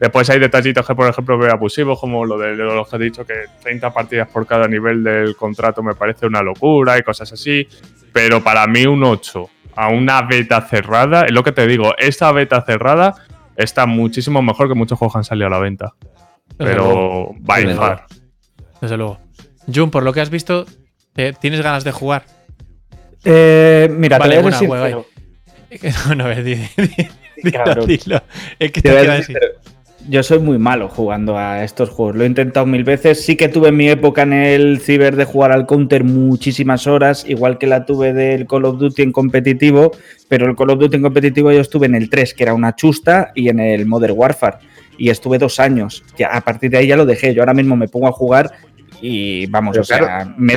Después 0.00 0.30
hay 0.30 0.38
detallitos 0.38 0.86
que, 0.86 0.94
por 0.94 1.08
ejemplo, 1.08 1.36
veo 1.36 1.52
abusivos, 1.52 2.00
como 2.00 2.24
lo 2.24 2.38
de, 2.38 2.54
lo 2.54 2.84
que 2.86 2.96
he 2.96 2.98
dicho, 3.00 3.26
que 3.26 3.34
30 3.62 3.92
partidas 3.92 4.28
por 4.28 4.46
cada 4.46 4.66
nivel 4.66 5.02
del 5.02 5.36
contrato 5.36 5.82
me 5.82 5.94
parece 5.94 6.26
una 6.26 6.40
locura 6.40 6.96
y 6.96 7.02
cosas 7.02 7.32
así. 7.32 7.68
Pero 8.12 8.42
para 8.42 8.66
mí 8.66 8.86
un 8.86 9.02
8 9.02 9.50
a 9.74 9.88
una 9.88 10.22
beta 10.22 10.60
cerrada, 10.62 11.26
es 11.26 11.32
lo 11.32 11.42
que 11.42 11.52
te 11.52 11.66
digo, 11.66 11.94
esa 11.98 12.32
beta 12.32 12.62
cerrada 12.62 13.14
está 13.58 13.86
muchísimo 13.86 14.40
mejor 14.40 14.68
que 14.68 14.74
muchos 14.74 14.98
juegos 14.98 15.12
que 15.12 15.18
han 15.18 15.24
salido 15.24 15.48
a 15.48 15.50
la 15.50 15.58
venta. 15.58 15.94
Pero 16.56 17.34
va 17.48 17.56
a 17.56 18.06
Desde 18.80 18.96
luego. 18.96 19.18
Jun, 19.72 19.90
por 19.90 20.02
lo 20.02 20.12
que 20.12 20.20
has 20.20 20.30
visto, 20.30 20.64
¿tienes 21.40 21.60
ganas 21.60 21.84
de 21.84 21.92
jugar? 21.92 22.24
Eh, 23.24 23.88
mira, 23.90 24.18
vale, 24.18 24.36
te 24.36 24.42
voy 24.42 24.52
a 24.52 24.84
decir, 24.84 25.94
No, 26.08 26.14
no, 26.14 26.34
di, 26.34 26.54
di, 26.54 27.08
dilo. 27.86 28.22
Es 28.58 28.72
que 28.72 28.80
te, 28.80 28.90
voy 28.90 29.06
a 29.06 29.14
decir, 29.14 29.38
yo 30.08 30.22
soy 30.22 30.38
muy 30.38 30.58
malo 30.58 30.88
jugando 30.88 31.36
a 31.36 31.64
estos 31.64 31.90
juegos. 31.90 32.16
Lo 32.16 32.24
he 32.24 32.26
intentado 32.26 32.64
mil 32.66 32.84
veces. 32.84 33.24
Sí 33.24 33.36
que 33.36 33.48
tuve 33.48 33.72
mi 33.72 33.88
época 33.88 34.22
en 34.22 34.32
el 34.32 34.80
ciber 34.80 35.16
de 35.16 35.24
jugar 35.24 35.52
al 35.52 35.66
counter 35.66 36.04
muchísimas 36.04 36.86
horas, 36.86 37.24
igual 37.28 37.58
que 37.58 37.66
la 37.66 37.84
tuve 37.84 38.12
del 38.12 38.46
Call 38.46 38.64
of 38.64 38.78
Duty 38.78 39.02
en 39.02 39.12
competitivo, 39.12 39.92
pero 40.28 40.46
el 40.48 40.56
Call 40.56 40.70
of 40.70 40.78
Duty 40.78 40.96
en 40.96 41.02
competitivo 41.02 41.52
yo 41.52 41.60
estuve 41.60 41.86
en 41.86 41.94
el 41.94 42.08
3, 42.08 42.34
que 42.34 42.42
era 42.42 42.54
una 42.54 42.74
chusta, 42.74 43.32
y 43.34 43.48
en 43.48 43.60
el 43.60 43.86
Modern 43.86 44.14
Warfare. 44.16 44.56
Y 44.96 45.10
estuve 45.10 45.38
dos 45.38 45.60
años. 45.60 46.02
Ya, 46.16 46.28
a 46.28 46.40
partir 46.40 46.70
de 46.70 46.78
ahí 46.78 46.86
ya 46.88 46.96
lo 46.96 47.06
dejé. 47.06 47.34
Yo 47.34 47.42
ahora 47.42 47.54
mismo 47.54 47.76
me 47.76 47.86
pongo 47.86 48.08
a 48.08 48.12
jugar 48.12 48.50
y 49.00 49.46
vamos, 49.46 49.76
o 49.78 49.84
sea, 49.84 50.32
me 50.36 50.56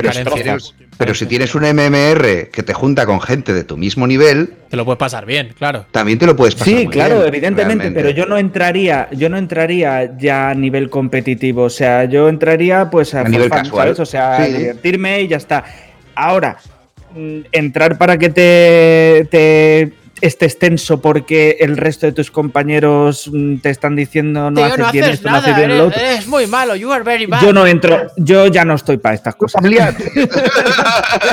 pero 0.98 1.14
si 1.14 1.26
tienes 1.26 1.54
un 1.54 1.62
MMR 1.62 2.50
que 2.50 2.62
te 2.62 2.74
junta 2.74 3.06
con 3.06 3.20
gente 3.20 3.52
de 3.52 3.64
tu 3.64 3.76
mismo 3.76 4.06
nivel, 4.06 4.54
te 4.68 4.76
lo 4.76 4.84
puedes 4.84 4.98
pasar 4.98 5.26
bien, 5.26 5.50
claro. 5.56 5.86
También 5.90 6.18
te 6.18 6.26
lo 6.26 6.36
puedes 6.36 6.54
pasar 6.54 6.74
Sí, 6.74 6.86
claro, 6.86 7.24
evidentemente, 7.26 7.90
pero 7.90 8.10
yo 8.10 8.26
no 8.26 8.38
entraría, 8.38 9.08
yo 9.12 9.28
no 9.28 9.36
entraría 9.36 10.16
ya 10.16 10.50
a 10.50 10.54
nivel 10.54 10.90
competitivo, 10.90 11.64
o 11.64 11.70
sea, 11.70 12.04
yo 12.04 12.28
entraría 12.28 12.90
pues 12.90 13.14
a, 13.14 13.24
nivel 13.24 13.50
casual, 13.50 13.94
O 13.98 14.06
sea, 14.06 14.44
divertirme 14.44 15.22
y 15.22 15.28
ya 15.28 15.38
está. 15.38 15.64
Ahora, 16.14 16.58
mm, 17.14 17.40
entrar 17.52 17.98
para 17.98 18.18
que 18.18 18.28
te, 18.28 19.26
te 19.30 19.92
este 20.22 20.46
extenso 20.46 21.00
porque 21.00 21.56
el 21.60 21.76
resto 21.76 22.06
de 22.06 22.12
tus 22.12 22.30
compañeros 22.30 23.28
mm, 23.30 23.56
te 23.56 23.70
están 23.70 23.96
diciendo 23.96 24.50
no 24.50 24.64
haces 24.64 24.92
bien 24.92 25.04
esto, 25.06 25.28
no 25.28 25.36
haces 25.36 25.56
bien 25.56 25.76
lo 25.76 25.88
otro. 25.88 26.00
Es 26.00 26.28
muy 26.28 26.46
malo, 26.46 26.76
you 26.76 26.90
are 26.92 27.02
very 27.02 27.26
bad. 27.26 27.42
Yo 27.42 27.52
no 27.52 27.66
entro, 27.66 28.06
yo 28.16 28.46
ya 28.46 28.64
no 28.64 28.74
estoy 28.74 28.98
para 28.98 29.16
estas 29.16 29.34
cosas. 29.34 29.60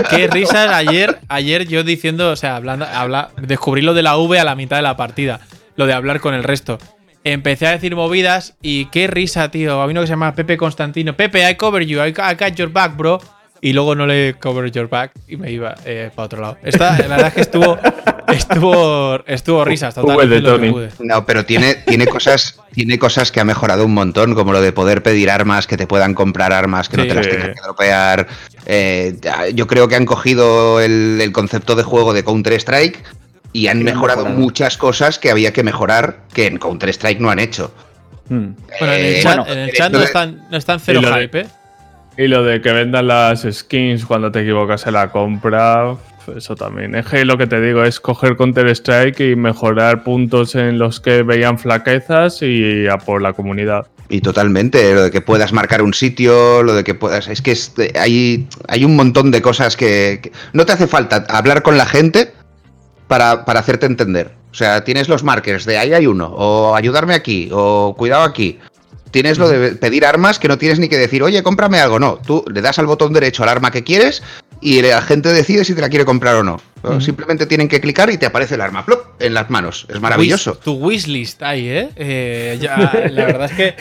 Qué 0.10 0.28
risas 0.28 0.72
ayer, 0.72 1.20
ayer 1.30 1.68
yo 1.68 1.84
diciendo, 1.84 2.32
o 2.32 2.36
sea, 2.36 2.56
hablando, 2.56 2.86
habla, 2.86 3.30
descubrí 3.38 3.84
lo 3.84 3.94
de 3.94 4.02
la 4.02 4.18
V 4.18 4.40
a 4.40 4.44
la 4.44 4.56
mitad 4.56 4.78
de 4.78 4.84
la 4.84 4.98
partida, 4.98 5.40
lo 5.76 5.86
de 5.86 5.94
hablar 5.94 6.20
con 6.20 6.34
el 6.34 6.44
resto. 6.44 6.80
Empecé 7.24 7.68
a 7.68 7.72
decir 7.72 7.96
movidas 7.96 8.56
y 8.62 8.86
qué 8.86 9.06
risa, 9.06 9.52
tío. 9.52 9.80
Había 9.82 9.92
uno 9.92 10.02
que 10.02 10.08
se 10.08 10.14
llama 10.14 10.34
Pepe 10.34 10.58
Constantino. 10.58 11.16
Pepe, 11.16 11.48
I 11.48 11.56
cover 11.56 11.86
you, 11.86 12.04
I 12.04 12.12
got 12.12 12.56
your 12.56 12.72
back, 12.72 12.98
bro 12.98 13.20
y 13.62 13.74
luego 13.74 13.96
no 13.96 14.06
le 14.06 14.36
cover 14.36 14.72
your 14.72 14.90
back 14.90 15.12
y 15.28 15.38
me 15.38 15.52
iba 15.52 15.76
eh, 15.86 16.12
para 16.16 16.26
otro 16.26 16.42
lado. 16.42 16.58
Esta, 16.64 16.98
la 16.98 17.16
verdad 17.16 17.28
es 17.28 17.34
que 17.34 17.42
estuvo, 17.42 17.78
estuvo, 18.32 19.24
estuvo 19.26 19.66
risas 19.66 19.96
totalmente. 19.96 20.90
No, 21.00 21.26
pero 21.26 21.46
tiene, 21.46 21.76
tiene, 21.76 22.08
cosas, 22.08 22.60
tiene 22.74 23.00
cosas 23.00 23.32
que 23.32 23.40
ha 23.40 23.46
mejorado 23.46 23.86
un 23.86 23.94
montón, 23.94 24.36
como 24.36 24.54
lo 24.54 24.62
de 24.62 24.72
poder 24.72 25.04
pedir 25.04 25.30
armas, 25.30 25.68
que 25.68 25.78
te 25.78 25.88
puedan 25.88 26.14
comprar 26.14 26.54
armas, 26.54 26.90
que 26.90 26.98
no 26.98 27.08
te 27.08 27.14
las 27.14 27.28
tengas 27.28 27.56
que 27.56 27.62
dropear. 27.62 28.28
Eh, 28.66 29.18
yo 29.54 29.68
creo 29.68 29.88
que 29.88 29.96
han 29.96 30.06
cogido 30.06 30.80
el, 30.82 31.30
concepto 31.34 31.76
de 31.76 31.84
juego 31.84 32.14
de 32.14 32.24
Counter-Strike 32.24 33.04
y 33.54 33.68
han 33.68 33.84
mejorado, 33.84 34.26
muchas 34.26 34.78
cosas 34.78 35.18
que 35.20 35.32
había 35.32 35.54
que 35.54 35.64
mejorar 35.64 36.22
que 36.34 36.48
en 36.48 36.58
Counter-Strike 36.58 37.20
no 37.20 37.30
han 37.30 37.40
hecho. 37.40 37.74
Hmm. 38.30 38.50
Bueno, 38.80 38.94
en 38.94 39.06
el 39.06 39.16
eh, 39.16 39.22
chat, 39.22 39.50
en 39.50 39.58
el 39.58 39.72
chat 39.74 39.92
no, 39.92 40.04
están, 40.04 40.48
no 40.52 40.58
están 40.58 40.80
cero 40.80 41.02
hype, 41.02 41.42
¿eh? 41.42 41.48
Y 42.20 42.28
lo 42.28 42.44
de 42.44 42.62
que 42.62 42.74
vendan 42.74 43.08
las 43.08 43.48
skins 43.50 44.06
cuando 44.06 44.30
te 44.30 44.42
equivocas 44.42 44.86
en 44.86 44.94
la 44.94 45.10
compra, 45.10 45.96
eso 46.36 46.56
también. 46.56 46.96
Es 46.96 47.06
que 47.06 47.26
lo 47.26 47.38
que 47.38 47.48
te 47.48 47.62
digo 47.62 47.84
es 47.84 48.00
coger 48.00 48.36
Counter-Strike 48.36 49.20
y 49.20 49.36
mejorar 49.36 50.04
puntos 50.04 50.56
en 50.56 50.80
los 50.80 51.00
que 51.00 51.24
veían 51.24 51.60
flaquezas 51.60 52.42
y 52.42 52.88
a 52.88 52.98
por 52.98 53.22
la 53.22 53.34
comunidad. 53.34 53.88
Y 54.10 54.22
totalmente, 54.22 54.94
lo 54.94 55.04
de 55.04 55.12
que 55.12 55.22
puedas 55.22 55.54
marcar 55.54 55.82
un 55.82 55.94
sitio, 55.94 56.64
lo 56.64 56.74
de 56.74 56.84
que 56.84 56.96
puedas. 56.96 57.28
Es 57.28 57.42
que 57.42 57.56
hay, 58.00 58.48
hay 58.68 58.84
un 58.84 58.96
montón 58.96 59.30
de 59.32 59.42
cosas 59.42 59.78
que, 59.78 60.32
No 60.54 60.66
te 60.66 60.74
hace 60.74 60.88
falta 60.88 61.26
hablar 61.30 61.62
con 61.62 61.78
la 61.78 61.86
gente 61.86 62.34
para, 63.08 63.46
para 63.46 63.60
hacerte 63.60 63.86
entender. 63.86 64.34
O 64.52 64.56
sea, 64.56 64.84
tienes 64.84 65.10
los 65.10 65.24
markers 65.24 65.66
de 65.66 65.78
ahí 65.78 65.94
hay 65.94 66.08
uno, 66.08 66.28
o 66.28 66.76
ayudarme 66.76 67.14
aquí, 67.14 67.50
o 67.52 67.96
cuidado 67.96 68.24
aquí. 68.24 68.60
Tienes 69.12 69.38
lo 69.38 69.48
de 69.48 69.76
pedir 69.76 70.06
armas 70.06 70.40
que 70.40 70.48
no 70.48 70.58
tienes 70.58 70.80
ni 70.80 70.88
que 70.88 70.98
decir, 70.98 71.24
oye, 71.24 71.42
cómprame 71.42 71.80
algo. 71.80 72.00
No, 72.00 72.18
tú 72.18 72.44
le 72.52 72.62
das 72.62 72.80
al 72.80 72.86
botón 72.86 73.14
derecho 73.14 73.44
al 73.44 73.50
arma 73.50 73.72
que 73.72 73.84
quieres 73.84 74.24
y 74.62 74.82
la 74.82 75.02
gente 75.02 75.30
decide 75.30 75.64
si 75.64 75.74
te 75.74 75.82
la 75.82 75.90
quiere 75.90 76.06
comprar 76.06 76.36
o 76.36 76.44
no. 76.44 76.62
Simplemente 77.00 77.46
tienen 77.46 77.68
que 77.68 77.82
clicar 77.82 78.10
y 78.10 78.18
te 78.18 78.26
aparece 78.26 78.56
el 78.56 78.62
arma 78.62 78.86
plop, 78.86 79.22
en 79.22 79.34
las 79.34 79.50
manos. 79.50 79.86
Es 79.90 80.00
maravilloso. 80.00 80.56
Tu, 80.56 80.74
wishlist 80.74 81.44
ahí, 81.44 81.68
¿eh? 81.68 81.90
¿eh? 81.96 82.58
la 83.12 83.26
verdad 83.26 83.52
es 83.52 83.58
que 83.58 83.76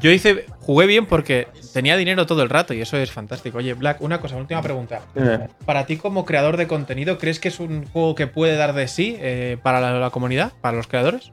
yo 0.00 0.10
hice, 0.10 0.46
jugué 0.60 0.86
bien 0.86 1.06
porque 1.06 1.48
tenía 1.72 1.96
dinero 1.96 2.26
todo 2.26 2.42
el 2.42 2.48
rato 2.48 2.74
y 2.74 2.80
eso 2.80 2.96
es 2.96 3.10
fantástico. 3.10 3.58
Oye, 3.58 3.74
Black, 3.74 4.00
una 4.00 4.20
cosa, 4.20 4.36
última 4.36 4.62
pregunta. 4.62 5.02
Para 5.64 5.86
ti 5.86 5.96
como 5.96 6.24
creador 6.24 6.56
de 6.56 6.66
contenido, 6.66 7.18
¿crees 7.18 7.40
que 7.40 7.48
es 7.48 7.60
un 7.60 7.86
juego 7.86 8.14
que 8.14 8.26
puede 8.26 8.56
dar 8.56 8.74
de 8.74 8.88
sí 8.88 9.16
eh, 9.20 9.58
para 9.62 9.98
la 9.98 10.10
comunidad, 10.10 10.52
para 10.60 10.76
los 10.76 10.86
creadores? 10.86 11.32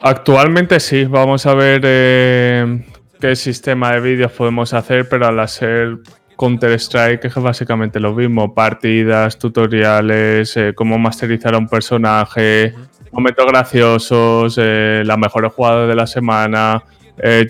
Actualmente 0.00 0.80
sí, 0.80 1.04
vamos 1.04 1.44
a 1.46 1.54
ver 1.54 1.82
eh, 1.84 2.84
qué 3.20 3.36
sistema 3.36 3.92
de 3.92 4.00
vídeos 4.00 4.32
podemos 4.32 4.72
hacer, 4.72 5.08
pero 5.08 5.26
al 5.26 5.38
hacer 5.40 5.98
Counter-Strike 6.40 7.26
es 7.26 7.34
básicamente 7.34 8.00
lo 8.00 8.14
mismo, 8.14 8.54
partidas, 8.54 9.38
tutoriales, 9.38 10.56
eh, 10.56 10.72
cómo 10.74 10.98
masterizar 10.98 11.54
a 11.54 11.58
un 11.58 11.68
personaje, 11.68 12.72
momentos 13.12 13.44
graciosos, 13.44 14.56
eh, 14.58 15.02
las 15.04 15.18
mejores 15.18 15.52
jugadas 15.52 15.86
de 15.86 15.94
la 15.94 16.06
semana. 16.06 16.82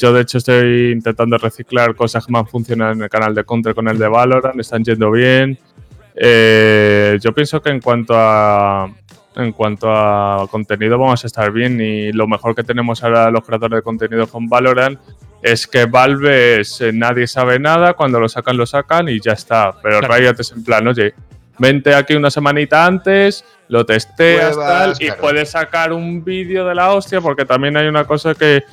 yo 0.01 0.12
de 0.12 0.22
hecho 0.22 0.38
estoy 0.38 0.91
intentando 0.91 1.38
reciclar 1.38 1.95
cosas 1.95 2.26
que 2.26 2.32
me 2.32 2.41
han 2.41 2.49
funcionado 2.49 2.91
en 2.91 3.03
el 3.03 3.09
canal 3.09 3.32
de 3.32 3.45
Counter 3.45 3.72
con 3.76 3.86
el 3.86 3.97
de 3.97 4.09
Valorant, 4.09 4.59
están 4.59 4.82
yendo 4.82 5.12
bien. 5.12 5.57
yo 6.16 7.32
pienso 7.32 7.62
que 7.62 7.70
en 7.70 7.80
cuanto 7.80 8.14
a 8.16 8.91
en 9.36 9.53
cuanto 9.53 9.88
a 9.88 10.49
contenido 10.51 10.99
vamos 10.99 11.22
a 11.22 11.28
estar 11.28 11.53
bien 11.53 11.80
y 11.80 12.11
lo 12.11 12.26
mejor 12.26 12.57
que 12.57 12.64
tenemos 12.64 13.05
ahora 13.05 13.30
los 13.30 13.45
creadores 13.45 13.76
de 13.76 13.82
contenido 13.82 14.26
con 14.26 14.49
Valorant 14.49 14.99
es 15.43 15.66
que 15.66 15.86
Valve 15.86 16.61
es, 16.61 16.80
eh, 16.80 16.93
nadie 16.93 17.26
sabe 17.26 17.59
nada, 17.59 17.95
cuando 17.95 18.20
lo 18.20 18.28
sacan 18.28 18.57
lo 18.57 18.66
sacan 18.66 19.09
y 19.09 19.20
ya 19.20 19.32
está, 19.32 19.74
pero 19.82 20.01
Riot 20.01 20.38
es 20.38 20.53
en 20.53 20.64
plan, 20.64 20.86
oye, 20.86 21.14
vente 21.59 21.95
aquí 21.95 22.14
una 22.14 22.30
semanita 22.30 22.84
antes, 22.84 23.45
lo 23.68 23.84
testeas 23.86 24.57
tal, 24.57 24.95
y 24.99 25.11
puedes 25.12 25.51
sacar 25.51 25.93
un 25.93 26.24
vídeo 26.24 26.66
de 26.66 26.74
la 26.74 26.93
hostia 26.93 27.20
porque 27.20 27.45
también 27.45 27.76
hay 27.76 27.86
una 27.86 28.05
cosa 28.05 28.34
que 28.34 28.64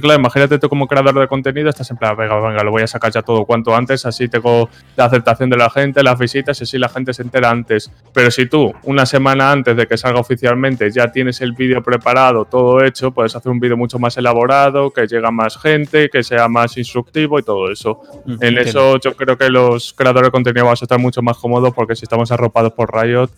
claro, 0.00 0.20
imagínate 0.20 0.58
tú 0.58 0.68
como 0.68 0.86
creador 0.86 1.18
de 1.18 1.28
contenido, 1.28 1.68
estás 1.68 1.90
en 1.90 1.96
plan, 1.96 2.16
venga, 2.16 2.40
venga, 2.40 2.62
lo 2.62 2.70
voy 2.70 2.82
a 2.82 2.86
sacar 2.86 3.12
ya 3.12 3.22
todo 3.22 3.44
cuanto 3.44 3.74
antes, 3.74 4.06
así 4.06 4.28
tengo 4.28 4.68
la 4.96 5.06
aceptación 5.06 5.50
de 5.50 5.56
la 5.56 5.70
gente, 5.70 6.02
las 6.02 6.18
visitas, 6.18 6.60
y 6.60 6.64
así 6.64 6.78
la 6.78 6.88
gente 6.88 7.12
se 7.12 7.22
entera 7.22 7.50
antes. 7.50 7.90
Pero 8.12 8.30
si 8.30 8.46
tú, 8.46 8.72
una 8.82 9.06
semana 9.06 9.52
antes 9.52 9.76
de 9.76 9.86
que 9.86 9.96
salga 9.96 10.20
oficialmente, 10.20 10.90
ya 10.90 11.12
tienes 11.12 11.40
el 11.40 11.52
vídeo 11.52 11.82
preparado, 11.82 12.44
todo 12.44 12.82
hecho, 12.84 13.10
puedes 13.10 13.34
hacer 13.36 13.50
un 13.50 13.60
vídeo 13.60 13.76
mucho 13.76 13.98
más 13.98 14.16
elaborado, 14.16 14.90
que 14.90 15.06
llega 15.06 15.30
más 15.30 15.58
gente, 15.58 16.08
que 16.08 16.22
sea 16.22 16.48
más 16.48 16.76
instructivo 16.76 17.38
y 17.38 17.42
todo 17.42 17.70
eso. 17.70 18.00
Mm, 18.24 18.36
en 18.40 18.58
eso 18.58 18.98
yo 18.98 19.14
creo 19.14 19.36
que 19.36 19.50
los 19.50 19.92
creadores 19.92 20.28
de 20.28 20.30
contenido 20.30 20.64
van 20.66 20.72
a 20.72 20.74
estar 20.74 20.98
mucho 20.98 21.22
más 21.22 21.36
cómodos 21.36 21.74
porque 21.74 21.96
si 21.96 22.04
estamos 22.04 22.30
arropados 22.32 22.72
por 22.72 22.94
Riot, 22.94 23.30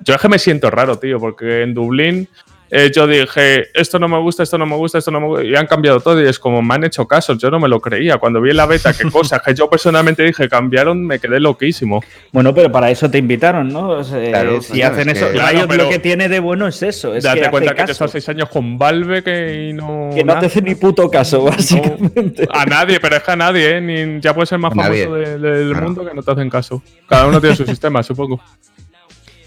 yo 0.00 0.14
es 0.14 0.20
que 0.20 0.28
me 0.28 0.38
siento 0.38 0.70
raro, 0.70 0.98
tío, 0.98 1.18
porque 1.18 1.62
en 1.62 1.74
Dublín 1.74 2.28
eh, 2.76 2.90
yo 2.92 3.06
dije, 3.06 3.68
esto 3.72 4.00
no 4.00 4.08
me 4.08 4.18
gusta, 4.18 4.42
esto 4.42 4.58
no 4.58 4.66
me 4.66 4.74
gusta, 4.74 4.98
esto 4.98 5.12
no 5.12 5.20
me 5.20 5.26
gusta, 5.28 5.44
y 5.44 5.54
han 5.54 5.68
cambiado 5.68 6.00
todo, 6.00 6.20
y 6.20 6.26
es 6.26 6.40
como, 6.40 6.60
me 6.60 6.74
han 6.74 6.82
hecho 6.82 7.06
caso, 7.06 7.34
yo 7.34 7.48
no 7.48 7.60
me 7.60 7.68
lo 7.68 7.80
creía. 7.80 8.18
Cuando 8.18 8.40
vi 8.40 8.50
en 8.50 8.56
la 8.56 8.66
beta 8.66 8.92
que 8.92 9.08
cosas 9.12 9.40
que 9.42 9.54
yo 9.54 9.70
personalmente 9.70 10.24
dije 10.24 10.48
cambiaron, 10.48 11.06
me 11.06 11.20
quedé 11.20 11.38
loquísimo. 11.38 12.02
Bueno, 12.32 12.52
pero 12.52 12.72
para 12.72 12.90
eso 12.90 13.08
te 13.08 13.18
invitaron, 13.18 13.68
¿no? 13.68 14.02
si 14.02 14.82
hacen 14.82 15.08
eso, 15.10 15.28
lo 15.32 15.88
que 15.88 16.00
tiene 16.00 16.28
de 16.28 16.40
bueno 16.40 16.66
es 16.66 16.82
eso. 16.82 17.14
Es 17.14 17.22
date 17.22 17.48
cuenta 17.48 17.76
que 17.76 17.92
estás 17.92 18.10
seis 18.10 18.28
años 18.28 18.48
con 18.48 18.76
Valve 18.76 19.22
que 19.22 19.70
no. 19.72 20.10
Que 20.12 20.24
no 20.24 20.36
te 20.40 20.46
hace 20.46 20.60
ni 20.60 20.74
puto 20.74 21.08
caso, 21.08 21.44
básicamente. 21.44 22.48
a 22.50 22.66
nadie, 22.66 22.98
pero 22.98 23.14
es 23.14 23.22
que 23.22 23.30
a 23.30 23.36
nadie, 23.36 23.76
¿eh? 23.76 23.80
Ni, 23.80 24.20
ya 24.20 24.34
puede 24.34 24.46
ser 24.46 24.58
más 24.58 24.74
famoso 24.74 25.14
del 25.14 25.76
mundo 25.76 26.04
que 26.04 26.12
no 26.12 26.24
te 26.24 26.30
hacen 26.32 26.50
caso. 26.50 26.82
Cada 27.08 27.28
uno 27.28 27.40
tiene 27.40 27.54
su 27.54 27.66
sistema, 27.66 28.02
supongo. 28.02 28.40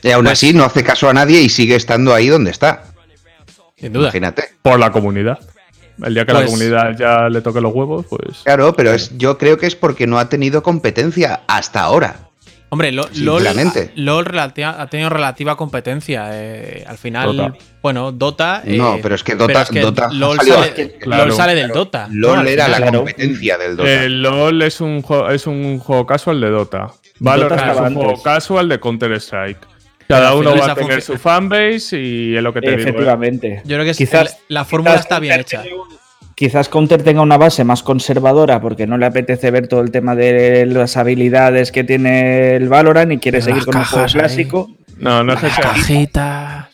Y 0.01 0.11
aún 0.11 0.27
así 0.27 0.53
no 0.53 0.63
hace 0.63 0.81
caso 0.81 1.09
a 1.09 1.13
nadie 1.13 1.41
y 1.41 1.49
sigue 1.49 1.75
estando 1.75 2.13
ahí 2.13 2.27
donde 2.27 2.51
está. 2.51 2.83
Sin 3.77 3.93
duda. 3.93 4.05
Imagínate. 4.05 4.43
Por 4.61 4.79
la 4.79 4.91
comunidad. 4.91 5.39
El 6.03 6.13
día 6.13 6.25
que 6.25 6.33
la 6.33 6.39
pues- 6.39 6.51
comunidad 6.51 6.97
ya 6.97 7.29
le 7.29 7.41
toque 7.41 7.61
los 7.61 7.73
huevos, 7.73 8.05
pues. 8.07 8.39
Claro, 8.43 8.73
pero 8.75 8.91
es, 8.91 9.17
yo 9.17 9.37
creo 9.37 9.57
que 9.57 9.65
es 9.65 9.75
porque 9.75 10.05
no 10.07 10.19
ha 10.19 10.29
tenido 10.29 10.61
competencia 10.61 11.41
hasta 11.47 11.81
ahora. 11.81 12.27
Hombre, 12.69 12.91
LOL, 12.91 13.07
LOL 13.15 13.47
ha 13.47 14.87
tenido 14.89 15.09
relativa 15.09 15.55
competencia. 15.55 16.29
Eh, 16.33 16.83
al 16.85 16.97
final, 16.97 17.55
bueno, 17.81 18.11
Dota. 18.11 18.61
no, 18.65 18.95
eh, 18.95 18.99
pero 19.01 19.15
es 19.15 19.23
que 19.23 19.35
Dota, 19.35 19.65
LOL, 20.11 20.37
sale, 20.41 21.55
del 21.55 21.69
Dota. 21.69 22.09
LOL 22.11 22.45
era 22.45 22.67
la 22.67 22.91
competencia 22.91 23.57
del 23.57 23.77
Dota. 23.77 24.03
El 24.03 24.21
LOL 24.21 24.61
es 24.63 24.81
un, 24.81 25.03
es 25.31 25.47
un 25.47 25.79
juego 25.79 26.05
casual 26.05 26.41
de 26.41 26.49
Dota. 26.49 26.91
Valorant 27.19 27.71
es 27.71 27.79
un 27.79 27.95
juego 27.95 28.21
casual 28.21 28.67
de 28.67 28.79
Counter-Strike. 28.79 29.76
Cada 30.07 30.35
uno 30.35 30.55
va 30.55 30.71
a 30.71 30.75
tener 30.75 31.01
su 31.01 31.17
fanbase 31.17 31.99
y 31.99 32.37
es 32.37 32.43
lo 32.43 32.53
que 32.53 32.61
te 32.61 32.71
digo. 32.71 32.79
¿eh? 32.79 32.83
Efectivamente. 32.83 33.61
Yo 33.65 33.75
creo 33.75 33.85
que 33.85 33.93
quizás, 33.93 34.37
la 34.47 34.63
fórmula 34.63 34.95
está 34.95 35.19
bien 35.19 35.39
hecha. 35.39 35.63
Quizás 36.35 36.69
Counter 36.69 37.01
tenga 37.01 37.21
una 37.21 37.37
base 37.37 37.63
más 37.63 37.81
conservadora 37.81 38.61
porque 38.61 38.85
no 38.85 38.97
le 38.97 39.07
apetece 39.07 39.49
ver 39.49 39.67
todo 39.67 39.81
el 39.81 39.89
tema 39.89 40.15
de 40.15 40.67
las 40.67 40.95
habilidades 40.95 41.71
que 41.71 41.83
tiene 41.83 42.55
el 42.55 42.69
Valorant 42.69 43.11
y 43.11 43.17
quiere 43.17 43.41
seguir 43.41 43.65
con 43.65 43.75
el 43.75 43.85
juego 43.85 44.07
clásico. 44.07 44.69
No, 44.97 45.23
no 45.23 45.33
es 45.33 45.39
cajita. 45.39 46.69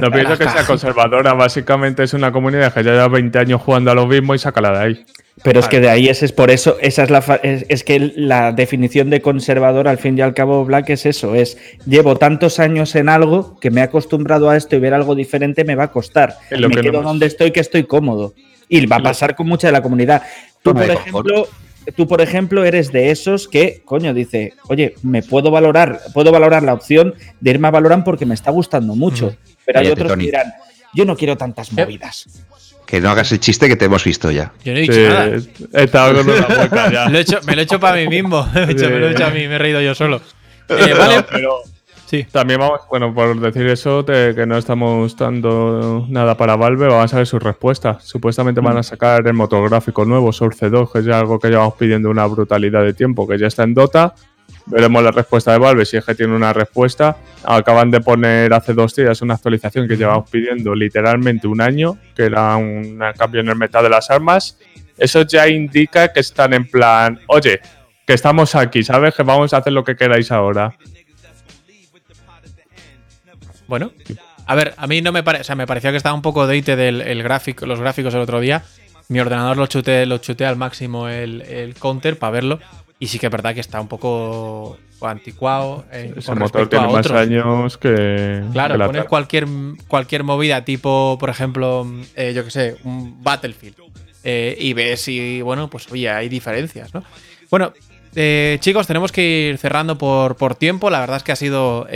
No 0.00 0.10
pienso 0.10 0.36
que 0.36 0.48
sea 0.48 0.64
conservadora, 0.64 1.32
básicamente 1.34 2.02
es 2.02 2.14
una 2.14 2.32
comunidad 2.32 2.72
que 2.72 2.82
ya 2.84 2.92
lleva 2.92 3.08
20 3.08 3.38
años 3.38 3.62
jugando 3.62 3.90
a 3.90 3.94
lo 3.94 4.06
mismo 4.06 4.34
y 4.34 4.38
sácala 4.38 4.72
de 4.72 4.78
ahí. 4.78 5.06
Pero 5.42 5.60
es 5.60 5.68
que 5.68 5.80
de 5.80 5.90
ahí 5.90 6.08
ese 6.08 6.24
es 6.24 6.32
por 6.32 6.50
eso, 6.50 6.78
esa 6.80 7.02
es 7.02 7.10
la 7.10 7.18
es, 7.42 7.84
que 7.84 8.12
la 8.16 8.52
definición 8.52 9.10
de 9.10 9.20
conservador 9.20 9.86
al 9.86 9.98
fin 9.98 10.16
y 10.16 10.22
al 10.22 10.32
cabo 10.32 10.64
Black 10.64 10.90
es 10.90 11.04
eso, 11.04 11.34
es 11.34 11.58
llevo 11.84 12.16
tantos 12.16 12.58
años 12.58 12.94
en 12.96 13.10
algo 13.10 13.58
que 13.60 13.70
me 13.70 13.80
he 13.80 13.84
acostumbrado 13.84 14.48
a 14.48 14.56
esto 14.56 14.76
y 14.76 14.78
ver 14.78 14.94
algo 14.94 15.14
diferente 15.14 15.64
me 15.64 15.74
va 15.74 15.84
a 15.84 15.92
costar. 15.92 16.36
Me 16.50 16.70
quedo 16.70 17.02
donde 17.02 17.26
estoy 17.26 17.50
que 17.50 17.60
estoy 17.60 17.84
cómodo. 17.84 18.34
Y 18.68 18.84
va 18.86 18.96
a 18.96 19.02
pasar 19.02 19.36
con 19.36 19.46
mucha 19.46 19.68
de 19.68 19.72
la 19.72 19.82
comunidad. 19.82 20.22
Tú, 20.62 20.72
por 20.72 20.82
ejemplo, 20.82 21.46
tú, 21.94 22.06
por 22.06 22.20
ejemplo, 22.20 22.64
eres 22.64 22.92
de 22.92 23.10
esos 23.10 23.48
que, 23.48 23.82
coño, 23.84 24.14
dice, 24.14 24.54
oye, 24.68 24.94
me 25.02 25.22
puedo 25.22 25.50
valorar, 25.50 26.00
puedo 26.12 26.32
valorar 26.32 26.62
la 26.62 26.74
opción 26.74 27.14
de 27.40 27.50
irme 27.50 27.68
a 27.68 27.70
valorar 27.70 28.04
porque 28.04 28.26
me 28.26 28.34
está 28.34 28.50
gustando 28.50 28.94
mucho. 28.94 29.30
Mm. 29.30 29.52
Pero 29.64 29.80
hay 29.80 29.88
otros 29.88 30.12
que 30.12 30.18
dirán, 30.18 30.54
yo 30.94 31.04
no 31.04 31.16
quiero 31.16 31.36
tantas 31.36 31.72
movidas. 31.72 32.26
Que 32.86 33.00
no 33.00 33.10
hagas 33.10 33.32
el 33.32 33.40
chiste 33.40 33.68
que 33.68 33.76
te 33.76 33.86
hemos 33.86 34.04
visto 34.04 34.30
ya. 34.30 34.52
Yo 34.64 34.72
no 34.72 34.78
he 34.78 34.82
dicho 34.82 35.00
nada. 35.00 35.36
He 35.72 35.84
estado 35.84 36.14
con 36.14 36.30
una 36.30 36.46
boca 36.46 36.92
ya. 36.92 37.08
me 37.44 37.54
lo 37.54 37.60
he 37.60 37.64
hecho 37.64 37.80
para 37.80 37.96
mí 37.96 38.08
mismo. 38.08 38.48
me 38.54 38.66
lo 38.66 39.08
he 39.08 39.12
hecho 39.12 39.26
a 39.26 39.30
mí, 39.30 39.48
me 39.48 39.56
he 39.56 39.58
reído 39.58 39.80
yo 39.80 39.94
solo. 39.94 40.20
Eh, 40.68 40.94
vale, 40.98 41.24
pero 41.24 41.62
Sí. 42.06 42.24
También 42.30 42.60
vamos, 42.60 42.82
bueno, 42.88 43.12
por 43.12 43.38
decir 43.40 43.66
eso, 43.66 44.04
de 44.04 44.32
que 44.34 44.46
no 44.46 44.56
estamos 44.56 45.16
dando 45.16 46.06
nada 46.08 46.36
para 46.36 46.54
Valve, 46.54 46.86
vamos 46.86 47.12
a 47.12 47.16
ver 47.16 47.26
su 47.26 47.40
respuesta. 47.40 47.98
Supuestamente 48.00 48.60
van 48.60 48.76
a 48.76 48.80
mm. 48.80 48.84
sacar 48.84 49.26
el 49.26 49.34
motográfico 49.34 50.04
nuevo, 50.04 50.32
Source 50.32 50.70
2, 50.70 50.92
que 50.92 50.98
es 51.00 51.08
algo 51.08 51.40
que 51.40 51.48
llevamos 51.48 51.74
pidiendo 51.74 52.08
una 52.08 52.24
brutalidad 52.26 52.84
de 52.84 52.94
tiempo, 52.94 53.26
que 53.26 53.38
ya 53.38 53.48
está 53.48 53.64
en 53.64 53.74
Dota. 53.74 54.14
Veremos 54.66 55.02
la 55.02 55.10
respuesta 55.10 55.52
de 55.52 55.58
Valve, 55.58 55.84
si 55.84 55.96
es 55.96 56.04
que 56.04 56.14
tiene 56.14 56.34
una 56.34 56.52
respuesta. 56.52 57.16
Acaban 57.44 57.90
de 57.90 58.00
poner 58.00 58.52
hace 58.52 58.72
dos 58.72 58.94
días 58.94 59.20
una 59.22 59.34
actualización 59.34 59.88
que 59.88 59.96
llevamos 59.96 60.30
pidiendo 60.30 60.74
literalmente 60.74 61.48
un 61.48 61.60
año, 61.60 61.98
que 62.14 62.24
era 62.24 62.56
un 62.56 63.00
cambio 63.16 63.40
en 63.40 63.48
el 63.48 63.56
meta 63.56 63.82
de 63.82 63.88
las 63.88 64.10
armas. 64.10 64.58
Eso 64.96 65.22
ya 65.22 65.48
indica 65.48 66.12
que 66.12 66.20
están 66.20 66.52
en 66.54 66.68
plan, 66.68 67.18
oye, 67.26 67.60
que 68.06 68.14
estamos 68.14 68.54
aquí, 68.54 68.82
¿sabes? 68.84 69.14
Que 69.14 69.24
vamos 69.24 69.52
a 69.52 69.58
hacer 69.58 69.72
lo 69.72 69.84
que 69.84 69.96
queráis 69.96 70.30
ahora. 70.30 70.76
Bueno, 73.68 73.92
a 74.46 74.54
ver, 74.54 74.74
a 74.76 74.86
mí 74.86 75.02
no 75.02 75.12
me 75.12 75.22
parece, 75.22 75.42
o 75.42 75.44
sea, 75.44 75.56
me 75.56 75.66
pareció 75.66 75.90
que 75.90 75.96
estaba 75.96 76.14
un 76.14 76.22
poco 76.22 76.46
dated 76.46 76.78
el, 76.78 77.22
gráfico, 77.22 77.66
los 77.66 77.80
gráficos 77.80 78.14
el 78.14 78.20
otro 78.20 78.40
día. 78.40 78.62
Mi 79.08 79.20
ordenador 79.20 79.56
lo 79.56 79.66
chuté, 79.66 80.06
lo 80.06 80.18
chuté 80.18 80.46
al 80.46 80.56
máximo 80.56 81.08
el, 81.08 81.74
counter 81.78 82.18
para 82.18 82.32
verlo. 82.32 82.60
Y 82.98 83.08
sí 83.08 83.18
que 83.18 83.26
es 83.26 83.32
verdad 83.32 83.54
que 83.54 83.60
está 83.60 83.80
un 83.80 83.88
poco 83.88 84.78
anticuado. 85.02 85.84
Eh, 85.92 86.14
Ese 86.16 86.34
motor 86.34 86.68
tiene 86.68 86.88
más 86.88 87.10
años 87.10 87.76
que. 87.76 88.42
Claro, 88.52 88.78
pones 88.86 89.04
cualquier, 89.04 89.46
cualquier 89.86 90.22
movida, 90.22 90.64
tipo, 90.64 91.18
por 91.20 91.28
ejemplo, 91.28 91.86
eh, 92.14 92.32
yo 92.34 92.44
que 92.44 92.50
sé, 92.50 92.76
un 92.84 93.22
Battlefield. 93.22 93.76
Eh, 94.24 94.56
y 94.58 94.72
ves 94.72 95.06
y, 95.08 95.42
bueno, 95.42 95.68
pues 95.68 95.90
oye, 95.92 96.08
hay 96.08 96.28
diferencias, 96.28 96.94
¿no? 96.94 97.04
Bueno, 97.50 97.72
chicos, 98.60 98.86
tenemos 98.86 99.12
que 99.12 99.50
ir 99.50 99.58
cerrando 99.58 99.98
por, 99.98 100.36
por 100.36 100.54
tiempo. 100.54 100.88
La 100.88 101.00
verdad 101.00 101.18
es 101.18 101.22
que 101.22 101.32
ha 101.32 101.36
sido 101.36 101.86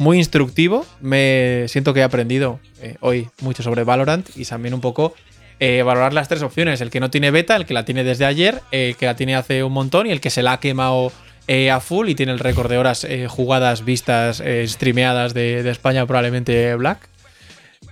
muy 0.00 0.16
instructivo. 0.16 0.86
Me 1.00 1.66
siento 1.68 1.94
que 1.94 2.00
he 2.00 2.02
aprendido 2.02 2.58
eh, 2.80 2.96
hoy 3.00 3.28
mucho 3.42 3.62
sobre 3.62 3.84
Valorant 3.84 4.28
y 4.34 4.44
también 4.46 4.74
un 4.74 4.80
poco 4.80 5.14
eh, 5.60 5.82
valorar 5.82 6.14
las 6.14 6.26
tres 6.26 6.42
opciones: 6.42 6.80
el 6.80 6.90
que 6.90 7.00
no 7.00 7.10
tiene 7.10 7.30
beta, 7.30 7.54
el 7.54 7.66
que 7.66 7.74
la 7.74 7.84
tiene 7.84 8.02
desde 8.02 8.24
ayer, 8.24 8.62
el 8.72 8.96
que 8.96 9.06
la 9.06 9.14
tiene 9.14 9.36
hace 9.36 9.62
un 9.62 9.72
montón 9.72 10.06
y 10.06 10.10
el 10.10 10.20
que 10.20 10.30
se 10.30 10.42
la 10.42 10.54
ha 10.54 10.60
quemado 10.60 11.12
eh, 11.46 11.70
a 11.70 11.80
full 11.80 12.08
y 12.08 12.14
tiene 12.14 12.32
el 12.32 12.38
récord 12.38 12.70
de 12.70 12.78
horas 12.78 13.06
jugadas, 13.28 13.84
vistas, 13.84 14.42
streameadas 14.64 15.34
de, 15.34 15.68
España, 15.70 16.06
probablemente 16.06 16.74
Black. 16.76 17.06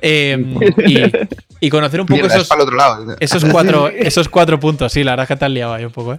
Em, 0.00 0.54
y, 1.60 1.70
conocer 1.70 2.00
un 2.00 2.06
poco 2.06 2.24
esos, 2.26 2.48
esos, 3.18 3.44
cuatro, 3.46 3.88
esos 3.94 4.28
cuatro 4.28 4.60
puntos. 4.60 4.92
Sí, 4.92 5.04
la 5.04 5.12
verdad 5.12 5.24
es 5.24 5.28
que 5.28 5.36
te 5.36 5.44
has 5.44 5.50
liado 5.50 5.74
ahí 5.74 5.84
un 5.84 5.90
poco. 5.90 6.14
¿eh? 6.14 6.18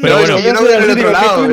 Pero 0.00 0.18
bueno, 0.18 0.38
yo 0.38 0.54
no 0.54 0.62
veo 0.62 0.78
el 0.78 0.90
otro 0.90 1.10
lado. 1.10 1.48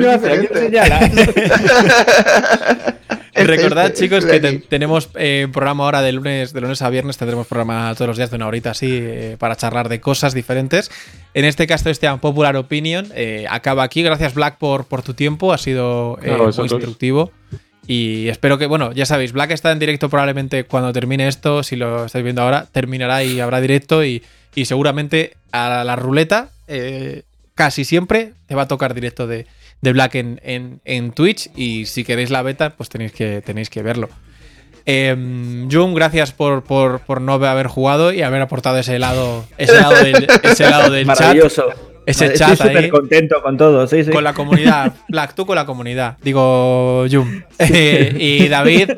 Recordad, 3.43 3.93
chicos, 3.93 4.25
que 4.25 4.39
tenemos 4.39 5.09
eh, 5.15 5.47
programa 5.51 5.83
ahora 5.83 6.01
de 6.01 6.13
lunes, 6.13 6.53
de 6.53 6.61
lunes 6.61 6.81
a 6.81 6.89
viernes, 6.89 7.17
tendremos 7.17 7.47
programa 7.47 7.93
todos 7.93 8.07
los 8.07 8.17
días 8.17 8.29
de 8.29 8.37
una 8.37 8.47
horita 8.47 8.71
así 8.71 8.89
eh, 8.91 9.35
para 9.37 9.57
charlar 9.57 9.89
de 9.89 9.99
cosas 9.99 10.33
diferentes. 10.33 10.89
En 11.33 11.43
este 11.43 11.67
caso, 11.67 11.89
este 11.89 12.09
Popular 12.17 12.55
Opinion 12.55 13.11
eh, 13.13 13.45
acaba 13.49 13.83
aquí. 13.83 14.03
Gracias, 14.03 14.35
Black, 14.35 14.57
por, 14.57 14.85
por 14.85 15.01
tu 15.01 15.13
tiempo. 15.13 15.51
Ha 15.51 15.57
sido 15.57 16.17
muy 16.21 16.67
instructivo. 16.69 17.31
Y 17.87 18.29
espero 18.29 18.57
que, 18.57 18.67
bueno, 18.67 18.93
ya 18.93 19.05
sabéis, 19.05 19.33
Black 19.33 19.51
está 19.51 19.71
en 19.71 19.79
directo 19.79 20.09
probablemente 20.09 20.63
cuando 20.63 20.93
termine 20.93 21.27
esto, 21.27 21.61
si 21.61 21.75
lo 21.75 22.05
estáis 22.05 22.23
viendo 22.23 22.41
ahora, 22.41 22.67
terminará 22.71 23.23
y 23.23 23.41
habrá 23.41 23.59
directo 23.59 24.03
y, 24.03 24.23
y 24.55 24.65
seguramente 24.65 25.33
a 25.51 25.83
la 25.83 25.95
ruleta 25.95 26.49
casi 27.53 27.85
siempre 27.85 28.33
te 28.47 28.55
va 28.55 28.63
a 28.63 28.67
tocar 28.67 28.93
directo 28.93 29.27
de, 29.27 29.45
de 29.85 29.93
Black 29.93 30.15
en, 30.15 30.81
en, 30.83 31.11
Twitch 31.11 31.49
y 31.55 31.85
si 31.85 32.03
queréis 32.03 32.31
la 32.31 32.41
beta, 32.41 32.71
pues 32.71 32.89
tenéis 32.89 33.13
que, 33.13 33.41
tenéis 33.41 33.69
que 33.69 33.83
verlo. 33.83 34.09
Eh, 34.87 35.15
Jun, 35.71 35.93
gracias 35.93 36.31
por, 36.31 36.63
por, 36.63 37.21
no 37.21 37.33
haber 37.33 37.67
jugado 37.67 38.11
y 38.11 38.23
haber 38.23 38.41
aportado 38.41 38.77
ese 38.79 38.99
lado, 38.99 39.45
ese 39.57 39.79
lado 39.79 39.95
del, 40.03 40.27
ese 40.43 40.69
lado 40.69 40.91
del 40.91 41.05
Maravilloso. 41.05 41.69
chat. 41.69 41.77
Ese 42.07 42.33
chat 42.33 42.51
Estoy 42.51 42.67
súper 42.67 42.89
contento 42.89 43.41
con 43.41 43.57
todo, 43.57 43.87
sí, 43.87 44.03
sí. 44.03 44.11
Con 44.11 44.23
la 44.23 44.33
comunidad. 44.33 44.93
Black, 45.07 45.33
tú 45.33 45.45
con 45.45 45.55
la 45.55 45.65
comunidad. 45.65 46.17
Digo. 46.21 47.05
Eh, 47.59 48.15
y 48.19 48.47
David, 48.47 48.91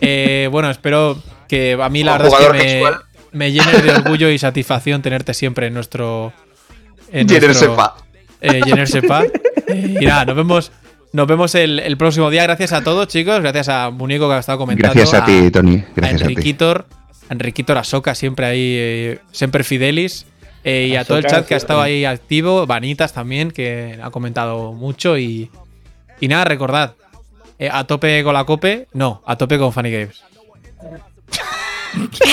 eh, 0.00 0.48
bueno, 0.50 0.70
espero 0.70 1.20
que 1.48 1.76
a 1.80 1.88
mí 1.88 2.02
la 2.02 2.18
verdad 2.18 2.56
es 2.56 2.62
que 2.62 2.82
me, 2.82 2.90
me, 3.32 3.52
llene 3.52 3.82
de 3.82 3.90
orgullo 3.90 4.28
y 4.28 4.38
satisfacción 4.38 5.02
tenerte 5.02 5.34
siempre 5.34 5.68
en 5.68 5.74
nuestro. 5.74 6.32
En 7.12 7.28
sepa. 7.28 7.96
Eh, 8.40 8.86
sepa. 8.86 9.24
Y 9.74 10.06
nada, 10.06 10.24
nos 10.26 10.36
vemos, 10.36 10.72
nos 11.12 11.26
vemos 11.26 11.54
el, 11.54 11.96
próximo 11.96 12.30
día. 12.30 12.42
Gracias 12.44 12.72
a 12.72 12.82
todos, 12.82 13.08
chicos. 13.08 13.40
Gracias 13.40 13.68
a 13.68 13.90
Munico 13.90 14.28
que 14.28 14.34
ha 14.34 14.38
estado 14.38 14.58
comentando. 14.58 14.94
Gracias 14.94 15.22
a, 15.22 15.24
ti, 15.24 15.50
Tony. 15.50 15.84
Gracias 15.94 16.22
a 16.22 16.24
Enriquitor, 16.24 16.86
a 17.28 17.32
Enriquitor, 17.32 17.78
a 17.78 17.84
Soca, 17.84 18.14
siempre 18.14 18.46
ahí, 18.46 18.74
eh, 18.78 19.18
siempre 19.32 19.64
fidelis. 19.64 20.26
Eh, 20.64 20.88
y 20.90 20.96
a, 20.96 21.04
todo 21.04 21.18
el 21.18 21.26
chat 21.26 21.46
que 21.46 21.54
ha 21.54 21.56
estado 21.56 21.80
ahí 21.80 22.04
activo. 22.04 22.66
Vanitas 22.66 23.12
también, 23.12 23.50
que 23.50 23.98
ha 24.02 24.10
comentado 24.10 24.72
mucho. 24.72 25.18
Y, 25.18 25.50
y 26.20 26.28
nada, 26.28 26.44
recordad. 26.44 26.94
Eh, 27.58 27.68
a 27.70 27.84
tope 27.84 28.22
con 28.24 28.34
la 28.34 28.44
cope. 28.44 28.88
No, 28.92 29.22
a 29.26 29.36
tope 29.36 29.58
con 29.58 29.72
Funny 29.72 29.90
Games. 29.90 30.22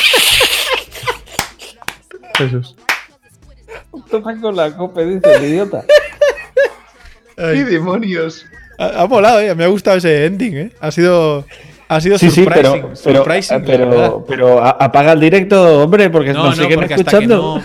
Jesús. 2.37 2.75
Tope 4.09 4.39
con 4.39 4.55
la 4.55 4.75
cope, 4.75 5.05
dice 5.05 5.35
el 5.35 5.45
idiota. 5.45 5.83
¡Qué 7.39 7.65
demonios! 7.65 8.45
Ha, 8.77 9.03
volado, 9.05 9.41
eh. 9.41 9.53
me 9.55 9.65
ha 9.65 9.67
gustado 9.67 9.97
ese 9.97 10.25
ending, 10.25 10.57
¿eh? 10.57 10.71
Ha 10.79 10.91
sido. 10.91 11.45
Ha 11.89 11.99
sido 11.99 12.19
sí, 12.19 12.29
pero, 12.45 12.93
pero, 13.03 14.25
pero, 14.27 14.63
apaga 14.63 15.13
el 15.13 15.19
directo, 15.19 15.81
hombre, 15.81 16.11
porque 16.11 16.33
no, 16.33 16.45
nos 16.45 16.55
siguen 16.55 16.83
escuchando. 16.83 17.63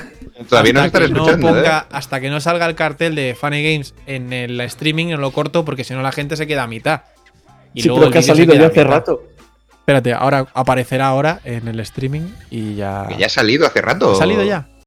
Todavía 0.48 0.72
no 0.72 0.84
están 0.84 1.02
escuchando. 1.02 1.62
¿eh? 1.62 1.68
Hasta 1.90 2.20
que 2.20 2.30
no 2.30 2.40
salga 2.40 2.64
el 2.64 2.74
cartel 2.74 3.14
de 3.14 3.36
Funny 3.38 3.62
Games 3.62 3.94
en 4.06 4.32
el 4.32 4.58
streaming, 4.62 5.08
no 5.08 5.18
lo 5.18 5.30
corto, 5.30 5.64
porque 5.66 5.84
si 5.84 5.92
no 5.92 6.00
la 6.00 6.10
gente 6.10 6.36
se 6.36 6.46
queda 6.46 6.62
a 6.62 6.66
mitad. 6.66 7.02
Y 7.74 7.82
sí, 7.82 7.88
luego 7.88 8.00
pero 8.00 8.12
que 8.12 8.18
ha 8.18 8.22
salido 8.22 8.54
ya 8.54 8.68
hace 8.68 8.82
rato. 8.82 9.22
Espérate, 9.72 10.14
ahora 10.14 10.46
aparecerá 10.54 11.08
ahora 11.08 11.40
en 11.44 11.68
el 11.68 11.78
streaming 11.80 12.22
y 12.50 12.76
ya. 12.76 13.06
Que 13.08 13.18
ya 13.18 13.26
ha 13.26 13.30
salido 13.30 13.66
hace 13.66 13.82
rato. 13.82 14.12
¿Ha 14.12 14.16
salido 14.16 14.42
ya? 14.42 14.66